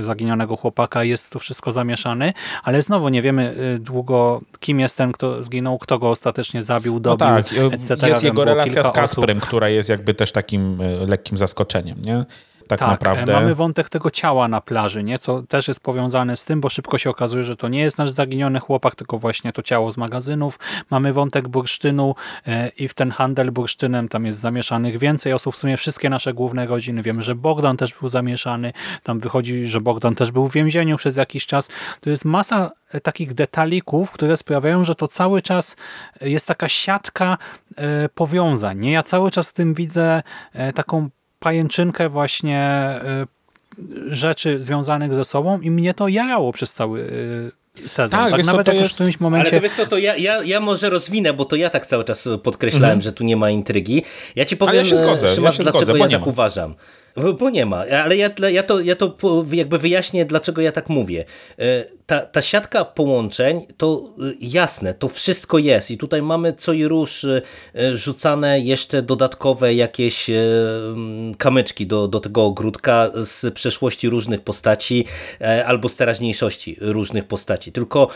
zaginionego 0.00 0.56
chłopaka 0.56 1.04
jest 1.04 1.32
to 1.32 1.38
wszystko 1.38 1.72
zamieszany, 1.72 2.32
ale 2.62 2.82
znowu 2.82 3.08
nie 3.08 3.22
wiemy 3.22 3.54
długo, 3.80 4.40
kim 4.60 4.80
jest 4.80 4.98
ten, 4.98 5.12
kto 5.12 5.42
zginął, 5.42 5.78
kto 5.78 5.98
go 5.98 6.10
ostatecznie 6.10 6.62
zabił, 6.62 7.00
dobił, 7.00 7.26
no 7.26 7.42
tak, 7.42 7.52
etc. 7.72 8.08
Jest 8.08 8.24
jego 8.24 8.44
relacja 8.44 8.82
z 8.82 8.90
Kasprem, 8.90 9.36
osób. 9.38 9.48
która 9.48 9.68
jest 9.68 9.88
jakby 9.88 10.14
też 10.14 10.32
takim 10.32 10.78
lekkim 11.06 11.38
zaskoczeniem 11.38 11.51
zaskoczeniem, 11.52 12.02
nie? 12.02 12.24
Tak, 12.68 12.78
tak, 12.78 12.88
naprawdę. 12.88 13.32
mamy 13.32 13.54
wątek 13.54 13.88
tego 13.88 14.10
ciała 14.10 14.48
na 14.48 14.60
plaży, 14.60 15.04
nie? 15.04 15.18
co 15.18 15.42
też 15.42 15.68
jest 15.68 15.80
powiązane 15.80 16.36
z 16.36 16.44
tym, 16.44 16.60
bo 16.60 16.68
szybko 16.68 16.98
się 16.98 17.10
okazuje, 17.10 17.44
że 17.44 17.56
to 17.56 17.68
nie 17.68 17.80
jest 17.80 17.98
nasz 17.98 18.10
zaginiony 18.10 18.60
chłopak, 18.60 18.94
tylko 18.94 19.18
właśnie 19.18 19.52
to 19.52 19.62
ciało 19.62 19.90
z 19.90 19.96
magazynów. 19.96 20.58
Mamy 20.90 21.12
wątek 21.12 21.48
bursztynu 21.48 22.14
e, 22.46 22.68
i 22.68 22.88
w 22.88 22.94
ten 22.94 23.10
handel 23.10 23.50
bursztynem 23.50 24.08
tam 24.08 24.26
jest 24.26 24.38
zamieszanych 24.38 24.98
więcej 24.98 25.32
osób, 25.32 25.54
w 25.54 25.58
sumie 25.58 25.76
wszystkie 25.76 26.10
nasze 26.10 26.32
główne 26.32 26.66
rodziny. 26.66 27.02
Wiemy, 27.02 27.22
że 27.22 27.34
Bogdan 27.34 27.76
też 27.76 27.94
był 27.94 28.08
zamieszany, 28.08 28.72
tam 29.02 29.20
wychodzi, 29.20 29.66
że 29.66 29.80
Bogdan 29.80 30.14
też 30.14 30.30
był 30.30 30.48
w 30.48 30.52
więzieniu 30.52 30.96
przez 30.96 31.16
jakiś 31.16 31.46
czas. 31.46 31.68
To 32.00 32.10
jest 32.10 32.24
masa 32.24 32.70
e, 32.92 33.00
takich 33.00 33.34
detalików, 33.34 34.12
które 34.12 34.36
sprawiają, 34.36 34.84
że 34.84 34.94
to 34.94 35.08
cały 35.08 35.42
czas 35.42 35.76
jest 36.20 36.46
taka 36.46 36.68
siatka 36.68 37.38
e, 37.76 38.08
powiązań. 38.08 38.78
Nie? 38.78 38.92
Ja 38.92 39.02
cały 39.02 39.30
czas 39.30 39.50
w 39.50 39.54
tym 39.54 39.74
widzę 39.74 40.22
taką 40.74 41.08
pajęczynkę 41.42 42.08
właśnie 42.08 42.94
y, 43.78 44.14
rzeczy 44.14 44.60
związanych 44.60 45.14
ze 45.14 45.24
sobą 45.24 45.60
i 45.60 45.70
mnie 45.70 45.94
to 45.94 46.08
jarało 46.08 46.52
przez 46.52 46.72
cały 46.72 47.00
y, 47.00 47.88
sezon. 47.88 48.20
Tak, 48.20 48.30
tak 48.30 48.44
nawet 48.44 48.66
jak 48.66 48.76
jest... 48.76 48.90
w 48.90 48.94
którymś 48.94 49.20
momencie... 49.20 49.50
Ale 49.50 49.60
to 49.60 49.62
wiesz 49.62 49.76
to, 49.76 49.86
to 49.86 49.98
ja, 49.98 50.16
ja, 50.16 50.42
ja 50.42 50.60
może 50.60 50.90
rozwinę, 50.90 51.32
bo 51.32 51.44
to 51.44 51.56
ja 51.56 51.70
tak 51.70 51.86
cały 51.86 52.04
czas 52.04 52.28
podkreślałem, 52.42 52.98
mhm. 52.98 53.00
że 53.00 53.12
tu 53.12 53.24
nie 53.24 53.36
ma 53.36 53.50
intrygi. 53.50 54.02
Ja 54.36 54.44
ci 54.44 54.56
powiem, 54.56 54.70
Ale 54.70 54.78
ja 54.78 54.84
się 54.84 54.96
zgodzę, 54.96 55.28
Szymon, 55.28 55.44
ja 55.44 55.52
się 55.52 55.62
dlaczego 55.62 55.86
zgodzę, 55.86 56.12
ja 56.12 56.18
tak 56.18 56.26
uważam. 56.26 56.74
Bo 57.38 57.50
nie 57.50 57.66
ma, 57.66 57.84
ale 58.04 58.16
ja, 58.16 58.30
ja, 58.50 58.62
to, 58.62 58.80
ja 58.80 58.96
to 58.96 59.16
jakby 59.52 59.78
wyjaśnię, 59.78 60.24
dlaczego 60.24 60.62
ja 60.62 60.72
tak 60.72 60.88
mówię. 60.88 61.24
E, 62.02 62.06
ta, 62.06 62.26
ta 62.26 62.42
siatka 62.42 62.84
połączeń, 62.84 63.66
to 63.76 64.14
e, 64.18 64.32
jasne, 64.40 64.94
to 64.94 65.08
wszystko 65.08 65.58
jest 65.58 65.90
i 65.90 65.98
tutaj 65.98 66.22
mamy 66.22 66.52
co 66.52 66.72
i 66.72 66.84
róż 66.84 67.24
e, 67.24 67.42
rzucane 67.96 68.60
jeszcze 68.60 69.02
dodatkowe 69.02 69.74
jakieś 69.74 70.30
kamyczki 71.38 71.86
do, 71.86 72.08
do 72.08 72.20
tego 72.20 72.44
ogródka 72.44 73.10
z 73.14 73.54
przeszłości 73.54 74.08
różnych 74.08 74.40
postaci 74.40 75.04
albo 75.66 75.88
z 75.88 75.96
teraźniejszości 75.96 76.76
różnych 76.80 77.24
postaci. 77.24 77.72
Tylko 77.72 78.08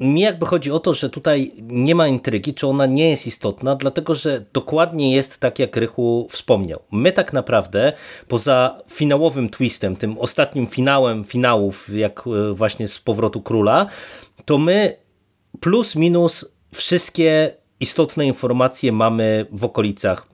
mi 0.00 0.20
jakby 0.20 0.46
chodzi 0.46 0.70
o 0.70 0.78
to, 0.78 0.94
że 0.94 1.10
tutaj 1.10 1.52
nie 1.62 1.94
ma 1.94 2.08
intrygi, 2.08 2.54
czy 2.54 2.66
ona 2.66 2.86
nie 2.86 3.10
jest 3.10 3.26
istotna, 3.26 3.76
dlatego 3.76 4.14
że 4.14 4.44
dokładnie 4.52 5.14
jest 5.14 5.40
tak, 5.40 5.58
jak 5.58 5.76
Rychu 5.76 6.26
wspomniał. 6.30 6.82
My 6.92 7.12
tak 7.12 7.32
naprawdę 7.32 7.92
poza 8.28 8.78
finałowym 8.90 9.48
twistem, 9.50 9.96
tym 9.96 10.18
ostatnim 10.18 10.66
finałem 10.66 11.24
finałów, 11.24 11.88
jak 11.94 12.24
e, 12.26 12.54
właśnie 12.54 12.88
z 12.88 12.98
powrotu 13.12 13.40
króla, 13.42 13.86
to 14.44 14.58
my 14.58 14.96
plus 15.60 15.96
minus 15.96 16.44
wszystkie 16.74 17.56
istotne 17.80 18.26
informacje 18.26 18.92
mamy 18.92 19.46
w 19.52 19.64
okolicach 19.64 20.26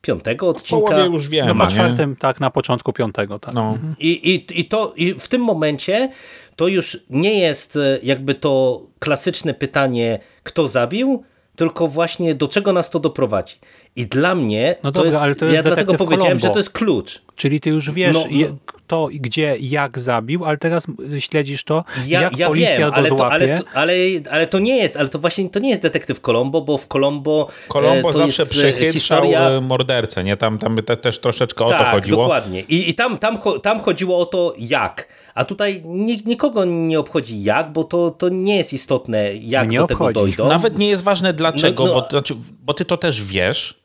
piątego 0.00 0.48
odcinka. 0.48 1.08
W 1.08 1.12
już 1.12 1.28
wiemy. 1.28 1.48
No, 1.48 1.54
na 1.54 1.66
czwartym, 1.66 2.16
tak, 2.16 2.40
na 2.40 2.50
początku 2.50 2.92
piątego. 2.92 3.38
Tak. 3.38 3.54
No. 3.54 3.72
Mhm. 3.72 3.94
I, 3.98 4.08
i, 4.08 4.60
i, 4.60 4.64
to, 4.64 4.92
I 4.96 5.14
w 5.14 5.28
tym 5.28 5.42
momencie 5.42 6.10
to 6.56 6.68
już 6.68 6.98
nie 7.10 7.38
jest 7.38 7.76
e, 7.76 7.98
jakby 8.02 8.34
to 8.34 8.82
klasyczne 8.98 9.54
pytanie, 9.54 10.18
kto 10.42 10.68
zabił, 10.68 11.24
tylko 11.56 11.88
właśnie 11.88 12.34
do 12.34 12.48
czego 12.48 12.72
nas 12.72 12.90
to 12.90 13.00
doprowadzi. 13.00 13.56
I 13.96 14.06
dla 14.06 14.34
mnie, 14.34 14.76
no 14.82 14.90
dobra, 14.90 15.02
to 15.02 15.06
jest, 15.06 15.24
ale 15.24 15.34
to 15.34 15.44
jest 15.44 15.56
ja 15.56 15.62
dlatego 15.62 15.94
powiedziałem, 15.94 16.38
Colombo. 16.38 16.46
że 16.46 16.52
to 16.52 16.58
jest 16.58 16.70
klucz. 16.70 17.22
Czyli 17.36 17.60
ty 17.60 17.70
już 17.70 17.90
wiesz, 17.90 18.14
no, 18.14 18.24
no. 18.30 18.56
kto, 18.66 19.08
gdzie, 19.12 19.56
jak 19.60 19.98
zabił, 19.98 20.44
ale 20.44 20.58
teraz 20.58 20.86
śledzisz 21.18 21.64
to, 21.64 21.84
ja, 22.06 22.22
jak 22.22 22.38
ja 22.38 22.48
policja 22.48 22.78
wiem, 22.78 22.90
ale 22.94 23.08
go 23.08 23.16
złapie. 23.16 23.38
To, 23.38 23.44
ale, 23.44 23.58
to, 23.58 23.64
ale, 23.74 23.94
ale 24.30 24.46
to 24.46 24.58
nie 24.58 24.76
jest, 24.76 24.96
ale 24.96 25.08
to 25.08 25.18
właśnie 25.18 25.50
to 25.50 25.58
nie 25.58 25.70
jest 25.70 25.82
detektyw 25.82 26.20
Colombo, 26.20 26.60
bo 26.60 26.78
w 26.78 26.86
Colombo 26.86 27.48
Colombo 27.68 28.12
zawsze 28.12 28.46
przechytrzał 28.46 28.92
historia... 28.92 29.50
E, 29.50 29.60
mordercę, 29.60 30.24
nie? 30.24 30.36
Tam, 30.36 30.58
tam 30.58 30.76
te, 30.76 30.96
też 30.96 31.18
troszeczkę 31.18 31.64
tak, 31.64 31.74
o 31.74 31.78
to 31.78 31.84
tak, 31.84 31.94
chodziło. 31.94 32.22
dokładnie. 32.22 32.60
I, 32.60 32.90
i 32.90 32.94
tam, 32.94 33.18
tam, 33.18 33.38
tam 33.62 33.80
chodziło 33.80 34.18
o 34.18 34.26
to, 34.26 34.54
jak. 34.58 35.08
A 35.34 35.44
tutaj 35.44 35.82
nikogo 36.26 36.64
nie 36.64 37.00
obchodzi 37.00 37.42
jak, 37.42 37.72
bo 37.72 37.84
to, 37.84 38.10
to 38.10 38.28
nie 38.28 38.56
jest 38.56 38.72
istotne, 38.72 39.34
jak 39.34 39.70
nie 39.70 39.78
do 39.78 39.84
obchodzi. 39.84 39.98
tego 39.98 40.12
dojdą. 40.12 40.48
Nawet 40.48 40.78
nie 40.78 40.88
jest 40.88 41.02
ważne 41.02 41.32
dlaczego, 41.32 41.84
no, 41.84 41.94
no. 41.94 42.00
Bo, 42.00 42.08
znaczy, 42.10 42.34
bo 42.62 42.74
ty 42.74 42.84
to 42.84 42.96
też 42.96 43.22
wiesz 43.22 43.79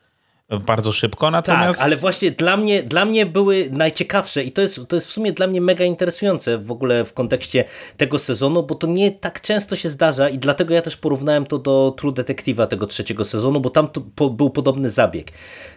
bardzo 0.49 0.91
szybko, 0.91 1.31
natomiast... 1.31 1.79
Tak, 1.79 1.87
ale 1.87 1.97
właśnie 1.97 2.31
dla 2.31 2.57
mnie, 2.57 2.83
dla 2.83 3.05
mnie 3.05 3.25
były 3.25 3.69
najciekawsze 3.71 4.43
i 4.43 4.51
to 4.51 4.61
jest, 4.61 4.79
to 4.87 4.95
jest 4.95 5.07
w 5.07 5.11
sumie 5.11 5.31
dla 5.31 5.47
mnie 5.47 5.61
mega 5.61 5.85
interesujące 5.85 6.57
w 6.57 6.71
ogóle 6.71 7.05
w 7.05 7.13
kontekście 7.13 7.65
tego 7.97 8.19
sezonu, 8.19 8.63
bo 8.63 8.75
to 8.75 8.87
nie 8.87 9.11
tak 9.11 9.41
często 9.41 9.75
się 9.75 9.89
zdarza 9.89 10.29
i 10.29 10.37
dlatego 10.37 10.73
ja 10.73 10.81
też 10.81 10.97
porównałem 10.97 11.45
to 11.45 11.57
do 11.57 11.93
True 11.97 12.11
Detective'a 12.11 12.67
tego 12.67 12.87
trzeciego 12.87 13.25
sezonu, 13.25 13.61
bo 13.61 13.69
tam 13.69 13.89
po, 14.15 14.29
był 14.29 14.49
podobny 14.49 14.89
zabieg. 14.89 15.31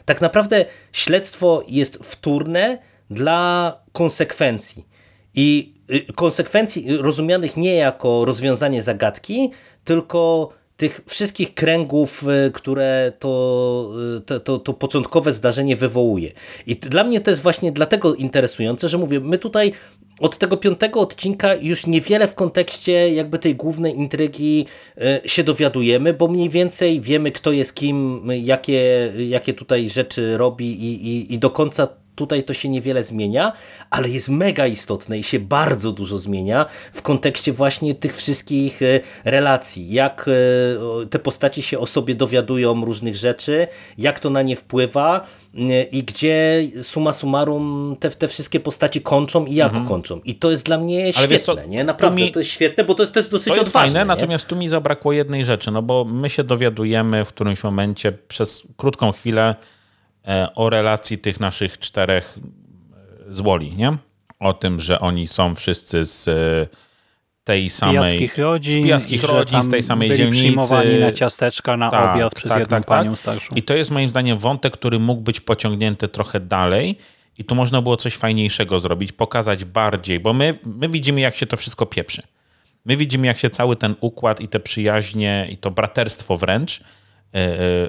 Tak 0.05 0.21
naprawdę 0.21 0.65
śledztwo 0.93 1.63
jest 1.69 1.97
wtórne 1.97 2.79
dla 3.11 3.77
konsekwencji 3.93 4.87
i 5.35 5.75
y, 5.91 6.13
konsekwencji 6.13 6.97
rozumianych 6.97 7.57
nie 7.57 7.75
jako 7.75 8.25
rozwiązanie 8.25 8.83
zagadki, 8.83 9.51
tylko 9.85 10.49
tych 10.79 11.01
wszystkich 11.07 11.55
kręgów, 11.55 12.25
y, 12.47 12.51
które 12.53 13.13
to, 13.19 13.91
y, 14.17 14.21
to, 14.21 14.41
to, 14.41 14.59
to, 14.59 14.73
początkowe 14.73 15.33
zdarzenie 15.33 15.77
wywołuje. 15.77 16.33
I 16.67 16.77
dla 16.77 17.05
mnie 17.05 17.21
to 17.21 17.31
jest 17.31 17.43
właśnie 17.43 17.73
dlatego 17.73 18.15
interesujące, 18.15 18.89
że 18.89 18.99
mówię, 18.99 19.21
my 19.21 19.39
tutaj 19.39 19.73
od 20.21 20.39
tego 20.39 20.57
piątego 20.57 21.01
odcinka 21.01 21.55
już 21.55 21.87
niewiele 21.87 22.29
w 22.29 22.35
kontekście 22.35 23.15
jakby 23.15 23.39
tej 23.39 23.55
głównej 23.55 23.97
intrygi 23.97 24.67
się 25.25 25.45
dowiadujemy, 25.45 26.15
bo 26.15 26.29
mniej 26.29 26.51
więcej 26.51 27.01
wiemy 27.01 27.33
kto 27.33 27.53
jest 27.53 27.75
kim, 27.75 28.23
jakie, 28.43 29.13
jakie 29.29 29.55
tutaj 29.55 29.89
rzeczy 29.89 30.37
robi 30.37 30.85
i, 30.85 31.09
i, 31.09 31.35
i 31.35 31.39
do 31.39 31.51
końca 31.51 31.89
Tutaj 32.19 32.43
to 32.43 32.55
się 32.55 32.69
niewiele 32.69 33.05
zmienia, 33.05 33.53
ale 33.91 34.09
jest 34.09 34.29
mega 34.29 34.67
istotne 34.67 35.19
i 35.19 35.23
się 35.23 35.39
bardzo 35.39 35.93
dużo 35.93 36.19
zmienia 36.19 36.67
w 36.93 37.03
kontekście 37.03 37.53
właśnie 37.53 37.95
tych 37.95 38.17
wszystkich 38.17 38.83
e, 38.83 39.01
relacji. 39.25 39.93
Jak 39.93 40.27
e, 40.29 41.07
te 41.07 41.19
postacie 41.19 41.63
się 41.63 41.79
o 41.79 41.87
sobie 41.87 42.15
dowiadują 42.15 42.85
różnych 42.85 43.17
rzeczy, 43.17 43.67
jak 43.99 44.21
to 44.21 44.31
na 44.31 44.43
nie 44.43 44.57
wpływa 44.57 45.27
e, 45.55 45.83
i 45.83 46.03
gdzie 46.03 46.63
suma 46.83 47.13
summarum 47.13 47.97
te, 48.01 48.11
te 48.11 48.29
wszystkie 48.29 48.61
postaci 48.61 49.01
kończą 49.01 49.47
i 49.47 49.55
jak 49.55 49.69
mhm. 49.69 49.89
kończą. 49.89 50.21
I 50.25 50.35
to 50.35 50.51
jest 50.51 50.65
dla 50.65 50.79
mnie 50.79 51.13
świetne, 51.13 51.39
co, 51.39 51.65
nie? 51.65 51.85
Naprawdę 51.85 52.23
mi, 52.23 52.33
to 52.33 52.41
jest 52.41 52.51
świetne, 52.51 52.85
bo 52.85 52.95
to 52.95 53.03
jest, 53.03 53.13
to 53.13 53.21
jest 53.21 53.31
dosyć 53.31 53.53
to 53.53 53.59
jest 53.59 53.69
odważne, 53.69 53.99
fajne, 53.99 54.05
natomiast 54.05 54.47
tu 54.47 54.57
mi 54.57 54.69
zabrakło 54.69 55.13
jednej 55.13 55.45
rzeczy, 55.45 55.71
no 55.71 55.83
bo 55.83 56.05
my 56.05 56.31
się 56.31 56.45
dowiadujemy 56.45 57.25
w 57.25 57.29
którymś 57.29 57.65
momencie 57.65 58.13
przez 58.13 58.63
krótką 58.77 59.13
chwilę 59.13 59.55
o 60.55 60.71
relacji 60.71 61.19
tych 61.19 61.41
naszych 61.41 61.79
czterech 61.79 62.39
e, 63.29 63.35
złoli, 63.35 63.77
nie? 63.77 63.97
O 64.41 64.53
tym, 64.53 64.81
że 64.81 65.01
oni 65.01 65.27
są 65.27 65.55
wszyscy 65.55 66.05
z 66.05 66.29
e, 66.29 66.77
tej 67.45 67.71
samej... 67.71 67.95
Pijackich 67.95 68.39
rodzin. 68.39 68.83
Z 68.83 68.85
pijackich 68.85 69.25
rodzin, 69.25 69.63
z 69.63 69.69
tej 69.69 69.83
samej 69.83 70.09
byli 70.09 70.19
dzielnicy. 70.19 70.39
przyjmowani 70.39 70.99
na 70.99 71.13
ciasteczka, 71.13 71.77
na 71.77 71.91
tak, 71.91 72.17
obiad 72.17 72.35
przez 72.35 72.53
tak, 72.53 72.61
jedną 72.61 72.77
tak, 72.77 72.87
tak. 72.87 72.99
panią 72.99 73.17
starszą. 73.17 73.55
I 73.55 73.63
to 73.63 73.75
jest 73.75 73.91
moim 73.91 74.09
zdaniem 74.09 74.39
wątek, 74.39 74.73
który 74.73 74.99
mógł 74.99 75.23
być 75.23 75.41
pociągnięty 75.41 76.09
trochę 76.09 76.41
dalej 76.41 76.99
i 77.39 77.45
tu 77.45 77.55
można 77.55 77.83
było 77.83 77.97
coś 77.97 78.17
fajniejszego 78.17 78.81
zrobić, 78.81 79.13
pokazać 79.13 79.65
bardziej, 79.65 80.21
bo 80.21 80.33
my, 80.33 80.59
my 80.65 80.89
widzimy, 80.89 81.21
jak 81.21 81.37
się 81.37 81.47
to 81.47 81.57
wszystko 81.57 81.87
pieprzy. 81.87 82.23
My 82.85 82.97
widzimy, 82.97 83.27
jak 83.27 83.39
się 83.39 83.51
cały 83.51 83.77
ten 83.77 83.95
układ 84.01 84.41
i 84.41 84.49
te 84.49 84.61
przyjaźnie 84.61 85.49
i 85.51 85.57
to 85.57 85.71
braterstwo 85.71 86.37
wręcz 86.37 86.81
E, 86.81 86.85
e, 86.85 86.98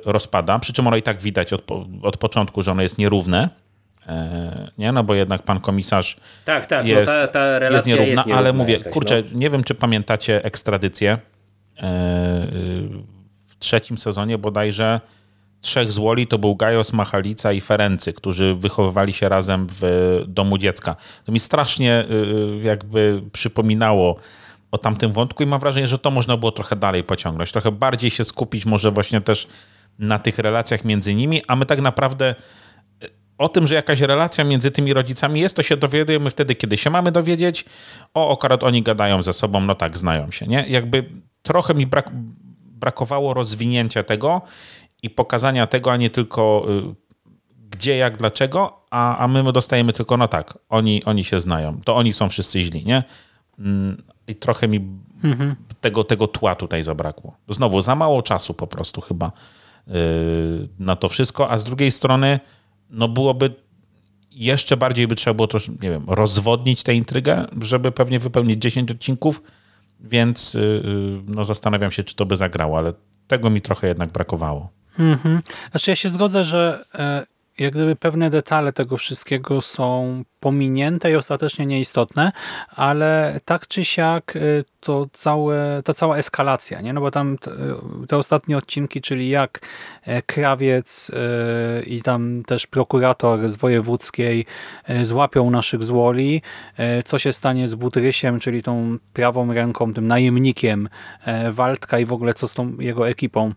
rozpada, 0.05 0.59
przy 0.59 0.73
czym 0.73 0.87
ono 0.87 0.97
i 0.97 1.01
tak 1.01 1.21
widać 1.21 1.53
od, 1.53 1.63
od 2.01 2.17
początku, 2.17 2.61
że 2.61 2.71
ono 2.71 2.81
jest 2.81 2.97
nierówne, 2.97 3.49
e, 4.07 4.71
nie? 4.77 4.91
No 4.91 5.03
bo 5.03 5.13
jednak 5.13 5.43
pan 5.43 5.59
komisarz 5.59 6.17
tak, 6.45 6.67
tak, 6.67 6.87
jest, 6.87 7.11
no 7.11 7.13
ta, 7.13 7.27
ta 7.27 7.59
relacja 7.59 7.75
jest 7.75 7.87
nierówna, 7.87 8.05
jest 8.05 8.17
nierówna 8.17 8.37
ale 8.37 8.53
mówię, 8.53 8.73
jakaś, 8.73 8.93
kurczę, 8.93 9.23
no. 9.31 9.39
nie 9.39 9.49
wiem, 9.49 9.63
czy 9.63 9.75
pamiętacie 9.75 10.43
ekstradycję 10.45 11.17
w 13.47 13.55
trzecim 13.59 13.97
sezonie 13.97 14.37
bodajże 14.37 14.99
trzech 15.61 15.91
złoli 15.91 16.27
to 16.27 16.37
był 16.37 16.55
Gajos, 16.55 16.93
Machalica 16.93 17.51
i 17.51 17.61
Ferency, 17.61 18.13
którzy 18.13 18.55
wychowywali 18.55 19.13
się 19.13 19.29
razem 19.29 19.67
w 19.71 19.83
domu 20.27 20.57
dziecka. 20.57 20.95
To 21.25 21.31
mi 21.31 21.39
strasznie 21.39 22.05
jakby 22.63 23.21
przypominało 23.31 24.15
o 24.72 24.78
tamtym 24.78 25.13
wątku 25.13 25.43
i 25.43 25.45
mam 25.45 25.59
wrażenie, 25.59 25.88
że 25.88 25.99
to 25.99 26.11
można 26.11 26.38
było 26.38 26.51
trochę 26.51 26.76
dalej 26.76 27.03
pociągnąć, 27.03 27.51
trochę 27.51 27.72
bardziej 27.72 28.11
się 28.11 28.24
skupić 28.24 28.65
może 28.65 28.91
właśnie 28.91 29.22
też 29.22 29.47
na 29.99 30.20
tych 30.20 30.39
relacjach 30.39 30.86
między 30.86 31.15
nimi, 31.15 31.41
a 31.47 31.55
my 31.55 31.65
tak 31.65 31.82
naprawdę 31.82 32.36
o 33.39 33.49
tym, 33.49 33.67
że 33.67 33.76
jakaś 33.76 34.01
relacja 34.01 34.43
między 34.43 34.72
tymi 34.72 34.93
rodzicami 34.93 35.39
jest, 35.39 35.55
to 35.55 35.63
się 35.63 35.78
dowiadujemy 35.78 36.30
wtedy, 36.30 36.55
kiedy 36.55 36.78
się 36.78 36.89
mamy 36.89 37.11
dowiedzieć. 37.11 37.65
O, 38.13 38.34
akurat 38.34 38.63
oni 38.63 38.84
gadają 38.84 39.24
ze 39.24 39.34
sobą, 39.34 39.61
no 39.61 39.76
tak, 39.76 39.97
znają 39.97 40.32
się, 40.32 40.47
nie? 40.47 40.65
Jakby 40.67 41.09
trochę 41.41 41.74
mi 41.74 41.88
brak, 41.88 42.09
brakowało 42.63 43.34
rozwinięcia 43.34 44.03
tego 44.03 44.41
i 45.03 45.09
pokazania 45.09 45.67
tego, 45.67 45.91
a 45.91 45.97
nie 45.97 46.09
tylko 46.09 46.65
y, 46.70 46.95
gdzie, 47.72 47.97
jak, 47.97 48.17
dlaczego, 48.17 48.86
a, 48.91 49.17
a 49.17 49.28
my 49.28 49.51
dostajemy 49.51 49.93
tylko, 49.93 50.17
no 50.17 50.28
tak, 50.28 50.57
oni, 50.70 51.03
oni 51.03 51.24
się 51.24 51.39
znają, 51.39 51.80
to 51.86 51.95
oni 51.95 52.13
są 52.13 52.30
wszyscy 52.30 52.61
źli, 52.61 52.86
nie? 52.86 53.03
I 54.30 54.36
trochę 54.36 54.67
mi 54.67 54.80
mhm. 55.23 55.55
tego, 55.82 56.03
tego 56.03 56.27
tła 56.27 56.55
tutaj 56.55 56.84
zabrakło. 56.84 57.38
Znowu, 57.49 57.82
za 57.82 57.95
mało 57.95 58.21
czasu 58.21 58.53
po 58.53 58.67
prostu 58.67 59.01
chyba 59.01 59.32
yy, 59.88 59.93
na 60.80 60.95
to 60.95 61.09
wszystko, 61.09 61.51
a 61.51 61.57
z 61.57 61.63
drugiej 61.63 61.91
strony, 61.91 62.39
no 62.89 63.07
byłoby 63.07 63.53
jeszcze 64.32 64.77
bardziej 64.77 65.07
by 65.07 65.15
trzeba 65.15 65.34
było 65.34 65.47
to, 65.47 65.57
nie 65.82 65.89
wiem, 65.89 66.05
rozwodnić 66.07 66.84
tę 66.84 66.95
intrygę, 66.95 67.45
żeby 67.61 67.91
pewnie 67.91 68.19
wypełnić 68.19 68.61
10 68.61 68.91
odcinków, 68.91 69.41
więc 69.99 70.53
yy, 70.53 70.84
no 71.27 71.45
zastanawiam 71.45 71.91
się, 71.91 72.03
czy 72.03 72.15
to 72.15 72.25
by 72.25 72.38
zagrało, 72.38 72.77
ale 72.77 72.93
tego 73.27 73.49
mi 73.49 73.61
trochę 73.61 73.88
jednak 73.88 74.09
brakowało. 74.09 74.69
Mhm. 74.99 75.41
Znaczy 75.71 75.91
ja 75.91 75.95
się 75.95 76.09
zgodzę, 76.09 76.45
że 76.45 76.86
e, 76.95 77.25
jak 77.60 77.74
gdyby 77.74 77.95
pewne 77.95 78.30
detale 78.30 78.74
tego 78.74 78.97
wszystkiego 78.97 79.62
są 79.62 80.24
pominięte 80.39 81.12
i 81.12 81.16
ostatecznie 81.16 81.66
nieistotne, 81.66 82.32
ale 82.70 83.39
tak 83.45 83.68
czy 83.68 83.86
siak 83.86 84.36
y, 84.36 84.64
to 84.80 85.07
całe, 85.14 85.82
ta 85.86 85.93
cała 85.93 86.18
eskalacja, 86.18 86.82
nie? 86.82 86.93
no 86.93 87.01
bo 87.01 87.12
tam 87.12 87.38
te, 87.38 87.51
te 88.07 88.18
ostatnie 88.18 88.57
odcinki, 88.57 89.01
czyli 89.01 89.30
jak 89.30 89.60
e, 90.03 90.22
krawiec 90.22 91.10
y, 91.10 91.14
i 91.86 92.01
tam 92.01 92.43
też 92.43 92.68
prokurator 92.68 93.49
z 93.49 93.55
wojewódzkiej 93.55 94.45
y, 94.89 95.05
złapią 95.05 95.49
naszych 95.49 95.84
złoli, 95.84 96.41
co 97.05 97.20
się 97.20 97.34
stanie 97.34 97.68
z 97.68 97.76
Butrysiem, 97.76 98.39
czyli 98.39 98.64
tą 98.64 98.97
prawą 99.14 99.53
ręką, 99.53 99.93
tym 99.93 100.07
najemnikiem 100.07 100.89
e, 101.26 101.51
Waldka 101.51 101.99
i 101.99 102.05
w 102.05 102.14
ogóle 102.14 102.34
co 102.34 102.47
z 102.47 102.53
tą 102.53 102.78
jego 102.78 103.10
ekipą 103.10 103.53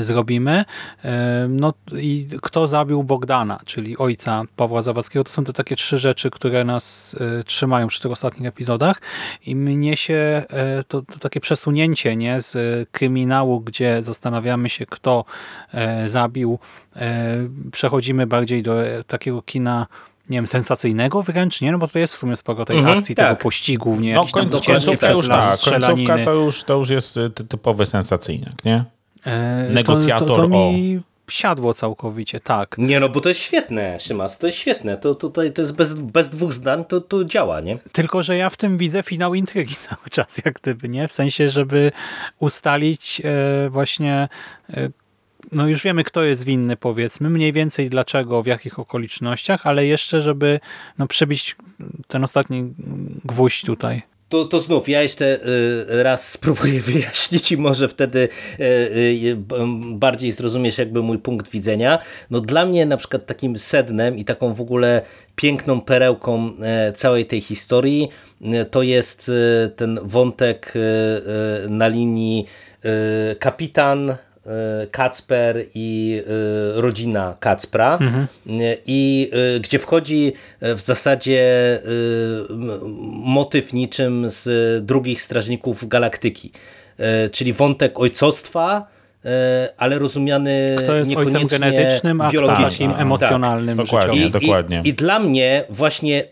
zrobimy. 0.00 0.64
E, 1.04 1.46
no 1.48 1.74
i 1.92 2.26
kto 2.42 2.66
zabił 2.66 3.02
Bogdana, 3.02 3.60
czyli 3.66 3.98
ojca 3.98 4.42
Pawła 4.56 4.82
Zawadzkiego. 4.82 5.24
To 5.24 5.30
są 5.30 5.44
te 5.44 5.52
takie 5.52 5.76
trzy 5.76 5.98
rzeczy, 5.98 6.30
które 6.30 6.64
nas 6.64 7.16
e, 7.40 7.44
trzymają 7.44 7.88
przy 7.88 8.00
tych 8.00 8.10
ostatnich 8.10 8.48
epizodach 8.48 9.00
i 9.46 9.56
mnie 9.56 9.96
się 9.96 10.42
to, 10.88 11.02
to 11.02 11.18
takie 11.18 11.40
przesunięcie 11.40 12.16
nie 12.16 12.40
z 12.40 12.56
kryminału, 12.90 13.60
gdzie 13.60 14.02
zastanawiamy 14.02 14.70
się, 14.70 14.86
kto 14.86 15.24
zabił, 16.06 16.58
przechodzimy 17.72 18.26
bardziej 18.26 18.62
do 18.62 18.76
takiego 19.06 19.42
kina 19.42 19.86
nie 20.30 20.38
wiem, 20.38 20.46
sensacyjnego 20.46 21.22
wręcz, 21.22 21.60
nie? 21.60 21.72
No 21.72 21.78
bo 21.78 21.88
to 21.88 21.98
jest 21.98 22.14
w 22.14 22.16
sumie 22.16 22.36
sporo 22.36 22.64
tej 22.64 22.78
mhm, 22.78 22.98
akcji, 22.98 23.14
tak. 23.14 23.28
tego 23.28 23.42
pościgu, 23.42 23.96
nie? 24.00 24.14
No 24.14 24.26
końc, 24.32 24.66
końcówka 24.66 25.10
już 25.10 25.28
tak, 25.28 25.58
końcówka 25.60 26.18
to 26.24 26.32
już, 26.32 26.64
to 26.64 26.74
już 26.74 26.88
jest 26.88 27.18
typowy 27.48 27.86
sensacyjniak, 27.86 28.64
nie? 28.64 28.84
Negocjator, 29.70 30.28
to, 30.28 30.36
to, 30.36 30.42
to 30.42 30.48
mi 30.48 31.00
siadło 31.30 31.74
całkowicie, 31.74 32.40
tak. 32.40 32.74
Nie 32.78 33.00
no, 33.00 33.08
bo 33.08 33.20
to 33.20 33.28
jest 33.28 33.40
świetne, 33.40 34.00
Szymas, 34.00 34.38
to 34.38 34.46
jest 34.46 34.58
świetne. 34.58 34.96
To 34.96 35.14
tutaj 35.14 35.52
to 35.52 35.62
jest 35.62 35.74
bez, 35.74 35.94
bez 35.94 36.30
dwóch 36.30 36.52
zdań, 36.52 36.84
to, 36.84 37.00
to 37.00 37.24
działa, 37.24 37.60
nie? 37.60 37.78
Tylko, 37.92 38.22
że 38.22 38.36
ja 38.36 38.50
w 38.50 38.56
tym 38.56 38.78
widzę 38.78 39.02
finał 39.02 39.34
intrygi 39.34 39.74
cały 39.88 40.10
czas, 40.10 40.40
jak 40.44 40.54
gdyby, 40.54 40.88
nie? 40.88 41.08
W 41.08 41.12
sensie, 41.12 41.48
żeby 41.48 41.92
ustalić 42.38 43.22
e, 43.24 43.70
właśnie 43.70 44.28
e, 44.70 44.88
no 45.52 45.68
już 45.68 45.82
wiemy, 45.82 46.04
kto 46.04 46.22
jest 46.22 46.44
winny, 46.44 46.76
powiedzmy, 46.76 47.30
mniej 47.30 47.52
więcej 47.52 47.90
dlaczego, 47.90 48.42
w 48.42 48.46
jakich 48.46 48.78
okolicznościach, 48.78 49.66
ale 49.66 49.86
jeszcze, 49.86 50.22
żeby 50.22 50.60
no, 50.98 51.06
przebić 51.06 51.56
ten 52.08 52.24
ostatni 52.24 52.74
gwóźdź 53.24 53.62
tutaj 53.62 54.02
to, 54.28 54.44
to 54.44 54.60
znów 54.60 54.88
ja 54.88 55.02
jeszcze 55.02 55.46
y, 55.46 56.02
raz 56.02 56.30
spróbuję 56.30 56.80
wyjaśnić 56.90 57.52
i 57.52 57.56
może 57.56 57.88
wtedy 57.88 58.28
y, 58.60 58.64
y, 58.64 59.36
bardziej 59.92 60.32
zrozumiesz 60.32 60.78
jakby 60.78 61.02
mój 61.02 61.18
punkt 61.18 61.50
widzenia. 61.50 61.98
No 62.30 62.40
dla 62.40 62.66
mnie 62.66 62.86
na 62.86 62.96
przykład 62.96 63.26
takim 63.26 63.58
sednem 63.58 64.18
i 64.18 64.24
taką 64.24 64.54
w 64.54 64.60
ogóle 64.60 65.02
piękną 65.36 65.80
perełką 65.80 66.52
e, 66.62 66.92
całej 66.92 67.26
tej 67.26 67.40
historii 67.40 68.08
to 68.70 68.82
jest 68.82 69.30
ten 69.76 70.00
wątek 70.02 70.74
na 71.68 71.88
linii 71.88 72.46
kapitan, 73.38 74.10
E, 74.10 74.16
Kacper 74.90 75.64
i 75.74 76.22
e, 76.26 76.80
rodzina 76.80 77.36
Kacpra 77.40 77.98
mhm. 78.00 78.26
i 78.86 79.30
e, 79.56 79.60
gdzie 79.60 79.78
wchodzi 79.78 80.32
w 80.60 80.80
zasadzie 80.80 81.44
motyw 83.10 83.72
niczym 83.72 84.24
z 84.28 84.84
drugich 84.86 85.22
Strażników 85.22 85.88
Galaktyki, 85.88 86.52
czyli 87.32 87.52
wątek 87.52 88.00
ojcostwa, 88.00 88.86
ale 89.76 89.98
rozumiany 89.98 90.76
kto 90.78 90.94
jest 90.94 91.10
niekoniecznie 91.10 91.40
ojcem 91.40 91.60
genetycznym, 91.60 92.20
a 92.20 92.30
biologicznym, 92.30 92.90
takim 92.90 93.02
emocjonalnym, 93.06 93.76
tak. 93.76 93.86
dokładnie, 93.86 94.26
I, 94.26 94.30
dokładnie. 94.30 94.82
I, 94.84 94.88
I 94.88 94.94
dla 94.94 95.18
mnie 95.18 95.64
właśnie 95.70 96.24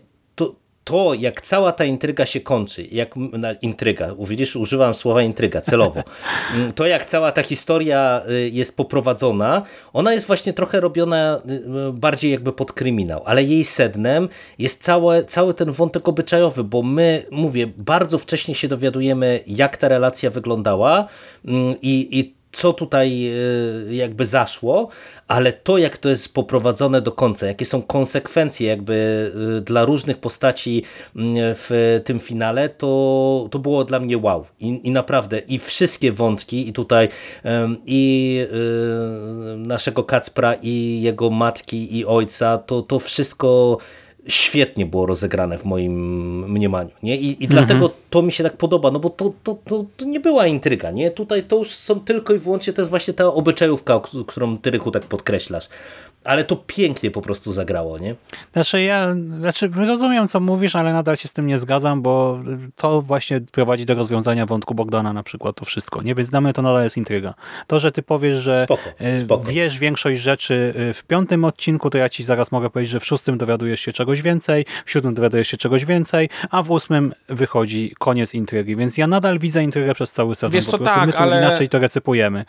to, 0.85 1.15
jak 1.15 1.41
cała 1.41 1.73
ta 1.73 1.85
intryga 1.85 2.27
się 2.27 2.41
kończy, 2.41 2.87
jak 2.91 3.15
intryga, 3.63 4.15
widzisz, 4.19 4.57
używam 4.57 4.95
słowa 4.95 5.23
intryga 5.23 5.61
celowo, 5.61 6.03
mm, 6.55 6.73
to 6.73 6.87
jak 6.87 7.05
cała 7.05 7.33
ta 7.33 7.43
historia 7.43 8.23
y, 8.31 8.51
jest 8.53 8.77
poprowadzona, 8.77 9.63
ona 9.93 10.13
jest 10.13 10.27
właśnie 10.27 10.53
trochę 10.53 10.81
robiona 10.81 11.43
y, 11.51 11.53
y, 11.89 11.93
bardziej 11.93 12.31
jakby 12.31 12.53
pod 12.53 12.73
kryminał, 12.73 13.23
ale 13.25 13.45
jej 13.45 13.65
sednem 13.65 14.29
jest 14.59 14.83
całe, 14.83 15.25
cały 15.25 15.55
ten 15.55 15.71
wątek 15.71 16.09
obyczajowy, 16.09 16.65
bo 16.65 16.83
my, 16.83 17.25
mówię, 17.31 17.67
bardzo 17.77 18.19
wcześnie 18.19 18.55
się 18.55 18.69
dowiadujemy, 18.69 19.41
jak 19.47 19.77
ta 19.77 19.89
relacja 19.89 20.31
wyglądała 20.31 21.09
mm, 21.45 21.75
i, 21.83 22.19
i 22.21 22.42
co 22.53 22.73
tutaj 22.73 23.27
e, 23.89 23.95
jakby 23.95 24.25
zaszło, 24.25 24.89
ale 25.29 25.53
to 25.53 25.79
jak 25.79 25.99
to 25.99 26.09
jest 26.09 26.35
poprowadzone 26.35 27.01
do 27.01 27.13
końca, 27.13 27.47
jakie 27.47 27.65
są 27.65 27.83
konsekwencje 27.83 28.69
jakby 28.69 29.31
e, 29.59 29.61
dla 29.61 29.85
różnych 29.85 30.19
postaci 30.19 30.83
mm, 31.17 31.35
w 31.37 32.01
tym 32.05 32.21
finale, 32.21 32.69
to, 32.69 33.49
to 33.51 33.59
było 33.59 33.85
dla 33.85 34.01
mnie 34.01 34.19
wow. 34.19 34.47
I, 34.61 34.81
i 34.85 34.91
naprawdę, 34.91 35.39
i 35.39 35.59
wszystkie 35.59 36.13
wątki, 36.13 36.69
i 36.69 36.73
tutaj 36.73 37.09
i 37.87 38.47
naszego 39.57 40.05
Kacpra, 40.05 40.55
i 40.63 41.01
jego 41.03 41.31
matki, 41.31 41.99
i 41.99 42.07
ojca, 42.07 42.59
to, 42.59 42.83
to 42.83 42.99
wszystko 42.99 43.79
świetnie 44.29 44.87
było 44.87 45.07
rozegrane 45.07 45.59
w 45.59 45.65
moim 45.65 45.95
mniemaniu. 46.51 46.91
Nie? 47.03 47.17
I, 47.17 47.27
i 47.27 47.45
mhm. 47.45 47.51
dlatego 47.51 47.91
to 48.11 48.23
mi 48.23 48.33
się 48.33 48.45
tak 48.45 48.57
podoba, 48.57 48.91
no 48.91 48.99
bo 48.99 49.11
to, 49.11 49.33
to, 49.43 49.59
to, 49.65 49.85
to, 49.97 50.05
nie 50.05 50.21
była 50.21 50.47
intryga. 50.47 50.91
Nie? 50.91 51.11
Tutaj 51.11 51.43
to 51.43 51.57
już 51.57 51.71
są 51.71 52.01
tylko 52.01 52.35
i 52.35 52.39
wyłącznie, 52.39 52.73
to 52.73 52.83
jest 52.83 52.91
właśnie 52.91 53.15
ta 53.15 53.27
obyczajówka, 53.27 54.01
którą 54.27 54.59
ty 54.59 54.71
Rychu 54.71 54.91
tak 54.91 55.03
podkreślasz 55.03 55.69
ale 56.25 56.45
to 56.45 56.57
pięknie 56.57 57.11
po 57.11 57.23
prostu 57.23 57.53
zagrało, 57.53 57.99
nie? 57.99 58.15
Znaczy 58.53 58.83
ja 58.83 59.13
znaczy 59.13 59.71
rozumiem, 59.77 60.29
co 60.29 60.41
mówisz, 60.41 60.77
ale 60.77 60.93
nadal 60.93 61.17
się 61.17 61.29
z 61.29 61.33
tym 61.33 61.47
nie 61.47 61.59
zgadzam, 61.59 62.03
bo 62.03 62.41
to 62.77 63.03
właśnie 63.03 63.41
prowadzi 63.41 63.87
do 63.87 63.95
rozwiązania 63.95 64.47
wątku 64.47 64.75
Bogdana 64.75 65.13
na 65.13 65.23
przykład, 65.23 65.57
to 65.57 65.65
wszystko, 65.65 66.03
nie? 66.03 66.15
Więc 66.15 66.31
dla 66.31 66.41
mnie 66.41 66.53
to 66.53 66.63
nadal 66.63 66.83
jest 66.83 66.97
intryga. 66.97 67.35
To, 67.67 67.79
że 67.79 67.93
ty 67.93 68.03
powiesz, 68.03 68.39
że 68.39 68.65
spoko, 68.65 68.83
e, 68.99 69.21
spoko. 69.21 69.45
wiesz 69.45 69.79
większość 69.79 70.21
rzeczy 70.21 70.75
e, 70.91 70.93
w 70.93 71.05
piątym 71.05 71.45
odcinku, 71.45 71.91
to 71.91 71.99
ja 71.99 72.09
ci 72.09 72.23
zaraz 72.23 72.53
mogę 72.53 72.71
powiedzieć, 72.71 72.93
że 72.93 73.01
w 73.01 73.07
szóstym 73.07 73.39
dowiadujesz 73.39 73.81
się 73.81 73.93
czegoś 73.93 74.23
więcej, 74.23 74.65
w 74.85 74.91
siódmym 74.91 75.15
dowiadujesz 75.15 75.49
się 75.49 75.57
czegoś 75.57 75.85
więcej, 75.85 76.29
a 76.51 76.63
w 76.63 76.71
ósmym 76.71 77.13
wychodzi 77.29 77.93
koniec 77.99 78.35
intrygi, 78.35 78.77
więc 78.77 78.99
ja 78.99 79.07
nadal 79.07 79.39
widzę 79.39 79.65
intrygę 79.65 79.95
przez 79.95 80.13
cały 80.13 80.35
sezon, 80.35 80.55
wiesz 80.55 80.67
co, 80.67 80.79
tak, 80.79 81.07
my 81.07 81.13
to 81.13 81.19
ale... 81.19 81.39
inaczej 81.39 81.69
to 81.69 81.79
recypujemy. 81.79 82.45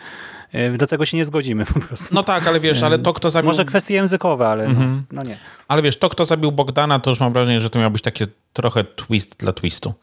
E, 0.53 0.77
do 0.77 0.87
tego 0.87 1.05
się 1.05 1.17
nie 1.17 1.25
zgodzimy 1.25 1.65
po 1.73 1.79
prostu. 1.79 2.15
No 2.15 2.23
tak, 2.23 2.47
ale 2.47 2.59
wiesz, 2.59 2.83
ale 2.83 2.99
to 2.99 3.13
kto 3.13 3.29
zabił... 3.29 3.47
Może 3.47 3.65
kwestie 3.65 3.93
językowe, 3.93 4.47
ale 4.47 4.65
mhm. 4.65 5.05
no, 5.11 5.21
no, 5.21 5.29
nie. 5.29 5.37
Ale 5.67 5.81
wiesz, 5.81 5.97
to 5.97 6.09
kto 6.09 6.25
zabił 6.25 6.51
Bogdana, 6.51 6.99
to 6.99 7.09
już 7.09 7.19
mam 7.19 7.33
wrażenie, 7.33 7.61
że 7.61 7.69
to 7.69 7.79
miał 7.79 7.91
być 7.91 8.01
takie 8.01 8.27
trochę 8.53 8.83
twist 8.83 9.39
dla 9.39 9.53
twistu. 9.53 9.93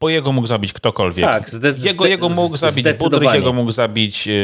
Bo 0.00 0.08
jego 0.08 0.32
mógł 0.32 0.46
zabić 0.46 0.72
ktokolwiek. 0.72 1.26
Tak, 1.26 1.50
jego, 1.78 2.06
jego 2.06 2.28
mógł 2.28 2.56
zabić 2.56 2.92
Budrych, 2.92 3.34
jego 3.34 3.52
mógł 3.52 3.72
zabić 3.72 4.26
yy, 4.26 4.34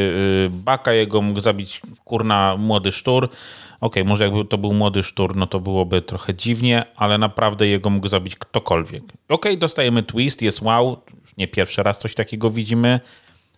Baka, 0.50 0.92
jego 0.92 1.22
mógł 1.22 1.40
zabić 1.40 1.80
kurna 2.04 2.56
młody 2.58 2.92
sztur. 2.92 3.24
Okej, 3.24 3.32
okay, 3.80 4.04
może 4.04 4.24
jakby 4.24 4.44
to 4.44 4.58
był 4.58 4.72
młody 4.72 5.02
sztur, 5.02 5.36
no 5.36 5.46
to 5.46 5.60
byłoby 5.60 6.02
trochę 6.02 6.34
dziwnie, 6.34 6.84
ale 6.96 7.18
naprawdę 7.18 7.66
jego 7.66 7.90
mógł 7.90 8.08
zabić 8.08 8.36
ktokolwiek. 8.36 9.02
Okej, 9.04 9.16
okay, 9.28 9.56
dostajemy 9.56 10.02
twist, 10.02 10.42
jest 10.42 10.62
wow. 10.62 11.02
Już 11.20 11.36
nie 11.36 11.48
pierwszy 11.48 11.82
raz 11.82 11.98
coś 11.98 12.14
takiego 12.14 12.50
widzimy 12.50 13.00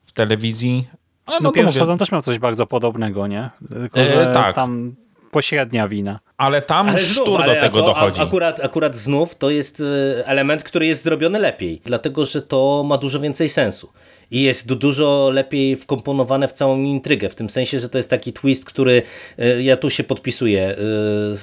w 0.05 0.13
telewizji. 0.13 0.87
Ale 1.27 1.41
no, 1.41 1.49
no 1.49 1.53
pierwszy 1.53 1.79
sezon 1.79 1.99
też 1.99 2.13
miał 2.13 2.23
coś 2.23 2.39
bardzo 2.39 2.67
podobnego, 2.67 3.27
nie? 3.27 3.51
Tylko, 3.69 4.01
e, 4.01 4.15
że 4.15 4.27
tak. 4.27 4.57
tam 4.57 4.95
pośrednia 5.35 5.89
wina. 5.89 6.21
Ale 6.37 6.63
tam 6.63 6.89
ale 6.89 6.99
znów, 6.99 7.11
sztur 7.27 7.45
do 7.47 7.55
tego 7.55 7.81
to, 7.81 7.87
dochodzi. 7.87 8.23
Akurat, 8.23 8.61
akurat 8.65 8.97
znów 8.97 9.35
to 9.35 9.51
jest 9.51 9.81
e, 9.81 10.27
element, 10.27 10.63
który 10.63 10.87
jest 10.87 11.05
zrobiony 11.05 11.39
lepiej, 11.39 11.81
dlatego 11.85 12.25
że 12.27 12.43
to 12.43 12.83
ma 12.87 12.99
dużo 12.99 13.21
więcej 13.21 13.49
sensu. 13.49 13.89
i 14.31 14.43
jest 14.43 14.67
du- 14.67 14.77
dużo 14.77 15.31
lepiej 15.33 15.77
wkomponowane 15.77 16.49
w 16.49 16.53
całą 16.53 16.79
intrygę, 16.83 17.29
w 17.29 17.35
tym 17.35 17.51
sensie, 17.51 17.81
że 17.81 17.89
to 17.89 17.99
jest 17.99 18.11
taki 18.11 18.33
twist, 18.33 18.65
który 18.65 19.03
e, 19.39 19.63
ja 19.63 19.77
tu 19.77 19.91
się 19.91 20.05
podpisuję 20.05 20.77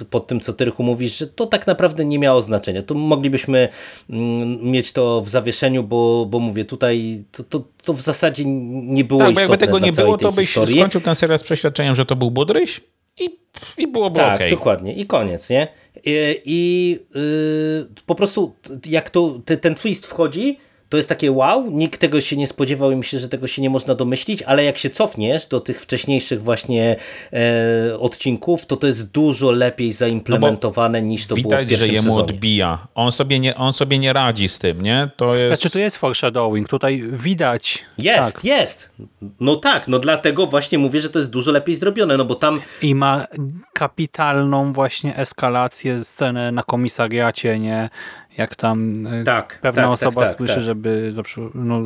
e, 0.02 0.06
pod 0.10 0.28
tym, 0.28 0.40
co 0.40 0.54
Tyrchu 0.54 0.84
mówisz, 0.84 1.18
że 1.18 1.28
to 1.28 1.46
tak 1.46 1.68
naprawdę 1.68 2.06
nie 2.06 2.20
miało 2.20 2.42
znaczenia. 2.42 2.82
Tu 2.84 2.96
moglibyśmy 2.96 3.70
mm, 4.10 4.64
mieć 4.72 4.92
to 4.92 5.22
w 5.22 5.30
zawieszeniu, 5.30 5.84
bo, 5.84 6.26
bo 6.30 6.40
mówię, 6.40 6.66
tutaj 6.66 7.24
to, 7.32 7.44
to, 7.44 7.64
to 7.86 7.94
w 7.94 8.02
zasadzie 8.02 8.44
nie 8.46 9.04
było 9.04 9.20
Tak, 9.20 9.30
istotne 9.32 9.42
jakby 9.52 9.58
tego 9.66 9.80
nie 9.80 9.92
było, 9.92 10.18
to 10.18 10.32
byś 10.32 10.48
historii. 10.48 10.76
skończył 10.80 11.02
ten 11.02 11.16
serial 11.16 11.40
z 11.40 11.44
przeświadczeniem, 11.44 11.96
że 11.96 12.06
to 12.06 12.16
był 12.16 12.32
Budryś 12.32 12.82
i, 13.20 13.40
i 13.78 13.88
byłoby 13.88 14.16
Tak, 14.16 14.36
okej. 14.36 14.52
dokładnie. 14.52 14.94
I 14.94 15.06
koniec, 15.06 15.50
nie? 15.50 15.68
I, 16.06 16.42
i 16.46 17.00
y, 17.16 17.86
po 18.06 18.16
prostu 18.16 18.56
jak 18.86 19.10
to, 19.10 19.40
te, 19.46 19.58
ten 19.58 19.76
twist 19.76 20.06
wchodzi, 20.08 20.58
to 20.92 20.98
jest 20.98 21.10
takie 21.10 21.32
wow, 21.32 21.72
nikt 21.72 22.02
tego 22.02 22.22
się 22.22 22.38
nie 22.38 22.48
spodziewał 22.48 22.92
i 22.92 22.96
myślę, 22.96 23.20
że 23.20 23.30
tego 23.30 23.48
się 23.48 23.62
nie 23.62 23.70
można 23.70 23.96
domyślić, 23.96 24.42
ale 24.44 24.64
jak 24.64 24.78
się 24.78 24.90
cofniesz 24.90 25.46
do 25.46 25.60
tych 25.60 25.82
wcześniejszych 25.82 26.44
właśnie 26.44 26.96
e, 27.34 28.00
odcinków, 28.00 28.66
to 28.66 28.78
to 28.78 28.88
jest 28.88 29.12
dużo 29.12 29.52
lepiej 29.52 29.92
zaimplementowane 29.92 31.02
niż 31.02 31.28
to 31.28 31.36
było 31.36 31.42
w 31.42 31.44
Widać, 31.44 31.62
że 31.62 31.68
pierwszym 31.68 31.96
jemu 31.96 32.10
sezonie. 32.10 32.24
odbija. 32.24 32.88
On 32.96 33.12
sobie, 33.12 33.40
nie, 33.40 33.56
on 33.56 33.74
sobie 33.74 34.00
nie 34.00 34.14
radzi 34.14 34.50
z 34.50 34.60
tym, 34.60 34.82
nie? 34.82 35.10
To 35.16 35.36
jest... 35.36 35.62
Znaczy 35.62 35.74
tu 35.74 35.80
jest 35.80 35.98
foreshadowing, 35.98 36.70
tutaj 36.70 37.04
widać. 37.12 37.86
Jest, 37.98 38.34
tak, 38.36 38.46
jest. 38.46 38.92
No 39.40 39.56
tak, 39.56 39.88
no 39.88 40.00
dlatego 40.00 40.48
właśnie 40.48 40.78
mówię, 40.78 41.02
że 41.02 41.10
to 41.10 41.20
jest 41.20 41.32
dużo 41.32 41.52
lepiej 41.52 41.76
zrobione, 41.76 42.18
no 42.18 42.26
bo 42.26 42.36
tam 42.36 42.62
I 42.82 42.96
ma 42.96 43.28
kapitalną 43.74 44.74
właśnie 44.74 45.16
eskalację 45.16 46.04
scenę 46.04 46.52
na 46.52 46.64
komisariacie, 46.64 47.60
nie? 47.60 47.90
Jak 48.38 48.56
tam 48.56 49.08
y, 49.08 49.24
Tak, 49.24 49.60
pewna 49.62 49.82
tak, 49.82 49.92
osoba 49.92 50.22
tak, 50.22 50.30
tak, 50.30 50.38
słyszy, 50.38 50.56
tak. 50.56 50.64
żeby 50.64 51.12
no, 51.54 51.80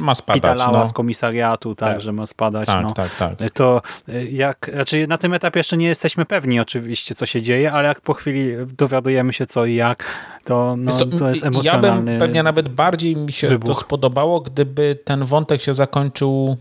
Ma 0.00 0.14
spadać, 0.14 0.60
no. 0.72 0.86
z 0.86 0.92
komisariatu, 0.92 1.74
tak, 1.74 1.92
Tak. 1.92 2.00
że 2.00 2.12
ma 2.12 2.26
spadać. 2.26 2.66
Tak, 2.66 2.82
no. 2.84 2.92
tak, 2.92 3.16
tak. 3.16 3.32
To 3.54 3.82
y, 4.08 4.30
jak, 4.30 4.70
znaczy 4.74 5.06
na 5.06 5.18
tym 5.18 5.34
etapie 5.34 5.60
jeszcze 5.60 5.76
nie 5.76 5.86
jesteśmy 5.86 6.24
pewni 6.24 6.60
oczywiście, 6.60 7.14
co 7.14 7.26
się 7.26 7.42
dzieje, 7.42 7.72
ale 7.72 7.88
jak 7.88 8.00
po 8.00 8.14
chwili 8.14 8.52
dowiadujemy 8.76 9.32
się 9.32 9.46
co 9.46 9.64
i 9.64 9.74
jak, 9.74 10.04
to, 10.44 10.74
no, 10.78 10.92
co, 10.92 11.06
to 11.06 11.28
jest 11.28 11.42
Ja 11.42 11.48
emocjonalny 11.48 12.10
bym 12.10 12.20
pewnie 12.20 12.42
nawet 12.42 12.68
bardziej 12.68 13.16
mi 13.16 13.32
się 13.32 13.48
wybuch. 13.48 13.74
to 13.74 13.80
spodobało, 13.80 14.40
gdyby 14.40 14.98
ten 15.04 15.24
wątek 15.24 15.62
się 15.62 15.74
zakończył 15.74 16.56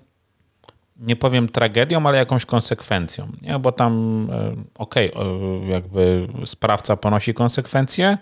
nie 1.00 1.16
powiem 1.16 1.50
tragedią, 1.50 2.08
ale 2.08 2.18
jakąś 2.18 2.46
konsekwencją. 2.46 3.28
Nie? 3.42 3.60
Bo 3.60 3.72
tam 3.72 4.28
e, 4.32 4.56
okej, 4.78 5.12
e, 5.16 5.68
jakby 5.72 6.28
sprawca 6.46 6.98
ponosi 6.98 7.34
konsekwencje, 7.34 8.18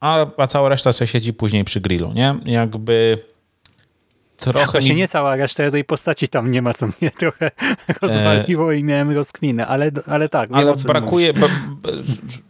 a, 0.00 0.26
a 0.36 0.46
cała 0.46 0.68
reszta 0.68 0.92
sobie 0.92 1.08
siedzi 1.08 1.32
później 1.32 1.64
przy 1.64 1.80
grillu. 1.80 2.12
Nie? 2.12 2.34
Jakby 2.44 3.18
trochę 4.36 4.72
Właśnie 4.72 4.90
mi- 4.90 4.96
nie 4.96 5.08
cała 5.08 5.36
reszta 5.36 5.70
tej 5.70 5.84
postaci 5.84 6.28
tam 6.28 6.50
nie 6.50 6.62
ma, 6.62 6.74
co 6.74 6.86
mnie 6.86 7.10
trochę 7.20 7.50
rozwaliło 8.02 8.72
i 8.72 8.84
miałem 8.84 9.10
rozkminę, 9.10 9.66
ale, 9.66 9.90
ale 10.06 10.28
tak. 10.28 10.50
ale 10.52 10.74
brakuje. 10.76 11.32
Ba, 11.32 11.46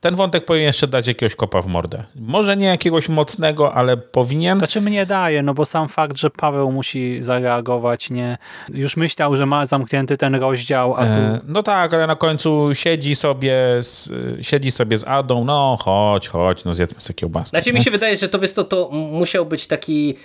ten 0.00 0.14
wątek 0.14 0.44
powinien 0.44 0.66
jeszcze 0.66 0.86
dać 0.88 1.06
jakiegoś 1.06 1.34
kopa 1.34 1.62
w 1.62 1.66
mordę. 1.66 2.04
Może 2.16 2.56
nie 2.56 2.66
jakiegoś 2.66 3.08
mocnego, 3.08 3.74
ale 3.74 3.96
powinien. 3.96 4.58
Znaczy 4.58 4.80
mnie 4.80 5.06
daje, 5.06 5.42
no 5.42 5.54
bo 5.54 5.64
sam 5.64 5.88
fakt, 5.88 6.16
że 6.16 6.30
Paweł 6.30 6.72
musi 6.72 7.22
zareagować, 7.22 8.10
nie. 8.10 8.38
Już 8.74 8.96
myślał, 8.96 9.36
że 9.36 9.46
ma 9.46 9.66
zamknięty 9.66 10.16
ten 10.16 10.34
rozdział, 10.34 10.94
a 10.94 10.98
tu. 10.98 11.18
E, 11.18 11.40
No 11.46 11.62
tak, 11.62 11.94
ale 11.94 12.06
na 12.06 12.16
końcu 12.16 12.68
siedzi 12.72 13.14
sobie 13.16 13.54
z, 13.80 14.12
siedzi 14.46 14.70
sobie 14.70 14.98
z 14.98 15.04
Adą, 15.04 15.44
no 15.44 15.76
chodź, 15.80 16.28
chodź, 16.28 16.64
no 16.64 16.74
zjedzmy 16.74 17.00
sobie 17.00 17.14
kiełbaskę. 17.14 17.48
Znaczy 17.48 17.72
mi 17.72 17.84
się 17.84 17.90
wydaje, 17.90 18.16
że 18.16 18.28
to, 18.28 18.38
to, 18.38 18.64
to 18.64 18.90
musiał 18.92 19.46
być 19.46 19.66
taki 19.66 20.16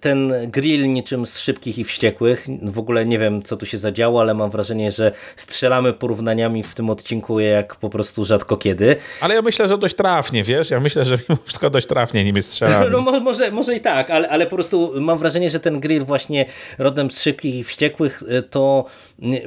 ten 0.00 0.32
grill 0.50 0.88
niczym 0.90 1.26
z 1.26 1.38
szybkich 1.38 1.78
i 1.78 1.84
wściekłych. 1.84 2.46
W 2.62 2.78
ogóle 2.78 3.06
nie 3.06 3.18
wiem, 3.18 3.42
co 3.42 3.56
tu 3.56 3.66
się 3.66 3.78
zadziało, 3.78 4.20
ale 4.20 4.34
mam 4.34 4.50
wrażenie, 4.50 4.92
że 4.92 5.12
strzelamy 5.36 5.92
porównaniami 5.92 6.62
w 6.62 6.74
tym 6.74 6.90
odcinku 6.90 7.40
jak 7.40 7.76
po 7.76 7.90
prostu 7.90 8.24
rzadko 8.24 8.56
kiedy. 8.56 8.96
Ale 9.20 9.34
ja 9.34 9.42
myślę, 9.42 9.68
że 9.68 9.78
dość 9.78 9.94
trafnie, 9.94 10.44
wiesz, 10.44 10.70
ja 10.70 10.80
myślę, 10.80 11.04
że 11.04 11.18
mimo 11.28 11.38
wszystko 11.44 11.70
dość 11.70 11.86
trafnie 11.86 12.24
nimi 12.24 12.42
strzelamy. 12.42 12.90
No 12.90 13.00
mo- 13.00 13.20
może, 13.20 13.50
może 13.50 13.74
i 13.76 13.80
tak, 13.80 14.10
ale, 14.10 14.28
ale 14.28 14.46
po 14.46 14.56
prostu 14.56 14.92
mam 15.00 15.18
wrażenie, 15.18 15.50
że 15.50 15.60
ten 15.60 15.80
grill 15.80 16.04
właśnie 16.04 16.46
rodem 16.78 17.10
z 17.10 17.22
szybkich 17.22 17.54
i 17.54 17.64
wściekłych 17.64 18.22
e, 18.28 18.42
to 18.42 18.84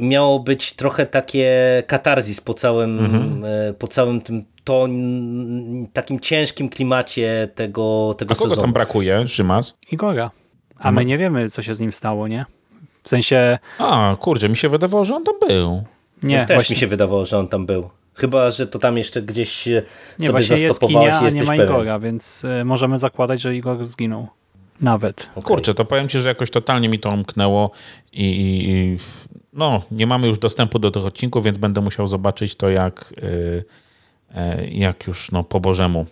miało 0.01 0.39
być 0.39 0.73
trochę 0.73 1.05
takie 1.05 1.49
katarzis 1.87 2.41
po 2.41 2.53
całym, 2.53 2.99
Mhm. 2.99 3.45
e, 3.45 3.73
po 3.73 3.87
całym 3.87 4.21
tym 4.21 4.45
to 4.63 4.87
takim 5.93 6.19
ciężkim 6.19 6.69
klimacie 6.69 7.49
tego, 7.55 8.15
tego 8.17 8.31
A 8.31 8.35
kogo 8.35 8.49
sezonu. 8.49 8.61
tam 8.61 8.73
brakuje, 8.73 9.27
Szymas? 9.27 9.77
Igora. 9.91 10.31
A 10.79 10.91
my 10.91 11.05
nie 11.05 11.17
wiemy, 11.17 11.49
co 11.49 11.61
się 11.61 11.73
z 11.73 11.79
nim 11.79 11.93
stało, 11.93 12.27
nie? 12.27 12.45
W 13.03 13.09
sensie, 13.09 13.57
A, 13.77 14.15
kurczę, 14.19 14.49
mi 14.49 14.57
się 14.57 14.69
wydawało, 14.69 15.05
że 15.05 15.15
on 15.15 15.23
tam 15.23 15.35
był. 15.47 15.83
nie, 16.23 16.45
Też 16.45 16.55
właśnie, 16.55 16.73
mi 16.73 16.79
się 16.79 16.87
wydawało, 16.87 17.25
że 17.25 17.37
on 17.37 17.47
tam 17.47 17.65
był. 17.65 17.89
Chyba, 18.15 18.51
że 18.51 18.67
to 18.67 18.79
tam 18.79 18.97
jeszcze 18.97 19.21
gdzieś 19.21 19.67
e, 19.67 19.83
nie, 20.19 20.27
sobie 20.27 20.31
właśnie 20.31 20.55
jest 20.57 20.67
zastopowałeś 20.67 21.13
kinia, 21.15 21.29
i 21.29 21.31
a 21.31 21.35
nie 21.35 21.43
ma 21.43 21.51
pewien. 21.51 21.65
Igora, 21.65 21.99
więc 21.99 22.43
y, 22.43 22.65
możemy 22.65 22.97
zakładać, 22.97 23.41
że 23.41 23.55
Igor 23.55 23.83
zginął. 23.85 24.27
Nawet. 24.81 25.29
Kurczę, 25.43 25.73
to 25.73 25.85
powiem 25.85 26.09
ci, 26.09 26.19
że 26.19 26.29
jakoś 26.29 26.49
totalnie 26.49 26.89
mi 26.89 26.99
to 26.99 27.09
umknęło 27.09 27.71
i, 28.13 28.23
i, 28.25 28.69
i 28.69 28.97
no, 29.53 29.81
nie 29.91 30.07
mamy 30.07 30.27
już 30.27 30.39
dostępu 30.39 30.79
do 30.79 30.91
tych 30.91 31.05
odcinków, 31.05 31.43
więc 31.43 31.57
będę 31.57 31.81
musiał 31.81 32.07
zobaczyć 32.07 32.55
to, 32.55 32.69
jak, 32.69 33.13
y, 33.17 33.25
e, 33.27 33.63
jak 34.71 35.07
już 35.07 35.31
no, 35.31 35.43
po 35.43 35.59
Bożemu 35.59 36.05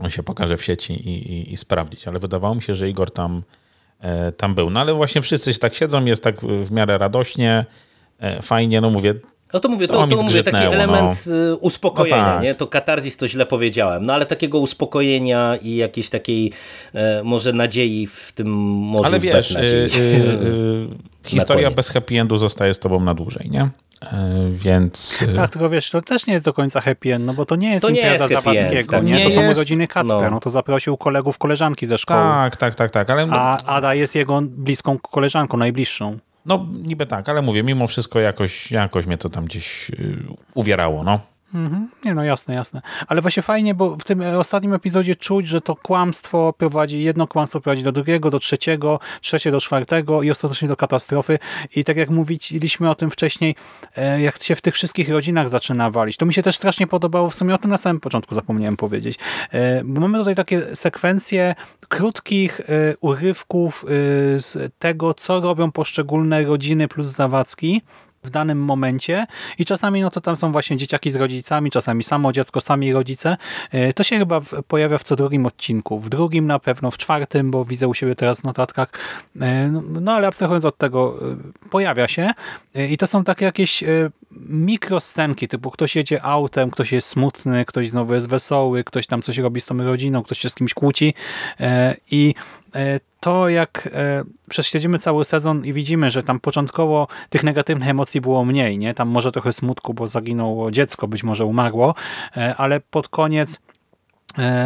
on 0.00 0.10
się 0.10 0.22
pokaże 0.22 0.56
w 0.56 0.64
sieci 0.64 0.92
i, 0.92 1.32
i, 1.32 1.52
i 1.52 1.56
sprawdzić. 1.56 2.08
Ale 2.08 2.18
wydawało 2.18 2.54
mi 2.54 2.62
się, 2.62 2.74
że 2.74 2.88
Igor 2.88 3.10
tam, 3.10 3.42
e, 4.00 4.32
tam 4.32 4.54
był. 4.54 4.70
No 4.70 4.80
ale 4.80 4.94
właśnie 4.94 5.22
wszyscy 5.22 5.52
się 5.52 5.58
tak 5.58 5.74
siedzą, 5.74 6.04
jest 6.04 6.22
tak 6.22 6.40
w 6.40 6.70
miarę 6.70 6.98
radośnie, 6.98 7.64
e, 8.20 8.42
fajnie, 8.42 8.80
no 8.80 8.90
mówię, 8.90 9.14
No 9.52 9.60
to 9.60 9.68
mówię, 9.68 9.86
to, 9.86 10.06
To 10.06 10.16
to, 10.16 10.22
mówię 10.22 10.42
taki 10.42 10.64
element 10.64 11.24
y, 11.26 11.56
uspokojenia, 11.56 12.26
No 12.26 12.34
tak. 12.34 12.42
nie? 12.42 12.54
To 12.54 12.66
katarzis 12.66 13.16
to 13.16 13.28
źle 13.28 13.46
powiedziałem, 13.46 14.06
no 14.06 14.14
ale 14.14 14.26
takiego 14.26 14.58
uspokojenia 14.58 15.56
i 15.62 15.76
jakiejś 15.76 16.10
takiej 16.10 16.52
e, 16.94 17.22
może 17.24 17.52
nadziei 17.52 18.06
w 18.06 18.32
tym 18.34 18.48
może 18.66 19.06
Ale 19.06 19.20
wiesz, 19.20 19.50
y, 19.50 19.58
y, 19.58 19.62
y, 19.64 20.88
historia 21.28 21.70
bez 21.70 21.90
happy 21.90 22.20
endu 22.20 22.36
zostaje 22.36 22.74
z 22.74 22.78
tobą 22.78 23.00
na 23.00 23.14
dłużej, 23.14 23.50
nie? 23.50 23.68
Y, 24.02 24.06
Więc... 24.50 25.22
y, 25.22 25.34
Tak, 25.36 25.50
tylko 25.50 25.70
wiesz, 25.70 25.90
to 25.90 26.02
też 26.02 26.26
nie 26.26 26.32
jest 26.32 26.44
do 26.44 26.52
końca 26.52 26.80
happy 26.80 27.14
end, 27.14 27.26
no 27.26 27.34
bo 27.34 27.46
to 27.46 27.56
nie 27.56 27.72
jest 27.72 27.84
To 27.84 27.90
nie 27.90 28.00
impreza 28.00 28.24
jest 28.24 28.34
happy 28.34 28.50
end, 28.50 28.60
Zawadzkiego, 28.60 28.90
tak. 28.90 29.04
nie? 29.04 29.12
Nie 29.12 29.24
To 29.24 29.30
są 29.30 29.42
jest, 29.42 29.56
urodziny 29.56 29.86
Kacpra, 29.86 30.20
no. 30.20 30.30
no. 30.30 30.40
to 30.40 30.50
zaprosił 30.50 30.96
kolegów, 30.96 31.38
koleżanki 31.38 31.86
ze 31.86 31.98
szkoły. 31.98 32.20
tak, 32.20 32.56
tak, 32.56 32.74
tak, 32.74 32.90
tak, 32.90 33.10
ale 33.10 33.26
A 33.30 33.64
Ada 33.64 33.94
jest 33.94 34.14
jego 34.14 34.40
bliską 34.42 34.98
koleżanką, 34.98 35.56
najbliższą. 35.56 36.18
no 36.46 36.66
niby 36.82 37.06
tak, 37.06 37.28
ale 37.28 37.42
mówię, 37.42 37.62
mimo 37.62 37.86
wszystko 37.86 38.20
jakoś, 38.20 38.70
jakoś 38.72 39.06
mnie 39.06 39.18
to 39.18 39.28
tam 39.28 39.44
gdzieś 39.44 39.90
y, 39.90 40.16
uwierało, 40.54 41.02
no. 41.04 41.20
Mhm. 41.54 41.88
Nie 42.04 42.14
no, 42.14 42.24
jasne, 42.24 42.54
jasne. 42.54 42.82
Ale 43.08 43.22
właśnie 43.22 43.42
fajnie, 43.42 43.74
bo 43.74 43.96
w 43.96 44.04
tym 44.04 44.22
e, 44.22 44.38
ostatnim 44.38 44.72
epizodzie 44.72 45.16
czuć, 45.16 45.48
że 45.48 45.60
to 45.60 45.76
kłamstwo 45.76 46.54
prowadzi, 46.58 47.02
jedno 47.02 47.26
kłamstwo 47.26 47.60
prowadzi 47.60 47.82
do 47.82 47.92
drugiego, 47.92 48.30
do 48.30 48.38
trzeciego, 48.38 49.00
trzecie 49.20 49.50
do 49.50 49.60
czwartego 49.60 50.22
i 50.22 50.30
ostatecznie 50.30 50.68
do 50.68 50.76
katastrofy. 50.76 51.38
I 51.76 51.84
tak 51.84 51.96
jak 51.96 52.10
mówiliśmy 52.10 52.90
o 52.90 52.94
tym 52.94 53.10
wcześniej, 53.10 53.54
e, 53.96 54.20
jak 54.20 54.42
się 54.42 54.54
w 54.54 54.60
tych 54.60 54.74
wszystkich 54.74 55.08
rodzinach 55.08 55.48
zaczyna 55.48 55.90
walić, 55.90 56.16
to 56.16 56.26
mi 56.26 56.34
się 56.34 56.42
też 56.42 56.56
strasznie 56.56 56.86
podobało, 56.86 57.30
w 57.30 57.34
sumie 57.34 57.54
o 57.54 57.58
tym 57.58 57.70
na 57.70 57.78
samym 57.78 58.00
początku 58.00 58.34
zapomniałem 58.34 58.76
powiedzieć. 58.76 59.18
E, 59.52 59.84
Bo 59.84 60.00
mamy 60.00 60.18
tutaj 60.18 60.34
takie 60.34 60.76
sekwencje 60.76 61.54
krótkich 61.88 62.60
urywków 63.00 63.84
z 64.36 64.72
tego, 64.78 65.14
co 65.14 65.40
robią 65.40 65.72
poszczególne 65.72 66.44
rodziny 66.44 66.88
plus 66.88 67.06
Zawadzki, 67.06 67.82
w 68.26 68.30
danym 68.30 68.58
momencie 68.64 69.26
i 69.58 69.64
czasami 69.64 70.00
no 70.02 70.10
to 70.10 70.20
tam 70.20 70.36
są 70.36 70.52
właśnie 70.52 70.76
dzieciaki 70.76 71.10
z 71.10 71.16
rodzicami, 71.16 71.70
czasami 71.70 72.04
samo 72.04 72.32
dziecko, 72.32 72.60
sami 72.60 72.92
rodzice. 72.92 73.36
E, 73.72 73.92
To 73.92 74.02
się 74.04 74.18
chyba 74.18 74.40
pojawia 74.68 74.98
w 74.98 75.04
co 75.04 75.16
drugim 75.16 75.46
odcinku. 75.46 76.00
W 76.00 76.08
drugim 76.08 76.46
na 76.46 76.58
pewno, 76.58 76.90
w 76.90 76.98
czwartym, 76.98 77.50
bo 77.50 77.64
widzę 77.64 77.88
u 77.88 77.94
siebie 77.94 78.14
teraz 78.14 78.40
w 78.40 78.44
notatkach. 78.44 78.88
E, 79.40 79.68
No, 79.70 79.82
no 80.00 80.12
ale 80.12 80.26
abstrahując 80.26 80.64
od 80.64 80.78
tego, 80.78 81.14
e, 81.32 81.68
pojawia 81.70 82.08
się 82.08 82.30
i 82.90 82.98
to 82.98 83.06
są 83.06 83.24
takie 83.24 83.44
jakieś 83.44 83.84
mikroscenki, 84.48 85.48
typu 85.48 85.70
ktoś 85.70 85.96
jedzie 85.96 86.22
autem, 86.22 86.70
ktoś 86.70 86.92
jest 86.92 87.08
smutny, 87.08 87.64
ktoś 87.64 87.88
znowu 87.88 88.14
jest 88.14 88.28
wesoły, 88.28 88.84
ktoś 88.84 89.06
tam 89.06 89.22
coś 89.22 89.38
robi 89.38 89.60
z 89.60 89.66
tą 89.66 89.84
rodziną, 89.84 90.22
ktoś 90.22 90.38
się 90.38 90.50
z 90.50 90.54
kimś 90.54 90.74
kłóci 90.74 91.14
i 92.10 92.34
to 93.20 93.48
jak 93.48 93.88
e, 93.92 94.24
prześledzimy 94.48 94.98
cały 94.98 95.24
sezon 95.24 95.64
i 95.64 95.72
widzimy, 95.72 96.10
że 96.10 96.22
tam 96.22 96.40
początkowo 96.40 97.08
tych 97.30 97.44
negatywnych 97.44 97.88
emocji 97.88 98.20
było 98.20 98.44
mniej, 98.44 98.78
nie? 98.78 98.94
Tam 98.94 99.08
może 99.08 99.32
trochę 99.32 99.52
smutku, 99.52 99.94
bo 99.94 100.08
zaginęło 100.08 100.70
dziecko, 100.70 101.08
być 101.08 101.24
może 101.24 101.44
umarło, 101.44 101.94
e, 102.36 102.54
ale 102.56 102.80
pod 102.80 103.08
koniec 103.08 103.54
e, 103.54 103.58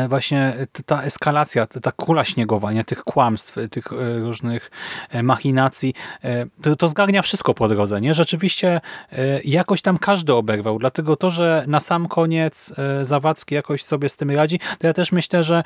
właśnie 0.09 0.55
t- 0.73 0.83
ta 0.83 1.03
eskalacja, 1.03 1.67
ta 1.67 1.93
kula 1.93 2.25
śniegowa, 2.25 2.73
nie? 2.73 2.85
tych 2.85 3.05
kłamstw, 3.05 3.59
tych 3.71 3.93
e, 3.93 4.19
różnych 4.19 4.71
e, 5.11 5.23
machinacji, 5.23 5.95
e, 6.25 6.47
to, 6.63 6.77
to 6.77 6.89
zgarnia 6.89 7.23
wszystko 7.23 7.55
po 7.55 7.69
drodze. 7.69 8.01
Nie? 8.01 8.15
Rzeczywiście 8.15 8.81
e, 9.13 9.41
jakoś 9.45 9.83
tam 9.83 9.99
każdy 9.99 10.35
oberwał, 10.35 10.79
dlatego 10.79 11.17
to, 11.17 11.31
że 11.31 11.65
na 11.67 11.81
sam 11.81 12.09
koniec 12.09 12.73
e, 12.79 13.05
Zawadzki 13.05 13.55
jakoś 13.55 13.83
sobie 13.83 14.09
z 14.09 14.17
tym 14.17 14.31
radzi, 14.31 14.59
to 14.79 14.87
ja 14.87 14.93
też 14.93 15.13
myślę, 15.13 15.45
że 15.45 15.63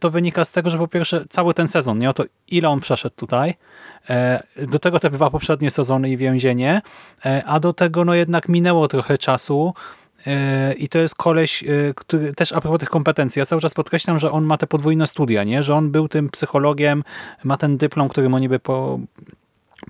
to 0.00 0.10
wynika 0.10 0.44
z 0.44 0.52
tego, 0.52 0.70
że 0.70 0.78
po 0.78 0.88
pierwsze 0.88 1.24
cały 1.28 1.54
ten 1.54 1.68
sezon, 1.68 1.98
nie 1.98 2.10
o 2.10 2.12
to 2.12 2.24
ile 2.48 2.68
on 2.68 2.80
przeszedł 2.80 3.16
tutaj, 3.16 3.54
e, 4.10 4.42
do 4.66 4.78
tego 4.78 5.00
te 5.00 5.10
dwa 5.10 5.30
poprzednie 5.30 5.70
sezony 5.70 6.10
i 6.10 6.16
więzienie, 6.16 6.82
e, 7.26 7.42
a 7.46 7.60
do 7.60 7.72
tego 7.72 8.04
no 8.04 8.14
jednak 8.14 8.48
minęło 8.48 8.88
trochę 8.88 9.18
czasu, 9.18 9.74
E, 10.07 10.07
I 10.78 10.88
to 10.88 10.98
jest 10.98 11.14
koleś, 11.14 11.62
e, 11.62 11.66
który 11.94 12.32
też 12.32 12.52
a 12.52 12.60
propos 12.60 12.80
tych 12.80 12.90
kompetencji, 12.90 13.40
ja 13.40 13.46
cały 13.46 13.62
czas 13.62 13.74
podkreślam, 13.74 14.18
że 14.18 14.32
on 14.32 14.44
ma 14.44 14.58
te 14.58 14.66
podwójne 14.66 15.06
studia, 15.06 15.44
nie? 15.44 15.62
że 15.62 15.74
on 15.74 15.90
był 15.90 16.08
tym 16.08 16.28
psychologiem, 16.28 17.04
ma 17.44 17.56
ten 17.56 17.76
dyplom, 17.76 18.08
który 18.08 18.28
mu 18.28 18.38
niby 18.38 18.58
po, 18.58 19.00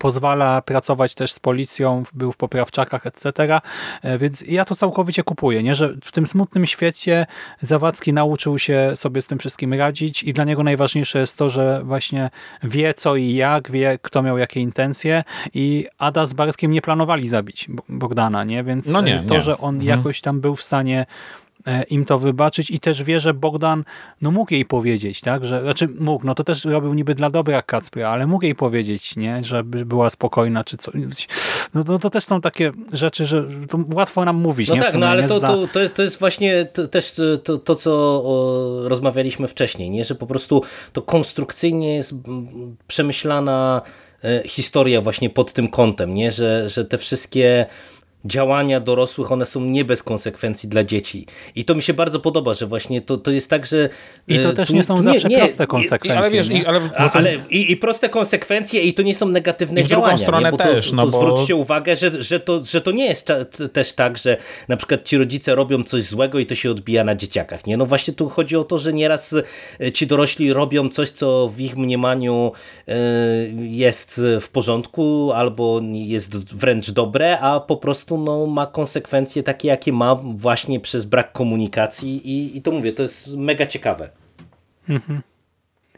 pozwala 0.01 0.63
pracować 0.63 1.15
też 1.15 1.33
z 1.33 1.39
policją, 1.41 2.03
był 2.13 2.33
w 2.33 2.37
poprawczakach, 2.37 3.07
etc. 3.07 3.61
E, 4.03 4.19
Więc 4.19 4.41
ja 4.49 4.65
to 4.65 4.75
całkowicie 4.75 5.23
kupuję, 5.23 5.63
nie? 5.63 5.75
że 5.75 5.95
w 6.05 6.13
tym 6.13 6.27
smutnym 6.27 6.67
świecie 6.67 7.27
Zawadzki 7.61 8.13
nauczył 8.13 8.59
się 8.59 8.93
sobie 8.95 9.21
z 9.23 9.27
tym 9.27 9.39
wszystkim 9.39 9.75
radzić 9.75 10.23
i 10.23 10.33
dla 10.33 10.45
niego 10.45 10.63
najważniejsze 10.63 11.19
jest 11.19 11.37
to, 11.37 11.51
że 11.51 11.81
właśnie 11.85 12.31
wie 12.63 12.95
co 12.95 13.17
i 13.17 13.35
jak, 13.35 13.71
wie 13.71 13.99
kto 14.03 14.23
miał 14.23 14.39
jakie 14.39 14.61
intencje 14.61 15.25
i 15.55 15.87
Ada 15.99 16.27
z 16.27 16.33
Bartkiem 16.33 16.71
nie 16.71 16.83
planowali 16.83 17.29
zabić 17.29 17.67
Bo- 17.69 17.83
Bogdana, 17.89 18.45
nie? 18.45 18.65
więc 18.65 18.87
No 18.87 19.01
nie, 19.01 19.23
to, 19.29 19.35
nie. 19.35 19.41
że 19.41 19.59
on 19.59 19.75
Mhm. 19.75 19.99
jakoś 19.99 20.21
tam 20.21 20.41
był 20.41 20.57
w 20.57 20.63
stanie 20.63 21.07
im 21.91 22.05
to 22.05 22.19
wybaczyć 22.19 22.71
i 22.71 22.81
też 22.81 23.03
wie, 23.03 23.21
że 23.21 23.35
Bogdan 23.35 23.85
no 24.23 24.31
mógł 24.31 24.55
jej 24.55 24.65
powiedzieć, 24.65 25.21
tak, 25.21 25.45
że, 25.45 25.63
znaczy 25.63 25.89
mógł, 26.01 26.27
no 26.27 26.35
to 26.35 26.45
też 26.45 26.65
robił 26.65 26.95
niby 26.95 27.15
dla 27.15 27.31
dobra 27.31 27.63
Kacpra, 27.63 28.11
ale 28.11 28.27
mógł 28.27 28.45
jej 28.45 28.55
powiedzieć, 28.55 29.17
nie, 29.17 29.45
żeby 29.45 29.85
była 29.85 30.11
spokojna, 30.11 30.65
czy 30.65 30.77
coś, 30.77 30.95
no 31.75 31.85
to, 31.85 31.99
to 31.99 32.11
też 32.11 32.25
są 32.25 32.41
takie 32.41 32.73
rzeczy, 32.93 33.27
że 33.27 33.45
to 33.69 33.79
łatwo 33.93 34.25
nam 34.25 34.37
mówić, 34.37 34.69
No 34.69 34.75
nie, 34.75 34.81
tak, 34.81 34.95
no 34.95 35.07
ale 35.07 35.29
to, 35.29 35.41
to, 35.41 35.69
to, 35.73 35.81
jest, 35.81 35.95
to 35.95 36.03
jest 36.03 36.19
właśnie 36.19 36.65
to, 36.65 36.89
też 36.89 37.15
to, 37.45 37.59
to 37.59 37.75
co 37.75 37.93
o, 38.25 38.89
rozmawialiśmy 38.89 39.49
wcześniej, 39.49 39.91
nie? 39.91 40.05
że 40.05 40.15
po 40.15 40.27
prostu 40.27 40.63
to 40.93 41.03
konstrukcyjnie 41.03 41.95
jest 41.97 42.15
przemyślana 42.87 43.83
e, 44.25 44.43
historia 44.49 45.01
właśnie 45.01 45.31
pod 45.31 45.53
tym 45.53 45.69
kątem, 45.69 46.15
nie? 46.15 46.33
Że, 46.33 46.69
że 46.69 46.85
te 46.85 46.99
wszystkie 46.99 47.67
działania 48.25 48.81
dorosłych, 48.81 49.33
one 49.33 49.47
są 49.47 49.61
nie 49.61 49.85
bez 49.85 50.03
konsekwencji 50.03 50.69
dla 50.69 50.85
dzieci. 50.85 51.27
I 51.55 51.65
to 51.65 51.75
mi 51.75 51.83
się 51.83 51.95
bardzo 51.95 52.21
podoba, 52.21 52.55
że 52.55 52.67
właśnie 52.67 53.01
to, 53.01 53.17
to 53.17 53.31
jest 53.31 53.51
tak, 53.51 53.67
że... 53.67 53.89
I 54.29 54.39
to 54.39 54.49
e, 54.51 54.53
też 54.55 54.69
tu- 54.69 54.75
nie 54.75 54.85
są 54.85 55.03
zawsze 55.03 55.29
nie- 55.29 55.39
proste 55.39 55.65
i- 55.65 55.67
konsekwencje. 55.67 56.19
Ale 56.19 56.31
wiesz, 56.31 56.49
i, 56.51 56.67
ale 56.67 56.81
a, 56.97 57.13
ale 57.13 57.37
i, 57.51 57.73
I 57.73 57.77
proste 57.77 58.09
konsekwencje 58.09 58.81
i 58.83 58.95
to 58.95 59.03
nie 59.03 59.15
są 59.15 59.29
negatywne 59.29 59.81
I 59.81 59.85
w 59.85 59.89
drugą 59.89 60.01
działania. 60.03 60.19
stronę 60.19 60.45
nie? 60.45 60.51
Bo 60.53 60.57
to, 60.59 60.65
też, 60.65 60.93
no 60.93 61.05
to 61.07 61.11
bo- 61.11 61.21
zwróćcie 61.23 61.57
uwagę, 61.57 61.97
że, 61.97 62.23
że, 62.23 62.41
to, 62.41 62.65
że 62.65 62.81
to 62.81 62.91
nie 62.91 63.07
jest 63.07 63.33
też 63.73 63.93
tak, 63.93 64.19
że 64.19 64.37
na 64.69 64.77
przykład 64.77 65.05
ci 65.05 65.19
rodzice 65.19 65.55
robią 65.55 65.83
coś 65.83 66.03
złego 66.03 66.39
i 66.39 66.47
to 66.47 66.55
się 66.55 66.71
odbija 66.71 67.05
na 67.05 67.15
dzieciakach. 67.15 67.67
Nie? 67.67 67.77
No 67.77 67.87
właśnie 67.87 68.15
tu 68.15 68.29
chodzi 68.29 68.57
o 68.57 68.65
to, 68.65 68.79
że 68.79 68.93
nieraz 68.93 69.35
e, 69.81 69.93
ci 69.93 70.07
dorośli 70.07 70.53
robią 70.53 70.89
coś, 70.89 71.09
co 71.11 71.49
w 71.49 71.61
ich 71.61 71.77
mniemaniu 71.77 72.53
e, 72.89 72.95
jest 73.63 74.21
w 74.41 74.49
porządku 74.49 75.33
albo 75.35 75.81
jest 75.93 76.55
wręcz 76.55 76.91
dobre, 76.91 77.39
a 77.41 77.61
po 77.61 77.77
prostu 77.77 78.08
no, 78.17 78.47
ma 78.47 78.67
konsekwencje 78.67 79.43
takie, 79.43 79.69
jakie 79.69 79.93
ma 79.93 80.15
właśnie 80.15 80.81
przez 80.81 81.05
brak 81.05 81.33
komunikacji 81.33 82.29
i, 82.31 82.57
i 82.57 82.63
to 82.63 82.71
mówię, 82.71 82.93
to 82.93 83.03
jest 83.03 83.37
mega 83.37 83.67
ciekawe. 83.67 84.11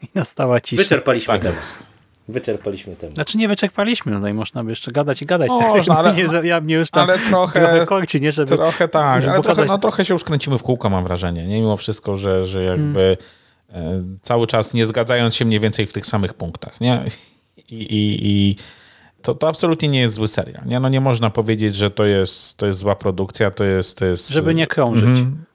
I 0.01 0.07
nastała 0.15 0.61
cisza. 0.61 0.83
Wyczerpaliśmy 0.83 1.33
tak 1.33 1.41
temat. 1.41 1.85
Wyczerpaliśmy 2.27 2.95
temat. 2.95 3.15
Znaczy 3.15 3.37
nie 3.37 3.47
wyczerpaliśmy, 3.47 4.15
tutaj 4.15 4.33
można 4.33 4.63
by 4.63 4.69
jeszcze 4.69 4.91
gadać 4.91 5.21
i 5.21 5.25
gadać. 5.25 5.49
Można, 5.49 5.97
ale- 5.97 6.13
nie, 6.13 6.23
ja 6.43 6.61
mnie 6.61 6.75
już 6.75 6.91
tam 6.91 7.03
ale 7.09 7.19
trochę- 7.19 7.59
trochę 7.59 7.85
korci, 7.85 8.21
nie, 8.21 8.31
żeby, 8.31 8.55
Trochę 8.55 8.87
tak, 8.87 9.21
żeby 9.21 9.33
ale 9.33 9.43
trochę, 9.43 9.65
no, 9.65 9.77
trochę 9.77 10.05
się 10.05 10.13
już 10.13 10.23
kręcimy 10.23 10.57
w 10.57 10.63
kółko, 10.63 10.89
mam 10.89 11.03
wrażenie. 11.03 11.47
Nie 11.47 11.61
mimo 11.61 11.77
wszystko, 11.77 12.17
że, 12.17 12.45
że 12.45 12.63
jakby 12.63 13.17
e, 13.73 14.03
cały 14.21 14.47
czas 14.47 14.73
nie 14.73 14.85
zgadzając 14.85 15.35
się 15.35 15.45
mniej 15.45 15.59
więcej 15.59 15.87
w 15.87 15.93
tych 15.93 16.05
samych 16.05 16.33
punktach. 16.33 16.81
Nie? 16.81 17.03
I, 17.57 17.75
i, 17.75 18.27
i 18.29 18.55
to, 19.21 19.35
to 19.35 19.47
absolutnie 19.47 19.89
nie 19.89 19.99
jest 19.99 20.13
zły 20.13 20.27
serial. 20.27 20.65
Nie? 20.65 20.79
No 20.79 20.89
nie 20.89 21.01
można 21.01 21.29
powiedzieć, 21.29 21.75
że 21.75 21.89
to 21.91 22.05
jest, 22.05 22.57
to 22.57 22.67
jest 22.67 22.79
zła 22.79 22.95
produkcja, 22.95 23.51
to 23.51 23.63
jest... 23.63 23.97
To 23.97 24.05
jest 24.05 24.29
żeby 24.29 24.55
nie 24.55 24.67
krążyć. 24.67 25.03
Mhm. 25.03 25.45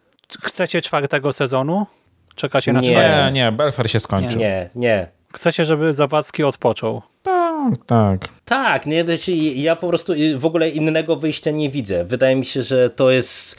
Chcecie 0.43 0.83
czwartego 0.83 1.33
sezonu? 1.33 1.87
Czekacie 2.35 2.73
na 2.73 2.81
Nie. 2.81 2.91
czwarty? 2.91 3.25
Nie, 3.25 3.33
nie, 3.33 3.53
Belfer 3.53 3.91
się 3.91 4.01
skończył. 4.01 4.41
Nie, 4.41 4.71
nie. 4.75 5.09
Chcecie, 5.35 5.65
żeby 5.65 5.93
Zawadzki 5.93 6.45
odpoczął? 6.45 7.03
Tak, 7.23 7.75
tak. 7.87 8.29
Tak, 8.45 8.87
nie, 8.87 9.05
znaczy 9.05 9.33
ja 9.35 9.77
po 9.77 9.89
prostu 9.89 10.13
w 10.37 10.45
ogóle 10.45 10.69
innego 10.69 11.17
wyjścia 11.17 11.51
nie 11.51 11.71
widzę. 11.71 12.05
Wydaje 12.05 12.37
mi 12.37 12.45
się, 12.45 12.63
że 12.63 12.91
to 12.91 13.11
jest 13.11 13.57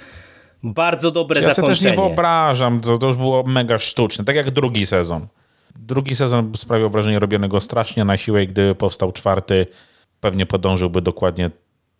bardzo 0.63 1.11
dobre 1.11 1.41
Ja 1.41 1.53
sobie 1.53 1.67
też 1.67 1.77
zakończenie. 1.79 1.91
nie 1.91 2.09
wyobrażam, 2.09 2.81
to, 2.81 2.97
to 2.97 3.07
już 3.07 3.17
było 3.17 3.43
mega 3.43 3.79
sztuczne, 3.79 4.25
tak 4.25 4.35
jak 4.35 4.51
drugi 4.51 4.85
sezon. 4.85 5.27
Drugi 5.75 6.15
sezon 6.15 6.51
sprawiał 6.57 6.89
wrażenie 6.89 7.19
robionego 7.19 7.61
strasznie 7.61 8.05
na 8.05 8.17
siłę 8.17 8.43
i 8.43 8.47
gdyby 8.47 8.75
powstał 8.75 9.11
czwarty, 9.11 9.67
pewnie 10.21 10.45
podążyłby 10.45 11.01
dokładnie 11.01 11.51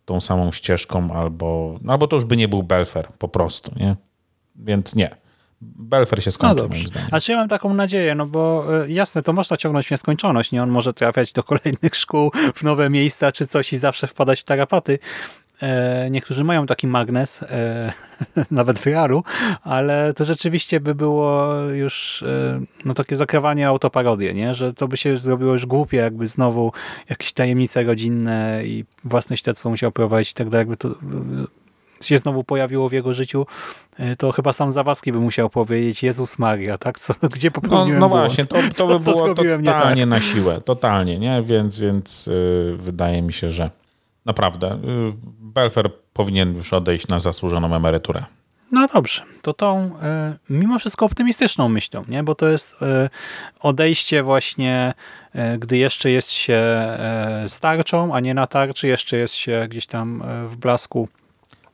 tą 0.06 0.22
samą 0.22 0.52
ścieżką, 0.52 1.11
albo, 1.14 1.77
no, 1.81 1.94
albo 1.94 2.07
to 2.07 2.15
już 2.15 2.26
by 2.26 2.38
nie 2.38 2.48
był 2.48 2.64
Belfer 2.64 3.07
po 3.19 3.27
prostu, 3.27 3.72
nie? 3.76 3.95
Więc 4.56 4.95
nie. 4.95 5.15
Belfer 5.61 6.23
się 6.23 6.27
No 6.27 6.31
skończył, 6.31 6.57
dobrze. 6.68 6.77
moim 6.77 6.88
zdaniem. 6.88 7.10
A 7.11 7.19
czy 7.19 7.31
ja 7.31 7.38
mam 7.38 7.49
taką 7.49 7.73
nadzieję, 7.73 8.15
no 8.15 8.26
bo 8.26 8.65
e, 8.85 8.89
jasne, 8.91 9.22
to 9.22 9.34
można 9.34 9.57
ciągnąć 9.57 9.88
w 9.88 9.91
nieskończoność, 9.91 10.52
nie? 10.52 10.64
On 10.64 10.69
może 10.69 10.94
trafiać 10.94 11.34
do 11.34 11.44
kolejnych 11.44 11.95
szkół, 11.95 12.31
w 12.56 12.64
nowe 12.64 12.89
miejsca 12.89 13.31
czy 13.31 13.48
coś 13.48 13.73
i 13.73 13.77
zawsze 13.77 14.07
wpadać 14.07 14.39
w 14.41 14.44
tarapaty. 14.44 14.99
E, 15.62 16.10
niektórzy 16.12 16.44
mają 16.44 16.66
taki 16.66 16.88
magnes, 16.88 17.44
e, 17.44 17.94
nawet 18.52 18.80
w 18.80 18.86
ale 19.64 20.14
to 20.14 20.26
rzeczywiście 20.26 20.80
by 20.80 20.96
było 20.96 21.54
już 21.62 22.24
e, 22.24 22.62
no 22.86 22.94
takie 22.94 23.16
zakrawanie 23.16 23.68
autoparodię, 23.68 24.34
nie? 24.34 24.54
Że 24.54 24.74
to 24.74 24.88
by 24.88 24.98
się 24.98 25.18
zrobiło 25.18 25.54
już 25.54 25.66
głupie, 25.66 25.98
jakby 25.98 26.28
znowu 26.28 26.72
jakieś 27.10 27.34
tajemnice 27.34 27.84
rodzinne 27.84 28.62
i 28.66 28.86
własne 29.04 29.38
śledztwo 29.38 29.70
musiał 29.70 29.92
prowadzić 29.92 30.32
i 30.32 30.36
tak 30.36 30.50
dalej, 30.50 30.62
jakby 30.62 30.78
to 30.78 30.90
się 32.02 32.18
znowu 32.18 32.44
pojawiło 32.44 32.90
w 32.90 32.94
jego 32.94 33.14
życiu, 33.14 33.46
to 34.18 34.32
chyba 34.32 34.54
sam 34.54 34.72
Zawadzki 34.72 35.12
by 35.12 35.20
musiał 35.20 35.50
powiedzieć 35.50 36.04
Jezus 36.04 36.40
Maria, 36.40 36.78
tak? 36.78 37.00
Co, 37.00 37.14
gdzie 37.36 37.48
No, 37.48 37.62
popełniłem 37.62 38.00
no 38.00 38.10
błąd? 38.10 38.26
właśnie, 38.26 38.46
to, 38.46 38.56
to 38.56 38.74
Co- 38.76 38.88
by 38.88 39.00
było 39.00 39.28
nie 39.28 39.64
totalnie 39.64 40.02
tak? 40.02 40.10
na 40.10 40.20
siłę, 40.20 40.62
totalnie, 40.62 41.20
nie? 41.20 41.44
Więc, 41.44 41.80
więc 41.80 42.28
yy, 42.28 42.78
wydaje 42.78 43.22
mi 43.22 43.34
się, 43.34 43.52
że 43.52 43.70
naprawdę 44.26 44.68
yy, 44.84 45.14
Belfer 45.58 45.90
powinien 46.14 46.56
już 46.56 46.74
odejść 46.74 47.08
na 47.08 47.20
zasłużoną 47.20 47.76
emeryturę. 47.76 48.26
No 48.72 48.88
dobrze, 48.94 49.22
to 49.42 49.54
tą 49.54 50.00
e, 50.02 50.38
mimo 50.50 50.80
wszystko 50.80 51.06
optymistyczną 51.06 51.70
myślą, 51.70 52.04
nie? 52.08 52.24
bo 52.24 52.36
to 52.36 52.50
jest 52.50 52.82
e, 52.82 53.10
odejście 53.60 54.24
właśnie, 54.24 54.94
e, 55.34 55.58
gdy 55.58 55.78
jeszcze 55.78 56.12
jest 56.12 56.32
się 56.32 56.62
starczą, 57.48 58.16
a 58.16 58.20
nie 58.20 58.34
na 58.34 58.48
tarczy, 58.48 58.88
jeszcze 58.88 59.18
jest 59.18 59.34
się 59.34 59.66
gdzieś 59.70 59.88
tam 59.88 60.24
w 60.48 60.58
blasku 60.58 61.08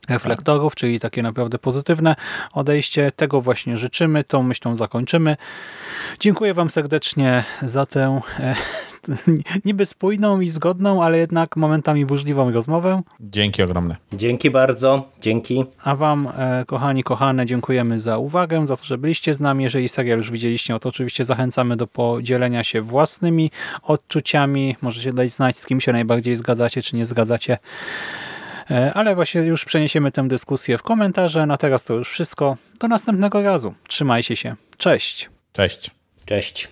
reflektorów, 0.08 0.74
czyli 0.74 1.00
takie 1.00 1.22
naprawdę 1.22 1.58
pozytywne 1.58 2.16
odejście. 2.52 3.12
Tego 3.16 3.40
właśnie 3.40 3.76
życzymy, 3.76 4.24
tą 4.24 4.42
myślą 4.42 4.76
zakończymy. 4.76 5.36
Dziękuję 6.20 6.54
Wam 6.54 6.70
serdecznie 6.70 7.44
za 7.62 7.86
tę 7.86 8.20
e, 8.40 8.54
niby 9.64 9.86
spójną 9.86 10.40
i 10.40 10.48
zgodną, 10.48 11.02
ale 11.02 11.18
jednak 11.18 11.56
momentami 11.56 12.06
burzliwą 12.06 12.52
rozmowę. 12.52 13.02
Dzięki 13.20 13.62
ogromne. 13.62 13.96
Dzięki 14.12 14.50
bardzo, 14.50 15.08
dzięki. 15.20 15.64
A 15.84 15.94
Wam, 15.94 16.28
e, 16.36 16.64
kochani, 16.66 17.02
kochane, 17.02 17.46
dziękujemy 17.46 17.98
za 17.98 18.18
uwagę, 18.18 18.66
za 18.66 18.76
to, 18.76 18.84
że 18.84 18.98
byliście 18.98 19.34
z 19.34 19.40
nami. 19.40 19.64
Jeżeli 19.64 19.88
serial 19.88 20.18
już 20.18 20.30
widzieliście, 20.30 20.72
no 20.72 20.78
to 20.78 20.88
oczywiście 20.88 21.24
zachęcamy 21.24 21.76
do 21.76 21.86
podzielenia 21.86 22.64
się 22.64 22.80
własnymi 22.80 23.50
odczuciami. 23.82 24.76
Możecie 24.82 25.12
dać 25.12 25.32
znać, 25.32 25.58
z 25.58 25.66
kim 25.66 25.80
się 25.80 25.92
najbardziej 25.92 26.36
zgadzacie, 26.36 26.82
czy 26.82 26.96
nie 26.96 27.06
zgadzacie. 27.06 27.58
E, 28.70 28.92
Ale 28.94 29.14
właśnie 29.14 29.40
już 29.40 29.64
przeniesiemy 29.64 30.10
tę 30.10 30.28
dyskusję 30.28 30.78
w 30.78 30.82
komentarze. 30.82 31.46
Na 31.46 31.56
teraz 31.56 31.84
to 31.84 31.94
już 31.94 32.10
wszystko. 32.10 32.56
Do 32.80 32.88
następnego 32.88 33.42
razu. 33.42 33.74
Trzymajcie 33.88 34.36
się. 34.36 34.56
Cześć. 34.76 35.30
Cześć. 35.52 35.90
Cześć. 36.26 36.68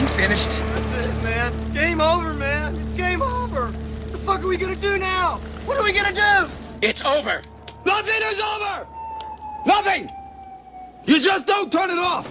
You 0.00 0.06
finished? 0.06 0.50
That's 0.50 1.06
it, 1.06 1.22
man. 1.22 1.52
Game 1.74 2.00
over, 2.00 2.34
man. 2.34 2.74
It's 2.74 2.96
game 2.96 3.22
over. 3.22 3.62
What 3.70 4.12
the 4.12 4.18
fuck 4.18 4.40
are 4.44 4.48
we 4.48 4.56
gonna 4.56 4.76
do 4.76 4.98
now? 4.98 5.38
What 5.66 5.78
are 5.78 5.84
we 5.84 5.92
gonna 5.92 6.12
do? 6.12 6.50
It's 6.82 7.02
over. 7.04 7.42
Nothing 7.86 8.20
is 8.32 8.40
over! 8.40 8.86
Nothing! 9.64 10.10
You 11.06 11.20
just 11.20 11.46
don't 11.46 11.70
turn 11.72 11.88
it 11.90 11.98
off! 11.98 12.26